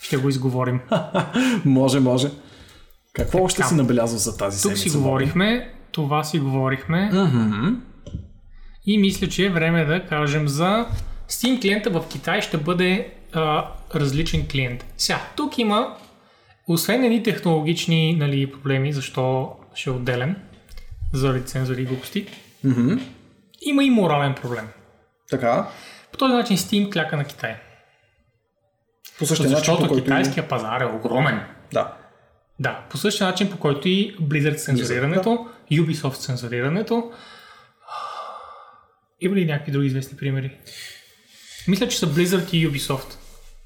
Ще 0.00 0.16
го 0.16 0.28
изговорим. 0.28 0.80
може, 1.64 2.00
може. 2.00 2.30
Какво 3.12 3.42
още 3.42 3.62
си 3.62 3.74
набелязал 3.74 4.18
за 4.18 4.36
тази 4.36 4.62
Тук 4.62 4.72
седмица? 4.72 4.82
си 4.82 4.96
говорихме, 4.96 5.74
това 5.92 6.24
си 6.24 6.38
говорихме. 6.38 7.10
И 8.86 8.98
мисля, 8.98 9.28
че 9.28 9.46
е 9.46 9.50
време 9.50 9.84
да 9.84 10.06
кажем 10.06 10.48
за 10.48 10.86
Steam 11.28 11.60
клиента 11.60 11.90
в 11.90 12.04
Китай 12.10 12.40
ще 12.40 12.56
бъде 12.56 13.12
а, 13.32 13.68
различен 13.94 14.48
клиент. 14.48 14.84
Сега, 14.96 15.20
тук 15.36 15.58
има, 15.58 15.96
освен 16.68 17.04
едни 17.04 17.22
технологични 17.22 18.14
нали, 18.14 18.52
проблеми, 18.52 18.92
защо 18.92 19.56
ще 19.74 19.90
е 19.90 19.92
отделен, 19.92 20.36
заради 21.12 21.44
цензури 21.44 21.82
и 21.82 21.84
глупости, 21.84 22.26
има 23.62 23.84
и 23.84 23.90
морален 23.90 24.34
проблем. 24.34 24.68
Така. 25.30 25.68
По 26.12 26.18
този 26.18 26.34
начин 26.34 26.56
Steam 26.56 26.92
кляка 26.92 27.16
на 27.16 27.24
Китай. 27.24 27.56
По 29.18 29.26
същия 29.26 29.50
начин, 29.50 29.58
Защото 29.58 29.82
по 29.82 29.88
който... 29.88 30.04
китайския 30.04 30.48
пазар 30.48 30.80
е 30.80 30.86
огромен. 30.86 31.40
Да. 31.72 31.94
Да, 32.60 32.80
по 32.90 32.96
същия 32.96 33.26
начин, 33.26 33.50
по 33.50 33.58
който 33.58 33.88
и 33.88 34.16
Blizzard 34.16 34.56
цензурирането, 34.56 35.48
Ubisoft 35.72 36.18
цензурирането. 36.18 37.12
Има 39.20 39.36
ли 39.36 39.44
някакви 39.44 39.72
други 39.72 39.86
известни 39.86 40.18
примери? 40.18 40.50
Мисля, 41.68 41.88
че 41.88 41.98
са 41.98 42.06
Blizzard 42.06 42.54
и 42.54 42.70
Ubisoft 42.70 43.14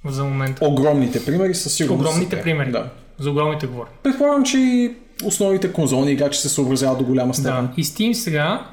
за 0.04 0.24
момента. 0.24 0.66
Огромните 0.66 1.24
примери 1.24 1.54
със 1.54 1.74
сигурност. 1.74 2.08
Огромните 2.08 2.36
са 2.36 2.42
примери. 2.42 2.70
Да. 2.70 2.90
За 3.18 3.30
огромните 3.30 3.66
говоря. 3.66 3.88
Предполагам, 4.02 4.44
че 4.44 4.58
и 4.58 4.94
основните 5.24 5.72
конзолни 5.72 6.12
играчи 6.12 6.40
се 6.40 6.48
съобразяват 6.48 6.98
до 6.98 7.04
голяма 7.04 7.34
степен. 7.34 7.66
Да. 7.66 7.72
И 7.76 7.84
Steam 7.84 8.12
сега, 8.12 8.70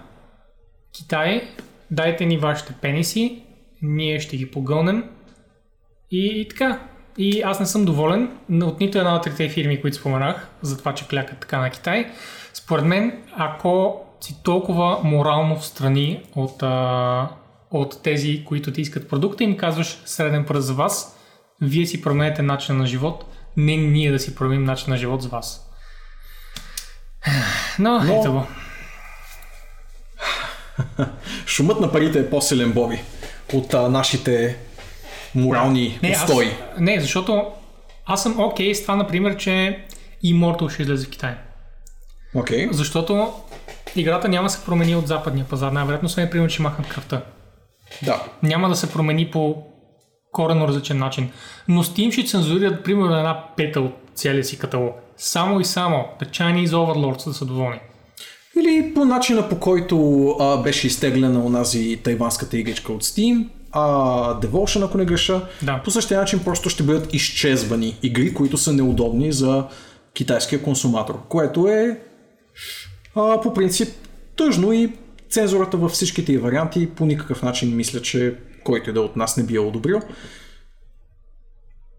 Китай, 0.94 1.48
дайте 1.92 2.26
ни 2.26 2.38
вашите 2.38 2.74
пениси, 2.82 3.44
ние 3.82 4.20
ще 4.20 4.38
ги 4.38 4.52
погълнем. 4.52 5.04
И, 6.12 6.42
и 6.42 6.48
така. 6.48 6.80
И 7.18 7.42
аз 7.42 7.60
не 7.60 7.66
съм 7.66 7.86
доволен 7.86 8.32
от 8.62 8.80
нито 8.80 8.98
една 8.98 9.16
от 9.16 9.24
трите 9.24 9.50
фирми, 9.50 9.82
които 9.82 9.98
споменах, 9.98 10.50
за 10.62 10.78
това, 10.78 10.94
че 10.94 11.08
клякат 11.08 11.40
така 11.40 11.60
на 11.60 11.70
Китай. 11.70 12.12
Според 12.54 12.86
мен, 12.86 13.22
ако 13.38 14.02
си 14.22 14.36
толкова 14.44 15.00
морално 15.04 15.60
в 15.60 15.66
страни 15.66 16.24
от, 16.36 16.64
а, 16.64 17.30
от 17.72 18.04
тези, 18.04 18.46
които 18.46 18.74
ти 18.74 18.82
искат 18.82 19.10
продукта, 19.10 19.44
им 19.44 19.58
казваш 19.58 20.02
среден 20.06 20.46
пръст 20.46 20.68
за 20.68 20.74
вас, 20.74 21.18
вие 21.62 21.86
си 21.86 22.02
променете 22.02 22.42
начин 22.42 22.78
на 22.78 22.86
живот, 22.86 23.26
не 23.58 23.76
ние 23.78 24.12
да 24.12 24.20
си 24.20 24.36
променим 24.36 24.64
начин 24.64 24.86
на 24.90 24.98
живот 24.98 25.22
за 25.22 25.30
вас. 25.30 25.70
Но, 27.80 28.00
Но- 28.04 28.20
ето 28.20 28.32
го. 28.32 28.48
Шумът 31.46 31.80
на 31.80 31.92
парите 31.92 32.20
е 32.20 32.30
по-силен, 32.30 32.72
Боби, 32.72 33.00
от 33.54 33.74
а, 33.74 33.90
нашите 33.90 34.58
морални 35.36 36.00
Не, 36.04 36.12
устои. 36.12 36.46
аз, 36.46 36.80
не, 36.80 37.00
защото 37.00 37.46
аз 38.06 38.24
съм 38.24 38.40
окей 38.40 38.76
с 38.76 38.82
това, 38.82 38.96
например, 38.96 39.38
че 39.38 39.86
Immortal 40.26 40.70
ще 40.74 40.82
излезе 40.82 41.08
в 41.08 41.10
Китай. 41.10 41.36
Окей. 42.36 42.68
Защото 42.72 43.34
играта 43.96 44.30
няма 44.30 44.48
да 44.48 44.50
се 44.50 44.66
промени 44.66 44.96
от 44.96 45.08
западния 45.08 45.46
пазар, 45.46 45.72
най-вероятно, 45.72 46.06
освен 46.06 46.30
примерно, 46.30 46.50
че 46.50 46.62
махнат 46.62 46.88
кръвта. 46.88 47.22
Да. 48.06 48.24
Няма 48.44 48.70
да 48.70 48.76
се 48.76 48.92
промени 48.92 49.32
по 49.32 49.56
коренно 50.32 50.68
различен 50.68 50.98
начин. 50.98 51.32
Но 51.68 51.84
Steam 51.84 52.12
ще 52.12 52.24
цензурират 52.24 52.84
примерно 52.84 53.18
една 53.18 53.44
пета 53.58 53.82
от 53.82 53.94
целия 54.16 54.44
си 54.44 54.60
каталог. 54.60 54.96
Само 55.18 55.60
и 55.60 55.66
само 55.66 56.06
The 56.22 56.30
Chinese 56.30 56.68
Overlords 56.68 57.26
да 57.26 57.34
са 57.34 57.46
доволни. 57.46 57.80
Или 58.60 58.94
по 58.94 59.06
начина 59.06 59.50
по 59.50 59.60
който 59.60 60.28
а, 60.40 60.58
беше 60.58 60.88
изтеглена 60.88 61.46
онази 61.46 62.00
тайванската 62.04 62.58
игричка 62.58 62.94
от 62.94 63.04
Steam, 63.04 63.48
а, 63.72 63.82
Devotion, 64.40 64.86
ако 64.86 64.98
не 64.98 65.06
греша, 65.06 65.42
Да. 65.64 65.82
по 65.84 65.92
същия 65.92 66.20
начин 66.20 66.40
просто 66.44 66.70
ще 66.70 66.84
бъдат 66.84 67.14
изчезвани 67.14 67.98
игри, 68.04 68.34
които 68.34 68.58
са 68.58 68.74
неудобни 68.74 69.32
за 69.32 69.66
китайския 70.14 70.64
консуматор, 70.64 71.20
което 71.30 71.68
е 71.68 72.00
а, 73.20 73.42
по 73.42 73.54
принцип 73.54 73.90
тъжно 74.36 74.74
и 74.74 74.94
цензурата 75.30 75.78
във 75.78 75.92
всичките 75.92 76.34
й 76.34 76.38
варианти 76.38 76.90
по 76.90 77.06
никакъв 77.06 77.44
начин 77.44 77.76
мисля, 77.76 78.02
че 78.02 78.36
който 78.64 78.90
и 78.90 78.94
да 78.94 79.00
е 79.00 79.04
от 79.04 79.16
нас 79.16 79.38
не 79.38 79.44
би 79.44 79.56
я 79.56 79.62
одобрил. 79.62 80.02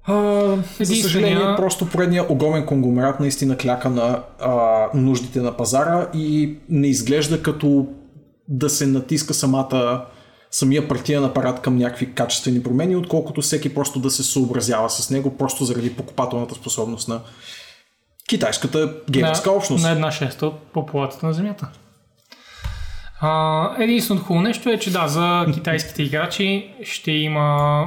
А, 0.05 0.57
за 0.81 0.97
съжаление, 0.97 1.57
просто 1.57 1.89
поредния 1.89 2.33
огромен 2.33 2.67
конгломерат 2.67 3.21
наистина 3.21 3.57
кляка 3.57 3.91
на 3.91 4.23
а, 4.41 4.87
нуждите 4.95 5.41
на 5.41 5.57
пазара 5.57 6.11
и 6.15 6.57
не 6.69 6.89
изглежда 6.89 7.43
като 7.43 7.87
да 8.49 8.71
се 8.71 8.87
натиска 8.87 9.35
самата 9.35 10.05
самия 10.51 10.89
партиен 10.89 11.25
апарат 11.25 11.63
към 11.63 11.77
някакви 11.77 12.15
качествени 12.15 12.63
промени, 12.63 12.97
отколкото 12.97 13.41
всеки 13.41 13.75
просто 13.75 14.01
да 14.01 14.11
се 14.11 14.23
съобразява 14.23 14.91
с 14.91 15.11
него, 15.11 15.37
просто 15.37 15.65
заради 15.65 15.97
покупателната 15.97 16.55
способност 16.55 17.09
на 17.09 17.21
китайската 18.31 18.95
геймерска 19.11 19.51
общност. 19.51 19.85
на 19.85 19.91
една 19.91 20.11
шеста 20.11 20.47
от 20.47 20.63
популацията 20.63 21.27
на 21.27 21.33
Земята. 21.33 21.69
А, 23.21 23.83
единственото 23.83 24.27
хубаво 24.27 24.43
нещо 24.43 24.71
е, 24.71 24.79
че 24.79 24.91
да, 24.91 25.09
за 25.09 25.47
китайските 25.55 26.03
играчи 26.03 26.71
ще 26.85 27.11
има 27.11 27.87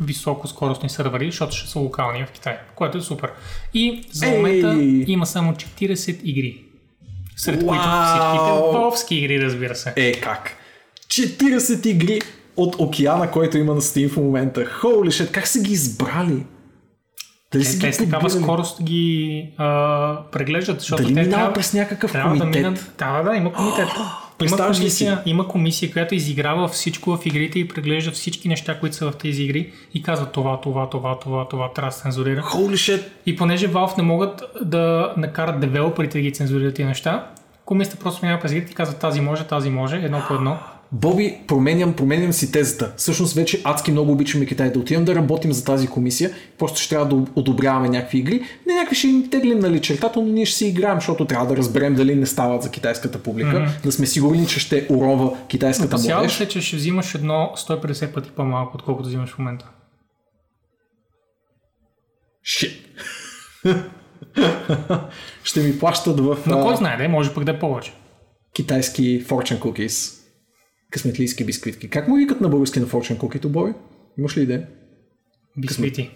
високоскоростни 0.00 0.88
сървъри, 0.88 1.26
защото 1.26 1.56
ще 1.56 1.68
са 1.68 1.78
локални 1.78 2.26
в 2.26 2.30
Китай, 2.30 2.58
което 2.74 2.98
е 2.98 3.00
супер. 3.00 3.30
И 3.74 4.08
за 4.12 4.26
Ей! 4.26 4.36
момента 4.36 4.76
има 5.06 5.26
само 5.26 5.52
40 5.52 6.20
игри. 6.22 6.64
Сред 7.36 7.66
които 7.66 7.82
Вау! 7.82 8.06
всичките 8.06 8.78
волски 8.78 9.14
игри, 9.14 9.42
разбира 9.42 9.74
се. 9.74 9.92
Е, 9.96 10.12
как? 10.12 10.50
40 11.06 11.86
игри 11.86 12.20
от 12.56 12.76
океана, 12.78 13.30
който 13.30 13.58
има 13.58 13.74
на 13.74 13.80
Steam 13.80 14.08
в 14.08 14.16
момента. 14.16 14.60
Holy 14.82 15.08
shit, 15.08 15.30
как 15.30 15.46
са 15.46 15.60
ги 15.60 15.72
избрали? 15.72 16.44
Дали 17.52 17.64
Те 17.80 17.86
ги 17.86 17.92
с 17.92 17.98
такава 17.98 18.30
скорост 18.30 18.82
ги 18.82 19.46
а, 19.58 20.16
преглеждат, 20.32 20.80
защото 20.80 21.02
Дали 21.02 21.14
те 21.14 21.30
трябва, 21.30 21.52
през 21.52 21.74
някакъв 21.74 22.12
трябва 22.12 22.34
да 22.34 22.40
комитет? 22.40 22.62
минат. 22.62 22.92
Да, 22.98 23.22
да, 23.22 23.36
има 23.36 23.52
комитет. 23.52 23.88
има, 24.42 24.66
комисия, 24.66 25.22
има 25.26 25.48
комисия, 25.48 25.92
която 25.92 26.14
изиграва 26.14 26.68
всичко 26.68 27.16
в 27.16 27.26
игрите 27.26 27.58
и 27.58 27.68
преглежда 27.68 28.10
всички 28.10 28.48
неща, 28.48 28.80
които 28.80 28.96
са 28.96 29.10
в 29.10 29.16
тези 29.16 29.42
игри 29.42 29.72
и 29.94 30.02
казва 30.02 30.26
това, 30.26 30.60
това, 30.60 30.90
това, 30.90 31.18
това, 31.18 31.48
това 31.48 31.72
трябва 31.72 31.90
да 31.90 31.96
цензурира. 31.96 32.42
Holy 32.42 32.72
shit. 32.72 33.02
И 33.26 33.36
понеже 33.36 33.68
Valve 33.68 33.98
не 33.98 34.02
могат 34.02 34.42
да 34.62 35.14
накарат 35.16 35.60
девелоперите 35.60 36.18
да 36.18 36.22
ги 36.22 36.32
цензурират 36.32 36.74
тези 36.74 36.86
неща, 36.86 37.26
комисията 37.64 38.02
просто 38.02 38.24
минава 38.24 38.40
през 38.42 38.52
игрите 38.52 38.72
и 38.72 38.74
казва 38.74 38.98
тази 38.98 39.20
може, 39.20 39.44
тази 39.44 39.70
може, 39.70 39.96
едно 39.96 40.22
по 40.28 40.34
едно. 40.34 40.58
Боби, 40.92 41.38
променям, 41.46 41.96
променям 41.96 42.32
си 42.32 42.52
тезата. 42.52 42.92
Всъщност 42.96 43.34
вече 43.34 43.62
адски 43.64 43.92
много 43.92 44.12
обичаме 44.12 44.46
Китай 44.46 44.72
да 44.72 44.78
отидем 44.78 45.04
да 45.04 45.14
работим 45.14 45.52
за 45.52 45.64
тази 45.64 45.88
комисия. 45.88 46.30
Просто 46.58 46.80
ще 46.80 46.88
трябва 46.88 47.16
да 47.16 47.30
одобряваме 47.34 47.88
някакви 47.88 48.18
игри. 48.18 48.42
Не 48.66 48.74
някакви 48.74 48.96
ще 48.96 49.08
им 49.08 49.30
теглим 49.30 49.58
нали, 49.58 49.80
чертата, 49.80 50.20
но 50.20 50.26
ние 50.26 50.46
ще 50.46 50.56
си 50.56 50.66
играем, 50.66 50.96
защото 50.96 51.24
трябва 51.24 51.46
да 51.46 51.56
разберем 51.56 51.94
дали 51.94 52.14
не 52.14 52.26
стават 52.26 52.62
за 52.62 52.70
китайската 52.70 53.22
публика. 53.22 53.56
Mm-hmm. 53.56 53.82
Да 53.82 53.92
сме 53.92 54.06
сигурни, 54.06 54.46
че 54.46 54.60
ще 54.60 54.86
урова 54.90 55.46
китайската 55.48 55.96
Опасявам 55.96 56.22
младеж. 56.22 56.36
се, 56.36 56.48
че 56.48 56.60
ще 56.60 56.76
взимаш 56.76 57.14
едно 57.14 57.52
150 57.56 58.12
пъти 58.14 58.30
по-малко, 58.30 58.72
отколкото 58.74 59.08
взимаш 59.08 59.30
в 59.30 59.38
момента. 59.38 59.68
Shit. 62.46 62.72
ще 65.44 65.60
ми 65.60 65.78
плащат 65.78 66.20
в 66.20 66.38
Но 66.46 66.60
кой 66.60 66.76
знае, 66.76 66.96
да, 66.96 67.08
може 67.08 67.34
пък 67.34 67.44
да 67.44 67.50
е 67.50 67.58
повече. 67.58 67.92
китайски 68.54 69.26
fortune 69.26 69.58
cookies. 69.58 70.19
Късметлийски 70.90 71.44
бисквитки. 71.44 71.88
Как 71.90 72.08
му 72.08 72.16
викат 72.16 72.40
на 72.40 72.48
български 72.48 72.80
на 72.80 72.86
fortune 72.86 73.18
cookie, 73.18 73.46
Боби? 73.48 73.72
Имаш 74.18 74.36
ли 74.36 74.42
идея? 74.42 74.66
Бисквити. 75.58 76.10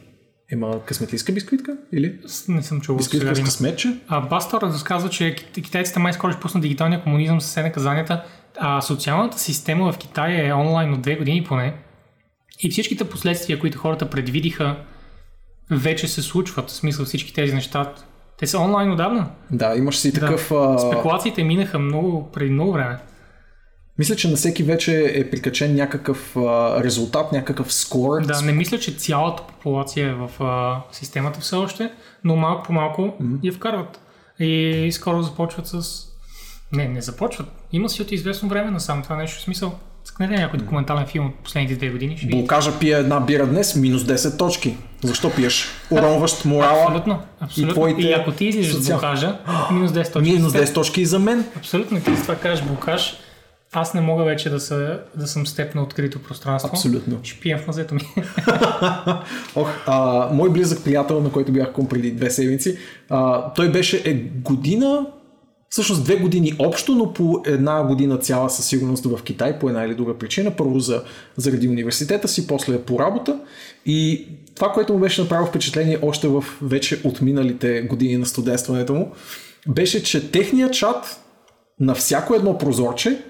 Има 0.53 0.85
късметлийска 0.85 1.33
бисквитка? 1.33 1.77
Или? 1.93 2.19
Не 2.49 2.63
съм 2.63 2.81
чувал. 2.81 2.97
Бисквитка 2.99 3.29
да 3.29 3.37
с 3.37 3.43
късметче? 3.45 3.99
А 4.09 4.21
Бастор 4.21 4.63
разказва, 4.63 5.11
че 5.11 5.25
кит- 5.35 5.63
китайците 5.65 5.99
май 5.99 6.13
скоро 6.13 6.33
ще 6.33 6.41
пуснат 6.41 6.63
дигиталния 6.63 7.03
комунизъм 7.03 7.41
с 7.41 7.63
наказанията. 7.63 8.25
А 8.57 8.81
социалната 8.81 9.39
система 9.39 9.93
в 9.93 9.99
Китай 9.99 10.49
е 10.49 10.53
онлайн 10.53 10.93
от 10.93 11.03
две 11.03 11.17
години 11.17 11.45
поне. 11.45 11.75
И 12.61 12.71
всичките 12.71 13.05
последствия, 13.05 13.59
които 13.59 13.79
хората 13.79 14.11
предвидиха, 14.11 14.77
вече 15.71 16.09
се 16.09 16.23
случват. 16.23 16.71
В 16.71 16.73
смисъл 16.73 17.05
всички 17.05 17.35
тези 17.35 17.55
неща. 17.55 17.93
Те 18.39 18.47
са 18.47 18.59
онлайн 18.59 18.93
отдавна. 18.93 19.31
Да, 19.51 19.75
имаш 19.77 19.99
си 19.99 20.13
Да. 20.13 20.21
такъв... 20.21 20.53
А... 20.53 20.79
Спекулациите 20.79 21.45
минаха 21.45 21.79
много, 21.79 22.31
преди 22.33 22.51
много 22.51 22.73
време. 22.73 22.99
Мисля, 23.99 24.17
че 24.17 24.31
на 24.31 24.37
всеки 24.37 24.63
вече 24.63 25.13
е 25.15 25.31
прикачен 25.31 25.75
някакъв 25.75 26.37
а, 26.37 26.85
резултат, 26.85 27.33
някакъв 27.33 27.73
скор. 27.73 28.23
Да, 28.23 28.43
не 28.43 28.53
мисля, 28.53 28.79
че 28.79 28.93
цялата 28.93 29.43
популация 29.43 30.09
е 30.09 30.15
в 30.15 30.31
а, 30.41 30.81
системата 30.93 31.41
все 31.41 31.57
още, 31.57 31.91
но 32.25 32.37
малко 32.37 32.63
по 32.63 32.73
малко 32.73 33.03
mm-hmm. 33.03 33.39
я 33.43 33.53
вкарват. 33.53 34.01
И 34.39 34.89
скоро 34.93 35.23
започват 35.23 35.67
с... 35.67 36.07
Не, 36.73 36.89
не 36.89 37.01
започват. 37.01 37.47
Има 37.73 37.89
си 37.89 38.03
от 38.03 38.13
известно 38.13 38.49
време 38.49 38.71
насам 38.71 39.03
това 39.03 39.17
нещо. 39.17 39.39
В 39.39 39.43
смисъл, 39.43 39.73
скнете 40.05 40.35
някой 40.35 40.59
документален 40.59 41.07
филм 41.07 41.27
от 41.27 41.35
последните 41.35 41.77
две 41.77 41.89
години. 41.89 42.19
Ще. 42.19 42.27
Блокажа 42.27 42.79
пие 42.79 42.99
една 42.99 43.21
бира 43.21 43.47
днес, 43.47 43.77
минус 43.77 44.03
10 44.03 44.39
точки. 44.39 44.77
Защо 45.03 45.31
пиеш? 45.31 45.67
Уронващ 45.91 46.45
морала. 46.45 46.83
Абсолютно. 46.83 47.23
абсолютно. 47.41 47.71
И, 47.71 47.75
твоите 47.75 48.13
ако 48.13 48.33
ти 48.33 48.45
излизаш 48.45 48.75
социал- 48.75 48.99
блокажа, 48.99 49.39
минус 49.73 49.91
10 49.91 50.13
точки. 50.13 50.33
Минус 50.33 50.53
10 50.53 50.75
точки 50.75 51.01
и 51.01 51.07
за 51.07 51.19
мен. 51.19 51.45
Абсолютно. 51.57 52.01
Ти 52.01 52.17
с 52.17 52.23
това 52.23 52.37
кажеш 52.37 52.65
блокаж. 52.65 53.17
Аз 53.75 53.95
не 53.95 54.01
мога 54.01 54.25
вече 54.25 54.51
да, 54.51 54.61
са, 54.61 55.01
да 55.17 55.27
съм 55.27 55.47
с 55.47 55.55
теб 55.55 55.75
на 55.75 55.83
открито 55.83 56.23
пространство. 56.23 56.71
Абсолютно. 56.73 57.19
Ще 57.23 57.41
пием 57.41 57.59
в 57.59 57.67
мазето 57.67 57.95
ми. 57.95 58.01
Ох, 59.57 59.71
а, 59.87 60.29
мой 60.33 60.51
близък 60.51 60.85
приятел, 60.85 61.21
на 61.21 61.33
който 61.33 61.53
бях 61.53 61.73
кум 61.73 61.89
преди 61.89 62.11
две 62.11 62.31
седмици, 62.31 62.79
а, 63.11 63.53
той 63.53 63.73
беше 63.73 64.03
е 64.05 64.15
година, 64.45 65.07
всъщност 65.69 66.05
две 66.05 66.17
години 66.17 66.53
общо, 66.59 66.95
но 66.95 67.13
по 67.13 67.43
една 67.47 67.83
година 67.83 68.19
цяла 68.19 68.51
със 68.51 68.67
сигурност 68.67 69.05
в 69.05 69.23
Китай, 69.23 69.59
по 69.59 69.69
една 69.69 69.85
или 69.85 69.95
друга 69.95 70.19
причина. 70.19 70.57
Първо 70.57 70.79
за, 70.79 71.03
заради 71.37 71.69
университета 71.69 72.29
си, 72.29 72.47
после 72.47 72.83
по 72.83 72.99
работа. 72.99 73.39
И 73.87 74.29
това, 74.55 74.73
което 74.73 74.93
му 74.93 74.99
беше 74.99 75.23
направило 75.23 75.49
впечатление 75.49 75.99
още 76.03 76.29
в 76.29 76.45
вече 76.63 77.01
отминалите 77.05 77.83
години 77.83 78.17
на 78.17 78.27
студентстването 78.27 78.95
му, 78.95 79.13
беше, 79.69 80.03
че 80.03 80.31
техният 80.31 80.73
чат 80.73 81.21
на 81.81 81.95
всяко 81.95 82.35
едно 82.35 82.59
прозорче 82.59 83.23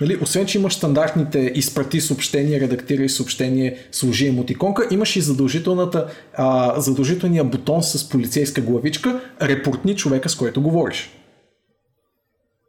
Нали, 0.00 0.18
освен, 0.22 0.46
че 0.46 0.58
имаш 0.58 0.74
стандартните 0.74 1.52
изпрати 1.54 2.00
съобщение, 2.00 2.60
редактирай 2.60 3.08
съобщение, 3.08 3.76
сложи 3.92 4.26
емотиконка, 4.26 4.88
имаш 4.90 5.16
и 5.16 5.20
задължителната, 5.20 6.06
а, 6.34 6.80
задължителния 6.80 7.44
бутон 7.44 7.82
с 7.82 8.08
полицейска 8.08 8.60
главичка, 8.60 9.20
репортни 9.42 9.96
човека, 9.96 10.28
с 10.28 10.34
който 10.34 10.62
говориш. 10.62 11.10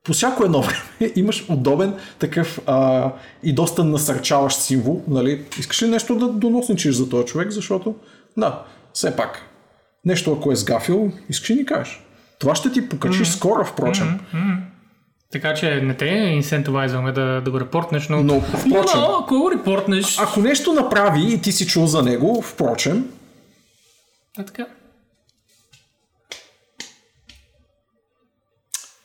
По 0.04 0.14
всяко 0.14 0.44
едно 0.44 0.62
време 1.00 1.14
имаш 1.16 1.46
удобен 1.50 1.94
такъв 2.20 2.62
а, 2.66 3.12
и 3.44 3.54
доста 3.54 3.84
насърчаващ 3.84 4.60
символ. 4.60 5.02
Нали? 5.08 5.46
Искаш 5.60 5.84
ли 5.84 5.88
нещо 5.88 6.16
да 6.16 6.28
доносничиш 6.28 6.96
за 6.96 7.10
този 7.10 7.26
човек, 7.26 7.52
защото 7.52 7.96
да, 8.38 8.64
все 8.94 9.16
пак, 9.16 9.42
нещо 10.06 10.34
ако 10.34 10.52
е 10.52 10.56
сгафил, 10.56 11.12
искаш 11.30 11.50
ли 11.50 11.56
ни 11.56 11.66
кажеш. 11.66 12.04
Това 12.40 12.56
ще 12.56 12.72
ти 12.72 12.90
покачи 12.90 13.26
скоро, 13.26 13.66
впрочем. 13.66 14.20
Така 15.32 15.54
че 15.54 15.82
не 15.82 15.98
те 15.98 16.06
инсентивайзваме 16.06 17.12
да, 17.12 17.42
да 17.42 17.52
го 17.52 17.60
репортнеш, 17.60 18.10
но... 18.10 18.24
Но, 18.24 18.42
впрочем, 18.42 19.00
но 19.00 19.20
ако 19.24 19.40
го 19.40 19.52
репортнеш... 19.52 20.20
ако 20.20 20.40
нещо 20.40 20.74
направи 20.74 21.34
и 21.34 21.42
ти 21.42 21.52
си 21.52 21.68
чул 21.68 21.86
за 21.86 22.04
него, 22.04 22.42
впрочем, 22.42 23.12
А 24.38 24.46
така. 24.46 24.66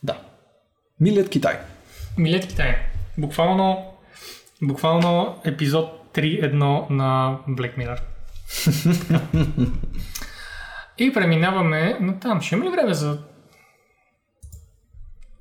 да. 0.03 0.19
Милият 1.01 1.29
Китай. 1.29 1.59
Милет 2.19 2.47
Китай. 2.47 2.77
Буквално, 3.19 3.93
буквално 4.63 5.41
епизод 5.45 6.11
3.1 6.15 6.91
на 6.91 7.39
Black 7.49 7.79
Mirror. 7.79 8.01
И 10.99 11.13
преминаваме 11.13 11.97
на 12.01 12.21
там. 12.21 12.43
Ще 12.43 12.55
има 12.55 12.65
ли 12.65 12.71
време 12.71 12.95
за... 12.95 13.19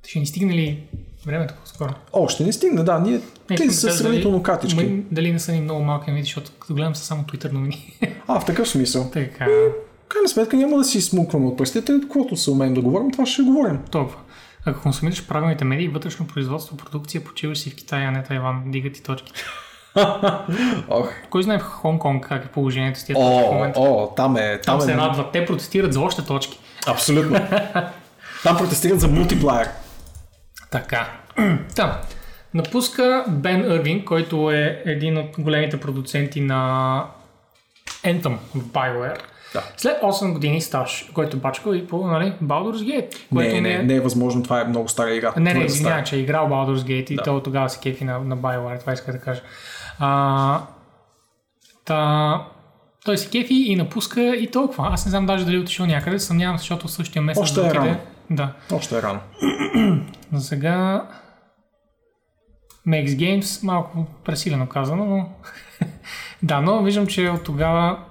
Ще 0.06 0.18
ни 0.18 0.26
стигне 0.26 0.54
ли 0.54 0.80
времето 1.26 1.54
по-скоро? 1.56 1.90
О, 2.12 2.28
ще 2.28 2.44
не 2.44 2.52
стигне, 2.52 2.82
да. 2.82 2.98
Ние 2.98 3.20
Не, 3.50 3.70
са 3.70 3.92
сравнително 3.92 4.36
дали- 4.36 4.44
катички. 4.44 4.84
м- 4.84 5.02
Дали 5.10 5.32
не 5.32 5.38
са 5.38 5.52
ни 5.52 5.60
много 5.60 5.82
малки 5.82 6.10
новини, 6.10 6.24
защото 6.24 6.50
като 6.52 6.74
гледам 6.74 6.94
са 6.94 7.04
само 7.04 7.22
Twitter 7.22 7.52
новини. 7.52 7.92
А, 8.28 8.40
в 8.40 8.44
такъв 8.44 8.68
смисъл. 8.68 9.10
така, 9.10 9.44
В 9.44 10.08
крайна 10.08 10.28
сметка 10.28 10.56
няма 10.56 10.76
да 10.76 10.84
си 10.84 11.00
смукваме 11.00 11.46
от 11.46 11.58
пръстите, 11.58 11.92
каквото 12.02 12.36
се 12.36 12.50
умеем 12.50 12.74
да 12.74 12.80
говорим, 12.80 13.10
това 13.10 13.26
ще 13.26 13.42
говорим. 13.42 13.78
толкова. 13.90 14.18
Ако 14.64 14.80
консумираш 14.80 15.26
правилните 15.26 15.64
медии, 15.64 15.88
вътрешно 15.88 16.26
производство, 16.26 16.76
продукция, 16.76 17.24
почиваш 17.24 17.58
си 17.58 17.70
в 17.70 17.74
Китай, 17.74 18.04
а 18.04 18.10
не 18.10 18.22
Тайван. 18.22 18.62
Дига 18.66 18.92
ти 18.92 19.02
точки. 19.02 19.32
Ох. 20.88 21.08
Кой 21.30 21.42
знае 21.42 21.58
в 21.58 21.62
Хонг-Конг 21.82 22.20
как 22.20 22.44
е 22.44 22.48
положението 22.48 22.98
с 23.00 23.04
тия 23.04 23.16
точки 23.16 23.42
в 23.42 23.52
момента? 23.52 23.80
о, 23.80 24.06
там 24.06 24.36
е. 24.36 24.60
Там 24.60 24.78
Там, 24.78 24.80
се 24.80 24.92
е. 24.92 24.96
радват. 24.96 25.32
Те 25.32 25.46
протестират 25.46 25.92
за 25.92 26.00
още 26.00 26.22
точки. 26.22 26.58
Абсолютно. 26.86 27.40
там 28.42 28.56
протестират 28.56 29.00
за 29.00 29.08
мултиплеер. 29.08 29.68
Така. 30.70 31.08
Та. 31.76 32.00
Напуска 32.54 33.24
Бен 33.28 33.72
Ирвин, 33.72 34.04
който 34.04 34.50
е 34.50 34.82
един 34.84 35.18
от 35.18 35.26
големите 35.38 35.80
продуценти 35.80 36.40
на 36.40 37.04
Anthem 38.04 38.36
в 38.54 38.64
BioWare. 38.64 39.18
Да. 39.52 39.62
След 39.76 40.02
8 40.02 40.32
години 40.32 40.60
стаж, 40.60 41.10
който 41.14 41.36
е 41.36 41.40
бачкал 41.40 41.72
и 41.72 41.86
по 41.86 42.06
нали, 42.06 42.32
Baldur's 42.44 42.76
Gate. 42.76 43.16
Което 43.34 43.54
Не, 43.54 43.60
не, 43.60 43.82
не 43.82 43.94
е 43.94 44.00
възможно, 44.00 44.42
това 44.42 44.60
е 44.60 44.64
много 44.64 44.88
стара 44.88 45.14
игра. 45.14 45.32
Не, 45.36 45.54
не, 45.54 45.64
извинявай, 45.64 46.04
че 46.04 46.16
е 46.16 46.18
играл 46.18 46.48
Baldur's 46.48 46.78
Gate 46.78 47.10
и 47.10 47.16
Да. 47.16 47.22
то 47.22 47.40
тогава 47.40 47.70
се 47.70 47.80
кефи 47.80 48.04
на, 48.04 48.18
на 48.18 48.36
BioWare, 48.36 48.80
това 48.80 48.92
иска 48.92 49.12
да 49.12 49.18
кажа. 49.18 49.40
А, 49.98 50.60
та, 51.84 52.46
той 53.04 53.18
се 53.18 53.30
кефи 53.30 53.54
и 53.54 53.76
напуска 53.76 54.36
и 54.36 54.50
толкова. 54.50 54.88
Аз 54.92 55.06
не 55.06 55.10
знам 55.10 55.26
даже 55.26 55.44
дали 55.44 55.56
е 55.56 55.58
отишъл 55.58 55.86
някъде, 55.86 56.18
съмнявам 56.18 56.58
защото 56.58 56.88
в 56.88 56.90
същия 56.90 57.22
месец 57.22 57.42
Още 57.42 57.60
е 57.60 57.74
рано. 57.74 57.96
Да. 58.30 58.52
Още 58.72 58.98
е 58.98 59.02
рано. 59.02 59.20
За 60.32 60.40
сега 60.40 61.06
Makes 62.88 63.08
Games, 63.08 63.64
малко 63.64 64.06
пресилено 64.24 64.68
казано, 64.68 65.06
но 65.06 65.28
да, 66.42 66.60
но 66.60 66.82
виждам, 66.82 67.06
че 67.06 67.28
от 67.28 67.44
тогава 67.44 68.04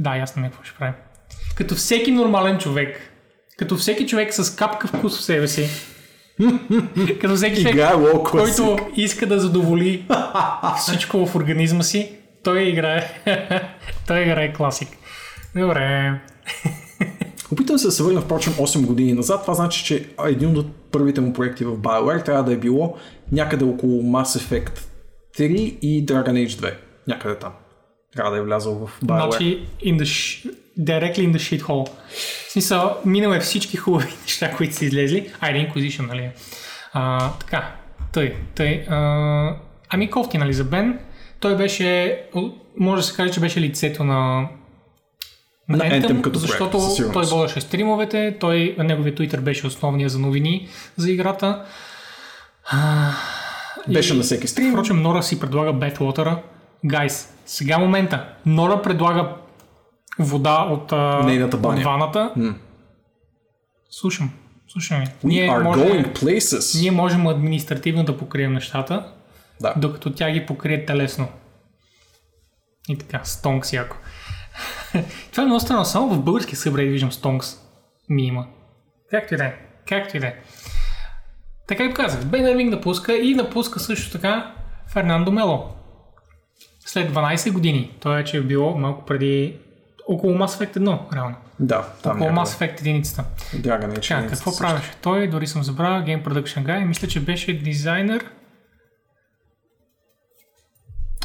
да, 0.00 0.16
ясно 0.16 0.42
ми 0.42 0.48
е 0.48 0.50
какво 0.50 0.64
ще 0.64 0.78
правим. 0.78 0.94
Като 1.54 1.74
всеки 1.74 2.10
нормален 2.10 2.58
човек, 2.58 3.00
като 3.56 3.76
всеки 3.76 4.06
човек 4.06 4.34
с 4.34 4.56
капка 4.56 4.88
вкус 4.88 5.18
в 5.18 5.24
себе 5.24 5.48
си, 5.48 5.70
като 7.20 7.36
всеки 7.36 7.62
човек, 7.62 7.86
който 8.24 8.78
иска 8.96 9.26
да 9.26 9.40
задоволи 9.40 10.06
всичко 10.78 11.26
в 11.26 11.34
организма 11.34 11.82
си, 11.82 12.12
той 12.44 12.62
играе, 12.62 13.22
той 14.06 14.22
играе 14.22 14.52
класик. 14.52 14.88
Добре. 15.56 16.20
Опитам 17.52 17.78
се 17.78 17.86
да 17.86 17.92
се 17.92 18.02
върна, 18.02 18.20
впрочем, 18.20 18.52
8 18.52 18.86
години 18.86 19.12
назад. 19.12 19.42
Това 19.42 19.54
значи, 19.54 19.84
че 19.84 20.08
един 20.26 20.56
от 20.56 20.66
първите 20.90 21.20
му 21.20 21.32
проекти 21.32 21.64
в 21.64 21.76
BioWare 21.76 22.24
трябва 22.24 22.44
да 22.44 22.52
е 22.52 22.56
било 22.56 22.96
някъде 23.32 23.64
около 23.64 24.02
Mass 24.02 24.38
Effect 24.38 24.80
3 25.38 25.46
и 25.82 26.06
Dragon 26.06 26.46
Age 26.46 26.48
2. 26.48 26.74
Някъде 27.08 27.34
там. 27.34 27.52
Трябва 28.14 28.30
да 28.30 28.38
е 28.38 28.42
влязъл 28.42 28.86
в 28.86 29.00
BioWare. 29.04 29.30
Значи, 29.30 29.66
in 29.84 29.98
the 29.98 30.02
sh- 30.02 30.54
directly 30.80 31.18
in 31.18 31.32
the 31.32 31.38
shit 31.38 31.60
hole. 31.60 31.88
В 32.48 32.52
смисъл, 32.52 32.96
минал 33.04 33.32
е 33.32 33.40
всички 33.40 33.76
хубави 33.76 34.06
неща, 34.22 34.52
които 34.56 34.74
са 34.74 34.84
излезли. 34.84 35.30
Айде, 35.40 35.58
Inquisition, 35.58 36.06
нали? 36.06 36.30
А, 36.92 37.30
така, 37.32 37.74
тъй, 38.12 38.34
тъй. 38.54 38.84
А, 38.88 39.56
ами 39.88 40.10
кофти, 40.10 40.38
нали, 40.38 40.52
за 40.52 40.64
Бен. 40.64 40.98
Той 41.40 41.56
беше, 41.56 42.18
може 42.78 43.00
да 43.00 43.06
се 43.06 43.16
каже, 43.16 43.32
че 43.32 43.40
беше 43.40 43.60
лицето 43.60 44.04
на 44.04 44.48
на 45.70 45.76
На 45.76 45.84
Anthem, 45.84 46.02
Anthem 46.02 46.20
като 46.20 46.38
проект, 46.38 46.48
защото 46.48 46.80
сигурност. 46.80 47.12
той 47.12 47.38
водеше 47.38 47.60
стримовете, 47.60 48.36
той, 48.40 48.76
неговият 48.78 49.18
Twitter 49.18 49.40
беше 49.40 49.66
основния 49.66 50.08
за 50.08 50.18
новини 50.18 50.68
за 50.96 51.10
играта. 51.10 51.64
Беше 53.88 54.14
И- 54.14 54.16
на 54.16 54.22
всеки 54.22 54.46
стрим. 54.48 54.70
Впрочем, 54.72 55.02
Нора 55.02 55.22
си 55.22 55.40
предлага 55.40 55.72
Бетлотъра. 55.72 56.42
Гайс, 56.84 57.32
сега 57.46 57.78
момента. 57.78 58.28
Нора 58.46 58.82
предлага 58.82 59.28
вода 60.18 60.66
от, 60.70 60.92
Нейната 61.26 61.56
баня. 61.56 61.78
от 61.78 61.84
ваната. 61.84 62.34
Слушам. 63.90 64.30
Слушам 64.68 65.00
ви. 65.00 65.06
We 65.24 65.50
are 65.50 65.62
може, 65.62 65.80
going 65.80 66.12
places. 66.14 66.80
ние 66.80 66.90
можем 66.90 67.26
административно 67.26 68.04
да 68.04 68.16
покрием 68.16 68.52
нещата, 68.52 69.06
Да. 69.60 69.74
докато 69.76 70.12
тя 70.12 70.30
ги 70.30 70.46
покрие 70.46 70.86
телесно. 70.86 71.28
И 72.88 72.98
така, 72.98 73.20
стонкс 73.24 73.72
яко. 73.72 73.96
Това 75.30 75.42
е 75.42 75.46
много 75.46 75.60
странно. 75.60 75.84
Само 75.84 76.08
в 76.14 76.22
български 76.22 76.56
събрей 76.56 76.86
виждам 76.86 77.12
стонкс. 77.12 77.56
Ми 78.08 78.26
има. 78.26 78.46
Както 79.10 79.34
и 79.34 79.36
да 79.36 79.44
е. 79.44 79.54
Както 79.88 80.16
и 80.16 80.20
да 80.20 80.26
е. 80.26 80.34
Така 81.68 81.84
и 81.84 81.94
казах. 81.94 82.24
Бен 82.26 82.46
Ервинг 82.46 82.70
напуска 82.70 83.16
и 83.16 83.34
напуска 83.34 83.80
също 83.80 84.12
така 84.12 84.54
Фернандо 84.92 85.32
Мело. 85.32 85.68
След 86.86 87.12
12 87.12 87.52
години. 87.52 87.96
Той 88.00 88.16
вече 88.16 88.36
е 88.36 88.40
било 88.40 88.78
малко 88.78 89.04
преди 89.04 89.56
около 90.08 90.34
Mass 90.34 90.46
Effect 90.46 90.78
1, 90.78 91.14
реално. 91.14 91.36
Да, 91.60 91.88
там 92.02 92.16
Около 92.16 92.30
някъде. 92.30 92.50
Mass 92.50 92.58
Effect 92.58 92.80
единицата. 92.80 93.24
Чакай, 93.62 93.76
единицата 93.76 94.26
какво 94.28 94.50
също. 94.50 94.64
правеше? 94.64 94.90
Той, 95.02 95.28
дори 95.28 95.46
съм 95.46 95.62
забравил, 95.62 96.06
Game 96.06 96.24
Production 96.24 96.64
Guy, 96.64 96.84
мисля, 96.84 97.08
че 97.08 97.20
беше 97.20 97.52
дизайнер. 97.52 98.24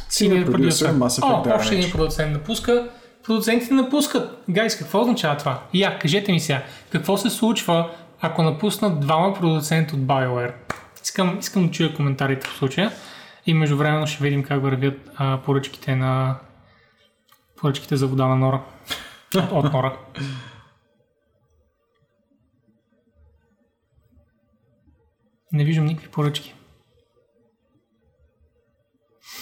Senior 0.09 0.45
producer, 0.45 0.91
Mass 0.91 1.21
Effect 1.21 1.53
О, 1.53 1.55
още 1.59 1.75
един 1.75 1.91
продуцент 1.91 2.31
напуска. 2.33 2.89
Продуцентите 3.26 3.73
напускат. 3.73 4.43
Гайс, 4.49 4.77
какво 4.77 5.02
означава 5.02 5.38
това? 5.38 5.64
Я, 5.73 5.99
кажете 5.99 6.31
ми 6.31 6.39
сега, 6.39 6.64
какво 6.89 7.18
се 7.18 7.30
случва, 7.30 7.95
ако 8.22 8.43
напуснат 8.43 8.99
двама 8.99 9.34
продуценти 9.34 9.95
от 9.95 10.02
BioWare? 10.02 10.53
Искам, 11.03 11.39
искам 11.39 11.65
да 11.65 11.72
чуя 11.72 11.95
коментарите 11.95 12.47
в 12.47 12.57
случая. 12.57 12.91
И 13.45 13.53
междувременно 13.53 14.07
ще 14.07 14.23
видим 14.23 14.43
как 14.43 14.61
вървят 14.61 15.10
а, 15.15 15.41
поръчките 15.45 15.95
на 15.95 16.39
поръчките 17.57 17.95
за 17.95 18.07
вода 18.07 18.27
на 18.27 18.35
Нора. 18.35 18.61
От 19.52 19.73
Нора. 19.73 19.97
Не 25.52 25.64
виждам 25.64 25.85
никакви 25.85 26.11
поръчки. 26.11 26.56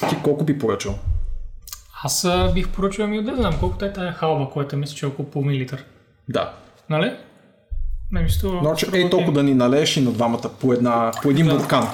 Ти 0.10 0.16
колко 0.24 0.44
би 0.44 0.60
поръчал? 0.60 1.00
Аз 2.04 2.28
бих 2.54 2.70
поръчал 2.70 3.08
ми 3.08 3.24
да 3.24 3.36
знам 3.36 3.60
колкото 3.60 3.86
е 3.86 3.94
тая 3.94 4.14
халба, 4.14 4.50
която 4.50 4.78
мисля, 4.78 4.96
че 4.96 5.06
е 5.06 5.10
около 5.10 5.30
половин 5.30 5.58
литър. 5.58 5.86
Да. 6.30 6.54
Нали? 6.90 7.18
Не 8.12 8.22
ми 8.22 8.30
струва. 8.30 8.60
Значи, 8.64 8.86
струва 8.86 8.98
ей 8.98 9.10
толкова 9.10 9.34
да 9.34 9.44
ни 9.44 9.54
налееш 9.54 9.98
и 9.98 10.02
на 10.02 10.12
двамата 10.12 10.50
по, 10.60 10.74
една, 10.74 11.12
по 11.22 11.30
един 11.30 11.48
Да. 11.48 11.58
буркан. 11.58 11.88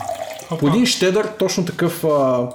Опа. 0.46 0.58
По 0.58 0.68
един 0.68 0.86
щедър, 0.86 1.28
точно 1.40 1.66
такъв 1.66 2.04
а, 2.04 2.50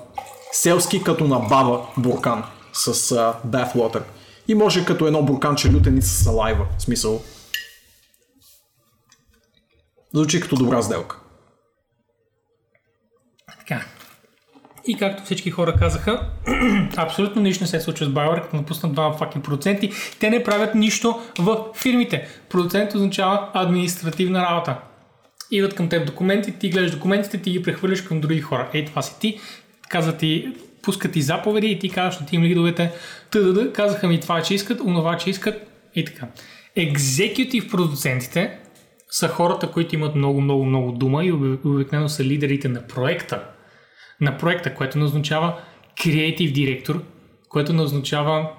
селски 0.52 1.02
като 1.04 1.24
на 1.24 1.38
баба 1.38 1.80
буркан 1.96 2.44
с 2.72 3.12
а, 3.12 3.34
bathwater. 3.46 4.02
И 4.48 4.54
може 4.54 4.84
като 4.84 5.06
едно 5.06 5.22
бурканче 5.22 5.72
лютени 5.72 6.02
с 6.02 6.24
салайва. 6.24 6.66
В 6.78 6.82
смисъл. 6.82 7.22
Звучи 10.14 10.40
като 10.40 10.56
добра 10.56 10.82
сделка. 10.82 11.20
Така. 13.58 13.84
И 14.86 14.96
както 14.96 15.24
всички 15.24 15.50
хора 15.50 15.74
казаха, 15.78 16.20
абсолютно 16.96 17.42
нищо 17.42 17.64
не 17.64 17.68
се 17.68 17.80
случва 17.80 18.06
с 18.06 18.08
BioWare, 18.08 18.42
като 18.42 18.56
напуснат 18.56 18.92
двама 18.92 19.16
факи 19.16 19.42
проценти. 19.42 19.90
Те 20.20 20.30
не 20.30 20.44
правят 20.44 20.74
нищо 20.74 21.20
в 21.38 21.58
фирмите. 21.74 22.28
Продуцент 22.48 22.94
означава 22.94 23.50
административна 23.54 24.42
работа. 24.42 24.76
Идват 25.50 25.74
към 25.74 25.88
теб 25.88 26.06
документи, 26.06 26.52
ти 26.52 26.70
гледаш 26.70 26.90
документите, 26.90 27.38
ти 27.38 27.50
ги 27.50 27.62
прехвърляш 27.62 28.02
към 28.02 28.20
други 28.20 28.40
хора. 28.40 28.70
Ей, 28.74 28.84
това 28.84 29.02
си 29.02 29.20
ти. 29.20 29.38
Казват 29.88 30.18
ти, 30.18 30.52
пускат 30.82 31.12
ти 31.12 31.22
заповеди 31.22 31.66
и 31.66 31.78
ти 31.78 31.90
казваш 31.90 32.20
на 32.20 32.26
тим 32.26 32.42
лидовете, 32.42 32.92
тъдъда, 33.30 33.72
казаха 33.72 34.08
ми 34.08 34.20
това, 34.20 34.42
че 34.42 34.54
искат, 34.54 34.80
онова, 34.80 35.16
че 35.16 35.30
искат 35.30 35.66
и 35.94 36.04
така. 36.04 36.26
Екзекютив 36.76 37.70
продуцентите 37.70 38.58
са 39.10 39.28
хората, 39.28 39.70
които 39.70 39.94
имат 39.94 40.14
много, 40.14 40.40
много, 40.40 40.64
много 40.64 40.92
дума 40.92 41.24
и 41.24 41.32
обик- 41.32 41.64
обикновено 41.64 42.08
са 42.08 42.24
лидерите 42.24 42.68
на 42.68 42.86
проекта 42.86 43.42
на 44.24 44.38
проекта, 44.38 44.74
което 44.74 44.98
не 44.98 45.04
означава 45.04 45.58
креатив 46.02 46.52
директор, 46.52 47.02
което 47.48 47.72
не 47.72 47.82
означава 47.82 48.50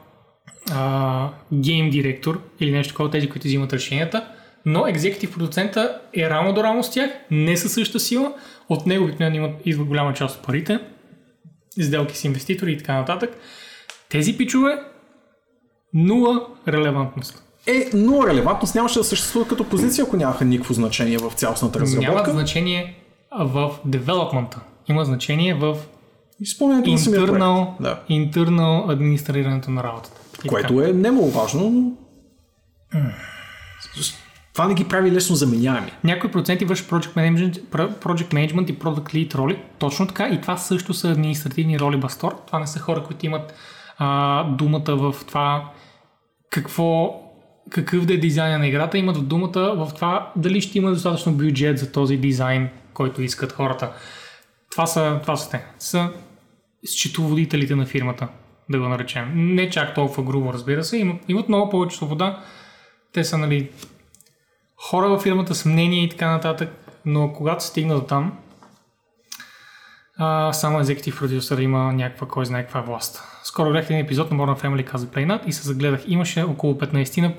гейм 1.54 1.90
директор 1.90 2.42
или 2.60 2.72
нещо 2.72 2.94
такова, 2.94 3.10
тези, 3.10 3.30
които 3.30 3.48
взимат 3.48 3.74
решенията. 3.74 4.28
но 4.66 4.80
Executive 4.80 5.32
продуцента 5.32 6.00
е 6.14 6.30
рамо 6.30 6.54
до 6.54 6.64
рамо 6.64 6.84
с 6.84 6.92
тях, 6.92 7.12
не 7.32 7.58
със 7.58 7.74
същата 7.74 8.00
сила, 8.00 8.34
от 8.70 8.86
него 8.86 9.04
обикновено 9.04 9.36
имат 9.36 9.52
идва 9.66 9.86
голяма 9.86 10.14
част 10.14 10.38
от 10.38 10.46
парите, 10.46 10.80
сделки 11.82 12.18
с 12.18 12.24
инвеститори 12.24 12.72
и 12.72 12.78
така 12.78 12.94
нататък. 12.94 13.38
Тези 14.10 14.38
пичове 14.38 14.80
нула 15.94 16.48
релевантност. 16.68 17.44
Е, 17.68 17.90
но 17.94 18.28
релевантност 18.28 18.76
нямаше 18.76 19.00
да 19.00 19.04
съществува 19.04 19.48
като 19.48 19.64
позиция, 19.64 20.06
ако 20.06 20.18
нямаха 20.18 20.46
никакво 20.46 20.74
значение 20.74 21.18
в 21.18 21.32
цялостната 21.32 21.80
разработка. 21.80 22.12
Нямат 22.12 22.32
значение 22.32 22.96
в 23.40 23.72
девелопмента. 23.86 24.60
Има 24.90 25.06
значение 25.06 25.54
в 25.54 25.78
Изпълнението 26.40 26.92
на 26.92 26.98
самия 26.98 27.26
проект. 27.26 27.34
internal, 27.44 27.68
Да. 27.80 28.00
internal 28.10 28.94
администрирането 28.94 29.72
на 29.72 29.84
работата. 29.84 30.22
И 30.46 30.48
Което 30.48 30.76
така. 30.76 30.90
е 30.90 30.94
немаловажно, 30.94 31.70
но... 31.70 31.92
Това 34.54 34.68
не 34.68 34.74
ги 34.74 34.88
прави 34.88 35.12
лесно 35.12 35.36
заменяеми. 35.36 35.92
Някои 36.04 36.32
проценти 36.32 36.66
вършат 36.66 36.90
project 36.90 37.14
management, 37.14 37.60
project 38.00 38.34
management 38.34 38.70
и 38.72 38.80
product 38.80 39.14
lead 39.14 39.36
роли. 39.36 39.60
Точно 39.80 40.08
така. 40.08 40.28
И 40.28 40.42
това 40.42 40.58
също 40.58 40.94
са 40.94 41.12
административни 41.12 41.80
роли 41.80 41.98
Бастор. 41.98 42.36
Това 42.48 42.60
не 42.60 42.68
са 42.68 42.80
хора, 42.80 43.04
които 43.04 43.26
имат 43.26 43.54
а, 43.98 44.44
думата 44.44 44.96
в 44.96 45.16
това 45.28 45.72
какво 46.50 47.22
какъв 47.70 48.06
да 48.06 48.14
е 48.14 48.18
дизайна 48.18 48.58
на 48.60 48.68
играта, 48.68 48.98
имат 48.98 49.28
думата 49.28 49.76
в 49.76 49.92
това 49.96 50.32
дали 50.36 50.62
ще 50.62 50.78
има 50.78 50.90
достатъчно 50.90 51.34
бюджет 51.34 51.78
за 51.80 51.92
този 51.92 52.18
дизайн, 52.18 52.70
който 52.94 53.22
искат 53.22 53.52
хората. 53.52 53.92
Това 54.76 54.88
са, 54.88 55.20
това 55.22 55.36
са 55.36 55.50
те. 55.50 55.66
Са 55.80 56.10
счетоводителите 56.86 57.76
на 57.76 57.86
фирмата, 57.86 58.28
да 58.70 58.80
го 58.80 58.88
наречем. 58.88 59.32
Не 59.36 59.70
чак 59.70 59.96
толкова 59.96 60.24
грубо, 60.24 60.54
разбира 60.54 60.84
се. 60.84 60.98
Имат, 60.98 61.22
имат 61.28 61.50
много 61.50 61.70
повече 61.70 61.98
свобода. 61.98 62.44
Те 63.14 63.24
са, 63.24 63.38
нали, 63.38 63.70
хора 64.78 65.10
във 65.10 65.22
фирмата 65.22 65.56
с 65.56 65.66
мнение 65.66 66.04
и 66.04 66.10
така 66.10 66.32
нататък, 66.32 66.70
но 67.06 67.34
когато 67.34 67.64
стигна 67.64 67.96
до 67.96 68.02
там, 68.02 68.38
а, 70.18 70.54
само 70.54 70.80
Executive 70.80 71.14
Producer 71.14 71.62
има 71.62 71.94
някаква, 71.94 72.28
кой 72.28 72.46
знае 72.46 72.64
каква 72.64 72.82
власт. 72.82 73.24
Скоро 73.44 73.70
гледах 73.70 73.90
един 73.90 74.06
епизод 74.06 74.32
на 74.32 74.38
Modern 74.38 74.62
Family 74.62 74.86
каза 74.86 75.08
Playnut 75.08 75.46
и 75.46 75.54
се 75.54 75.68
загледах. 75.68 76.04
Имаше 76.08 76.44
около 76.44 76.74
15 76.74 77.22
на 77.22 77.34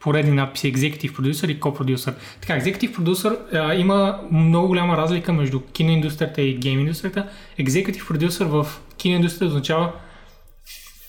поредни 0.00 0.32
надписи 0.32 0.74
Executive 0.74 1.12
Producer 1.12 1.50
и 1.50 1.60
Co-Producer. 1.60 2.14
Така, 2.40 2.60
Executive 2.60 2.96
Producer 2.96 3.54
а, 3.54 3.74
има 3.74 4.20
много 4.32 4.66
голяма 4.66 4.96
разлика 4.96 5.32
между 5.32 5.60
киноиндустрията 5.60 6.42
и 6.42 6.54
гейм 6.54 6.80
индустрията. 6.80 7.28
Executive 7.58 8.02
Producer 8.02 8.44
в 8.44 8.80
киноиндустрията 8.96 9.46
означава 9.46 9.92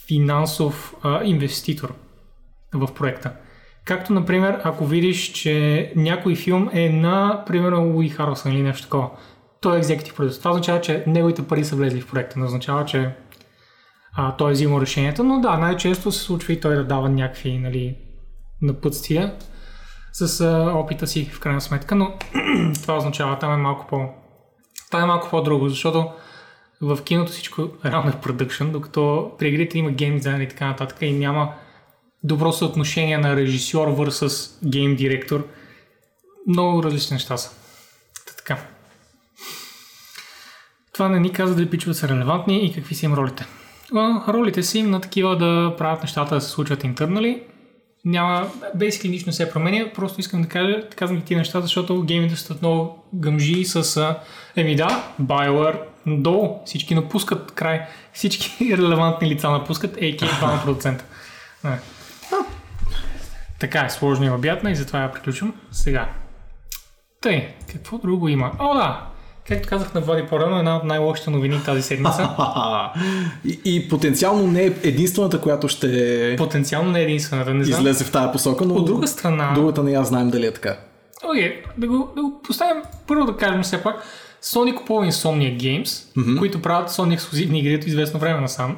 финансов 0.07 0.93
а, 1.03 1.23
инвеститор 1.23 1.93
в 2.73 2.93
проекта. 2.93 3.31
Както, 3.85 4.13
например, 4.13 4.61
ако 4.63 4.85
видиш, 4.85 5.31
че 5.31 5.91
някой 5.95 6.35
филм 6.35 6.69
е 6.73 6.89
на, 6.89 7.43
примерно, 7.47 7.93
Луи 7.93 8.09
Харлсън 8.09 8.51
или 8.51 8.61
нещо 8.61 8.83
такова, 8.83 9.09
той 9.61 9.77
е 9.77 9.81
executive 9.81 10.13
producer. 10.13 10.39
Това 10.39 10.51
означава, 10.51 10.81
че 10.81 11.03
неговите 11.07 11.47
пари 11.47 11.65
са 11.65 11.75
влезли 11.75 12.01
в 12.01 12.07
проекта. 12.07 12.39
Не 12.39 12.45
означава, 12.45 12.85
че 12.85 13.09
а, 14.13 14.35
той 14.35 14.49
е 14.51 14.53
взимал 14.53 14.81
решенията, 14.81 15.23
но 15.23 15.39
да, 15.39 15.57
най-често 15.57 16.11
се 16.11 16.19
случва 16.19 16.53
и 16.53 16.59
той 16.59 16.75
да 16.75 16.83
дава 16.83 17.09
някакви 17.09 17.57
нали, 17.57 17.95
напътствия 18.61 19.35
с 20.13 20.41
а, 20.41 20.73
опита 20.75 21.07
си 21.07 21.25
в 21.25 21.39
крайна 21.39 21.61
сметка, 21.61 21.95
но 21.95 22.13
това 22.81 22.97
означава, 22.97 23.39
там 23.39 23.53
е 23.53 23.57
малко 23.57 23.87
по... 23.87 24.09
Това 24.91 25.03
е 25.03 25.05
малко 25.05 25.29
по-друго, 25.29 25.69
защото 25.69 26.11
в 26.81 27.03
киното 27.03 27.31
всичко 27.31 27.69
реално 27.85 28.09
е 28.09 28.21
продъкшн, 28.21 28.71
докато 28.71 29.31
при 29.39 29.47
игрите 29.47 29.77
има 29.77 29.91
гейм 29.91 30.15
дизайн 30.15 30.41
и 30.41 30.49
така 30.49 30.67
нататък 30.67 30.97
и 31.01 31.11
няма 31.11 31.53
добро 32.23 32.51
съотношение 32.51 33.17
на 33.17 33.35
режисьор 33.35 33.87
versus 33.87 34.69
гейм 34.69 34.95
директор. 34.95 35.47
Много 36.47 36.83
различни 36.83 37.13
неща 37.13 37.37
са. 37.37 37.49
Та 38.27 38.33
така. 38.35 38.57
Това 40.93 41.09
не 41.09 41.19
ни 41.19 41.31
казва 41.31 41.55
дали 41.55 41.69
пичове 41.69 41.93
са 41.93 42.07
релевантни 42.07 42.65
и 42.65 42.73
какви 42.73 42.95
са 42.95 43.05
им 43.05 43.13
ролите. 43.13 43.45
Ролите 44.27 44.63
са 44.63 44.77
им 44.77 44.89
на 44.89 45.01
такива 45.01 45.37
да 45.37 45.75
правят 45.77 46.01
нещата 46.01 46.35
да 46.35 46.41
се 46.41 46.49
случват 46.49 46.83
интернали. 46.83 47.43
Няма, 48.05 48.49
basically 48.75 49.09
нищо 49.09 49.29
не 49.29 49.33
се 49.33 49.51
променя, 49.51 49.85
просто 49.95 50.19
искам 50.19 50.41
да 50.41 50.47
кажа, 50.47 50.79
да 50.89 50.95
казвам 50.95 51.19
ги 51.19 51.25
тия 51.25 51.37
неща, 51.37 51.61
защото 51.61 52.03
геймите 52.03 52.35
са 52.35 52.55
много 52.61 53.05
гъмжи 53.13 53.65
с, 53.65 53.97
а, 53.97 54.19
еми 54.55 54.75
да, 54.75 55.03
BioWare, 55.21 55.79
долу, 56.07 56.59
всички 56.65 56.95
напускат 56.95 57.51
край, 57.51 57.81
всички 58.13 58.77
релевантни 58.77 59.29
лица 59.29 59.49
напускат, 59.49 59.95
AK 59.95 60.19
2%. 60.19 61.01
Не. 61.63 61.79
Така 63.59 63.85
е, 63.85 63.89
сложно 63.89 64.25
и 64.25 64.29
обятна 64.29 64.71
и 64.71 64.75
затова 64.75 65.01
я 65.01 65.11
приключвам 65.11 65.53
сега. 65.71 66.09
Тъй, 67.21 67.47
какво 67.71 67.97
друго 67.97 68.27
има? 68.27 68.51
О, 68.59 68.73
да! 68.73 69.07
Както 69.49 69.69
казах 69.69 69.93
на 69.93 70.01
Влади 70.01 70.23
по-рано, 70.29 70.59
една 70.59 70.77
от 70.77 70.83
най-лошите 70.83 71.29
новини 71.29 71.59
тази 71.65 71.81
седмица. 71.81 72.29
и, 73.45 73.59
и 73.65 73.89
потенциално 73.89 74.47
не 74.47 74.63
е 74.63 74.71
единствената, 74.83 75.41
която 75.41 75.67
ще 75.67 76.35
Потенциално 76.37 76.91
не 76.91 76.99
е 76.99 77.03
единствената, 77.03 77.53
не 77.53 77.63
знам. 77.63 77.79
излезе 77.79 78.03
в 78.03 78.11
тая 78.11 78.31
посока, 78.31 78.65
но 78.65 78.73
От 78.73 78.85
друга 78.85 79.07
страна, 79.07 79.51
другата 79.55 79.83
не 79.83 79.91
я 79.91 80.03
знаем 80.03 80.29
дали 80.29 80.45
е 80.45 80.51
така. 80.51 80.77
Окей, 81.31 81.61
да, 81.77 81.87
го, 81.87 82.09
да 82.15 82.21
го 82.21 82.41
поставим 82.43 82.83
първо 83.07 83.25
да 83.25 83.37
кажем 83.37 83.63
все 83.63 83.83
пак. 83.83 84.03
Sony 84.43 84.75
купува 84.75 85.05
Insomnia 85.05 85.57
Games, 85.57 85.85
mm-hmm. 85.85 86.37
които 86.37 86.61
правят 86.61 86.89
Sony 86.89 87.13
ексклюзивни 87.13 87.59
игри 87.59 87.75
от 87.75 87.85
известно 87.85 88.19
време 88.19 88.41
насам. 88.41 88.77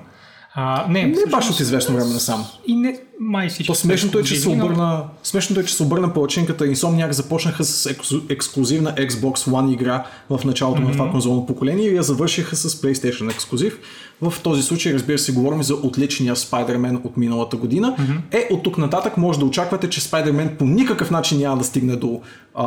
А, 0.56 0.86
не, 0.90 1.04
Не 1.04 1.14
всъщност- 1.14 1.32
баш 1.32 1.50
от 1.50 1.60
известно 1.60 1.96
време 1.96 2.14
насам. 2.14 2.46
И 2.68 2.76
не, 2.76 3.00
май 3.20 3.50
всички. 3.50 3.68
То 3.68 3.76
са 3.76 3.82
смешното 3.82 4.20
е, 4.20 4.24
че 4.24 4.36
се 4.36 4.50
обърна, 4.50 5.04
смешното 5.24 5.60
е, 5.60 5.66
че 5.66 5.74
се 5.74 5.84
обърна 5.84 6.14
палачинката. 6.14 6.66
Insomniac 6.66 7.12
започнаха 7.12 7.64
с 7.64 7.90
ексклю- 7.90 8.32
ексклюзивна 8.32 8.96
Xbox 8.96 9.36
One 9.36 9.74
игра 9.74 10.06
в 10.30 10.40
началото 10.46 10.82
mm-hmm. 10.82 10.86
на 10.86 10.92
това 10.92 11.12
конзолно 11.12 11.46
поколение 11.46 11.88
и 11.88 11.96
я 11.96 12.04
завършиха 12.04 12.56
с 12.56 12.82
PlayStation 12.82 13.32
ексклюзив. 13.32 13.80
В 14.22 14.34
този 14.44 14.64
случай, 14.64 14.94
разбира 14.94 15.18
се, 15.18 15.32
говорим 15.34 15.64
за 15.64 15.74
отличния 15.74 16.36
Spider-Man 16.36 17.06
от 17.06 17.18
миналата 17.18 17.58
година. 17.58 17.96
Mm-hmm. 18.00 18.20
Е, 18.32 18.54
от 18.54 18.64
тук 18.64 18.78
нататък 18.78 19.18
може 19.18 19.40
да 19.40 19.46
очаквате, 19.46 19.90
че 19.90 20.02
Spider-Man 20.02 20.58
по 20.58 20.66
никакъв 20.66 21.12
начин 21.12 21.38
няма 21.40 21.58
да 21.58 21.64
стигне 21.64 21.96
до 21.96 22.22
а, 22.56 22.66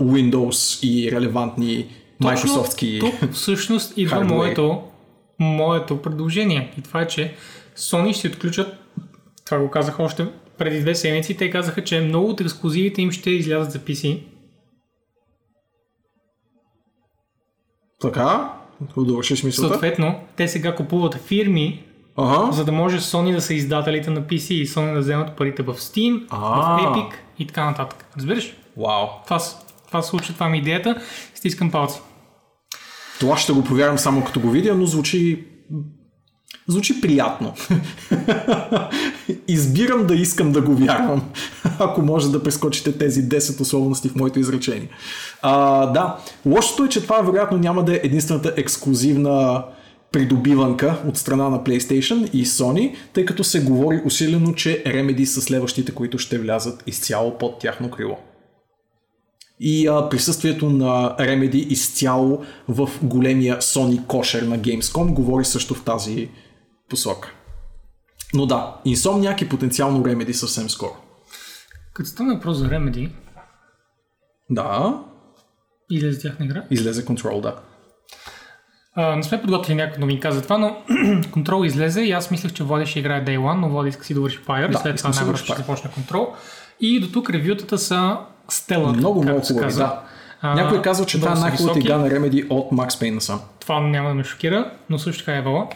Windows 0.00 0.86
и 0.86 1.12
релевантни 1.12 1.86
Microsoftски 2.22 3.00
Тук 3.00 3.32
всъщност 3.32 3.92
идва 3.96 4.24
моето, 4.24 4.80
моето 5.42 6.02
предложение. 6.02 6.74
И 6.78 6.82
това 6.82 7.00
е, 7.00 7.06
че 7.06 7.34
Sony 7.76 8.12
ще 8.18 8.28
отключат, 8.28 8.74
това 9.44 9.58
го 9.58 9.70
казах 9.70 10.00
още 10.00 10.26
преди 10.58 10.80
две 10.80 10.94
седмици, 10.94 11.36
те 11.36 11.50
казаха, 11.50 11.84
че 11.84 12.00
много 12.00 12.28
от 12.28 12.40
ексклюзивите 12.40 13.02
им 13.02 13.10
ще 13.10 13.30
излязат 13.30 13.72
за 13.72 13.78
PC. 13.78 14.22
Така, 18.00 18.52
довършиш 18.96 19.42
мисълта. 19.42 19.68
Съответно, 19.68 20.20
те 20.36 20.48
сега 20.48 20.74
купуват 20.74 21.14
фирми, 21.14 21.84
Ага. 22.16 22.52
за 22.52 22.64
да 22.64 22.72
може 22.72 23.00
Sony 23.00 23.34
да 23.34 23.40
са 23.40 23.54
издателите 23.54 24.10
на 24.10 24.22
PC 24.22 24.54
и 24.54 24.66
Sony 24.66 24.94
да 24.94 25.00
вземат 25.00 25.36
парите 25.36 25.62
в 25.62 25.74
Steam, 25.74 26.26
А. 26.30 26.38
в 26.38 26.80
Epic 26.82 27.12
и 27.38 27.46
така 27.46 27.64
нататък. 27.64 28.06
Разбираш? 28.16 28.56
Вау. 28.76 29.06
Това, 29.24 29.38
това 29.86 30.02
случва, 30.02 30.34
това 30.34 30.48
ми 30.48 30.56
е 30.56 30.60
идеята. 30.60 31.02
Стискам 31.34 31.70
палци. 31.70 32.00
Това 33.20 33.36
ще 33.36 33.52
го 33.52 33.64
повярвам 33.64 33.98
само 33.98 34.24
като 34.24 34.40
го 34.40 34.50
видя, 34.50 34.74
но 34.74 34.86
звучи... 34.86 35.44
Звучи 36.66 37.00
приятно. 37.00 37.54
Избирам 39.48 40.06
да 40.06 40.14
искам 40.14 40.52
да 40.52 40.60
го 40.60 40.74
вярвам, 40.74 41.30
ако 41.78 42.02
може 42.02 42.32
да 42.32 42.42
прескочите 42.42 42.98
тези 42.98 43.28
10 43.28 43.60
условности 43.60 44.08
в 44.08 44.16
моето 44.16 44.40
изречение. 44.40 44.88
А, 45.42 45.86
да, 45.86 46.16
лошото 46.46 46.84
е, 46.84 46.88
че 46.88 47.02
това 47.02 47.20
вероятно 47.20 47.58
няма 47.58 47.84
да 47.84 47.94
е 47.94 48.00
единствената 48.02 48.54
ексклюзивна 48.56 49.64
придобиванка 50.12 51.02
от 51.08 51.16
страна 51.16 51.48
на 51.48 51.58
PlayStation 51.58 52.30
и 52.30 52.46
Sony, 52.46 52.94
тъй 53.12 53.24
като 53.24 53.44
се 53.44 53.62
говори 53.62 54.02
усилено, 54.04 54.52
че 54.52 54.84
Remedy 54.86 55.24
са 55.24 55.40
следващите, 55.40 55.92
които 55.92 56.18
ще 56.18 56.38
влязат 56.38 56.82
изцяло 56.86 57.38
под 57.38 57.58
тяхно 57.58 57.90
крило 57.90 58.18
и 59.64 59.86
а, 59.86 60.08
присъствието 60.08 60.70
на 60.70 61.16
Remedy 61.16 61.54
изцяло 61.54 62.44
в 62.68 62.90
големия 63.02 63.58
Sony 63.58 64.06
кошер 64.06 64.42
на 64.42 64.58
Gamescom 64.58 65.12
говори 65.12 65.44
също 65.44 65.74
в 65.74 65.84
тази 65.84 66.30
посока. 66.88 67.32
Но 68.34 68.46
да, 68.46 68.76
Insomniac 68.86 69.42
и 69.42 69.48
потенциално 69.48 70.04
Remedy 70.04 70.32
съвсем 70.32 70.70
скоро. 70.70 70.96
Като 71.94 72.08
стана 72.08 72.34
въпрос 72.34 72.56
за 72.56 72.68
Remedy, 72.68 73.10
Да, 74.50 75.00
или 75.90 76.12
за 76.12 76.20
тяхна 76.20 76.44
игра, 76.44 76.64
излезе 76.70 77.04
Control, 77.04 77.40
да. 77.40 77.56
А, 78.94 79.16
не 79.16 79.22
сме 79.22 79.40
подготвили 79.40 79.76
някаква 79.76 80.00
новинка 80.00 80.32
за 80.32 80.42
това, 80.42 80.58
но 80.58 80.68
Control 81.22 81.66
излезе 81.66 82.00
и 82.00 82.12
аз 82.12 82.30
мислех, 82.30 82.52
че 82.52 82.64
Влади 82.64 82.86
ще 82.86 82.98
играе 82.98 83.24
Day 83.24 83.38
One, 83.38 83.60
но 83.60 83.68
Влади 83.68 83.88
иска 83.88 84.04
си 84.04 84.14
да 84.14 84.20
върши 84.20 84.38
Fire 84.38 84.70
Да, 84.72 84.78
след 84.78 84.96
това 84.96 85.10
най-вероятно 85.10 85.26
довърши 85.26 85.44
ще 85.44 85.56
започне 85.56 85.90
Control. 85.90 86.28
И 86.80 87.00
до 87.00 87.12
тук 87.12 87.30
ревютата 87.30 87.78
са 87.78 88.18
Stellar, 88.50 88.96
Много, 88.96 89.22
много 89.22 89.44
се 89.44 89.56
казва. 89.56 89.84
да. 89.84 90.00
А, 90.40 90.54
Някой 90.54 90.82
казва, 90.82 91.06
че 91.06 91.18
това 91.20 91.32
е 91.32 91.34
най-хубавата 91.34 91.78
игра 91.80 91.98
на 91.98 92.08
Remedy 92.08 92.46
от 92.50 92.70
Max 92.70 92.88
Payne 92.88 93.14
насам. 93.14 93.40
Това 93.60 93.80
няма 93.80 94.08
да 94.08 94.14
ме 94.14 94.24
шокира, 94.24 94.70
но 94.90 94.98
също 94.98 95.24
така 95.24 95.38
е 95.38 95.42
вала. 95.42 95.68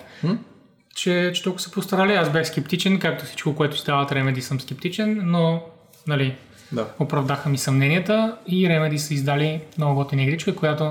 Че, 0.94 1.32
че 1.34 1.42
толкова 1.42 1.62
са 1.62 1.70
постарали, 1.70 2.14
аз 2.14 2.30
бях 2.30 2.46
скептичен, 2.46 2.98
както 2.98 3.24
всичко, 3.24 3.54
което 3.54 3.78
става 3.78 4.02
от 4.02 4.10
Remedy 4.10 4.40
съм 4.40 4.60
скептичен, 4.60 5.20
но 5.24 5.60
нали, 6.06 6.36
Да. 6.72 6.86
Оправдаха 6.98 7.48
ми 7.48 7.58
съмненията 7.58 8.36
и 8.46 8.68
Remedy 8.68 8.96
са 8.96 9.14
издали 9.14 9.60
много 9.78 9.94
готина 9.94 10.22
игричка, 10.22 10.56
която 10.56 10.90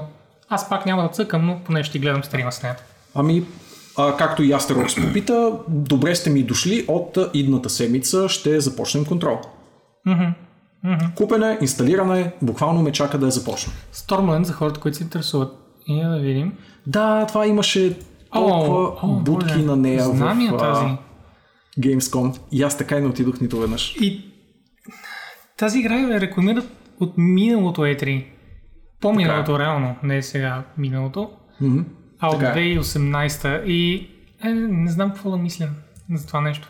аз 0.49 0.69
пак 0.69 0.85
няма 0.85 1.03
да 1.03 1.09
цъкам, 1.09 1.45
но 1.45 1.59
поне 1.59 1.83
ще 1.83 1.99
гледам 1.99 2.23
стрима 2.23 2.51
с 2.51 2.63
нея. 2.63 2.75
Ами, 3.15 3.43
а, 3.97 4.17
както 4.17 4.43
и 4.43 4.53
Астерокс 4.53 4.95
попита, 5.07 5.51
добре 5.67 6.15
сте 6.15 6.29
ми 6.29 6.43
дошли 6.43 6.85
от 6.87 7.17
идната 7.33 7.69
седмица, 7.69 8.29
ще 8.29 8.59
започнем 8.59 9.05
контрол. 9.05 9.39
Купене, 11.15 11.57
инсталиране, 11.61 12.33
буквално 12.41 12.81
ме 12.81 12.91
чака 12.91 13.17
да 13.17 13.25
я 13.25 13.31
започна. 13.31 13.73
Stormland 13.93 14.43
за 14.43 14.53
хората, 14.53 14.79
които 14.79 14.97
се 14.97 15.03
интересуват. 15.03 15.53
И 15.87 16.01
да 16.03 16.19
видим. 16.19 16.53
Да, 16.87 17.25
това 17.27 17.47
имаше 17.47 17.97
толкова 18.33 18.87
О, 18.87 18.97
о, 19.03 19.07
будки 19.07 19.53
Боже, 19.53 19.65
на 19.65 19.75
нея 19.75 20.03
знам 20.03 20.41
я 20.41 20.51
в 20.51 20.57
тази. 20.57 20.85
Gamescom. 21.79 22.39
И 22.51 22.63
аз 22.63 22.77
така 22.77 22.97
и 22.97 23.01
не 23.01 23.07
отидох 23.07 23.41
нито 23.41 23.57
веднъж. 23.57 23.95
И 24.01 24.25
тази 25.57 25.79
игра 25.79 25.95
я 25.99 26.21
рекламират 26.21 26.67
от 26.99 27.13
миналото 27.17 27.81
E3. 27.81 28.25
По-миналото 29.01 29.59
реално, 29.59 29.95
не 30.03 30.17
е 30.17 30.21
сега 30.21 30.63
миналото. 30.77 31.29
А 32.19 32.27
от 32.29 32.39
Така 32.39 32.59
е. 32.59 32.63
2018 32.63 33.63
и 33.65 34.09
е, 34.43 34.53
не 34.53 34.91
знам 34.91 35.09
какво 35.09 35.31
да 35.31 35.37
мисля 35.37 35.69
за 36.13 36.27
това 36.27 36.41
нещо. 36.41 36.69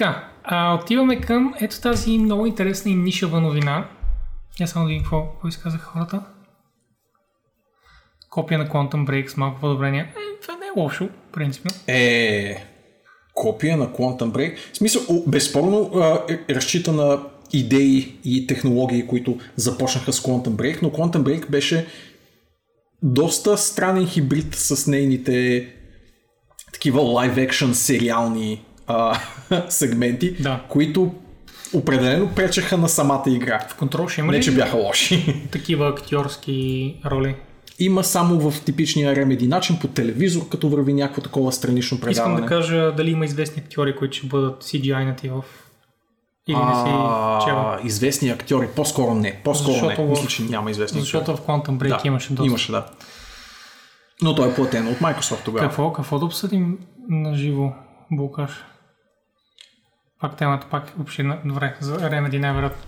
Така, 0.00 0.28
а, 0.44 0.74
отиваме 0.74 1.20
към 1.20 1.54
ето 1.60 1.80
тази 1.80 2.18
много 2.18 2.46
интересна 2.46 2.90
и 2.90 2.94
нишава 2.94 3.40
новина. 3.40 3.88
Я 4.60 4.68
само 4.68 4.84
да 4.84 4.88
видим 4.88 5.02
какво, 5.02 5.26
какво 5.26 5.48
изказаха 5.48 5.84
хората. 5.84 6.22
Копия 8.30 8.58
на 8.58 8.68
Quantum 8.68 9.06
Break 9.06 9.28
с 9.28 9.36
малко 9.36 9.60
подобрение. 9.60 10.00
Е, 10.00 10.40
това 10.42 10.56
не 10.56 10.66
е 10.66 10.80
лошо, 10.80 11.08
принципно. 11.32 11.70
Е, 11.86 12.64
копия 13.34 13.76
на 13.76 13.86
Quantum 13.86 14.30
Break. 14.30 14.72
В 14.72 14.76
смисъл, 14.76 15.02
безспорно 15.26 15.90
е, 16.28 16.54
разчита 16.54 16.92
на 16.92 17.22
идеи 17.52 18.18
и 18.24 18.46
технологии, 18.46 19.06
които 19.06 19.38
започнаха 19.56 20.12
с 20.12 20.20
Quantum 20.20 20.50
Break, 20.50 20.82
но 20.82 20.90
Quantum 20.90 21.22
Break 21.22 21.50
беше 21.50 21.86
доста 23.02 23.58
странен 23.58 24.06
хибрид 24.06 24.54
с 24.54 24.86
нейните 24.86 25.68
такива 26.72 27.00
live-action 27.00 27.72
сериални 27.72 28.64
а, 28.90 29.20
сегменти, 29.68 30.32
Да. 30.32 30.60
които 30.68 31.14
определено 31.72 32.28
пречеха 32.28 32.78
на 32.78 32.88
самата 32.88 33.22
игра. 33.26 33.60
В 33.68 33.74
контрол 33.74 34.08
ще 34.08 34.20
има 34.20 34.32
Не, 34.32 34.38
ли 34.38 34.42
че 34.42 34.54
бяха 34.54 34.76
лоши. 34.76 35.48
такива 35.52 35.88
актьорски 35.88 36.96
роли? 37.06 37.34
Има 37.78 38.04
само 38.04 38.50
в 38.50 38.64
типичния 38.64 39.16
ремеди 39.16 39.48
начин 39.48 39.78
по 39.78 39.88
телевизор, 39.88 40.48
като 40.48 40.68
върви 40.68 40.92
някакво 40.92 41.22
такова 41.22 41.52
странично 41.52 41.94
Искам 41.96 42.08
предаване. 42.08 42.40
да 42.40 42.46
кажа 42.46 42.92
дали 42.92 43.10
има 43.10 43.24
известни 43.24 43.62
актьори, 43.62 43.96
които 43.96 44.16
ще 44.16 44.26
бъдат 44.26 44.64
CGI-нати 44.64 45.28
в... 45.28 45.44
Или 46.48 46.56
не 46.56 46.74
си 46.74 46.80
чела. 47.46 47.78
А, 47.82 47.86
известни 47.86 48.28
актьори, 48.30 48.66
по-скоро 48.66 49.14
не. 49.14 49.40
По-скоро 49.44 49.72
Защото 49.72 50.00
не. 50.00 50.06
в- 50.06 50.10
Мисля, 50.10 50.26
че 50.26 50.42
няма 50.42 50.70
известни 50.70 51.00
Защото 51.00 51.30
актьори. 51.30 51.36
в 51.36 51.62
Quantum 51.62 51.78
Break 51.78 51.88
да, 51.88 52.08
имаше 52.08 52.32
доста. 52.32 52.46
Имаше, 52.46 52.72
да. 52.72 52.86
Но 54.22 54.34
той 54.34 54.48
е 54.48 54.54
платен 54.54 54.88
от 54.88 54.98
Microsoft 54.98 55.44
тогава. 55.44 55.68
Какво, 55.68 55.92
какво 55.92 56.18
да 56.18 56.24
обсъдим 56.24 56.78
на 57.08 57.34
живо, 57.34 57.72
Булкаш? 58.10 58.50
Пак 60.20 60.36
темата, 60.36 60.66
пак 60.70 60.90
въобще, 60.90 61.22
на- 61.22 61.38
добре, 61.44 61.74
за 61.80 61.98
Remedy 62.00 62.38
най-вероятно. 62.38 62.82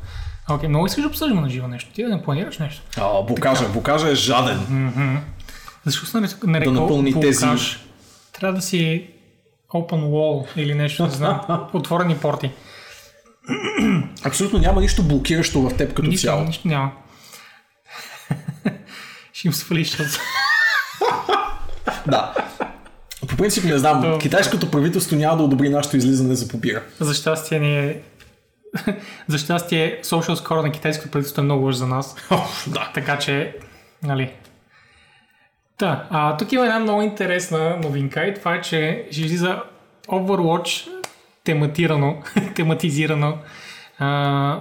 Окей, 0.51 0.69
много 0.69 0.87
искаш 0.87 1.03
да 1.03 1.09
обсъждаме 1.09 1.41
на 1.41 1.49
живо 1.49 1.69
нещо. 1.69 1.93
Ти 1.93 2.03
да 2.03 2.09
не 2.09 2.23
планираш 2.23 2.59
нещо. 2.59 2.83
А, 2.99 3.23
Букажа, 3.23 3.69
Букажа 3.69 4.09
е 4.09 4.15
жаден. 4.15 5.23
Защо 5.85 6.07
се 6.07 6.19
нарек- 6.19 6.45
нарекал 6.45 6.73
Да 6.73 6.81
напълни 6.81 7.13
Булкаш? 7.13 7.31
тези- 7.31 7.77
Трябва 8.33 8.55
да 8.55 8.63
си 8.63 9.07
open 9.71 10.03
wall 10.03 10.57
или 10.57 10.75
нещо, 10.75 11.03
не 11.05 11.11
знам. 11.11 11.41
Отворени 11.73 12.17
порти. 12.17 12.51
Абсолютно 14.25 14.59
няма 14.59 14.81
нищо 14.81 15.03
блокиращо 15.03 15.61
в 15.61 15.77
теб 15.77 15.89
като 15.91 16.03
Нищо, 16.03 16.23
цяло. 16.23 16.45
нищо 16.45 16.69
няма. 16.69 16.91
Ще 19.33 19.49
им 19.49 19.55
свалиш. 19.55 19.97
Да. 22.07 22.35
По 23.29 23.37
принцип 23.37 23.65
не 23.65 23.79
знам, 23.79 24.01
Добре. 24.01 24.19
китайското 24.19 24.71
правителство 24.71 25.17
няма 25.17 25.37
да 25.37 25.43
одобри 25.43 25.69
нашето 25.69 25.97
излизане 25.97 26.35
за 26.35 26.49
побира. 26.49 26.83
За 27.01 27.15
щастие 27.15 27.59
ни 27.59 27.79
е... 27.79 28.01
За 29.29 29.39
щастие 29.39 30.01
social 30.03 30.35
score 30.35 30.63
на 30.63 30.73
китайското 30.73 31.11
правителство 31.11 31.41
е 31.41 31.45
много 31.45 31.65
лъж 31.65 31.77
за 31.77 31.87
нас. 31.87 32.17
да. 32.67 32.91
Така 32.95 33.19
че, 33.19 33.57
нали... 34.03 34.33
Да, 35.79 36.07
а, 36.11 36.37
тук 36.37 36.53
има 36.53 36.65
една 36.65 36.79
много 36.79 37.03
интересна 37.03 37.77
новинка 37.83 38.27
и 38.27 38.35
това 38.35 38.55
е, 38.55 38.61
че 38.61 39.07
ще 39.11 39.21
излиза 39.21 39.63
Overwatch 40.09 40.89
тематирано, 41.45 42.23
тематизирано 42.55 43.39
а, 43.99 44.61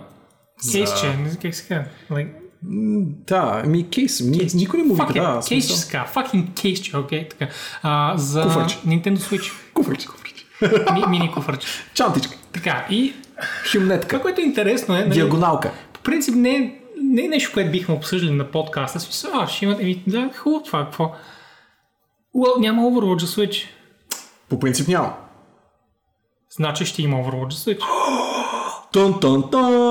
кейсче, 0.71 1.07
не 1.07 1.29
знам 1.29 1.41
как 1.41 1.55
се 1.55 1.67
казва. 1.67 1.85
Like, 2.11 2.40
Да, 2.63 3.63
ми 3.65 3.89
кейс. 3.89 4.21
Ми, 4.21 4.47
никой 4.53 4.79
не 4.79 4.85
му 4.85 4.93
вика, 4.93 5.13
да. 5.13 5.19
it, 5.19 5.31
смисъл. 5.33 5.47
кейсче 5.47 5.77
се 5.77 5.91
казва, 5.91 6.21
fucking 6.23 6.61
кейсче, 6.61 6.97
окей, 6.97 7.29
така. 7.29 7.47
А, 7.83 8.17
за 8.17 8.43
Куфърче. 8.43 8.77
Nintendo 8.77 9.17
Switch. 9.17 9.51
Куфрич, 9.73 10.05
куфрич. 10.05 10.45
Ми, 10.93 11.03
мини 11.09 11.31
куфърче. 11.31 11.67
Чантичка. 11.93 12.37
Така, 12.53 12.85
и 12.89 13.13
Химнетка. 13.71 14.07
това, 14.07 14.21
което 14.21 14.41
е 14.41 14.43
интересно 14.43 14.95
е, 14.95 14.99
нали, 14.99 15.09
Диагоналка. 15.09 15.71
по 15.93 15.99
принцип 16.01 16.35
не, 16.35 16.49
е- 16.49 16.79
не 17.03 17.21
е 17.21 17.27
нещо, 17.27 17.51
което 17.53 17.71
бихме 17.71 17.95
обсъждали 17.95 18.31
на 18.31 18.51
подкаста. 18.51 18.99
Смисъл, 18.99 19.31
а, 19.33 19.47
ще 19.47 19.65
имат, 19.65 19.81
еми, 19.81 20.03
да, 20.07 20.29
хубаво 20.37 20.63
това, 20.63 20.83
какво? 20.83 21.11
Well, 22.35 22.59
няма 22.59 22.81
Overwatch 22.81 23.19
за 23.21 23.27
Switch. 23.27 23.63
По 24.49 24.59
принцип 24.59 24.87
няма. 24.87 25.13
Значи 26.57 26.85
ще 26.85 27.01
има 27.01 27.17
Overwatch 27.17 27.53
за 27.53 27.71
Switch. 27.71 27.81
Тън, 28.93 29.19
тън, 29.19 29.49
тън. 29.51 29.90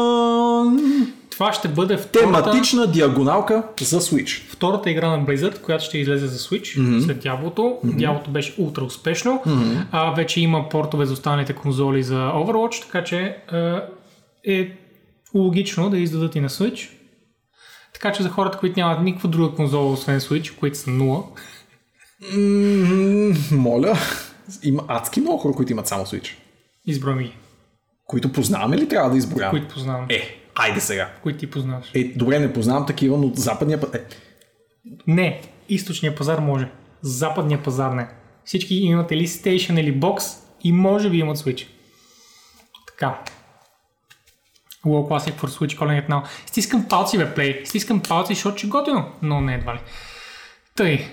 Това 1.41 1.53
ще 1.53 1.69
бъде 1.69 1.97
втората, 1.97 2.43
Тематична 2.43 2.87
диагоналка 2.87 3.63
за 3.81 4.01
Switch. 4.01 4.51
втората 4.51 4.91
игра 4.91 5.17
на 5.17 5.27
Blizzard, 5.27 5.61
която 5.61 5.85
ще 5.85 5.99
излезе 5.99 6.27
за 6.27 6.39
Switch 6.39 6.79
mm-hmm. 6.79 7.05
след 7.05 7.21
Дяволото. 7.21 7.63
Mm-hmm. 7.63 7.97
Дяволото 7.97 8.31
беше 8.31 8.55
ултра 8.59 8.85
успешно. 8.85 9.43
Mm-hmm. 9.47 9.85
А, 9.91 10.15
вече 10.15 10.41
има 10.41 10.69
портове 10.69 11.07
за 11.07 11.13
останалите 11.13 11.53
конзоли 11.53 12.03
за 12.03 12.15
Overwatch, 12.15 12.83
така 12.83 13.05
че 13.05 13.37
а, 13.53 13.85
е 14.47 14.73
логично 15.35 15.91
да 15.91 15.99
издадат 15.99 16.35
и 16.35 16.41
на 16.41 16.49
Switch. 16.49 16.91
Така 17.93 18.13
че 18.13 18.23
за 18.23 18.29
хората, 18.29 18.59
които 18.59 18.81
нямат 18.81 19.03
никаква 19.03 19.29
друга 19.29 19.57
конзола, 19.57 19.93
освен 19.93 20.21
Switch, 20.21 20.59
които 20.59 20.79
са 20.79 20.91
нула, 20.91 21.23
Моля. 23.53 23.99
Има 24.63 24.83
адски 24.89 25.21
много 25.21 25.39
хора, 25.39 25.55
които 25.55 25.73
имат 25.73 25.87
само 25.87 26.05
Switch. 26.05 26.29
изброи 26.87 27.25
ги, 27.25 27.33
Които 28.07 28.33
познаваме 28.33 28.79
ли 28.79 28.89
трябва 28.89 29.11
да 29.11 29.17
изброяваме? 29.17 29.61
които 29.61 29.75
познавам. 29.75 30.07
Е, 30.09 30.41
айде 30.61 30.81
сега. 30.81 31.11
Които 31.23 31.39
ти 31.39 31.51
познаваш. 31.51 31.91
Е, 31.95 32.05
добре, 32.05 32.39
не 32.39 32.53
познавам 32.53 32.87
такива, 32.87 33.19
но 33.19 33.33
западния 33.35 33.81
път... 33.81 33.95
Е, 33.95 34.01
Не, 35.07 35.41
източния 35.69 36.15
пазар 36.15 36.39
може. 36.39 36.71
Западния 37.03 37.63
пазар 37.63 37.93
не. 37.93 38.09
Всички 38.45 38.75
имат 38.75 39.11
или 39.11 39.29
Station 39.29 39.81
или 39.81 40.01
Box 40.01 40.39
и 40.65 40.73
може 40.73 41.11
би 41.11 41.19
имат 41.19 41.39
Switch. 41.39 41.67
Така. 42.89 43.19
WoW 44.87 45.09
Classic 45.09 45.35
for 45.41 45.47
Switch 45.47 45.79
Calling 45.79 46.07
it 46.07 46.09
now. 46.09 46.23
Стискам 46.47 46.89
палци, 46.89 47.19
бе, 47.19 47.35
Play. 47.35 47.65
Стискам 47.65 48.01
палци, 48.01 48.35
защото 48.35 48.57
че 48.57 48.69
готино. 48.69 49.05
Но 49.23 49.41
не 49.41 49.55
едва 49.55 49.75
ли. 49.75 49.79
Тъй. 50.77 51.07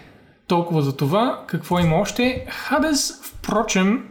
Толкова 0.47 0.81
за 0.81 0.97
това. 0.97 1.43
Какво 1.47 1.79
има 1.79 1.95
още? 1.95 2.47
Hades, 2.69 3.23
впрочем, 3.23 4.07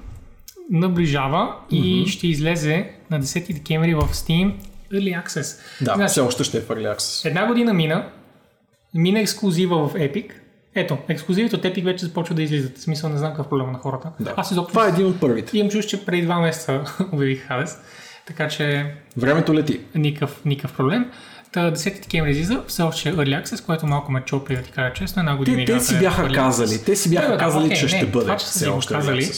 наближава 0.71 1.55
и 1.71 2.07
ще 2.09 2.27
излезе 2.27 2.93
на 3.11 3.23
10 3.23 3.55
декември 3.55 3.95
в 3.95 4.01
Steam 4.01 4.55
Early 4.93 5.25
Access. 5.25 5.61
да, 5.81 5.95
Значи, 5.95 6.11
все 6.11 6.21
още 6.21 6.45
ще 6.45 6.59
е 6.59 6.61
в 6.61 6.69
Early 6.69 6.97
Access. 6.97 7.29
Една 7.29 7.47
година 7.47 7.75
мина, 7.75 8.09
мина 8.95 9.21
ексклюзива 9.21 9.89
в 9.89 9.95
Epic. 9.95 10.31
Ето, 10.75 10.99
ексклюзивите 11.09 11.57
от 11.57 11.63
Epic 11.63 11.85
вече 11.85 12.05
започват 12.07 12.37
да 12.37 12.43
излизат. 12.43 12.79
В 12.79 12.81
смисъл 12.81 13.11
не 13.11 13.19
знам 13.19 13.31
какъв 13.31 13.49
проблем 13.49 13.73
на 13.73 13.79
хората. 13.79 14.13
Да. 14.21 14.35
Аз 14.37 14.51
изобщо 14.51 14.69
Това 14.69 14.87
е 14.87 14.89
един 14.89 15.07
от 15.07 15.21
първите. 15.21 15.59
имам 15.59 15.71
чувство, 15.71 15.99
че 15.99 16.07
преди 16.07 16.23
два 16.23 16.41
месеца 16.41 16.85
обявих 17.13 17.49
Hades. 17.49 17.77
Така 18.27 18.49
че 18.49 18.95
Времето 19.17 19.55
лети. 19.55 19.81
никакъв, 19.95 20.45
никакъв 20.45 20.77
проблем. 20.77 21.11
Та 21.53 21.73
10 21.73 21.95
декември 22.03 22.31
излиза, 22.31 22.63
все 22.67 22.83
още 22.83 23.09
е 23.09 23.13
Early 23.13 23.45
Access, 23.45 23.67
което 23.67 23.87
малко 23.87 24.13
ме 24.13 24.23
чопли 24.25 24.57
да 24.57 24.63
ти 24.63 24.73
кажа 24.73 24.95
честно. 24.95 25.21
Една 25.21 25.37
година 25.37 25.65
Те, 25.65 25.73
те 25.73 25.81
си 25.81 25.97
е 25.97 25.99
бяха 25.99 26.33
казали, 26.33 26.85
те 26.85 26.97
си 26.97 27.11
бяха 27.11 27.27
Да, 27.27 27.33
да, 27.33 27.39
казали, 27.39 27.65
окей, 27.65 27.77
че 27.77 27.83
не, 27.85 27.89
ще 27.89 28.07
бъде. 28.07 28.25
Това, 28.25 28.37
че 28.37 28.47
са 28.47 28.59
си 28.59 28.69
го 28.69 28.81
казали, 28.89 29.31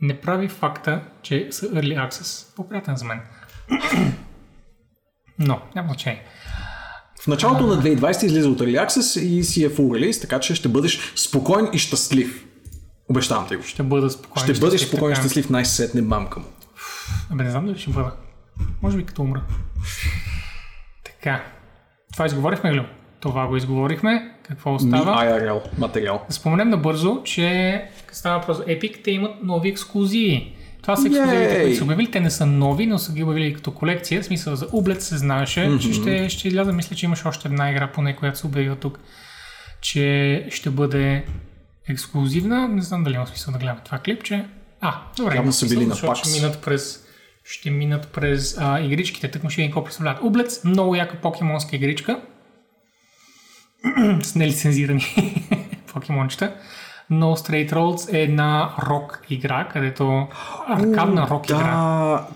не 0.00 0.20
прави 0.20 0.48
факта, 0.48 1.00
че 1.22 1.48
са 1.50 1.66
Early 1.66 2.08
Access. 2.08 2.56
По-приятен 2.56 2.96
за 2.96 3.04
мен. 3.04 3.20
Но, 5.38 5.60
няма 5.74 5.88
значение. 5.88 6.22
В 7.20 7.26
началото 7.26 7.66
на 7.66 7.82
2020 7.82 8.24
излиза 8.24 8.48
от 8.48 8.58
Early 8.58 8.86
Access 8.86 9.20
и 9.20 9.44
си 9.44 9.64
е 9.64 9.70
full 9.70 9.80
release, 9.80 10.20
така 10.20 10.40
че 10.40 10.54
ще 10.54 10.68
бъдеш 10.68 11.12
спокоен 11.16 11.68
и 11.72 11.78
щастлив. 11.78 12.44
Обещавам 13.10 13.48
ти 13.48 13.56
го. 13.56 13.62
Ще 13.62 13.82
бъда 13.82 14.10
спокоен. 14.10 14.44
Ще 14.44 14.60
бъдеш 14.60 14.80
спокоен 14.80 15.12
и 15.12 15.16
щастлив, 15.16 15.50
най-сетне 15.50 16.02
мамка 16.02 16.40
му. 16.40 16.46
Абе, 17.30 17.44
не 17.44 17.50
знам 17.50 17.66
дали 17.66 17.78
ще 17.78 17.90
бъда. 17.90 18.12
Може 18.82 18.96
би 18.96 19.06
като 19.06 19.22
умра. 19.22 19.42
Така. 21.04 21.44
Това 22.12 22.26
изговорихме 22.26 22.74
ли? 22.74 22.86
Това 23.20 23.46
го 23.46 23.56
изговорихме. 23.56 24.34
Какво 24.42 24.70
Ми 24.70 24.76
остава? 24.76 25.24
IRL 25.24 25.78
материал. 25.78 26.24
Да 26.28 26.34
споменем 26.34 26.68
набързо, 26.68 27.22
че 27.24 27.82
става 28.12 28.38
въпрос 28.38 28.58
Epic, 28.58 29.04
те 29.04 29.10
имат 29.10 29.32
нови 29.42 29.68
ексклюзиви. 29.68 30.54
Това 30.88 30.96
са 30.96 31.08
ексклюзивите, 31.08 31.60
които 31.62 31.76
са 31.76 31.84
обявили. 31.84 32.10
Те 32.10 32.20
не 32.20 32.30
са 32.30 32.46
нови, 32.46 32.86
но 32.86 32.98
са 32.98 33.12
ги 33.12 33.22
обявили 33.22 33.54
като 33.54 33.70
колекция. 33.70 34.22
В 34.22 34.24
смисъл 34.24 34.56
за 34.56 34.68
Облет 34.72 35.02
се 35.02 35.16
знаеше, 35.18 35.60
mm-hmm. 35.60 35.78
че 35.78 35.92
ще, 35.92 36.28
ще 36.28 36.48
изляза. 36.48 36.72
Мисля, 36.72 36.96
че 36.96 37.06
имаш 37.06 37.26
още 37.26 37.48
една 37.48 37.70
игра, 37.70 37.92
поне 37.92 38.16
която 38.16 38.38
се 38.38 38.46
обявила 38.46 38.76
тук, 38.76 38.98
че 39.80 40.46
ще 40.50 40.70
бъде 40.70 41.24
ексклюзивна. 41.88 42.68
Не 42.68 42.82
знам 42.82 43.04
дали 43.04 43.14
има 43.14 43.26
смисъл 43.26 43.52
да 43.52 43.58
гледам 43.58 43.76
това 43.84 43.98
клипче. 43.98 44.44
А, 44.80 44.94
добре. 45.16 45.36
Явно 45.36 45.52
са 45.52 45.68
били 45.68 45.86
на 45.86 45.94
PAX. 45.94 46.14
Ще 46.14 46.40
минат 46.40 46.62
през, 46.62 47.04
ще 47.44 47.70
минат 47.70 48.08
през 48.08 48.56
а, 48.58 48.80
игричките. 48.80 49.30
Тък 49.30 49.42
му 49.42 49.50
ще 49.50 49.62
видим 49.62 49.70
какво 49.70 49.84
представляват. 49.84 50.22
Облец, 50.22 50.64
много 50.64 50.94
яка 50.94 51.16
покемонска 51.16 51.76
игричка. 51.76 52.20
с 54.22 54.34
нелицензирани 54.34 55.04
покемончета. 55.92 56.54
No 57.10 57.36
Straight 57.36 57.72
Roads 57.72 58.12
е 58.14 58.22
една 58.22 58.74
рок 58.88 59.22
игра, 59.30 59.68
където 59.72 60.26
аркадна 60.66 61.28
рок 61.30 61.50
игра. 61.50 61.58
Да. 61.58 62.26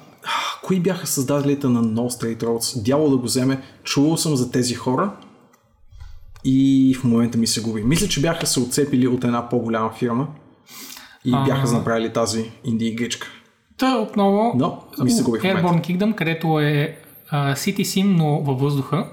Кои 0.63 0.81
бяха 0.81 1.07
създателите 1.07 1.67
на 1.69 1.85
No 1.85 2.09
Straight 2.09 2.43
Roads? 2.43 2.83
Дяло 2.83 3.11
да 3.11 3.17
го 3.17 3.23
вземе. 3.23 3.63
Чувал 3.85 4.17
съм 4.17 4.37
за 4.37 4.51
тези 4.51 4.75
хора 4.75 5.11
и 6.45 6.95
в 7.01 7.05
момента 7.05 7.39
ми 7.39 7.47
се 7.47 7.63
губи. 7.63 7.83
Мисля, 7.83 8.09
че 8.09 8.21
бяха 8.21 8.47
се 8.47 8.61
отцепили 8.61 9.09
от 9.09 9.25
една 9.25 9.49
по-голяма 9.49 9.91
фирма 9.93 10.27
и 11.25 11.33
А. 11.35 11.45
бяха 11.45 11.73
направили 11.73 12.13
тази 12.13 12.51
инди 12.65 12.87
игричка. 12.87 13.29
Та 13.77 13.97
отново 13.97 14.53
Но 14.57 14.83
ми 15.05 15.11
се 15.11 15.23
губи. 15.23 15.39
Airborne 15.39 15.81
Kingdom, 15.81 16.15
където 16.15 16.61
е 16.61 16.99
а, 17.31 17.55
City 17.55 17.83
Sim, 17.83 18.17
но 18.17 18.41
във 18.41 18.61
въздуха. 18.61 19.07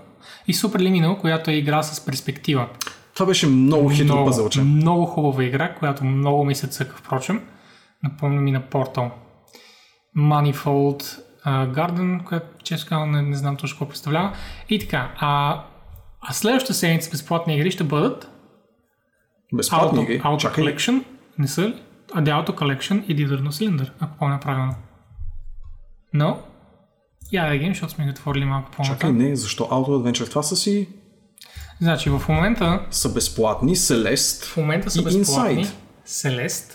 И 0.47 0.53
Super 0.53 0.77
Liminal, 0.77 1.17
която 1.17 1.51
е 1.51 1.53
игра 1.53 1.83
с 1.83 2.05
перспектива. 2.05 2.67
Това 3.19 3.27
беше 3.27 3.47
много 3.47 3.89
хитро 3.89 4.13
много, 4.13 4.25
пъзълче. 4.25 4.61
много 4.61 5.05
хубава 5.05 5.43
игра, 5.43 5.75
която 5.75 6.05
много 6.05 6.45
ми 6.45 6.55
се 6.55 6.67
цъка, 6.67 6.95
впрочем. 6.97 7.41
Напомня 8.03 8.41
ми 8.41 8.51
на 8.51 8.61
Portal. 8.61 9.11
Manifold 10.17 11.19
а, 11.43 11.67
Garden, 11.67 12.23
която 12.23 12.63
често 12.63 12.89
казвам 12.89 13.11
не, 13.11 13.21
не 13.21 13.35
знам 13.35 13.55
точно 13.55 13.75
какво 13.75 13.89
представлява. 13.89 14.33
И 14.69 14.79
така. 14.79 15.11
А, 15.17 15.61
а 16.21 16.33
следващата 16.33 16.73
седмица 16.73 17.11
безплатни 17.11 17.55
игри 17.55 17.71
ще 17.71 17.83
бъдат 17.83 18.31
Безплатни 19.53 19.99
Auto, 19.99 20.03
игри. 20.03 20.21
Auto 20.21 20.37
Чакай. 20.37 20.63
Collection, 20.63 21.03
не 21.39 21.47
са 21.47 21.61
ли? 21.61 21.75
А, 22.13 22.21
The 22.21 22.45
Auto 22.45 22.51
Collection 22.51 23.05
и 23.05 23.15
Dithering 23.17 23.49
Cylinder, 23.49 23.91
ако 23.99 24.17
помня 24.17 24.39
правилно. 24.41 24.75
Но, 26.13 26.39
я 27.31 27.49
да 27.49 27.57
ги 27.57 27.67
защото 27.67 27.93
сме 27.93 28.03
ги 28.05 28.09
отворили 28.09 28.45
малко 28.45 28.69
Чакай, 28.71 28.85
по-нататък. 28.85 29.15
не, 29.15 29.35
защо 29.35 29.63
Auto 29.63 29.87
Adventure? 29.87 30.29
Това 30.29 30.43
са 30.43 30.55
си 30.55 30.89
Значи 31.81 32.09
в 32.09 32.21
момента, 32.29 32.85
са 32.91 33.13
безплатни, 33.13 33.75
Celeste 33.75 34.45
в 34.45 34.57
момента 34.57 34.89
са 34.91 34.99
и 34.99 35.03
безплатни 35.03 35.65
Inside. 35.65 35.71
Celeste 36.07 36.71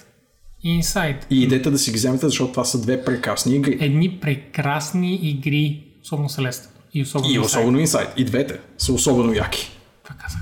и 0.62 0.82
Inside. 0.82 1.16
И 1.30 1.42
идете 1.42 1.70
да 1.70 1.78
си 1.78 1.90
ги 1.90 1.96
вземете, 1.96 2.26
защото 2.26 2.52
това 2.52 2.64
са 2.64 2.80
две 2.80 3.04
прекрасни 3.04 3.56
игри. 3.56 3.78
Едни 3.80 4.20
прекрасни 4.20 5.14
игри, 5.14 5.84
особено 6.02 6.28
Celeste. 6.28 6.66
И 6.94 7.02
особено 7.02 7.30
И 7.30 7.38
Inside. 7.38 7.44
особено 7.44 7.78
Inside. 7.78 8.08
И 8.16 8.24
двете 8.24 8.58
са 8.78 8.92
особено 8.92 9.32
яки. 9.32 9.70
Това 10.04 10.16
казах. 10.16 10.40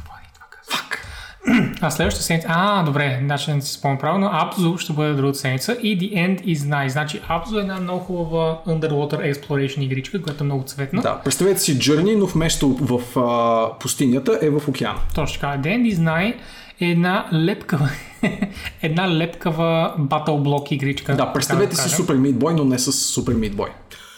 А 1.80 1.90
следващата 1.90 2.24
седмица... 2.24 2.48
А, 2.50 2.82
добре, 2.82 3.20
значи 3.24 3.52
не 3.52 3.62
си 3.62 3.72
спомням 3.72 3.98
правилно. 3.98 4.26
Abzu 4.26 4.78
ще 4.78 4.92
бъде 4.92 5.14
другата 5.14 5.38
седмица 5.38 5.76
и 5.82 5.98
The 5.98 6.14
End 6.14 6.44
is 6.44 6.56
Nice. 6.56 6.88
Значи 6.88 7.20
Abzu 7.20 7.58
е 7.58 7.60
една 7.60 7.80
много 7.80 8.00
хубава 8.00 8.58
Underwater 8.66 9.34
Exploration 9.34 9.80
игричка, 9.80 10.22
която 10.22 10.44
е 10.44 10.46
много 10.46 10.64
цветна. 10.64 11.02
Да, 11.02 11.20
представете 11.24 11.60
си 11.60 11.78
Journey, 11.78 12.16
но 12.16 12.26
вместо 12.26 12.68
в 12.68 13.18
а, 13.20 13.78
пустинята 13.78 14.38
е 14.42 14.50
в 14.50 14.68
океана. 14.68 14.98
Точно 15.14 15.40
така. 15.40 15.58
The 15.62 15.76
End 15.76 15.94
is 15.94 15.96
Nice 15.96 16.34
е 16.80 16.86
една 16.86 17.28
лепкава, 17.32 17.90
една 18.82 19.16
лепкава 19.16 19.94
Battle 19.98 20.26
Block 20.26 20.72
игричка. 20.72 21.16
Да, 21.16 21.32
представете 21.32 21.76
си. 21.76 21.88
Super 21.88 22.16
Meat 22.16 22.34
Boy, 22.34 22.56
но 22.56 22.64
не 22.64 22.78
с 22.78 22.92
Super 22.92 23.34
Meat 23.34 23.54
Boy. 23.54 23.68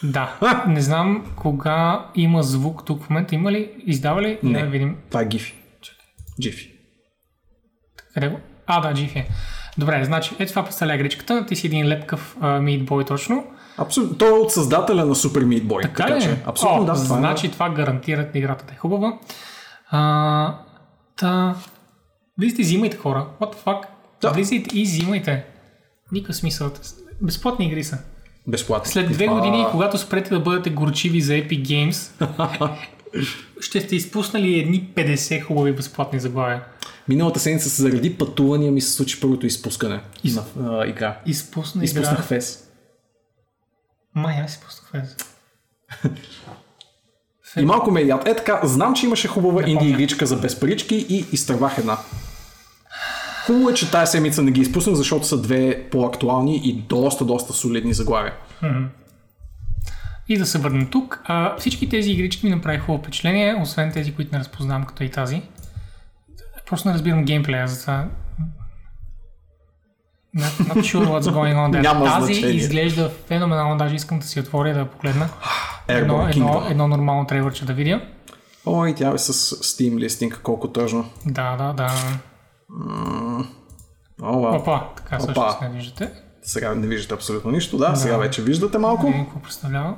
Да. 0.02 0.64
Не 0.68 0.80
знам 0.80 1.24
кога 1.36 2.06
има 2.14 2.42
звук 2.42 2.84
тук 2.84 3.02
в 3.02 3.10
момента. 3.10 3.34
Има 3.34 3.52
ли? 3.52 3.70
Издава 3.86 4.22
ли? 4.22 4.38
Не. 4.42 4.60
Да 4.60 4.66
видим. 4.66 4.96
Това 5.10 5.22
е 5.22 5.28
Giphy. 5.28 5.52
Giphy. 6.42 6.73
Къде 8.14 8.28
го? 8.28 8.40
А, 8.66 8.80
да, 8.80 8.88
GIF 9.00 9.16
е. 9.16 9.28
Добре, 9.78 10.04
значи, 10.04 10.34
ето 10.38 10.50
това 10.52 10.64
представлява 10.64 10.94
игричката. 10.94 11.46
Ти 11.46 11.56
си 11.56 11.66
един 11.66 11.88
лепкав 11.88 12.36
мидбой 12.60 13.04
точно. 13.04 13.46
Абсолютно. 13.78 14.18
Той 14.18 14.28
е 14.28 14.32
от 14.32 14.52
създателя 14.52 15.04
на 15.04 15.14
Super 15.14 15.44
Meat 15.44 15.62
Boy. 15.62 15.82
Така, 15.82 16.06
така 16.06 16.20
че, 16.20 16.36
абсолютно 16.46 16.82
О, 16.82 16.84
да. 16.84 16.92
Това 16.94 17.16
значи 17.16 17.46
е... 17.46 17.50
това 17.50 17.70
гарантира 17.70 18.28
играта 18.34 18.64
да 18.66 18.72
е 18.72 18.76
хубава. 18.76 19.18
А, 19.90 20.54
та... 21.16 21.54
Влизайте 22.38 22.62
и 22.62 22.64
взимайте 22.64 22.96
хора. 22.96 23.26
What 23.40 23.54
the 23.54 23.56
fuck? 23.64 23.82
Да. 24.20 24.30
Влизайте 24.30 24.78
и 24.78 24.82
взимайте. 24.82 25.44
Никакъв 26.12 26.36
смисъл. 26.36 26.70
Безплатни 27.22 27.66
игри 27.66 27.84
са. 27.84 27.98
безплатно. 28.46 28.92
След 28.92 29.12
две 29.12 29.26
години, 29.26 29.66
когато 29.70 29.98
спрете 29.98 30.30
да 30.30 30.40
бъдете 30.40 30.70
горчиви 30.70 31.20
за 31.20 31.32
Epic 31.32 31.62
Games, 31.62 32.28
ще 33.60 33.80
сте 33.80 33.96
изпуснали 33.96 34.58
едни 34.58 34.90
50 34.94 35.42
хубави 35.42 35.72
безплатни 35.72 36.20
заглавия. 36.20 36.62
Миналата 37.08 37.40
седмица 37.40 37.68
заради 37.68 38.18
пътувания 38.18 38.72
ми 38.72 38.80
се 38.80 38.92
случи 38.92 39.20
първото 39.20 39.46
изпускане 39.46 40.00
Из- 40.24 40.36
на 40.36 40.44
а, 40.80 40.86
игра. 40.86 41.18
Изпусна 41.26 41.84
Изпуснах 41.84 42.12
игра. 42.14 42.22
фес. 42.22 42.68
Май, 44.14 44.40
аз 44.44 44.52
си 44.52 44.60
пуснах 44.66 44.90
фез. 44.90 45.16
И 47.58 47.64
малко 47.64 47.90
ме 47.90 48.00
е 48.00 48.06
яд. 48.06 48.28
Е 48.28 48.36
така, 48.36 48.60
знам, 48.64 48.94
че 48.94 49.06
имаше 49.06 49.28
хубава 49.28 49.62
Не 49.62 49.70
инди 49.70 49.88
игричка 49.88 50.26
за 50.26 50.36
без 50.36 50.60
парички 50.60 51.06
и 51.08 51.24
изтървах 51.32 51.78
една. 51.78 51.98
Хубаво 53.46 53.70
е, 53.70 53.74
че 53.74 53.90
тази 53.90 54.10
седмица 54.10 54.42
не 54.42 54.50
ги 54.50 54.60
изпуснах, 54.60 54.94
защото 54.94 55.26
са 55.26 55.42
две 55.42 55.88
по-актуални 55.90 56.56
и 56.56 56.72
доста, 56.72 57.24
доста 57.24 57.52
солидни 57.52 57.94
заглавия. 57.94 58.32
И 60.28 60.38
да 60.38 60.46
се 60.46 60.58
върнем 60.58 60.90
тук. 60.90 61.20
А, 61.24 61.56
всички 61.56 61.88
тези 61.88 62.10
игрички 62.10 62.46
ми 62.46 62.54
направиха 62.54 62.84
хубаво 62.84 63.02
впечатление, 63.02 63.56
освен 63.62 63.92
тези, 63.92 64.14
които 64.14 64.32
не 64.32 64.38
разпознавам 64.38 64.84
като 64.84 65.04
и 65.04 65.10
тази. 65.10 65.42
Просто 66.68 66.88
не 66.88 66.94
разбирам 66.94 67.24
геймплея, 67.24 67.68
затова... 67.68 68.08
Not, 70.36 70.68
not 70.68 70.82
sure 70.82 71.06
what's 71.06 71.30
going 71.30 71.54
on 71.54 71.70
there. 71.70 71.82
Няма 71.82 72.04
тази 72.04 72.34
значение. 72.34 72.56
изглежда 72.56 73.10
феноменално, 73.26 73.76
даже 73.76 73.94
искам 73.94 74.18
да 74.18 74.26
си 74.26 74.40
отворя 74.40 74.72
да 74.72 74.78
я 74.78 74.90
погледна. 74.90 75.28
Едно, 75.88 76.28
едно, 76.28 76.66
едно 76.70 76.88
нормално 76.88 77.26
трейлърче 77.26 77.64
да 77.64 77.72
видя. 77.72 78.00
Ой, 78.66 78.94
тя 78.94 79.12
е 79.14 79.18
с 79.18 79.32
Steam 79.56 79.98
листинг, 79.98 80.40
колко 80.42 80.72
тъжно. 80.72 81.10
Да, 81.26 81.56
да, 81.56 81.72
да. 81.72 81.90
Ова, 84.22 84.56
Опа, 84.56 84.88
така 84.96 85.20
също 85.20 85.40
Опа. 85.40 85.58
не 85.62 85.70
виждате. 85.70 86.12
сега 86.42 86.74
не 86.74 86.86
виждате 86.86 87.14
абсолютно 87.14 87.50
нищо, 87.50 87.76
да, 87.76 87.96
сега 87.96 88.16
вече 88.16 88.42
виждате 88.42 88.78
малко. 88.78 89.06
Видим 89.06 89.24
какво 89.24 89.40
представлява. 89.40 89.96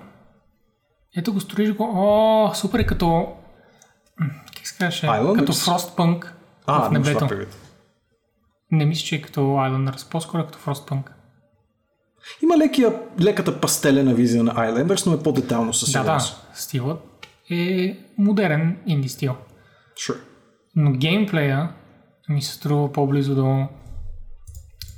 Ето 1.16 1.32
го 1.32 1.40
строиш 1.40 1.74
го. 1.74 1.90
О, 1.94 2.54
супер 2.54 2.78
е 2.78 2.86
като... 2.86 3.32
Как 4.56 4.66
се 4.66 4.78
казваше? 4.78 5.06
Като 5.36 5.52
Frostpunk 5.52 6.35
А, 6.66 6.88
в 6.88 6.92
не 6.92 6.98
небето. 6.98 7.26
предвид. 7.26 7.56
Не 8.70 8.84
мисля, 8.84 9.04
че 9.04 9.16
е 9.16 9.22
като 9.22 9.40
Islanders, 9.40 10.10
по-скоро 10.10 10.42
е 10.42 10.46
като 10.46 10.58
Frostpunk. 10.58 11.10
Има 12.42 12.58
лекия, 12.58 13.02
леката 13.20 13.60
пастелена 13.60 14.14
визия 14.14 14.44
на 14.44 14.54
Islanders, 14.54 15.06
но 15.06 15.14
е 15.14 15.22
по-детално 15.22 15.72
със 15.72 15.92
Да, 15.92 16.02
да, 16.02 16.18
стилът 16.54 17.00
е 17.50 17.96
модерен 18.18 18.78
инди 18.86 19.08
стил. 19.08 19.36
Sure. 19.94 20.20
Но 20.76 20.92
геймплея 20.92 21.72
ми 22.28 22.42
се 22.42 22.52
струва 22.52 22.92
по-близо 22.92 23.34
до 23.34 23.68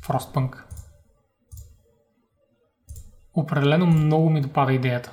Frostpunk. 0.07 0.57
Определено 3.35 3.87
много 3.87 4.31
ми 4.31 4.41
допада 4.41 4.73
идеята. 4.73 5.11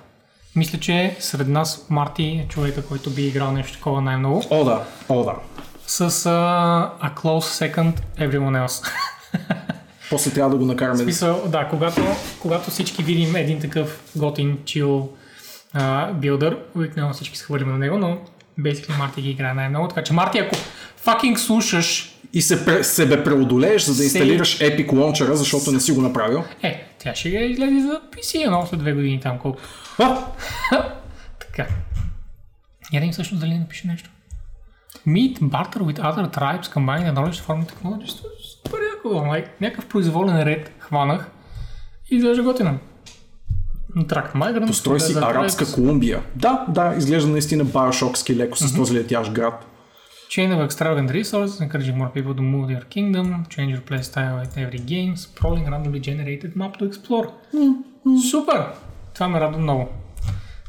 Мисля, 0.55 0.79
че 0.79 1.15
сред 1.19 1.47
нас 1.47 1.87
Марти 1.89 2.23
е 2.23 2.47
човека, 2.47 2.87
който 2.87 3.09
би 3.09 3.27
играл 3.27 3.51
нещо 3.51 3.77
такова 3.77 4.01
най-много. 4.01 4.43
О, 4.49 4.63
да, 4.63 4.85
о, 5.09 5.23
да. 5.23 5.35
С 5.87 6.09
uh, 6.09 6.29
a 7.01 7.13
close 7.13 7.73
second 7.73 7.93
everyone 8.19 8.67
else. 8.67 8.91
После 10.09 10.31
трябва 10.31 10.51
да 10.51 10.57
го 10.57 10.65
накараме. 10.65 10.97
Смисъл, 10.97 11.43
да, 11.47 11.67
когато, 11.67 12.01
когато 12.39 12.71
всички 12.71 13.03
видим 13.03 13.35
един 13.35 13.59
такъв 13.59 14.01
готин, 14.15 14.57
чил 14.65 15.09
билдър, 16.13 16.57
обикновено 16.75 17.13
всички 17.13 17.37
се 17.37 17.43
хвърлим 17.43 17.69
на 17.69 17.77
него, 17.77 17.97
но 17.97 18.17
basically 18.59 18.97
Марти 18.97 19.21
ги 19.21 19.29
играе 19.29 19.53
най-много. 19.53 19.87
Така 19.87 20.03
че 20.03 20.13
Марти, 20.13 20.39
ако 20.39 20.55
fucking 21.05 21.35
слушаш, 21.35 22.11
И 22.33 22.41
се 22.41 22.65
пре, 22.65 22.83
себе 22.83 23.23
преодолееш, 23.23 23.83
за 23.83 23.91
да 23.91 23.97
Се- 23.97 24.03
инсталираш 24.03 24.59
Epic 24.59 24.87
Launcher, 24.87 25.33
защото 25.33 25.71
не 25.71 25.79
си 25.79 25.91
го 25.91 26.01
направил. 26.01 26.43
е, 26.63 26.87
тя 26.99 27.15
ще 27.15 27.29
я 27.29 27.45
излезе 27.45 27.79
за 27.79 28.01
PC, 28.11 28.49
но 28.49 28.65
след 28.65 28.79
две 28.79 28.93
години 28.93 29.19
там 29.21 29.39
колко. 29.39 29.59
Така. 31.39 31.67
Я 32.93 32.99
да 32.99 33.05
им 33.05 33.11
всъщност 33.11 33.41
дали 33.41 33.53
не 33.53 33.59
напише 33.59 33.87
нещо. 33.87 34.09
Meet 35.07 35.39
barter 35.41 35.81
with 35.83 35.99
other 35.99 36.27
tribes 36.37 36.67
combine 36.67 37.03
the 37.05 37.13
knowledge 37.13 37.37
to 37.39 37.43
form 37.43 37.65
technology. 37.65 38.07
Супер 38.07 38.79
яко, 38.95 39.07
like, 39.07 39.47
някакъв 39.61 39.85
произволен 39.85 40.43
ред 40.43 40.71
хванах 40.79 41.31
и 42.11 42.15
изглежда 42.15 42.43
готино. 42.43 42.79
Тракт 44.07 44.35
Migrant. 44.35 44.67
Построй 44.67 44.99
си 44.99 45.13
арабска 45.17 45.71
Колумбия. 45.73 46.21
Да, 46.35 46.65
да, 46.69 46.95
изглежда 46.97 47.29
наистина 47.29 47.63
байошокски 47.63 48.35
леко 48.35 48.57
с 48.57 48.75
този 48.75 48.95
летящ 48.95 49.31
град. 49.31 49.65
Chain 50.29 50.49
of 50.53 50.69
extravagant 50.69 51.11
resources, 51.11 51.61
encouraging 51.63 51.97
more 52.01 52.11
people 52.11 52.33
to 52.39 52.43
move 52.53 52.65
their 52.67 52.85
kingdom, 52.95 53.45
change 53.53 53.71
your 53.75 53.83
play 53.89 54.01
style 54.01 54.37
at 54.43 54.51
every 54.63 54.81
game, 54.93 55.11
sprawling 55.15 55.65
randomly 55.73 56.01
generated 56.09 56.51
map 56.55 56.77
to 56.77 56.91
explore. 56.91 57.27
Супер! 58.31 58.65
Това 59.13 59.27
ме 59.27 59.39
радва 59.39 59.59
много. 59.59 59.87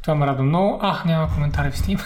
Това 0.02 0.14
ме 0.14 0.26
радва 0.26 0.42
много. 0.42 0.78
А, 0.82 1.02
няма 1.06 1.28
коментари 1.34 1.70
в 1.70 1.76
Steam. 1.76 2.00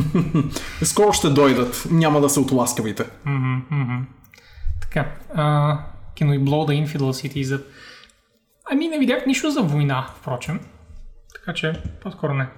Скоро 0.82 1.12
ще 1.12 1.30
дойдат. 1.30 1.86
Няма 1.90 2.20
да 2.20 2.28
се 2.28 2.40
отласкавите. 2.40 3.04
Така, 4.80 5.14
а, 5.34 5.78
can 6.16 6.28
we 6.28 6.38
infidel 6.86 6.98
cities 6.98 7.44
up? 7.44 7.64
Ами 8.70 8.88
не 8.88 8.98
видях 8.98 9.26
нищо 9.26 9.50
за 9.50 9.62
война, 9.62 10.10
впрочем. 10.20 10.60
Така 11.34 11.54
че, 11.54 11.82
по-скоро 12.02 12.34
не. 12.34 12.48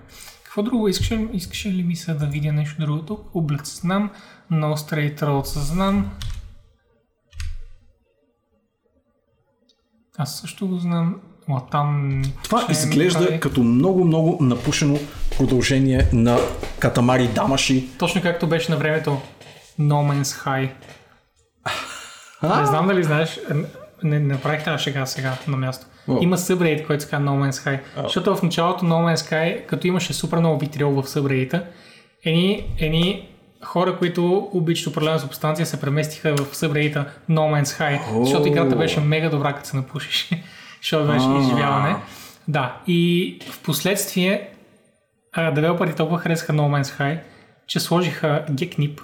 Какво 0.45 0.63
друго 0.63 0.89
искаше, 0.89 1.29
искаше 1.33 1.73
ли 1.73 1.83
ми 1.83 1.97
се 1.97 2.15
да 2.15 2.27
видя 2.27 2.53
нещо 2.53 2.81
друго 2.81 3.03
тук? 3.03 3.35
Облец 3.35 3.81
знам, 3.81 4.11
No 4.53 4.75
Straight 4.75 5.21
Roads 5.21 5.59
знам. 5.59 6.11
Аз 10.19 10.41
също 10.41 10.69
го 10.69 10.79
знам. 10.79 11.21
Латам... 11.49 12.23
Това 12.43 12.59
ми 12.69 12.73
изглежда 12.73 13.27
прави. 13.27 13.41
като 13.41 13.63
много-много 13.63 14.39
напушено 14.41 14.99
продължение 15.37 16.09
на 16.13 16.39
Катамари 16.79 17.29
Дамаши. 17.29 17.89
Точно 17.99 18.23
както 18.23 18.47
беше 18.47 18.73
на 18.73 18.77
времето 18.79 19.21
No 19.81 20.23
Man's 20.23 20.45
High. 20.47 20.71
Не 22.61 22.67
знам 22.67 22.87
дали 22.87 23.05
знаеш, 23.05 23.41
не, 24.03 24.19
не 24.19 24.35
направих 24.35 24.65
тази 24.65 24.83
шега 24.83 25.07
сега 25.07 25.33
на 25.49 25.57
място. 25.57 25.87
О. 26.09 26.19
Има 26.21 26.39
събрейт, 26.39 26.87
който 26.87 27.03
се 27.03 27.11
казва 27.11 27.27
No 27.27 27.51
Man's 27.51 27.67
High. 27.67 27.81
Защото 28.03 28.37
в 28.37 28.43
началото 28.43 28.85
No 28.85 29.15
Man's 29.15 29.31
Sky, 29.31 29.67
като 29.67 29.87
имаше 29.87 30.13
супер 30.13 30.39
много 30.39 30.59
витрил 30.59 30.91
в 30.91 31.09
събрейта, 31.09 31.65
едни, 32.25 32.75
едни 32.79 33.29
хора, 33.65 33.97
които 33.99 34.49
обичат 34.53 34.87
определена 34.87 35.19
субстанция, 35.19 35.67
се 35.67 35.81
преместиха 35.81 36.35
в 36.35 36.57
събрейта 36.57 37.05
No 37.31 37.63
Man's 37.63 37.81
High, 37.81 38.25
защото 38.25 38.49
играта 38.49 38.77
беше 38.77 39.01
мега 39.01 39.29
добра, 39.29 39.53
като 39.53 39.69
се 39.69 39.77
напушиш. 39.77 40.31
Защото 40.85 41.13
беше 41.13 41.29
изживяване. 41.41 41.97
Да, 42.49 42.77
и 42.87 43.39
в 43.51 43.63
последствие 43.63 44.49
девелоперите 45.55 45.97
толкова 45.97 46.19
харесаха 46.19 46.53
No 46.53 46.61
Man's 46.61 46.83
Sky, 46.83 47.21
че 47.67 47.81
сложиха 47.81 48.45
GeckNip. 48.51 49.01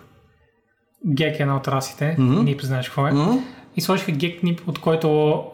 Gek 1.07 1.39
е 1.39 1.43
една 1.43 1.57
от 1.57 1.69
расите, 1.69 2.16
mm-hmm. 2.19 2.57
Nip 2.57 2.62
знаеш 2.62 2.86
какво 2.86 3.07
е. 3.07 3.11
Mm-hmm. 3.11 3.43
И 3.77 3.81
сложиха 3.81 4.12
GeckNip, 4.12 4.69
от 4.69 4.78
който 4.78 5.09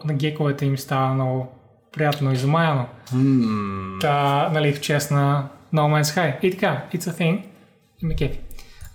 на 0.05 0.13
гековете 0.13 0.65
им 0.65 0.77
става 0.77 1.13
много 1.13 1.47
приятно 1.93 2.31
и 2.31 2.35
замаяно. 2.35 2.85
Mm-hmm. 3.13 4.01
Та, 4.01 4.49
нали, 4.53 4.73
в 4.73 4.81
чест 4.81 5.11
на 5.11 5.47
No 5.73 5.79
Man's 5.79 6.03
Sky. 6.03 6.39
И 6.41 6.51
така, 6.51 6.83
it's 6.93 7.11
a 7.11 7.19
thing. 7.19 7.43
И 8.03 8.05
ме 8.05 8.15
кефи. 8.15 8.39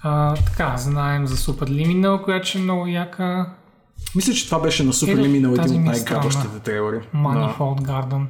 А, 0.02 0.34
така, 0.34 0.76
знаем 0.76 1.26
за 1.26 1.36
Super 1.36 1.64
Liminal, 1.64 2.22
която 2.24 2.58
е 2.58 2.60
много 2.60 2.86
яка. 2.86 3.54
Мисля, 4.14 4.32
че 4.32 4.46
това 4.46 4.60
беше 4.60 4.84
на 4.84 4.92
Супер 4.92 5.16
тази 5.16 5.28
един 5.28 5.88
от 5.88 5.96
е 5.96 6.00
странна. 6.00 6.60
трейлери. 6.60 7.00
Manifold 7.14 7.80
Garden. 7.80 8.26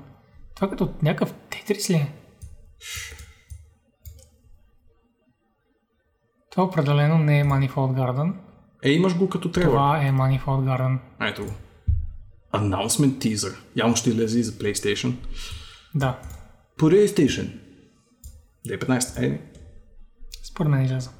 Това 0.54 0.70
като 0.70 0.94
някакъв 1.02 1.34
тетрис 1.50 1.90
ли 1.90 1.94
е? 1.94 2.12
Това 6.50 6.64
определено 6.64 7.18
не 7.18 7.40
е 7.40 7.44
Manifold 7.44 7.70
Garden. 7.74 8.34
Е, 8.82 8.90
имаш 8.90 9.16
го 9.16 9.28
като 9.28 9.50
трейлер. 9.50 9.70
Това 9.70 10.06
е 10.06 10.10
Manifold 10.10 10.44
Garden. 10.44 10.98
Ето 11.20 11.44
го. 11.44 11.52
Announcement 12.52 13.18
teaser. 13.18 13.54
Явно 13.76 13.96
ще 13.96 14.10
излезе 14.10 14.38
и 14.38 14.42
за 14.42 14.52
PlayStation. 14.52 15.14
Да, 15.94 16.18
PlayStation. 16.78 17.50
2015. 18.68 19.22
Е, 19.22 19.40
според 20.42 20.70
мен 20.70 20.84
излезе. 20.84 21.10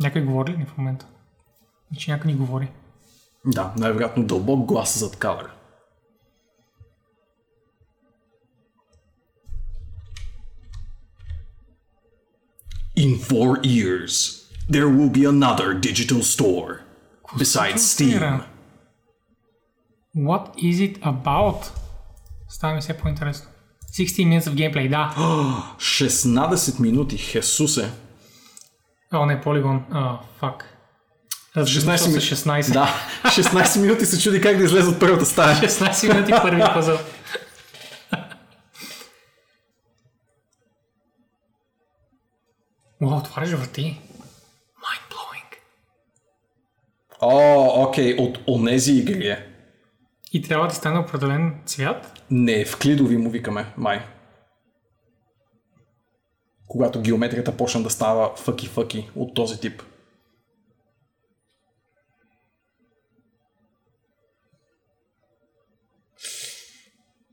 Някой 0.00 0.22
говори 0.22 0.52
ли 0.52 0.56
ни 0.56 0.64
в 0.64 0.78
момента? 0.78 1.06
Значи 1.90 2.10
някой 2.10 2.32
ни 2.32 2.38
говори. 2.38 2.68
да, 3.46 3.72
най-вероятно 3.76 4.26
дълбок 4.26 4.66
глас 4.66 4.98
зад 4.98 5.16
кадъра. 5.16 5.50
In 12.96 13.16
four 13.18 13.50
years, 13.62 14.12
there 14.68 14.88
will 14.88 15.10
be 15.10 15.24
another 15.24 15.68
digital 15.74 16.22
store. 16.22 16.80
Besides 17.38 17.80
Steam. 17.94 18.42
What 20.16 20.44
is 20.56 20.76
it 20.80 21.00
about? 21.02 21.70
Става 22.48 22.74
ми 22.74 22.80
все 22.80 22.96
по-интересно. 22.98 23.50
60 23.92 24.24
minutes 24.24 24.42
of 24.42 24.54
gameplay, 24.54 24.88
да. 24.90 25.14
16 25.78 26.80
минути, 26.80 27.18
Хесусе. 27.18 27.90
О, 29.12 29.26
не, 29.26 29.40
полигон. 29.40 29.84
А, 29.92 30.18
фак. 30.38 30.76
16 31.56 31.86
минути. 31.86 32.08
минути. 32.08 32.34
16. 32.34 32.72
Да, 32.72 32.88
16 33.24 33.80
минути 33.80 34.06
се 34.06 34.22
чуди 34.22 34.40
как 34.40 34.56
да 34.56 34.64
излезе 34.64 34.88
от 34.88 35.00
първата 35.00 35.26
стая. 35.26 35.56
16 35.56 36.14
минути 36.14 36.32
първи 36.42 36.62
пъзъл. 36.74 36.98
Уау, 43.02 43.18
отваряш 43.18 43.50
врати. 43.50 44.00
Mind 44.82 45.14
blowing. 45.14 45.56
О, 47.20 47.82
окей, 47.82 48.16
от 48.18 48.38
онези 48.48 48.92
игри 48.92 49.26
е. 49.26 49.46
И 50.32 50.42
трябва 50.42 50.66
да 50.68 50.74
стане 50.74 50.98
определен 50.98 51.60
цвят. 51.66 52.22
Не, 52.30 52.64
в 52.64 52.78
клидови 52.78 53.16
му 53.16 53.30
викаме, 53.30 53.72
май. 53.76 54.06
Когато 56.70 57.00
геометрията 57.00 57.56
почна 57.56 57.82
да 57.82 57.90
става 57.90 58.30
фъки-фъки 58.36 59.08
от 59.16 59.34
този 59.34 59.60
тип. 59.60 59.82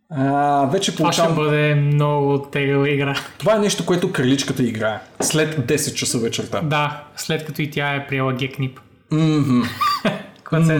А, 0.09 0.65
вече 0.65 0.95
Това 0.95 1.11
ще 1.11 1.21
получавам... 1.21 1.35
бъде 1.35 1.75
много 1.75 2.41
тегава 2.41 2.89
игра. 2.89 3.19
Това 3.37 3.55
е 3.55 3.59
нещо, 3.59 3.85
което 3.85 4.11
краличката 4.11 4.63
играе. 4.63 4.99
След 5.21 5.67
10 5.67 5.93
часа 5.93 6.19
вечерта. 6.19 6.61
Да, 6.61 7.03
след 7.15 7.45
като 7.45 7.61
и 7.61 7.71
тя 7.71 7.95
е 7.95 8.07
приела 8.07 8.33
гекнип. 8.33 8.79
Mm-hmm. 9.11 9.69
Когато 10.43 10.65
се 10.65 10.75
е 10.75 10.79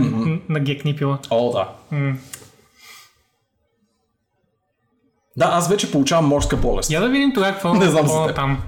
на 0.50 0.60
гекнипила. 0.60 1.20
О, 1.30 1.52
да. 1.52 1.68
Да, 5.38 5.46
аз 5.46 5.70
вече 5.70 5.92
получавам 5.92 6.26
морска 6.28 6.58
болест. 6.58 6.92
Я 6.92 7.02
да 7.02 7.10
видим 7.10 7.34
тогава 7.34 7.54
какво 7.54 7.74
Не 7.74 7.86
знам 7.90 8.08
за 8.08 8.14
какво 8.14 8.28
теб. 8.28 8.36
там. 8.36 8.64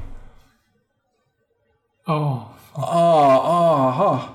О, 2.07 2.37
А, 2.75 3.37
а, 3.43 4.03
а. 4.05 4.29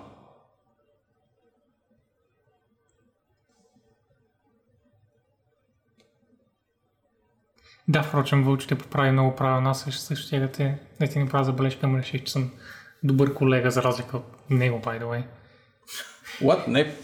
Да, 7.88 8.02
впрочем, 8.02 8.44
Вълчо 8.44 8.68
те 8.68 8.78
поправи 8.78 9.10
много 9.10 9.36
правилно. 9.36 9.70
Аз 9.70 9.80
също, 9.80 10.16
ще 10.16 10.40
да, 10.40 10.52
те, 10.52 10.78
да 11.00 11.06
ти 11.06 11.18
направя 11.18 11.44
забележка, 11.44 11.80
ама 11.86 11.98
реших, 11.98 12.24
че 12.24 12.32
съм 12.32 12.50
добър 13.02 13.34
колега, 13.34 13.70
за 13.70 13.82
разлика 13.82 14.16
от 14.16 14.50
него, 14.50 14.80
by 14.84 15.02
the 15.02 15.04
way. 15.04 15.24
What? 16.42 16.68
Не. 16.68 16.94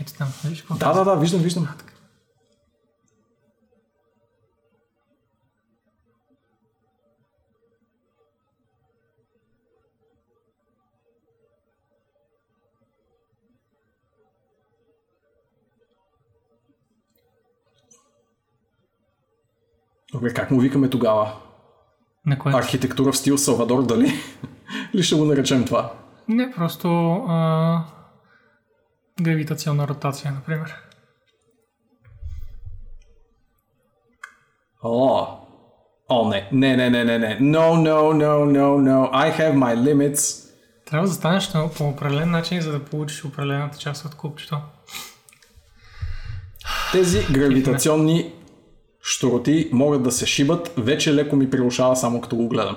Ето 0.00 0.12
там, 0.18 0.32
виж 0.44 0.60
какво? 0.60 0.74
Да, 0.74 0.92
да, 0.92 1.04
да, 1.04 1.16
виждам, 1.16 1.40
виждам. 1.40 1.68
Добре, 20.12 20.34
как 20.34 20.50
му 20.50 20.60
викаме 20.60 20.90
тогава? 20.90 21.32
На 22.26 22.38
което? 22.38 22.58
Архитектура 22.58 23.12
в 23.12 23.16
стил 23.16 23.38
Салвадор 23.38 23.86
Дали? 23.86 24.12
Ли 24.94 25.02
ще 25.02 25.14
го 25.16 25.24
наречем 25.24 25.64
това? 25.64 25.92
Не, 26.28 26.52
просто 26.56 26.88
а... 27.28 27.84
гравитационна 29.22 29.88
ротация, 29.88 30.32
например. 30.32 30.74
О, 34.82 35.26
о, 36.08 36.28
не, 36.28 36.48
не, 36.52 36.76
не, 36.76 36.90
не, 36.90 37.04
не, 37.04 37.18
не. 37.18 37.38
No, 37.40 37.74
no, 37.74 38.12
no, 38.12 38.44
no, 38.44 38.78
no. 38.78 39.12
I 39.12 39.38
have 39.40 39.54
my 39.54 39.76
limits. 39.76 40.48
Трябва 40.86 41.06
да 41.06 41.12
застанеш 41.12 41.52
на- 41.52 41.70
по 41.70 41.88
определен 41.88 42.30
начин, 42.30 42.60
за 42.60 42.72
да 42.72 42.84
получиш 42.84 43.24
определената 43.24 43.78
част 43.78 44.04
от 44.04 44.14
купчето. 44.14 44.58
Тези 46.92 47.26
гравитационни 47.32 48.32
штороти 49.08 49.70
могат 49.72 50.02
да 50.02 50.12
се 50.12 50.26
шибат. 50.26 50.72
Вече 50.76 51.14
леко 51.14 51.36
ми 51.36 51.50
прирушава 51.50 51.96
само 51.96 52.20
като 52.20 52.36
го 52.36 52.48
гледам. 52.48 52.76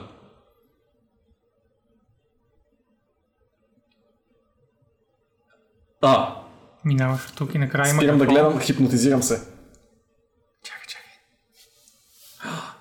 А, 6.01 6.35
Минаваш 6.85 7.29
от 7.29 7.35
тук 7.35 7.55
и 7.55 7.57
накрая 7.57 7.89
има 7.89 8.01
спирам 8.01 8.17
да 8.17 8.25
гледам, 8.25 8.59
хипнотизирам 8.59 9.23
се. 9.23 9.41
Чакай, 10.63 10.87
чакай. 10.87 11.11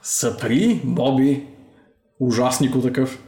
Съпри, 0.03 0.81
Боби. 0.85 1.47
Ужаснико 2.21 2.83
такъв. 2.83 3.23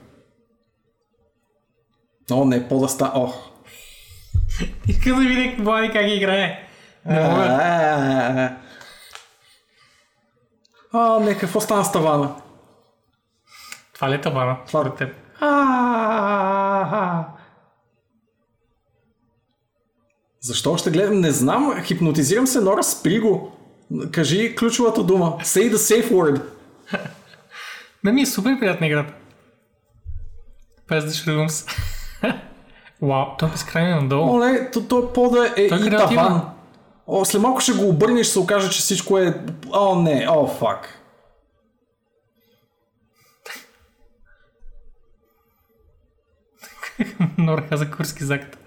О, 2.30 2.44
не, 2.44 2.68
по 2.68 2.78
да 2.78 2.88
ста... 2.88 3.12
Ох. 3.14 3.50
Искам 4.88 5.16
да 5.16 5.28
видя 5.28 5.62
Влади 5.62 5.90
как 5.92 6.06
играе. 6.08 6.68
Не 7.06 7.20
мога. 7.20 8.62
А, 10.92 11.20
не, 11.20 11.38
какво 11.38 11.60
стана 11.60 11.84
с 11.84 11.92
тавана? 11.92 12.34
Това 13.94 14.10
ли 14.10 14.14
е 14.14 14.20
тавана? 14.20 14.56
Според 14.66 14.94
теб. 14.94 15.16
А, 15.40 17.26
Защо 20.40 20.72
още 20.72 20.90
гледам? 20.90 21.20
Не 21.20 21.30
знам. 21.30 21.82
Хипнотизирам 21.82 22.46
се, 22.46 22.60
но 22.60 22.76
разпри 22.76 23.20
го. 23.20 23.52
Кажи 24.12 24.56
ключовата 24.56 25.04
дума. 25.04 25.36
Say 25.40 25.74
the 25.74 25.76
safe 25.76 26.10
word. 26.12 26.42
На 28.04 28.12
ми 28.12 28.22
е 28.22 28.26
супер 28.26 28.58
приятна 28.58 28.86
играта. 28.86 29.14
Без 30.88 31.04
да 31.04 31.10
се. 31.10 31.64
Вау, 33.02 33.24
той 33.38 33.48
е 33.48 33.52
безкрайно 33.52 34.00
надолу. 34.00 34.36
Оле, 34.36 34.70
то, 34.70 34.88
то 34.88 35.12
пода 35.12 35.46
е 35.56 35.68
Той 35.68 35.78
е 35.78 35.80
и 35.80 35.88
креативен. 35.88 36.24
таван. 36.24 36.50
О, 37.06 37.24
след 37.24 37.42
малко 37.42 37.60
ще 37.60 37.72
го 37.72 37.88
обърнеш, 37.88 38.26
ще 38.26 38.32
се 38.32 38.38
окаже, 38.38 38.70
че 38.70 38.80
всичко 38.80 39.18
е... 39.18 39.44
О, 39.72 40.02
не, 40.02 40.26
о, 40.30 40.46
фак. 40.46 40.98
Нора 47.38 47.66
каза 47.68 47.90
курски 47.90 48.24
закат. 48.24 48.58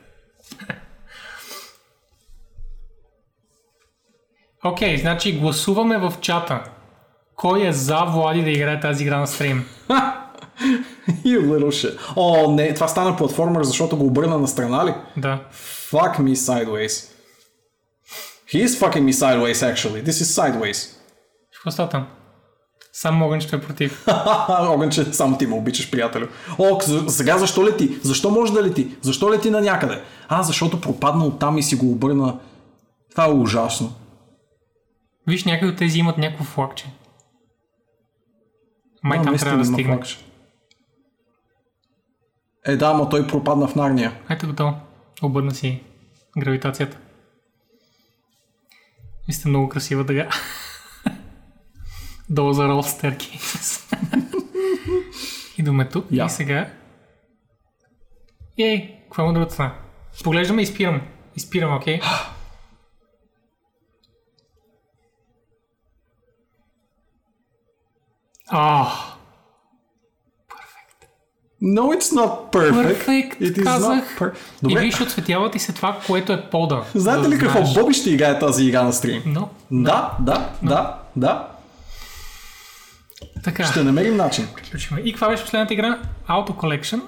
Окей, 4.64 4.98
значи 4.98 5.40
гласуваме 5.40 5.98
в 5.98 6.14
чата. 6.22 6.64
Кой 7.36 7.68
е 7.68 7.72
за 7.72 8.04
Влади 8.04 8.44
да 8.44 8.50
играе 8.50 8.80
тази 8.80 9.04
игра 9.04 9.18
на 9.18 9.28
стрим? 9.28 9.66
You 11.26 11.42
little 11.42 11.66
shit. 11.66 12.00
О, 12.16 12.52
не, 12.52 12.74
това 12.74 12.88
стана 12.88 13.16
платформер, 13.18 13.64
защото 13.64 13.98
го 13.98 14.06
обърна 14.06 14.38
на 14.38 14.48
страна 14.48 14.86
ли? 14.86 14.94
Да. 15.18 15.40
Fuck 15.92 16.20
me 16.20 16.34
sideways. 16.34 17.15
He 18.56 18.64
is 18.64 18.74
fucking 18.84 19.06
me 19.10 19.14
sideways, 19.24 19.60
actually. 19.72 20.02
This 20.02 20.18
is 20.24 20.30
sideways. 20.40 20.98
Какво 21.54 21.72
става 21.72 21.90
там? 21.90 22.08
Сам 22.94 23.16
Могън 23.16 23.42
ще 23.42 23.56
е 23.56 23.62
против. 23.62 24.06
Огънче, 24.50 25.14
само 25.14 25.38
ти 25.38 25.48
ме 25.48 25.56
обичаш, 25.56 25.92
приятелю. 25.92 26.28
О, 26.60 26.80
сега 27.10 27.38
защо 27.38 27.66
лети? 27.66 28.00
Защо 28.04 28.32
може 28.32 28.54
да 28.54 28.64
лети? 28.64 28.98
Защо 29.02 29.32
лети 29.32 29.50
на 29.50 29.62
някъде? 29.62 30.02
А, 30.28 30.44
защото 30.44 30.82
пропадна 30.82 31.26
оттам 31.26 31.58
и 31.58 31.64
си 31.64 31.76
го 31.76 31.92
обърна. 31.92 32.40
Това 33.12 33.26
е 33.26 33.32
ужасно. 33.32 33.94
Виж, 35.28 35.46
някои 35.46 35.68
от 35.68 35.78
тези 35.78 36.00
имат 36.00 36.18
някакво 36.18 36.44
флагче. 36.44 36.86
Май 39.04 39.20
Да, 39.20 39.24
там 39.24 39.38
трябва 39.38 39.58
да 39.58 39.66
стигне. 39.66 39.94
флагче. 39.94 40.18
Е, 42.66 42.76
да, 42.76 42.86
ама 42.88 43.10
той 43.10 43.28
пропадна 43.28 43.68
в 43.68 43.76
Нарния. 43.76 44.14
Ето 44.30 44.48
готово. 44.48 44.76
Обърна 45.24 45.52
си 45.52 45.84
гравитацията. 46.38 46.98
Сте 49.32 49.48
много 49.48 49.70
красива 49.70 50.04
дъга. 50.04 50.30
Долу 52.30 52.54
за 52.54 52.68
рол 52.68 52.84
стерки. 52.84 53.40
Идваме 55.58 55.90
тук 55.90 56.06
Я. 56.12 56.26
и 56.26 56.30
сега... 56.30 56.74
Ей, 58.58 59.00
какво 59.04 59.24
има 59.24 59.34
другата 59.34 59.54
страна? 59.54 59.76
Поглеждаме 60.24 60.62
и 60.62 60.66
спирам. 60.66 61.02
И 61.36 61.40
спирам, 61.40 61.78
окей? 61.78 62.00
А, 68.48 68.92
No, 71.64 71.82
it's 71.90 72.14
not 72.14 72.52
perfect. 72.52 72.84
перфект, 72.84 73.42
It 73.42 73.58
is 73.58 73.64
казах. 73.64 73.90
not 73.90 74.20
per... 74.20 74.32
И 74.32 74.38
Добре, 74.62 74.80
виж, 74.80 75.02
отсветява 75.02 75.52
ти 75.52 75.60
се 75.60 75.74
това, 75.74 75.98
което 76.08 76.34
е 76.34 76.44
пода. 76.44 76.84
знаете 76.96 77.30
ли 77.30 77.38
какво? 77.38 77.60
знаеш. 77.60 77.74
Боби 77.76 77.94
ще 77.94 78.10
играе 78.10 78.40
тази 78.40 78.66
игра 78.66 78.84
на 78.84 78.94
стрим. 78.94 79.24
Но, 79.26 79.50
Да, 79.72 80.12
да, 80.20 80.50
да, 80.64 80.96
да. 81.16 81.48
така. 83.44 83.64
Ще 83.64 83.84
намерим 83.84 84.18
начин. 84.18 84.48
Приключваме. 84.56 85.02
И 85.02 85.12
каква 85.12 85.30
беше 85.30 85.44
последната 85.44 85.74
игра? 85.74 86.00
Auto 86.30 86.50
Collection. 86.50 87.02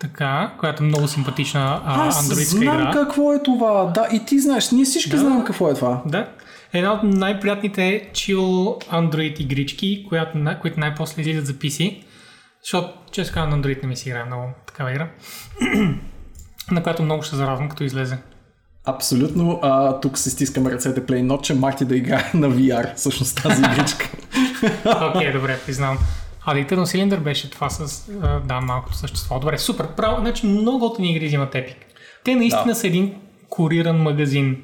Така, 0.00 0.52
която 0.58 0.82
е 0.82 0.86
много 0.86 1.08
симпатична 1.08 1.80
а, 1.84 2.06
Аз 2.08 2.22
андроидска 2.22 2.56
знам 2.56 2.80
игра. 2.80 2.90
какво 2.90 3.32
е 3.32 3.42
това. 3.42 3.84
Да, 3.84 4.08
и 4.12 4.20
ти 4.20 4.40
знаеш, 4.40 4.70
ние 4.70 4.84
всички 4.84 5.10
Да. 5.10 5.18
знаем 5.18 5.44
какво 5.44 5.70
е 5.70 5.74
това. 5.74 6.02
Да. 6.06 6.28
Една 6.72 6.92
от 6.92 7.02
най-приятните 7.02 8.10
chill 8.12 8.84
Android 8.92 9.40
игрички, 9.40 10.06
която, 10.08 10.38
които 10.60 10.80
най-после 10.80 11.22
излизат 11.22 11.46
за 11.46 11.52
PC. 11.54 12.02
Защото, 12.62 12.88
често 13.12 13.34
казвам, 13.34 13.50
на 13.50 13.66
Android 13.66 13.82
не 13.82 13.88
ми 13.88 13.96
си 13.96 14.08
играе 14.08 14.24
много 14.24 14.48
такава 14.66 14.90
игра. 14.90 15.10
на 16.70 16.82
която 16.82 17.02
много 17.02 17.22
ще 17.22 17.30
се 17.30 17.36
зарадвам, 17.36 17.68
като 17.68 17.84
излезе. 17.84 18.18
Абсолютно. 18.84 19.60
А, 19.62 20.00
тук 20.00 20.18
се 20.18 20.30
стискаме 20.30 20.70
ръцете 20.70 21.06
Play 21.06 21.26
Not, 21.26 21.40
че 21.40 21.54
Марти 21.54 21.84
да 21.84 21.96
играе 21.96 22.30
на 22.34 22.50
VR, 22.50 22.94
всъщност 22.94 23.42
тази 23.42 23.62
игричка. 23.62 24.10
Окей, 25.14 25.32
добре, 25.32 25.58
признавам. 25.66 25.98
А 26.46 26.54
Eternal 26.54 26.82
Cylinder 26.82 27.20
беше 27.20 27.50
това 27.50 27.70
с, 27.70 28.10
да, 28.44 28.60
малкото 28.60 28.96
същество. 28.96 29.38
Добре, 29.38 29.58
супер. 29.58 29.86
Право, 29.96 30.20
значи 30.20 30.46
много 30.46 30.78
готини 30.78 31.12
игри 31.12 31.26
взимат 31.26 31.52
Epic. 31.54 31.74
Те 32.24 32.34
наистина 32.34 32.64
Да. 32.66 32.74
са 32.74 32.86
един 32.86 33.14
куриран 33.48 33.96
магазин. 34.02 34.62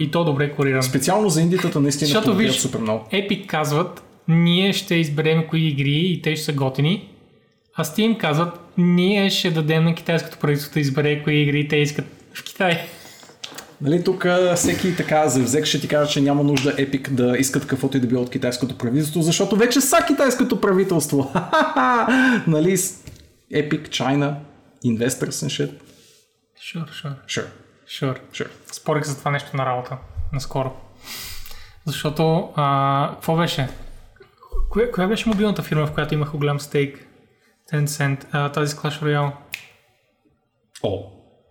И 0.00 0.10
то 0.10 0.24
добре 0.24 0.52
куриран. 0.52 0.82
Специално 0.82 1.28
за 1.28 1.40
индитата 1.40 1.80
наистина 1.80 2.06
Защото 2.06 2.34
виж, 2.34 2.52
супер 2.52 2.78
много. 2.78 3.04
Epic 3.12 3.46
казват, 3.46 4.02
ние 4.28 4.72
ще 4.72 4.94
изберем 4.94 5.44
кои 5.50 5.68
игри 5.68 6.00
и 6.04 6.22
те 6.22 6.36
ще 6.36 6.44
са 6.44 6.52
готини. 6.52 7.08
А 7.74 7.84
Steam 7.84 8.18
казват, 8.18 8.60
ние 8.78 9.30
ще 9.30 9.50
дадем 9.50 9.84
на 9.84 9.94
китайското 9.94 10.38
правителство 10.38 10.74
да 10.74 10.80
избере 10.80 11.22
кои 11.22 11.42
игри 11.42 11.68
те 11.68 11.76
искат 11.76 12.04
в 12.34 12.44
Китай. 12.44 12.86
Нали, 13.82 14.04
тук 14.04 14.26
всеки 14.56 14.96
така 14.96 15.28
завзек 15.28 15.64
ще 15.64 15.80
ти 15.80 15.88
каже, 15.88 16.12
че 16.12 16.20
няма 16.20 16.42
нужда 16.42 16.76
Epic 16.76 17.10
да 17.10 17.36
искат 17.38 17.66
каквото 17.66 17.96
и 17.96 18.00
да 18.00 18.06
било 18.06 18.22
от 18.22 18.30
китайското 18.30 18.78
правителство, 18.78 19.22
защото 19.22 19.56
вече 19.56 19.80
са 19.80 19.96
китайското 20.06 20.60
правителство. 20.60 21.32
нали, 22.46 22.76
Epic, 23.52 23.88
China, 23.88 24.34
Investors 24.84 25.30
and 25.30 25.48
shit. 25.48 25.70
Sure, 26.60 26.86
sure, 27.02 27.14
Sure, 27.28 27.46
sure. 27.90 28.18
sure. 28.32 28.50
Спорих 28.72 29.04
за 29.04 29.18
това 29.18 29.30
нещо 29.30 29.56
на 29.56 29.66
работа. 29.66 29.96
Наскоро. 30.32 30.72
Защото, 31.84 32.52
а, 32.56 33.10
какво 33.12 33.36
беше? 33.36 33.68
Коя, 34.70 34.92
коя 34.92 35.06
беше 35.06 35.28
мобилната 35.28 35.62
фирма, 35.62 35.86
в 35.86 35.92
която 35.92 36.14
имаха 36.14 36.36
голям 36.36 36.60
стейк? 36.60 37.06
Tencent, 37.72 38.24
а, 38.32 38.52
тази 38.52 38.72
с 38.72 38.74
Clash 38.74 39.02
Royale. 39.02 39.32
О, 40.82 41.02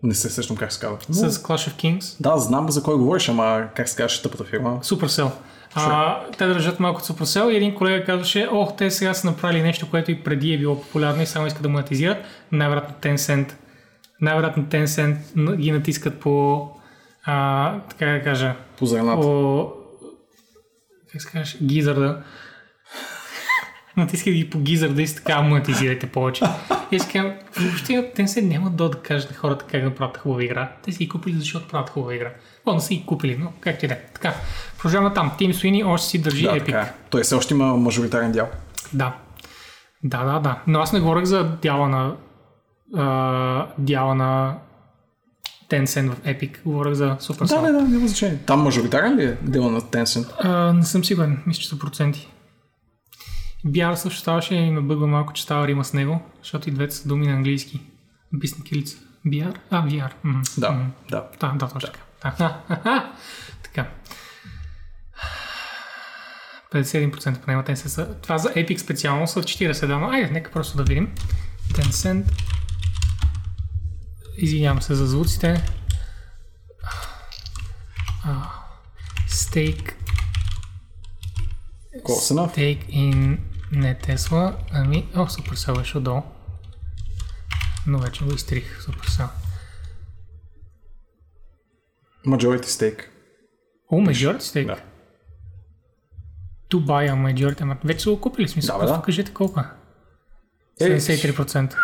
не 0.04 0.14
се 0.14 0.30
сещам 0.30 0.58
как 0.58 0.74
се 0.74 0.80
казва. 0.80 0.98
Но, 1.10 1.16
С 1.16 1.38
Clash 1.38 1.70
of 1.70 1.74
Kings. 1.74 2.22
Да, 2.22 2.38
знам 2.38 2.70
за 2.70 2.84
кой 2.84 2.98
говориш, 2.98 3.30
ама 3.30 3.68
как 3.76 3.90
се 3.90 3.96
казваше 3.96 4.22
тъпата 4.22 4.44
фирма. 4.44 4.80
Supercell. 4.84 5.32
А, 5.76 6.26
те 6.38 6.48
държат 6.48 6.80
малко 6.80 7.00
от 7.00 7.08
Supercell 7.08 7.52
и 7.52 7.56
един 7.56 7.76
колега 7.76 8.06
казваше, 8.06 8.48
ох, 8.52 8.76
те 8.76 8.92
сега 8.92 9.14
са 9.14 9.28
направили 9.28 9.62
нещо, 9.62 9.90
което 9.90 10.12
и 10.12 10.24
преди 10.24 10.54
е 10.54 10.58
било 10.58 10.82
популярно 10.82 11.22
и 11.22 11.26
само 11.26 11.48
искат 11.48 11.64
да 11.64 11.70
монетизират. 11.70 12.18
Най-вероятно 12.52 12.96
Tencent, 13.02 13.52
най-вероятно 14.22 14.64
Tencent 14.64 15.18
ги 15.56 15.72
натискат 15.72 16.20
по, 16.20 16.68
а, 17.26 17.80
така 17.80 18.06
да 18.06 18.24
кажа, 18.24 18.56
По 18.78 18.86
зърната. 18.86 19.22
по, 19.22 19.72
как 21.12 21.22
се 21.22 21.28
казваш, 21.28 21.58
гизърда. 21.64 22.22
Натискат 23.98 24.34
ги 24.34 24.50
по 24.50 24.60
гизърда 24.60 25.02
и 25.02 25.08
си 25.08 25.16
така 25.16 25.42
монетизирайте 25.42 26.08
повече. 26.08 26.46
И 26.92 27.00
казвам, 27.00 27.34
въобще 27.60 27.94
Tencent 28.16 28.42
няма 28.42 28.70
да 28.70 28.90
да 28.90 29.00
кажат 29.02 29.30
на 29.32 29.38
хората 29.38 29.66
как 29.72 29.84
да 29.84 29.96
правят 29.96 30.18
хубава 30.18 30.44
игра. 30.44 30.72
Те 30.84 30.92
са 30.92 30.98
ги 30.98 31.10
купили, 31.10 31.36
защото 31.36 31.68
правят 31.68 31.90
хубава 31.90 32.16
игра. 32.16 32.32
О, 32.66 32.74
не 32.74 32.80
са 32.82 32.94
ги 32.94 33.06
купили, 33.06 33.38
но 33.38 33.52
както 33.60 33.86
и 33.86 33.88
да 33.88 33.94
е. 33.94 34.02
Така, 34.14 34.34
продължаваме 34.78 35.14
там. 35.14 35.32
Тим 35.38 35.54
Суини 35.54 35.84
още 35.84 36.08
си 36.08 36.22
държи 36.22 36.44
Да, 36.44 36.52
Epic. 36.52 36.66
така 36.66 36.80
е. 36.80 36.94
Той 37.10 37.24
все 37.24 37.36
още 37.36 37.54
има 37.54 37.66
мажоритарен 37.78 38.32
дял. 38.32 38.48
Да. 38.94 39.16
Да, 40.04 40.24
да, 40.24 40.40
да. 40.40 40.62
Но 40.68 40.80
аз 40.80 40.94
не 40.94 41.00
говорих 41.00 41.26
за 41.26 41.44
дяла 41.44 41.90
на 41.90 42.16
а, 42.98 43.68
дяла 43.78 44.16
на 44.16 44.58
Tencent 45.70 46.10
в 46.10 46.22
Epic. 46.22 46.64
Говорих 46.64 46.94
за 46.94 47.18
Supercell. 47.20 47.62
Да, 47.62 47.62
да, 47.62 47.74
да, 47.74 47.82
няма 47.82 48.08
значение. 48.08 48.38
Там 48.46 48.62
мажоритарен 48.62 49.16
ли 49.18 49.24
е 49.24 49.38
дела 49.42 49.72
на 49.72 49.82
Tencent? 49.82 50.34
А, 50.44 50.74
не 50.74 50.84
съм 50.84 51.04
сигурен, 51.06 51.44
мисля, 51.48 51.62
че 51.62 51.70
са 51.70 51.80
проценти. 51.80 52.28
BR 53.66 53.94
също 53.96 54.20
ставаше 54.20 54.56
и 54.56 54.72
ме 54.72 54.82
бъгва 54.82 55.08
малко, 55.08 55.34
че 55.34 55.44
става 55.44 55.68
рима 55.68 55.86
с 55.86 55.94
него, 55.94 56.22
защото 56.44 56.70
и 56.70 56.72
двете 56.72 56.96
са 56.96 57.08
думи 57.08 57.28
на 57.28 57.34
английски. 57.34 57.82
Написани 58.34 58.64
кирилица. 58.64 58.98
BR? 59.28 59.56
А, 59.70 59.84
VR. 59.88 60.10
Мгм. 60.24 60.42
Да, 60.58 60.72
Мгм. 60.72 60.84
да. 61.10 61.24
Да, 61.40 61.52
да, 61.56 61.68
точно 61.68 61.80
така. 61.80 62.00
Да. 62.38 62.58
така. 63.64 63.86
51% 66.74 67.40
по 67.40 67.52
него 67.52 67.64
те 67.66 67.76
са. 67.76 68.16
Това 68.22 68.38
за 68.38 68.50
Epic 68.50 68.78
специално 68.78 69.28
са 69.28 69.40
40 69.44 69.88
да, 69.88 69.98
но 69.98 70.08
айде, 70.10 70.32
нека 70.32 70.52
просто 70.52 70.78
да 70.78 70.84
видим. 70.84 71.10
Tencent. 71.74 72.24
Извинявам 74.42 74.82
се 74.82 74.96
за 74.96 75.08
звуците. 75.08 75.64
Stake 79.30 79.94
Close 82.06 82.34
enough. 82.34 82.56
Take 82.56 82.90
in 82.90 83.40
не 83.72 83.96
Тесла, 83.98 84.58
ами... 84.72 85.08
О, 85.16 85.26
Supercell 85.28 85.78
беше 85.78 85.98
отдолу. 85.98 86.22
Но 87.88 88.00
вече 88.00 88.26
го 88.26 88.34
изтрих, 88.34 88.82
Supercell. 88.82 89.28
Majority 92.28 92.66
stake. 92.66 93.02
О, 93.92 93.96
majority 93.96 94.40
stake. 94.40 94.66
Да. 94.66 94.78
To 96.70 96.86
buy 96.86 97.10
a 97.10 97.16
majority, 97.16 97.62
ама 97.62 97.78
вече 97.84 98.04
са 98.04 98.10
го 98.10 98.22
купили, 98.22 98.48
смисъл, 98.48 98.78
Да, 98.78 98.80
просто 98.80 99.00
да. 99.00 99.06
кажете 99.06 99.34
колко 99.34 99.60
е. 99.60 99.66
Е, 100.80 101.00
73%. 101.00 101.76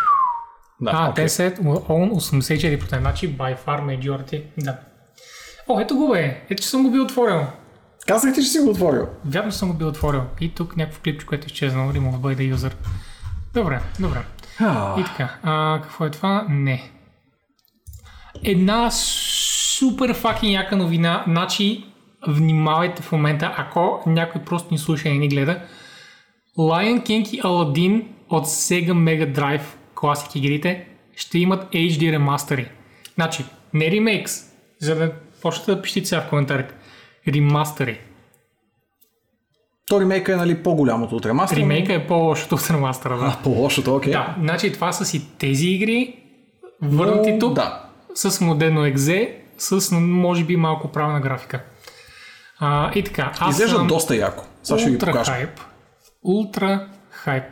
Да, 0.80 0.90
а, 0.94 1.10
окей. 1.10 1.26
Tencent 1.26 1.58
will 1.58 1.86
own 1.86 2.10
84%, 2.10 2.98
значи 2.98 3.36
by 3.36 3.56
far 3.66 3.80
majority, 3.82 4.42
да. 4.58 4.78
О, 5.68 5.80
ето 5.80 5.96
го 5.96 6.08
бе, 6.08 6.44
ето 6.50 6.62
че 6.62 6.68
съм 6.68 6.82
го 6.82 6.90
бил 6.90 7.02
отворил. 7.02 7.46
Казах 8.06 8.34
ти, 8.34 8.42
че 8.42 8.48
си 8.48 8.58
го 8.58 8.70
отворил. 8.70 9.08
Вярно 9.24 9.52
съм 9.52 9.68
го 9.72 9.74
бил 9.74 9.88
отворил. 9.88 10.22
И 10.40 10.54
тук 10.54 10.76
някакво 10.76 11.02
клипче, 11.02 11.26
което 11.26 11.44
е 11.44 11.46
изчезнало, 11.46 11.92
remove 11.92 12.18
by 12.18 12.36
the 12.36 12.54
user. 12.54 12.74
Добре, 13.54 13.80
добре. 14.00 14.18
А, 14.60 15.00
И 15.00 15.04
така, 15.04 15.36
а, 15.42 15.80
какво 15.82 16.04
е 16.04 16.10
това? 16.10 16.46
Не. 16.48 16.90
Една 18.44 18.90
супер 18.90 20.14
факин 20.14 20.50
яка 20.50 20.76
новина, 20.76 21.24
значи 21.26 21.84
внимавайте 22.28 23.02
в 23.02 23.12
момента, 23.12 23.54
ако 23.56 24.02
някой 24.06 24.40
просто 24.40 24.68
ни 24.70 24.78
слуша 24.78 25.08
и 25.08 25.18
ни 25.18 25.28
гледа. 25.28 25.60
Lion 26.58 27.02
King 27.02 27.28
и 27.28 27.42
Aladdin 27.42 28.06
от 28.28 28.46
Sega 28.46 28.92
Mega 28.92 29.34
Drive 29.34 29.62
класик 29.96 30.34
игрите 30.36 30.86
ще 31.16 31.38
имат 31.38 31.72
HD 31.72 32.12
ремастери. 32.12 32.70
Значи, 33.14 33.44
не 33.74 33.90
ремейкс, 33.90 34.32
за 34.80 34.94
да 34.94 35.12
почнете 35.42 35.74
да 35.74 35.82
пишете 35.82 36.06
сега 36.06 36.20
в 36.20 36.28
коментарите. 36.28 36.74
Ремастери. 37.28 38.00
То 39.88 40.00
ремейка 40.00 40.32
е 40.32 40.36
нали 40.36 40.62
по-голямото 40.62 41.16
от 41.16 41.26
ремастера. 41.26 41.60
Ремейка 41.60 41.94
е 41.94 42.06
по-лошото 42.06 42.54
от 42.54 42.70
ремастера, 42.70 43.18
да. 43.18 43.24
А, 43.24 43.42
по-лошото, 43.42 43.96
окей. 43.96 44.12
Да, 44.12 44.36
значи 44.40 44.72
това 44.72 44.92
са 44.92 45.04
си 45.04 45.28
тези 45.38 45.66
игри, 45.68 46.22
върнати 46.82 47.32
Но, 47.32 47.38
тук, 47.38 47.54
Да. 47.54 47.84
с 48.14 48.40
модерно 48.40 48.84
екзе, 48.84 49.36
с 49.58 49.92
може 50.00 50.44
би 50.44 50.56
малко 50.56 50.88
правна 50.92 51.20
графика. 51.20 51.60
А, 52.58 52.92
и 52.94 53.04
така, 53.04 53.32
аз 53.38 53.54
Изглежда 53.54 53.76
съм 53.76 53.86
доста 53.86 54.16
яко. 54.16 54.44
Сега 54.62 54.78
ще 54.78 54.90
ви 54.90 54.98
покажа. 54.98 55.32
хайп. 55.32 55.60
Ултра 56.24 56.88
хайп. 57.10 57.44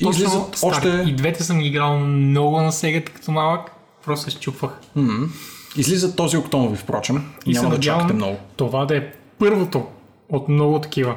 И 0.00 0.04
Точно 0.04 0.24
излизат 0.24 0.56
стари. 0.56 0.70
още... 0.70 1.04
И 1.10 1.12
двете 1.12 1.42
съм 1.42 1.60
играл 1.60 1.98
много 2.00 2.60
на 2.60 2.72
сегата 2.72 3.12
като 3.12 3.30
малък. 3.30 3.70
Просто 4.04 4.30
се 4.30 4.36
щупвах. 4.36 4.70
Излизат 5.76 6.16
този 6.16 6.36
октомври, 6.36 6.76
впрочем. 6.76 7.24
И 7.46 7.52
Няма 7.52 7.70
се 7.70 7.76
да 7.76 7.80
чакате 7.80 8.12
много. 8.12 8.36
това 8.56 8.84
да 8.84 8.96
е 8.96 9.02
първото 9.38 9.86
от 10.28 10.48
много 10.48 10.78
такива. 10.78 11.16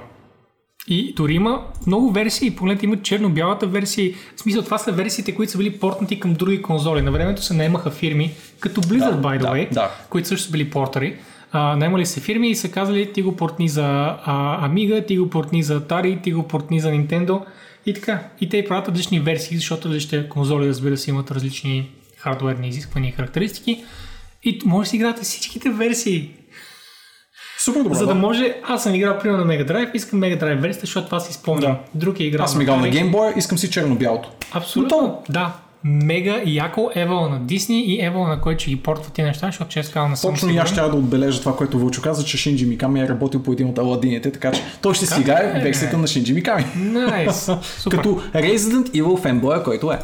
И 0.88 1.14
дори 1.14 1.34
има 1.34 1.64
много 1.88 2.12
версии, 2.12 2.56
погледнете 2.56 2.86
има 2.86 3.02
черно-бялата 3.02 3.68
версия. 3.68 4.14
В 4.36 4.40
смисъл 4.42 4.62
това 4.62 4.78
са 4.78 4.92
версиите, 4.92 5.36
които 5.36 5.52
са 5.52 5.58
били 5.58 5.80
портнати 5.80 6.20
към 6.20 6.34
други 6.34 6.62
конзоли. 6.62 7.02
На 7.02 7.12
времето 7.12 7.42
се 7.44 7.54
наемаха 7.54 7.92
фирми, 7.92 8.32
като 8.60 8.82
Blizzard, 8.82 9.16
Да, 9.16 9.28
by 9.28 9.38
the 9.38 9.42
да, 9.42 9.48
way, 9.48 9.74
да. 9.74 9.92
които 10.10 10.28
също 10.28 10.46
са 10.46 10.52
били 10.52 10.70
портери. 10.70 11.16
А, 11.52 11.76
наемали 11.76 12.06
се 12.06 12.20
фирми 12.20 12.50
и 12.50 12.56
са 12.56 12.72
казали 12.72 13.14
ти 13.14 13.22
го 13.22 13.36
портни 13.36 13.70
за 13.70 13.86
а, 14.26 14.70
Amiga, 14.70 15.08
ти 15.08 15.18
го 15.18 15.30
портни 15.30 15.64
за 15.64 15.82
Atari, 15.82 16.24
ти 16.24 16.32
го 16.32 16.44
портни 16.44 16.80
за 16.80 16.90
Nintendo 16.90 17.42
и 17.88 17.94
така. 17.94 18.24
И 18.42 18.50
те 18.50 18.66
правят 18.68 18.88
различни 18.88 19.20
версии, 19.20 19.58
защото 19.58 19.88
различните 19.88 20.30
конзоли, 20.30 20.68
разбира 20.68 20.98
се, 20.98 21.10
имат 21.10 21.32
различни 21.32 21.90
хардуерни 22.18 22.68
изисквания 22.68 23.10
и 23.10 23.12
характеристики. 23.12 23.86
И 24.44 24.62
може 24.66 24.86
да 24.86 24.90
си 24.90 24.96
играте 24.96 25.22
всичките 25.22 25.70
версии. 25.70 26.32
Супер 27.60 27.84
добре. 27.84 27.96
За 27.96 28.06
да 28.06 28.14
да. 28.14 28.20
може, 28.20 28.56
аз 28.64 28.84
съм 28.84 28.96
играл 28.96 29.20
примерно 29.20 29.46
на 29.46 29.54
Mega 29.54 29.72
Drive, 29.72 29.92
искам 29.94 30.22
Mega 30.22 30.42
Drive 30.42 30.62
версията, 30.62 30.86
защото 30.86 31.06
това 31.06 31.20
си 31.20 31.34
спомням. 31.34 31.72
Да. 31.72 31.80
Друг 31.96 32.20
е 32.20 32.24
играл 32.24 32.44
Аз 32.44 32.52
съм 32.52 32.62
играл 32.62 32.80
на. 32.80 32.88
Game 32.88 33.12
Boy, 33.12 33.38
искам 33.38 33.58
си 33.58 33.70
черно-бялото. 33.72 34.30
Абсолютно, 34.52 35.24
да. 35.30 35.56
Мега 35.90 36.42
яко 36.46 36.92
евала 36.96 37.30
на 37.30 37.40
Дисни 37.40 37.86
и 37.86 38.06
евала 38.06 38.28
на 38.28 38.42
който 38.42 38.62
ще 38.62 38.70
ги 38.72 38.84
портва 38.84 39.12
тези 39.12 39.26
неща, 39.26 39.48
защото 39.48 39.72
често 39.72 39.94
казвам 39.94 40.12
не 40.12 40.18
съм 40.18 40.34
Точно 40.34 40.50
и 40.50 40.58
аз 40.58 40.70
ще 40.70 40.82
да 40.82 40.88
отбележа 40.88 41.40
това, 41.40 41.56
което 41.56 41.80
Вълчо 41.80 42.02
каза, 42.02 42.26
че 42.26 42.38
Шинджи 42.38 42.66
Миками 42.66 43.02
е 43.02 43.08
работил 43.08 43.44
по 43.44 43.52
един 43.52 43.68
от 43.68 43.78
Аладините, 43.78 44.32
така 44.32 44.52
че 44.52 44.62
той 44.82 44.94
ще 44.94 45.06
си 45.06 45.22
играе 45.22 45.54
е? 45.56 45.64
версията 45.64 45.98
на 45.98 46.08
Шинджи 46.08 46.34
Миками. 46.34 46.66
Найс. 46.76 47.46
Като 47.92 48.22
Resident 48.34 48.90
Evil 48.90 49.22
фенбоя, 49.22 49.64
който 49.64 49.92
е. 49.92 50.00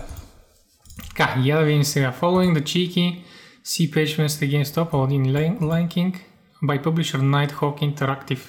Така, 1.10 1.36
я 1.44 1.58
да 1.58 1.64
видим 1.64 1.84
сега. 1.84 2.14
Following 2.22 2.60
the 2.60 2.64
cheeky 2.64 3.16
C 3.66 3.94
page 3.94 4.20
when 4.20 4.28
the 4.28 4.48
GameStop, 4.54 4.92
Aladdin 4.92 5.26
Lion 5.32 5.88
King 5.88 6.14
by 6.64 6.84
publisher 6.84 7.20
Nighthawk 7.20 7.96
Interactive. 7.96 8.40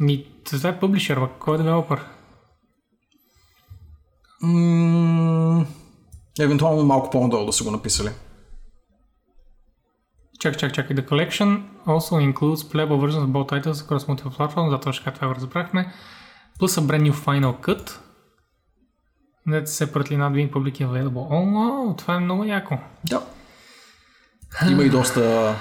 Ми, 0.00 0.26
това 0.44 0.68
е 0.68 0.72
бе. 0.72 0.98
кой 1.38 1.54
е 1.54 1.58
девелопър? 1.58 2.00
Евентуално 6.40 6.84
малко 6.84 7.10
по-надолу 7.10 7.46
да 7.46 7.52
са 7.52 7.64
го 7.64 7.70
написали. 7.70 8.10
Чакай, 10.40 10.58
чакай, 10.58 10.74
чакай. 10.74 10.96
The 10.96 11.08
collection 11.08 11.62
also 11.86 12.32
includes 12.32 12.62
playable 12.72 12.98
versions 13.00 13.24
of 13.24 13.32
both 13.32 13.48
titles 13.48 13.72
across 13.72 14.06
multiple 14.08 14.36
platforms. 14.36 14.70
Да, 14.70 14.80
точно 14.80 15.12
това 15.12 15.28
го 15.28 15.34
разбрахме. 15.34 15.92
Plus 16.60 16.80
a 16.80 16.86
brand 16.86 17.10
new 17.10 17.12
Final 17.12 17.60
Cut. 17.60 17.98
That's 19.48 19.72
separately 19.84 20.16
not 20.16 20.32
being 20.32 20.50
publicly 20.50 20.84
available. 20.84 21.26
О, 21.30 21.44
wow, 21.44 21.98
това 21.98 22.14
е 22.14 22.18
много 22.18 22.44
яко. 22.44 22.78
Да. 23.04 23.22
Има 24.70 24.82
и 24.84 24.90
доста 24.90 25.54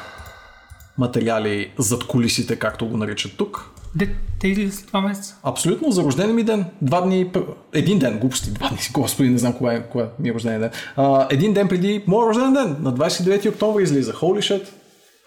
материали 0.98 1.74
зад 1.78 2.08
колисите, 2.08 2.60
както 2.60 2.88
го 2.88 2.98
наричат 2.98 3.38
тук. 3.38 3.70
Де, 3.96 4.10
те 4.40 4.48
излизат 4.48 4.80
след 4.80 4.88
два 4.88 5.02
месеца. 5.02 5.36
Абсолютно, 5.44 5.92
за 5.92 6.04
рожден 6.04 6.36
ми 6.36 6.44
ден. 6.44 6.66
Два 6.82 7.02
дни, 7.02 7.32
един 7.74 8.00
ден, 8.00 8.20
глупости, 8.20 8.52
два 8.52 8.70
дни, 8.70 8.78
господи, 8.92 9.30
не 9.30 9.38
знам 9.38 9.54
кога 9.54 9.74
е, 9.74 9.84
кога 9.90 10.10
ми 10.20 10.30
е 10.30 10.34
рожден 10.34 10.60
ден. 10.60 10.70
А, 10.96 11.28
един 11.30 11.54
ден 11.54 11.68
преди 11.68 12.04
моят 12.08 12.28
рожден 12.30 12.54
ден, 12.54 12.78
на 12.80 12.94
29 12.94 13.50
октомври 13.50 13.84
излиза. 13.84 14.14
Holy 14.14 14.40
shit. 14.40 14.68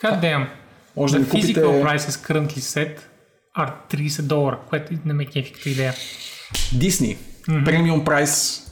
God 0.02 0.22
damn. 0.22 0.46
Може 0.96 1.14
The 1.14 1.16
да 1.16 1.22
ми 1.22 1.28
купите... 1.28 1.60
physical 1.60 1.84
price 1.84 1.98
is 1.98 2.32
currently 2.32 2.58
set 2.58 2.98
are 3.58 3.72
30 3.90 4.22
долара, 4.22 4.58
което 4.68 4.94
не 5.04 5.12
ме 5.12 5.26
кефи 5.26 5.52
като 5.52 5.68
идея. 5.68 5.94
Disney. 6.54 7.16
Премиум 7.64 8.04
прайс, 8.04 8.62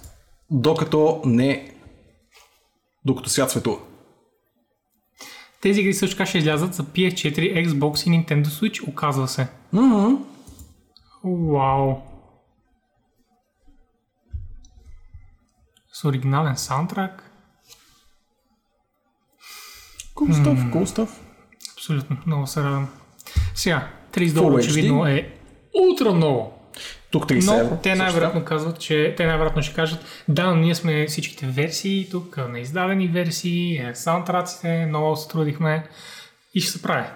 докато 0.51 1.23
не... 1.25 1.71
Докато 3.05 3.31
свят 3.31 3.51
светува. 3.51 3.79
Тези 5.65 5.81
игри 5.81 5.95
също 5.95 6.17
така 6.17 6.27
ще 6.27 6.39
излязат 6.39 6.75
за 6.75 6.83
PS4, 6.85 7.67
Xbox 7.67 8.07
и 8.07 8.11
Nintendo 8.11 8.45
Switch, 8.45 8.89
оказва 8.89 9.29
се. 9.29 9.49
Вау. 11.25 11.97
С 15.93 16.05
оригинален 16.05 16.57
саундтрак. 16.57 17.31
Cool 20.15 20.33
stuff, 20.33 20.73
cool. 20.73 21.09
Абсолютно, 21.77 22.17
много 22.27 22.47
се 22.47 22.63
радвам. 22.63 22.89
Сега, 23.55 23.91
30 24.13 24.35
долара 24.35 24.55
очевидно 24.55 25.07
е 25.07 25.35
ултра 25.91 26.13
много. 26.13 26.53
Тук 27.15 27.27
30 27.27 27.47
Но 27.47 27.61
евро. 27.61 27.79
те 27.83 27.95
най-вероятно 27.95 28.45
казват, 28.45 28.81
че 28.81 29.15
те 29.17 29.27
най-вероятно 29.27 29.63
ще 29.63 29.75
кажат, 29.75 30.25
да, 30.29 30.47
но 30.47 30.57
ние 30.57 30.75
сме 30.75 31.07
всичките 31.07 31.47
версии 31.47 32.09
тук, 32.11 32.37
на 32.49 32.61
издадени 32.61 33.09
версии, 33.09 33.77
е, 33.77 33.95
саундтраците, 33.95 34.87
много 34.87 35.17
се 35.17 35.29
трудихме 35.29 35.85
и 36.55 36.61
ще 36.61 36.73
се 36.73 36.83
прави. 36.83 37.07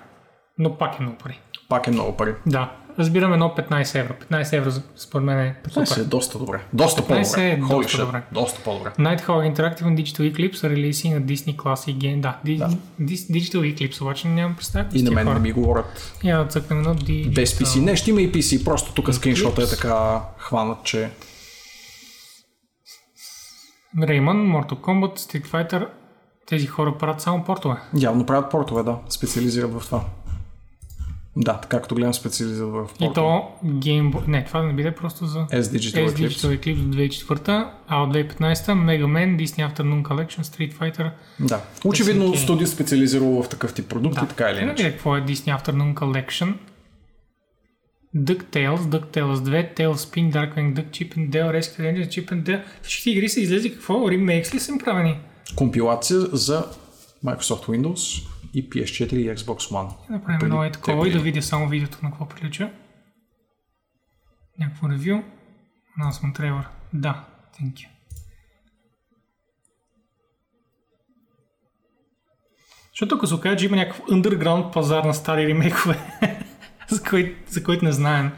Но 0.59 0.79
пак 0.79 0.99
е 0.99 1.03
много 1.03 1.19
пари. 1.19 1.41
Пак 1.69 1.87
е 1.87 1.91
много 1.91 2.17
пари. 2.17 2.35
Да, 2.47 2.73
разбирам 2.99 3.33
едно 3.33 3.55
15 3.59 3.95
евро. 3.95 4.15
15 4.23 4.53
евро 4.53 4.71
според 4.97 5.25
мен 5.25 5.39
е 5.39 5.57
Това 5.65 5.87
супер. 5.87 6.01
е 6.01 6.05
доста 6.05 6.39
добре. 6.39 6.61
Доста 6.73 7.03
15 7.03 7.07
по-добре. 7.07 7.43
е 7.43 7.59
Holy 7.59 7.69
доста 7.83 7.99
shit, 7.99 8.05
добре. 8.07 8.23
Доста 8.33 8.61
по-добре. 8.61 8.91
Nighthawk 8.91 9.27
Interactive 9.55 9.83
and 9.83 9.97
Digital 9.97 10.33
Eclipse 10.33 10.55
са 10.55 10.71
релиси 10.71 11.11
на 11.11 11.23
Disney 11.23 11.57
Classic 11.57 11.95
Game. 11.95 12.21
Да, 12.21 12.39
Di- 12.47 12.59
Да. 12.59 12.69
Digital 13.05 13.75
Eclipse, 13.75 14.03
обаче 14.03 14.29
нямам 14.29 14.57
представа. 14.57 14.89
И 14.95 15.03
на 15.03 15.11
мен 15.11 15.29
не 15.29 15.41
ми 15.41 15.53
говорят 15.53 16.17
Я 16.25 16.39
да 16.39 16.47
цъкнем 16.47 16.79
едно 16.79 16.95
Digital. 16.95 17.35
без 17.35 17.55
PC. 17.55 17.81
Не, 17.81 17.97
ще 17.97 18.11
има 18.11 18.21
и 18.21 18.33
PC, 18.33 18.65
просто 18.65 18.93
тук 18.93 19.15
скриншота 19.15 19.63
е 19.63 19.67
така 19.67 20.21
хванат, 20.39 20.85
че 20.85 21.11
Rayman, 23.99 24.21
Mortal 24.47 24.77
Kombat, 24.77 25.19
Street 25.19 25.47
Fighter. 25.47 25.89
Тези 26.47 26.67
хора 26.67 26.99
правят 26.99 27.21
само 27.21 27.45
портове. 27.45 27.77
явно 27.95 28.27
правят 28.27 28.51
портове, 28.51 28.83
да. 28.83 28.99
Специализират 29.09 29.73
в 29.73 29.81
това. 29.81 30.01
Да, 31.41 31.55
така 31.55 31.81
като 31.81 31.95
гледам 31.95 32.15
специализират 32.15 32.69
в 32.69 32.85
И 32.85 32.99
портове. 32.99 33.15
то 33.15 33.51
Game 33.67 34.13
Boy... 34.13 34.29
Не, 34.29 34.45
това 34.45 34.61
да 34.61 34.67
не 34.67 34.73
биде 34.73 34.91
просто 34.91 35.27
за 35.27 35.39
S 35.39 35.61
Digital 35.61 36.07
S 36.07 36.09
Eclipse. 36.09 36.29
Digital 36.29 36.59
Eclipse 36.59 36.85
от 37.25 37.39
2004, 37.39 37.69
а 37.89 38.03
от 38.03 38.15
2015 38.15 38.55
Mega 38.57 39.05
Man, 39.05 39.37
Disney 39.39 39.73
Afternoon 39.73 40.03
Collection, 40.03 40.43
Street 40.43 40.75
Fighter. 40.75 41.11
Да. 41.41 41.61
Очевидно 41.85 42.25
SNK. 42.27 42.37
студио 42.37 42.67
специализирало 42.67 43.43
в 43.43 43.49
такъв 43.49 43.75
тип 43.75 43.89
продукти, 43.89 44.21
така 44.29 44.51
или 44.51 44.59
Е, 44.59 44.63
иначе. 44.63 44.91
какво 44.91 45.17
е 45.17 45.23
Disney 45.23 45.59
Afternoon 45.59 45.95
Collection? 45.95 46.55
DuckTales, 48.17 48.79
DuckTales 48.79 49.35
2, 49.37 49.77
Tailspin, 49.77 50.33
Darkwing 50.33 50.75
Duck, 50.75 50.87
Chip 50.87 51.17
and 51.17 51.31
Dale, 51.31 51.53
Rescue 51.53 51.81
Rangers, 51.81 52.09
Chip 52.09 52.29
and 52.29 52.43
Dale. 52.43 52.63
Всички 52.83 53.11
игри 53.11 53.29
са 53.29 53.41
излезли 53.41 53.73
какво? 53.73 54.11
Ремейкс 54.11 54.55
ли 54.55 54.61
са 54.61 54.73
им 54.73 54.79
правени? 54.79 55.19
Компилация 55.57 56.21
за 56.21 56.65
Microsoft 57.25 57.67
Windows 57.67 58.27
и 58.55 58.71
PS4 58.71 59.13
и 59.13 59.37
Xbox 59.37 59.73
One. 59.73 60.07
Да 60.09 60.15
направим 60.15 60.41
едно 60.43 60.65
е 60.65 60.73
такова 60.73 61.09
и 61.09 61.13
да 61.13 61.19
видя 61.19 61.43
само 61.43 61.69
видеото 61.69 61.99
на 62.03 62.11
какво 62.11 62.29
прилича. 62.29 62.71
Някакво 64.59 64.89
ревю. 64.89 65.23
Announcement 66.01 66.39
trailer. 66.39 66.65
Да, 66.93 67.25
thank 67.61 67.73
you. 67.73 67.89
Защото 72.93 73.15
ако 73.15 73.27
се 73.27 73.35
окаже, 73.35 73.57
че 73.57 73.67
има 73.67 73.77
някакъв 73.77 74.07
underground 74.07 74.73
пазар 74.73 75.05
на 75.05 75.15
стари 75.15 75.49
ремейкове, 75.49 75.99
за, 76.89 77.03
кой, 77.03 77.37
за 77.49 77.63
който 77.63 77.85
не 77.85 77.93
знаем, 77.93 78.33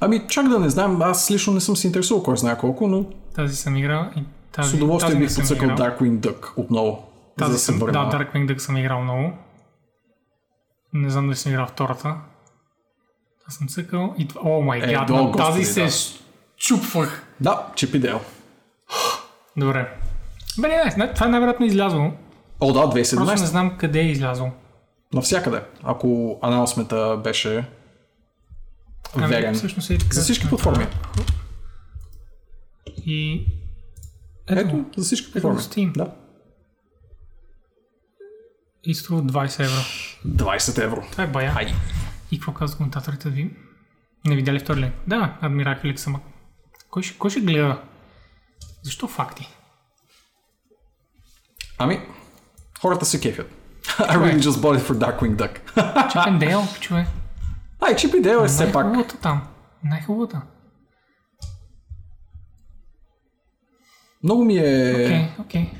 Ами 0.00 0.26
чак 0.28 0.48
да 0.48 0.58
не 0.58 0.70
знам, 0.70 1.02
аз 1.02 1.30
лично 1.30 1.52
не 1.52 1.60
съм 1.60 1.76
се 1.76 1.86
интересувал 1.86 2.22
кой 2.22 2.36
знае 2.36 2.58
колко, 2.58 2.86
но 2.86 3.04
тази 3.34 3.56
съм 3.56 3.76
играл 3.76 4.10
и 4.16 4.22
тази, 4.52 4.70
с 4.70 4.74
удоволствие 4.74 5.12
тази 5.12 5.26
бих 5.26 5.36
подсъкал. 5.36 5.68
Darkwing 5.68 6.18
Duck 6.18 6.52
отново. 6.56 7.07
Тази 7.38 7.52
да 7.52 7.58
съм, 7.58 7.78
да. 7.78 7.86
Darkwing 7.86 8.52
Duck 8.52 8.58
съм 8.58 8.76
играл 8.76 9.02
много. 9.02 9.32
Не 10.92 11.10
знам 11.10 11.26
дали 11.26 11.36
съм 11.36 11.52
играл 11.52 11.66
втората. 11.66 12.16
Аз 13.48 13.54
съм 13.54 13.68
цъкал 13.68 14.14
и 14.18 14.28
това... 14.28 14.40
О 14.44 14.62
май 14.62 14.78
Е, 14.78 14.92
гад, 14.92 15.10
господи, 15.10 15.38
тази 15.38 15.64
се 15.64 15.82
да. 15.84 15.90
чупвах. 16.56 17.26
Да, 17.40 17.66
Чип 17.74 17.94
и 17.94 17.98
Дейл. 17.98 18.20
Добре. 19.56 19.98
Бе, 20.58 20.68
не, 20.68 20.94
не, 20.96 21.14
това 21.14 21.26
е 21.26 21.30
най-вероятно 21.30 21.66
излязло. 21.66 22.12
О, 22.60 22.72
да, 22.72 22.80
Просто 22.80 22.96
не 22.96 23.02
2017. 23.26 23.36
знам 23.36 23.76
къде 23.78 24.00
е 24.00 24.10
излязло. 24.10 24.50
Навсякъде. 25.12 25.62
Ако 25.82 26.38
анаунсмента 26.42 27.20
беше 27.24 27.64
верен. 29.16 29.48
Ами, 29.48 29.56
всъщност 29.56 29.90
е 29.90 29.98
така. 29.98 30.14
За 30.14 30.22
всички 30.22 30.48
платформи. 30.48 30.86
И... 33.06 33.46
Ето, 34.48 34.60
Ето, 34.60 34.84
за 34.96 35.04
всички 35.04 35.26
ето 35.26 35.32
платформи. 35.32 35.58
в 35.58 35.62
Steam. 35.62 35.92
Да. 35.92 36.10
И 38.84 38.94
струва 38.94 39.22
20 39.22 39.64
евро. 39.64 39.80
20 40.26 40.84
евро. 40.84 41.02
Това 41.12 41.24
е 41.24 41.26
бая. 41.26 41.52
Хайде. 41.52 41.74
И 42.30 42.38
какво 42.38 42.52
казват 42.52 42.76
коментаторите 42.76 43.30
ви? 43.30 43.56
Не 44.26 44.36
видяли 44.36 44.58
втори 44.58 44.80
ли? 44.80 44.92
Да, 45.06 45.38
адмира 45.40 45.78
Феликс 45.80 46.06
ама. 46.06 46.20
Кой 46.90 47.02
ще, 47.02 47.18
кой 47.18 47.30
ще 47.30 47.40
гледа? 47.40 47.82
Защо 48.82 49.08
факти? 49.08 49.48
Ами, 51.78 52.00
хората 52.80 53.04
се 53.04 53.20
кефят. 53.20 53.50
I 53.98 54.16
really 54.16 54.40
just 54.40 54.60
bought 54.60 54.78
it 54.78 54.82
for 54.82 54.94
Darkwing 54.94 55.36
Duck. 55.36 55.74
Чакай, 56.12 56.38
Дейл, 56.38 56.62
човек. 56.80 57.08
Ай, 57.80 57.96
Чип 57.96 58.14
и 58.14 58.20
Дейл 58.20 58.38
е 58.44 58.48
все 58.48 58.72
пак. 58.72 58.84
Най-хубавата 58.86 59.16
там. 59.16 59.42
Най-хубавата. 59.84 60.42
Много 64.22 64.44
ми 64.44 64.56
е... 64.56 64.92
Окей, 64.94 65.28
окей. 65.38 65.70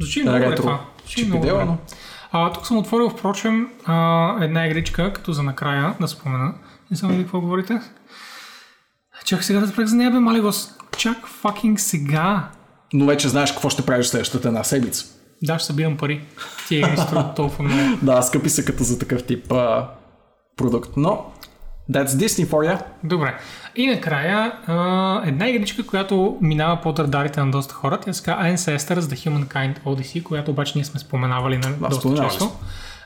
Звучи 0.00 0.22
много 0.22 0.38
добре 0.38 0.54
това. 0.54 0.84
Звучи 0.98 1.26
много 1.26 1.46
добре. 1.46 1.66
А, 2.32 2.52
тук 2.52 2.66
съм 2.66 2.76
отворил, 2.76 3.10
впрочем, 3.10 3.68
а, 3.84 4.36
една 4.44 4.66
игричка, 4.66 5.12
като 5.12 5.32
за 5.32 5.42
накрая, 5.42 5.94
да 6.00 6.08
спомена. 6.08 6.54
Не 6.90 6.96
знам 6.96 7.12
ли 7.12 7.22
какво 7.22 7.40
говорите. 7.40 7.80
Чак 9.24 9.44
сега 9.44 9.60
да 9.60 9.66
разбрах 9.66 9.86
за 9.86 9.96
нея, 9.96 10.10
бе, 10.10 10.18
Малигос. 10.18 10.74
Чак 10.96 11.26
факинг 11.26 11.80
сега. 11.80 12.48
Но 12.92 13.06
вече 13.06 13.28
знаеш 13.28 13.52
какво 13.52 13.70
ще 13.70 13.86
правиш 13.86 14.06
следващата 14.06 14.48
една 14.48 14.64
седмица. 14.64 15.04
Да, 15.42 15.58
ще 15.58 15.66
събирам 15.66 15.96
пари. 15.96 16.24
Тия 16.68 16.78
игри 16.78 16.96
струват 16.96 17.36
толкова 17.36 17.64
много. 17.64 17.98
Да, 18.02 18.22
скъпи 18.22 18.50
са 18.50 18.64
като 18.64 18.84
за 18.84 18.98
такъв 18.98 19.22
тип 19.22 19.52
а, 19.52 19.88
продукт. 20.56 20.90
Но, 20.96 21.32
that's 21.90 22.06
Disney 22.06 22.46
for 22.46 22.72
you. 22.72 22.82
Добре. 23.04 23.38
И 23.76 23.86
накрая 23.86 24.52
а, 24.66 25.22
една 25.26 25.48
игричка, 25.48 25.86
която 25.86 26.38
минава 26.40 26.80
под 26.80 26.98
радарите 26.98 27.40
на 27.40 27.50
доста 27.50 27.74
хора. 27.74 27.98
Тя 28.00 28.12
се 28.12 28.22
казва 28.22 28.44
Ancestors 28.44 29.00
The 29.00 29.28
Humankind 29.28 29.80
Odyssey, 29.80 30.22
която 30.22 30.50
обаче 30.50 30.72
ние 30.74 30.84
сме 30.84 31.00
споменавали 31.00 31.58
на 31.58 31.88
доста 31.88 32.14
често. 32.16 32.52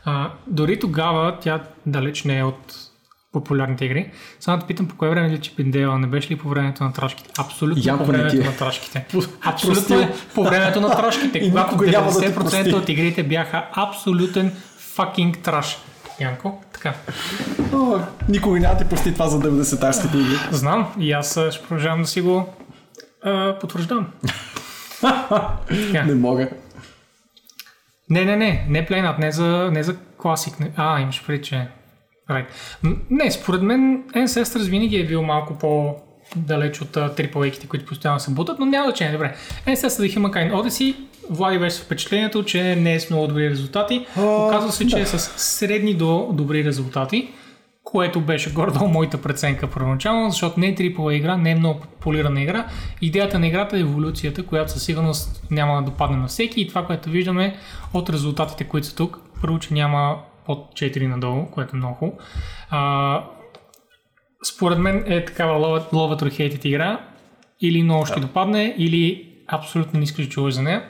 А, 0.04 0.30
дори 0.46 0.80
тогава 0.80 1.38
тя 1.40 1.60
далеч 1.86 2.24
не 2.24 2.38
е 2.38 2.44
от 2.44 2.74
популярните 3.32 3.84
игри. 3.84 4.10
Само 4.40 4.58
да 4.58 4.66
питам 4.66 4.88
по 4.88 4.96
кое 4.96 5.10
време 5.10 5.30
ли 5.30 5.38
Чипиндейл 5.38 5.98
не 5.98 6.06
беше 6.06 6.30
ли 6.30 6.36
по 6.36 6.48
времето 6.48 6.84
на 6.84 6.92
трашките? 6.92 7.30
Абсолютно 7.38 7.82
Янко 7.86 8.04
по 8.04 8.12
не 8.12 8.18
времето 8.18 8.36
ти 8.36 8.42
е. 8.42 8.44
на 8.44 8.56
трашките. 8.56 9.06
Абсолютно 9.42 10.00
е 10.00 10.14
по 10.34 10.44
времето 10.44 10.80
на 10.80 10.96
трашките, 10.96 11.48
когато 11.48 11.70
никога 11.72 11.90
няма 11.90 12.12
да 12.12 12.20
ти 12.20 12.26
90% 12.26 12.34
прости. 12.34 12.74
от 12.74 12.88
игрите 12.88 13.22
бяха 13.22 13.66
абсолютен 13.72 14.52
fucking 14.96 15.42
траш. 15.42 15.78
Янко, 16.20 16.62
така. 16.72 16.94
О, 17.72 17.98
никога 18.28 18.60
няма 18.60 18.78
ти 18.78 18.84
прости 18.84 19.12
това 19.12 19.28
за 19.28 19.40
90-тарските 19.40 20.14
игри. 20.14 20.38
Знам 20.50 20.92
и 20.98 21.12
аз 21.12 21.36
а, 21.36 21.52
ще 21.52 21.62
продължавам 21.62 22.02
да 22.02 22.08
си 22.08 22.20
го 22.20 22.48
а, 23.24 23.58
потвърждавам. 23.60 24.06
Така. 25.68 26.04
Не 26.06 26.14
мога. 26.14 26.48
Не, 28.10 28.24
не, 28.24 28.36
не, 28.36 28.66
не 28.68 28.86
Playnut, 28.86 29.18
не 29.18 29.32
за, 29.32 29.70
не 29.72 29.82
за 29.82 29.96
класик. 29.96 30.60
Не. 30.60 30.72
А, 30.76 31.00
имаш 31.00 31.22
преди, 31.26 31.42
че... 31.42 31.68
Right. 32.30 32.44
М, 32.82 32.96
Не, 33.10 33.30
според 33.30 33.62
мен 33.62 34.02
Ancestors 34.14 34.70
винаги 34.70 34.96
е 34.96 35.06
бил 35.06 35.22
малко 35.22 35.58
по 35.58 35.94
далеч 36.36 36.80
от 36.80 36.96
AAA-ките, 36.96 37.68
които 37.68 37.86
постоянно 37.86 38.20
се 38.20 38.30
бутат, 38.30 38.58
но 38.58 38.66
няма 38.66 38.88
значение. 38.88 39.12
Добре. 39.12 39.36
Ancestors 39.66 39.88
The 39.88 40.18
Humankind 40.18 40.52
Odyssey, 40.52 40.96
Влади 41.30 41.58
беше 41.58 41.76
с 41.76 41.80
впечатлението, 41.80 42.44
че 42.44 42.76
не 42.76 42.94
е 42.94 43.00
с 43.00 43.10
много 43.10 43.26
добри 43.26 43.50
резултати. 43.50 44.06
Оказва 44.16 44.72
се, 44.72 44.86
че 44.86 45.00
е 45.00 45.06
с 45.06 45.18
средни 45.18 45.94
до 45.94 46.28
добри 46.32 46.64
резултати, 46.64 47.28
което 47.84 48.20
беше 48.20 48.52
гордо 48.52 48.84
моята 48.88 49.22
преценка 49.22 49.70
първоначално, 49.70 50.30
защото 50.30 50.60
не 50.60 50.68
е 50.68 50.74
AAA 50.74 51.12
игра, 51.12 51.36
не 51.36 51.50
е 51.50 51.54
много 51.54 51.80
полирана 52.00 52.42
игра. 52.42 52.66
Идеята 53.00 53.38
на 53.38 53.46
играта 53.46 53.76
е 53.76 53.80
еволюцията, 53.80 54.46
която 54.46 54.72
със 54.72 54.84
сигурност 54.84 55.46
няма 55.50 55.82
да 55.82 55.90
допадне 55.90 56.16
на 56.16 56.26
всеки 56.26 56.60
и 56.60 56.68
това, 56.68 56.86
което 56.86 57.10
виждаме 57.10 57.56
от 57.94 58.10
резултатите, 58.10 58.64
които 58.64 58.86
са 58.86 58.96
тук, 58.96 59.20
първо, 59.40 59.58
че 59.58 59.74
няма 59.74 60.18
под 60.46 60.72
4 60.72 61.06
надолу, 61.06 61.46
което 61.46 61.76
е 61.76 61.78
много 61.78 61.94
хубаво. 61.94 62.18
Според 64.44 64.78
мен 64.78 65.04
е 65.06 65.24
такава 65.24 65.58
love, 65.58 65.92
love 65.92 66.18
it 66.18 66.22
or 66.22 66.30
hate 66.30 66.58
it 66.58 66.66
игра. 66.66 67.00
Или 67.60 67.82
много 67.82 68.06
ще 68.06 68.20
допадне, 68.20 68.74
или 68.78 69.31
абсолютно 69.52 69.98
не 69.98 70.04
искаш 70.04 70.24
да 70.24 70.30
чуваш 70.30 70.54
за 70.54 70.62
нея. 70.62 70.84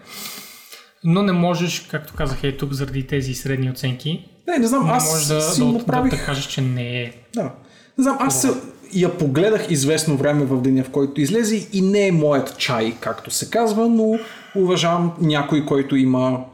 Но 1.04 1.22
не 1.22 1.32
можеш, 1.32 1.80
както 1.80 2.14
казах 2.14 2.44
е 2.44 2.56
тук, 2.56 2.72
заради 2.72 3.06
тези 3.06 3.34
средни 3.34 3.70
оценки, 3.70 4.24
Не, 4.48 4.58
не 4.58 4.66
знам, 4.66 4.86
не 4.86 4.92
аз 4.92 5.12
можеш 5.12 5.26
да, 5.26 5.40
си 5.40 5.60
да, 5.60 5.66
да, 5.66 5.72
направих... 5.72 6.10
да, 6.10 6.24
кажеш, 6.24 6.46
че 6.46 6.60
не 6.60 7.02
е. 7.02 7.12
Да. 7.34 7.52
Не 7.98 8.04
знам, 8.04 8.16
аз 8.20 8.42
се, 8.42 8.48
я 8.94 9.18
погледах 9.18 9.70
известно 9.70 10.16
време 10.16 10.44
в 10.44 10.62
деня, 10.62 10.84
в 10.84 10.90
който 10.90 11.20
излезе 11.20 11.68
и 11.72 11.82
не 11.82 12.06
е 12.06 12.12
моят 12.12 12.58
чай, 12.58 12.96
както 13.00 13.30
се 13.30 13.50
казва, 13.50 13.88
но 13.88 14.18
уважавам 14.54 15.12
някой, 15.20 15.66
който 15.66 15.96
има 15.96 16.44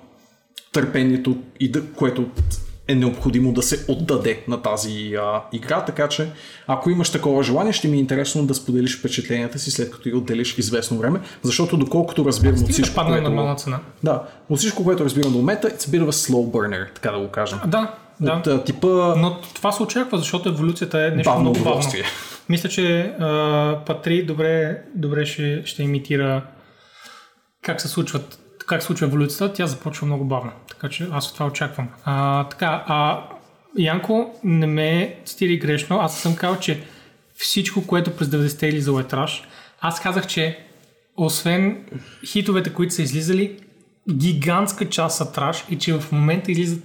търпението, 0.73 1.37
и 1.61 1.71
да, 1.71 1.87
което 1.87 2.27
е 2.89 2.95
необходимо 2.95 3.53
да 3.53 3.63
се 3.63 3.85
отдаде 3.89 4.45
на 4.49 4.63
тази 4.63 5.15
а, 5.15 5.43
игра, 5.53 5.85
така 5.85 6.09
че 6.09 6.29
ако 6.67 6.91
имаш 6.91 7.11
такова 7.11 7.43
желание, 7.43 7.73
ще 7.73 7.89
ми 7.89 7.97
е 7.97 8.01
интересно 8.01 8.47
да 8.47 8.55
споделиш 8.55 8.99
впечатленията 8.99 9.59
си 9.59 9.71
след 9.71 9.91
като 9.91 10.09
й 10.09 10.13
отделиш 10.13 10.59
известно 10.59 10.99
време, 10.99 11.21
защото 11.43 11.77
доколкото 11.77 12.25
разбирам 12.25 12.55
от 12.55 12.59
Стига 12.59 12.69
да 12.69 12.73
всичко, 12.73 13.01
на 13.01 13.07
което... 13.07 13.23
нормална 13.23 13.57
цена. 13.57 13.79
Да, 14.03 14.23
от 14.49 14.59
всичко, 14.59 14.85
което 14.85 15.05
разбирам 15.05 15.33
до 15.33 15.39
момента, 15.39 15.69
it's 15.69 15.81
a 15.81 15.91
bit 15.91 16.05
of 16.05 16.09
a 16.09 16.31
slow 16.31 16.51
burner, 16.51 16.95
така 16.95 17.11
да 17.11 17.19
го 17.19 17.29
кажем. 17.29 17.59
Да, 17.67 17.95
да. 18.21 18.33
От 18.33 18.47
а, 18.47 18.65
типа... 18.65 19.15
Но 19.17 19.41
това 19.55 19.73
се 19.73 19.83
очаква, 19.83 20.19
защото 20.19 20.49
еволюцията 20.49 21.07
е 21.07 21.11
нещо 21.11 21.31
Бавно 21.31 21.41
много 21.41 21.65
бавно. 21.65 21.91
Мисля, 22.49 22.69
че 22.69 23.01
а, 23.01 23.79
Патри 23.87 24.23
добре, 24.23 24.83
добре 24.95 25.27
ще, 25.27 25.63
ще 25.65 25.83
имитира 25.83 26.43
как 27.63 27.81
се 27.81 27.89
случват 27.89 28.39
как 28.69 28.83
случва 28.83 29.07
еволюцията, 29.07 29.53
тя 29.53 29.67
започва 29.67 30.07
много 30.07 30.25
бавно. 30.25 30.53
Така 30.69 30.89
че 30.89 31.09
аз 31.13 31.29
от 31.29 31.35
това 31.35 31.47
очаквам. 31.47 31.89
А, 32.05 32.45
така, 32.49 32.85
а 32.87 33.29
Янко, 33.79 34.41
не 34.45 34.67
ме 34.67 35.21
цитири 35.25 35.59
грешно. 35.59 36.01
Аз 36.01 36.21
съм 36.21 36.37
казал, 36.37 36.61
че 36.61 36.85
всичко, 37.37 37.87
което 37.87 38.17
през 38.17 38.29
90-те 38.29 38.67
е 38.67 38.69
излизало 38.69 39.01
е 39.01 39.05
траш. 39.05 39.43
Аз 39.81 40.01
казах, 40.01 40.27
че 40.27 40.59
освен 41.17 41.85
хитовете, 42.27 42.73
които 42.73 42.95
са 42.95 43.03
излизали, 43.03 43.59
гигантска 44.11 44.89
част 44.89 45.17
са 45.17 45.33
траш 45.33 45.65
и 45.71 45.79
че 45.79 45.99
в 45.99 46.13
момента 46.13 46.53
излизат 46.53 46.83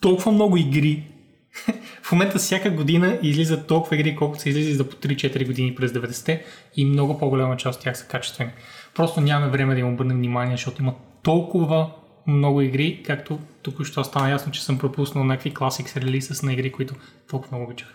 толкова 0.00 0.32
много 0.32 0.56
игри. 0.56 1.04
в 2.02 2.12
момента 2.12 2.38
всяка 2.38 2.70
година 2.70 3.18
излизат 3.22 3.66
толкова 3.66 3.96
игри, 3.96 4.16
колкото 4.16 4.42
са 4.42 4.48
излизали 4.48 4.74
за 4.74 4.88
по 4.88 4.96
3-4 4.96 5.46
години 5.46 5.74
през 5.74 5.92
90-те 5.92 6.44
и 6.76 6.84
много 6.84 7.18
по-голяма 7.18 7.56
част 7.56 7.78
от 7.78 7.84
тях 7.84 7.98
са 7.98 8.04
качествени. 8.04 8.50
Просто 8.98 9.20
нямаме 9.20 9.50
време 9.50 9.74
да 9.74 9.80
им 9.80 9.92
обърнем 9.94 10.16
внимание, 10.16 10.56
защото 10.56 10.82
има 10.82 10.94
толкова 11.22 11.90
много 12.26 12.60
игри, 12.60 13.02
както 13.06 13.38
току-що 13.62 14.04
стана 14.04 14.30
ясно, 14.30 14.52
че 14.52 14.64
съм 14.64 14.78
пропуснал 14.78 15.24
някакви 15.24 15.54
класикс 15.54 15.96
релиза 15.96 16.46
на 16.46 16.52
игри, 16.52 16.72
които 16.72 16.94
толкова 17.30 17.56
много 17.56 17.70
обичах. 17.70 17.88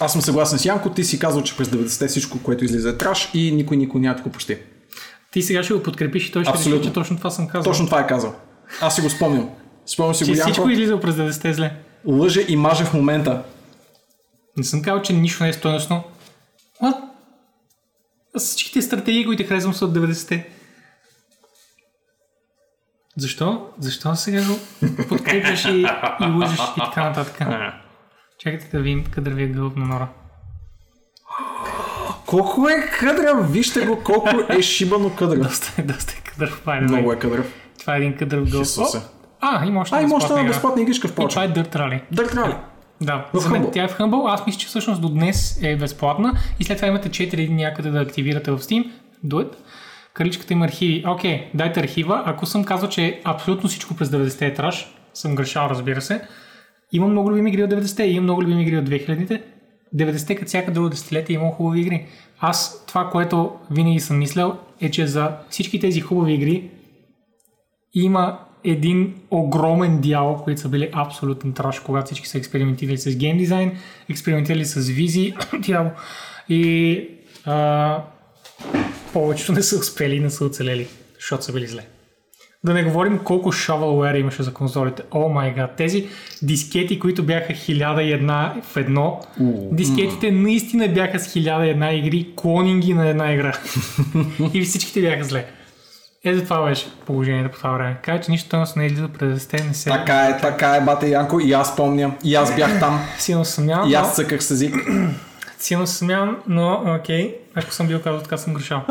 Аз 0.00 0.12
съм 0.12 0.22
съгласен 0.22 0.58
с 0.58 0.64
Янко, 0.64 0.90
ти 0.90 1.04
си 1.04 1.18
казал, 1.18 1.42
че 1.42 1.56
през 1.56 1.68
90-те 1.68 2.06
всичко, 2.06 2.42
което 2.42 2.64
излиза 2.64 2.88
е 2.90 2.98
траш 2.98 3.30
и 3.34 3.52
никой 3.52 3.76
никой 3.76 4.00
няма 4.00 4.16
да 4.16 4.22
го 4.22 4.30
почти. 4.30 4.58
Ти 5.32 5.42
сега 5.42 5.62
ще 5.62 5.74
го 5.74 5.82
подкрепиш 5.82 6.28
и 6.28 6.32
той 6.32 6.44
ще 6.44 6.50
Абсолютно. 6.50 6.80
реши, 6.80 6.88
че 6.88 6.94
точно 6.94 7.16
това 7.16 7.30
съм 7.30 7.48
казал. 7.48 7.72
Точно 7.72 7.86
това 7.86 8.00
е 8.00 8.06
казал. 8.06 8.34
Аз 8.80 8.94
си 8.94 9.00
го 9.00 9.10
спомням. 9.10 9.50
Спомням 9.86 10.14
си 10.14 10.24
че 10.24 10.30
го 10.30 10.36
всичко 10.36 10.60
Янко. 10.60 10.70
е 10.70 10.72
излизал 10.72 11.00
през 11.00 11.14
90-те 11.14 11.52
зле. 11.52 11.76
Лъже 12.06 12.44
и 12.48 12.56
маже 12.56 12.84
в 12.84 12.94
момента. 12.94 13.42
Не 14.56 14.64
съм 14.64 14.82
казал, 14.82 15.02
че 15.02 15.12
нищо 15.12 15.42
не 15.42 15.48
е 15.48 15.52
стойностно. 15.52 16.04
What? 16.82 17.13
Всичките 18.36 18.82
стратегии, 18.82 19.26
които 19.26 19.44
харесвам 19.44 19.74
са 19.74 19.84
от 19.84 19.92
90-те. 19.92 20.48
Защо? 23.16 23.68
Защо 23.78 24.16
сега 24.16 24.42
го 24.42 24.58
подкрепяш 25.08 25.64
и, 25.64 25.86
и 26.20 26.26
лъжеш 26.30 26.58
и 26.76 26.80
така 26.84 27.04
нататък? 27.04 27.38
Чакайте 28.38 28.76
да 28.76 28.82
видим 28.82 29.04
кадървия 29.04 29.48
гълъб 29.48 29.76
на 29.76 29.84
Нора. 29.86 30.08
Колко 32.26 32.68
е 32.68 32.90
къдрав, 32.90 33.52
вижте 33.52 33.80
го 33.80 34.02
колко 34.02 34.30
е 34.48 34.62
шибано 34.62 35.16
къдрав. 35.16 35.38
Доста 35.42 35.72
е, 35.78 35.84
доста 35.84 36.12
е 36.12 36.30
кадръв. 36.30 36.64
by 36.64 36.80
the 36.80 36.88
way. 36.88 36.90
Много 36.90 37.12
е 37.12 37.18
къдрав. 37.18 37.52
Това 37.78 37.96
е 37.96 37.98
един. 37.98 38.44
Исусе. 38.60 38.98
О, 38.98 39.00
А, 39.40 39.66
има 39.66 39.80
още 39.80 39.96
А, 39.96 40.02
има 40.02 40.16
още 40.16 40.32
една 40.32 40.44
безплатна 40.44 40.82
игричка 40.82 41.08
в 41.08 41.10
И 41.10 41.14
това 41.14 41.28
повече. 41.28 41.40
е 41.40 41.48
Dirt 41.48 41.76
Rally. 41.76 42.02
Дърт 42.12 42.34
Рали. 42.34 42.54
Да, 43.04 43.26
В 43.34 43.44
Humble. 43.44 43.72
тя 43.72 43.84
е 43.84 43.88
в 43.88 43.98
Humble. 43.98 44.34
Аз 44.34 44.46
мисля, 44.46 44.58
че 44.58 44.66
всъщност 44.66 45.02
до 45.02 45.08
днес 45.08 45.62
е 45.62 45.76
безплатна 45.76 46.38
и 46.60 46.64
след 46.64 46.76
това 46.76 46.88
имате 46.88 47.08
4 47.10 47.46
дни 47.46 47.62
някъде 47.62 47.90
да 47.90 48.00
активирате 48.00 48.50
в 48.50 48.58
Steam. 48.58 48.90
Do 49.26 49.34
it. 49.34 49.54
Краличката 50.14 50.52
има 50.52 50.64
архиви. 50.64 51.04
Окей, 51.08 51.50
дайте 51.54 51.80
архива. 51.80 52.22
Ако 52.26 52.46
съм 52.46 52.64
казал, 52.64 52.88
че 52.88 53.20
абсолютно 53.24 53.68
всичко 53.68 53.94
през 53.94 54.08
90-те 54.08 54.46
е 54.46 54.54
траш, 54.54 54.94
съм 55.14 55.34
грешал, 55.34 55.66
разбира 55.70 56.00
се. 56.00 56.20
Има 56.92 57.06
много 57.06 57.30
любими 57.30 57.50
игри 57.50 57.62
от 57.64 57.70
90-те, 57.70 58.04
има 58.04 58.22
много 58.22 58.42
любими 58.42 58.62
игри 58.62 58.78
от 58.78 58.88
2000-те. 58.88 59.42
90-те, 59.96 60.34
като 60.34 60.46
всяка 60.46 60.72
друга 60.72 60.90
десетилетие, 60.90 61.34
има 61.34 61.50
хубави 61.52 61.80
игри. 61.80 62.06
Аз 62.40 62.84
това, 62.86 63.10
което 63.10 63.52
винаги 63.70 64.00
съм 64.00 64.18
мислял, 64.18 64.58
е, 64.80 64.90
че 64.90 65.06
за 65.06 65.30
всички 65.50 65.80
тези 65.80 66.00
хубави 66.00 66.32
игри 66.32 66.70
има 67.94 68.38
един 68.64 69.14
огромен 69.30 70.00
дял, 70.00 70.40
които 70.44 70.60
са 70.60 70.68
били 70.68 70.90
абсолютен 70.92 71.52
траш, 71.52 71.80
когато 71.80 72.06
всички 72.06 72.28
са 72.28 72.38
експериментирали 72.38 72.98
с 72.98 73.16
гейм 73.16 73.38
дизайн, 73.38 73.72
експериментирали 74.10 74.64
с 74.64 74.88
визии 74.88 75.34
дяло 75.58 75.90
и 76.48 77.08
а, 77.44 77.98
повечето 79.12 79.52
не 79.52 79.62
са 79.62 79.76
успели 79.76 80.14
и 80.14 80.20
не 80.20 80.30
са 80.30 80.44
оцелели, 80.44 80.86
защото 81.14 81.44
са 81.44 81.52
били 81.52 81.66
зле. 81.66 81.86
Да 82.64 82.74
не 82.74 82.84
говорим 82.84 83.18
колко 83.18 83.52
shovelware 83.52 84.20
имаше 84.20 84.42
за 84.42 84.54
конзолите. 84.54 85.02
О 85.10 85.28
май 85.28 85.54
гад, 85.54 85.76
тези 85.76 86.08
дискети, 86.42 86.98
които 86.98 87.22
бяха 87.22 87.52
1001 87.52 88.62
в 88.62 88.76
едно, 88.76 89.20
дискетите 89.72 90.30
наистина 90.30 90.88
бяха 90.88 91.20
с 91.20 91.34
1001 91.34 91.92
игри, 91.92 92.28
клонинги 92.36 92.94
на 92.94 93.08
една 93.08 93.32
игра. 93.32 93.58
и 94.54 94.62
всичките 94.62 95.00
бяха 95.00 95.24
зле. 95.24 95.46
Ето 96.24 96.44
това 96.44 96.64
беше 96.64 96.86
положението 97.06 97.50
по 97.50 97.56
това 97.56 97.70
време. 97.70 97.96
Кажа, 98.02 98.22
че 98.22 98.30
нищо 98.30 98.48
тъмно 98.48 98.66
не 98.76 98.86
излиза 98.86 99.08
през 99.08 99.44
10 99.44 99.66
не 99.66 99.74
се... 99.74 99.90
Така 99.90 100.26
е, 100.26 100.38
така 100.40 100.76
е, 100.76 100.80
бате 100.80 101.08
Янко. 101.08 101.40
И 101.40 101.52
аз 101.52 101.76
помня. 101.76 102.14
И 102.24 102.34
аз 102.34 102.56
бях 102.56 102.80
там. 102.80 103.00
Силно 103.18 103.44
съмнявам, 103.44 103.90
И 103.90 103.94
аз 103.94 104.14
цъках 104.14 104.44
с 104.44 104.50
език. 104.50 104.74
Силно 105.58 105.86
съмнявам, 105.86 106.36
но 106.46 106.96
окей, 107.00 107.36
ако 107.54 107.72
съм 107.72 107.86
бил 107.86 108.02
казал 108.02 108.20
така 108.20 108.36
съм 108.36 108.54
грешал. 108.54 108.82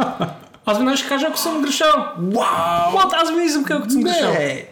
Аз 0.66 0.78
веднага 0.78 0.98
ще 0.98 1.10
кажа, 1.10 1.26
ако 1.30 1.38
съм 1.38 1.62
грешал. 1.62 2.06
Вау! 2.18 2.92
What? 2.94 3.14
Аз 3.22 3.30
винаги 3.30 3.50
съм 3.50 3.64
казал, 3.64 3.82
ако 3.82 3.92
съм 3.92 4.02
грешал. 4.02 4.34
Не! 4.34 4.66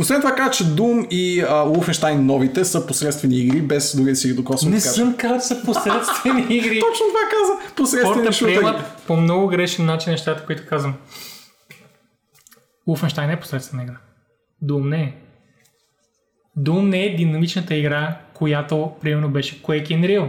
Освен 0.00 0.20
това 0.20 0.34
каза, 0.34 0.50
че 0.50 0.64
Doom 0.64 1.08
и 1.08 1.44
Wolfenstein 1.44 2.14
новите 2.14 2.64
са 2.64 2.86
посредствени 2.86 3.38
игри, 3.38 3.62
без 3.62 3.96
дори 3.96 4.10
да 4.10 4.16
си 4.16 4.28
ги 4.28 4.34
докосвам. 4.34 4.72
Не 4.72 4.80
съм 4.80 5.16
казал, 5.16 5.38
че 5.38 5.44
са 5.44 5.62
посредствени 5.64 6.42
игри. 6.56 6.80
Точно 6.80 7.06
това 7.08 7.20
каза. 7.30 7.74
Посредствени 7.76 8.56
Хората 8.56 8.60
приемат 8.60 9.02
по 9.06 9.16
много 9.16 9.48
грешен 9.48 9.86
начин 9.86 10.12
нещата, 10.12 10.46
които 10.46 10.62
казвам. 10.68 10.94
Wolfenstein 12.88 13.32
е 13.32 13.40
посредствена 13.40 13.82
игра. 13.82 13.96
Doom 14.64 14.88
не 14.88 15.02
е. 15.02 15.14
Doom 16.58 16.88
не 16.88 17.04
е 17.04 17.16
динамичната 17.16 17.74
игра, 17.74 18.20
която 18.34 18.92
примерно 19.00 19.28
беше 19.28 19.62
Quake 19.62 19.88
in 19.88 20.06
Real. 20.06 20.28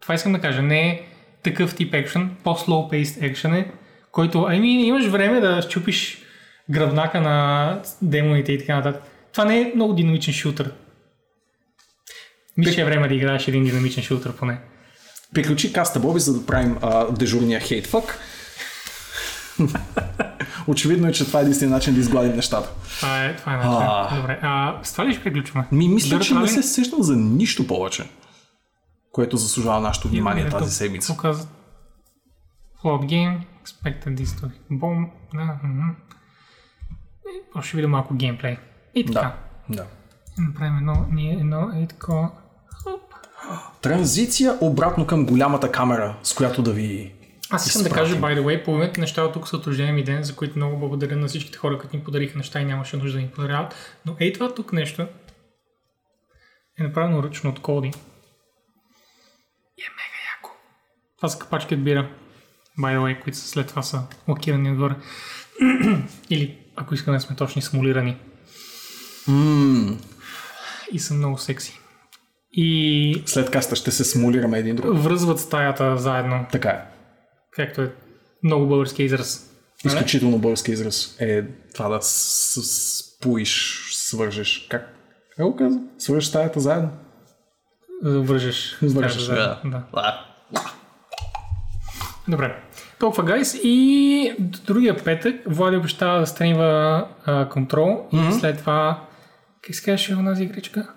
Това 0.00 0.14
искам 0.14 0.32
да 0.32 0.40
кажа. 0.40 0.62
Не 0.62 0.88
е 0.88 1.02
такъв 1.42 1.74
тип 1.74 1.94
екшен, 1.94 2.30
по-slow 2.44 2.92
paced 2.92 3.22
екшен 3.22 3.54
е, 3.54 3.72
който, 4.12 4.46
ами 4.48 4.86
имаш 4.86 5.06
време 5.06 5.40
да 5.40 5.62
щупиш 5.62 6.21
гръбнака 6.72 7.20
на 7.20 7.80
демоните 8.02 8.52
и 8.52 8.58
така 8.58 8.76
нататък. 8.76 9.02
Това 9.32 9.44
не 9.44 9.60
е 9.60 9.72
много 9.74 9.92
динамичен 9.92 10.34
шутър. 10.34 10.72
Мисля, 12.56 12.82
е 12.82 12.84
време 12.84 13.08
да 13.08 13.14
играеш 13.14 13.48
един 13.48 13.64
динамичен 13.64 14.02
шутър 14.02 14.36
поне. 14.36 14.60
Приключи 15.34 15.72
каста 15.72 16.00
Боби, 16.00 16.20
за 16.20 16.40
да 16.40 16.46
правим 16.46 16.78
а, 16.82 17.12
дежурния 17.12 17.60
хейтфък. 17.60 18.18
Очевидно 20.66 21.08
е, 21.08 21.12
че 21.12 21.26
това 21.26 21.40
е 21.40 21.42
единствен 21.42 21.70
начин 21.70 21.94
да 21.94 22.00
изгладим 22.00 22.36
нещата. 22.36 22.68
Това 22.96 23.24
е, 23.24 23.36
това 23.36 23.54
е 23.54 23.56
начин. 23.56 23.72
А. 23.72 24.16
Добре. 24.16 24.38
А, 24.42 24.80
с 24.82 24.92
това 24.92 25.06
ли 25.06 25.12
ще 25.12 25.22
приключваме? 25.22 25.66
Ми, 25.72 25.88
мисля, 25.88 26.18
Dirt 26.18 26.22
че 26.22 26.34
не 26.34 26.48
се 26.48 26.62
сещам 26.62 27.02
за 27.02 27.16
нищо 27.16 27.66
повече, 27.66 28.04
което 29.12 29.36
заслужава 29.36 29.80
нашето 29.80 30.08
внимание 30.08 30.42
Имаме 30.42 30.58
тази 30.58 30.74
седмица. 30.74 31.12
тук 31.12 31.22
казват 31.22 31.48
Float 32.82 33.06
Game, 33.06 33.38
Expected 33.64 34.16
this 34.16 34.24
to 34.24 34.50
Bomb. 34.70 35.10
Да, 35.34 35.58
после 37.52 37.68
ще 37.68 37.76
видим 37.76 37.90
малко 37.90 38.14
геймплей. 38.14 38.56
И 38.94 39.06
така. 39.06 39.36
Да. 39.68 39.76
да. 39.76 39.86
Направим 40.38 40.76
едно, 40.76 41.06
ние 41.10 41.32
едно 41.32 41.70
и. 41.76 41.88
Хоп. 41.98 43.12
Транзиция 43.82 44.58
обратно 44.60 45.06
към 45.06 45.26
голямата 45.26 45.72
камера, 45.72 46.18
с 46.22 46.34
която 46.34 46.62
да 46.62 46.72
ви 46.72 47.14
Аз 47.50 47.66
искам 47.66 47.82
да 47.82 47.90
кажа, 47.90 48.16
by 48.16 48.38
the 48.38 48.42
way, 48.42 48.64
половината 48.64 49.00
неща 49.00 49.24
от 49.24 49.32
тук 49.32 49.48
са 49.48 49.56
от 49.56 49.66
рождения 49.66 49.94
ми 49.94 50.04
ден, 50.04 50.22
за 50.22 50.36
които 50.36 50.56
много 50.56 50.78
благодаря 50.78 51.16
на 51.16 51.28
всичките 51.28 51.58
хора, 51.58 51.78
които 51.78 51.96
ни 51.96 52.04
подариха 52.04 52.38
неща 52.38 52.60
и 52.60 52.64
нямаше 52.64 52.96
нужда 52.96 53.18
да 53.18 53.22
ни 53.22 53.30
подаряват. 53.30 53.74
Но 54.06 54.16
ей 54.20 54.32
това 54.32 54.54
тук 54.54 54.72
нещо 54.72 55.02
е 56.78 56.82
направено 56.82 57.22
ръчно 57.22 57.50
от 57.50 57.60
Коди. 57.60 57.88
И 59.78 59.82
е 59.82 59.90
мега 59.90 60.18
яко. 60.36 60.50
Това 61.16 61.28
са 61.28 61.38
капачки 61.38 61.74
от 61.74 61.84
бира, 61.84 62.10
by 62.78 62.96
the 62.96 62.98
way, 62.98 63.22
които 63.22 63.38
след 63.38 63.68
това 63.68 63.82
са 63.82 64.02
лакирани 64.28 64.70
отгоре. 64.70 64.94
Или, 66.30 66.61
ако 66.82 66.94
искаме 66.94 67.16
да 67.16 67.20
сме 67.20 67.36
точни, 67.36 67.62
смолирани. 67.62 68.16
И 70.92 70.98
са 70.98 71.14
много 71.14 71.38
секси. 71.38 71.78
И 72.52 73.22
След 73.26 73.50
каста 73.50 73.76
ще 73.76 73.90
се 73.90 74.04
смолираме 74.04 74.58
един 74.58 74.76
друг. 74.76 74.98
връзват 74.98 75.40
стаята 75.40 75.96
заедно, 75.96 76.46
Така 76.52 76.68
е. 76.68 76.84
както 77.56 77.82
е 77.82 77.92
много 78.42 78.66
български 78.66 79.02
израз. 79.02 79.48
Изключително 79.84 80.38
български 80.38 80.72
израз 80.72 81.16
е 81.20 81.42
това 81.74 81.88
да 81.88 81.98
споиш, 82.02 83.82
свържеш. 83.92 84.66
Как? 84.70 84.94
Как 85.36 85.46
го 85.46 85.56
каза? 85.56 85.78
Свържеш 85.98 86.28
стаята 86.28 86.60
заедно. 86.60 86.90
Вържеш. 88.02 88.78
Вържеш, 88.82 89.26
да. 89.26 89.60
да. 89.64 89.82
Добре. 92.28 92.62
Толкова, 93.02 93.24
гайс. 93.24 93.54
И 93.62 94.34
другия 94.66 95.04
петък 95.04 95.36
Влади 95.46 95.76
обещава 95.76 96.20
да 96.20 96.26
стримва 96.26 97.06
а, 97.24 97.48
контрол. 97.48 98.06
И 98.12 98.32
след 98.32 98.58
това... 98.58 99.04
Как 99.62 99.74
се 99.74 99.82
казваше 99.84 100.14
онази 100.14 100.42
игричка? 100.44 100.88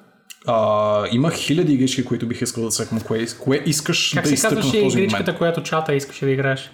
А, 0.48 1.08
има 1.12 1.32
хиляди 1.32 1.74
игрички, 1.74 2.06
които 2.06 2.28
бих 2.28 2.42
искал 2.42 2.64
да 2.64 2.70
цъкам. 2.70 3.02
Кое, 3.02 3.26
кое 3.40 3.62
искаш 3.66 4.12
Как 4.14 4.24
да 4.24 4.28
се 4.28 4.34
изтъкна 4.34 4.62
в 4.62 4.64
този 4.64 4.78
игричката, 4.78 5.24
момент? 5.24 5.38
която 5.38 5.64
чата 5.64 5.94
искаше 5.96 6.26
да 6.26 6.32
играеш? 6.32 6.72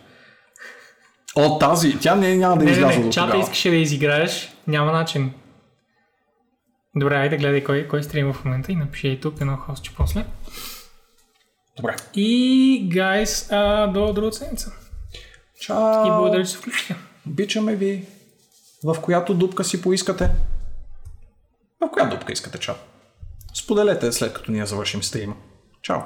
О, 1.35 1.59
тази. 1.59 1.99
Тя 1.99 2.15
не, 2.15 2.35
няма 2.35 2.57
да 2.57 2.65
Не, 2.65 2.71
изляза 2.71 2.99
не, 2.99 3.09
чата 3.09 3.27
тогава. 3.27 3.43
искаше 3.43 3.69
да 3.69 3.75
изиграеш. 3.75 4.53
Няма 4.67 4.91
начин. 4.91 5.31
Добре, 6.95 7.15
айде 7.15 7.37
гледай 7.37 7.63
кой, 7.63 7.87
кой 7.87 8.03
стрима 8.03 8.33
в 8.33 8.45
момента 8.45 8.71
и 8.71 8.75
напиши 8.75 9.07
и 9.07 9.19
тук 9.19 9.41
едно 9.41 9.57
хостче 9.57 9.91
после. 9.97 10.25
Добре. 11.77 11.95
И, 12.15 12.89
гайс, 12.93 13.49
до 13.93 14.13
друга 14.13 14.33
седмица. 14.33 14.71
Чао. 15.61 16.07
И 16.07 16.09
благодаря, 16.09 16.43
че 16.43 16.51
се 16.51 16.57
включихте. 16.57 16.95
Обичаме 17.27 17.75
ви. 17.75 18.05
В 18.83 19.01
която 19.01 19.33
дупка 19.33 19.63
си 19.63 19.81
поискате? 19.81 20.29
В 21.81 21.89
коя 21.91 22.05
дупка 22.05 22.33
искате, 22.33 22.57
чао? 22.57 22.75
Споделете 23.53 24.11
след 24.11 24.33
като 24.33 24.51
ние 24.51 24.65
завършим 24.65 25.03
стрима. 25.03 25.35
Чао. 25.81 25.99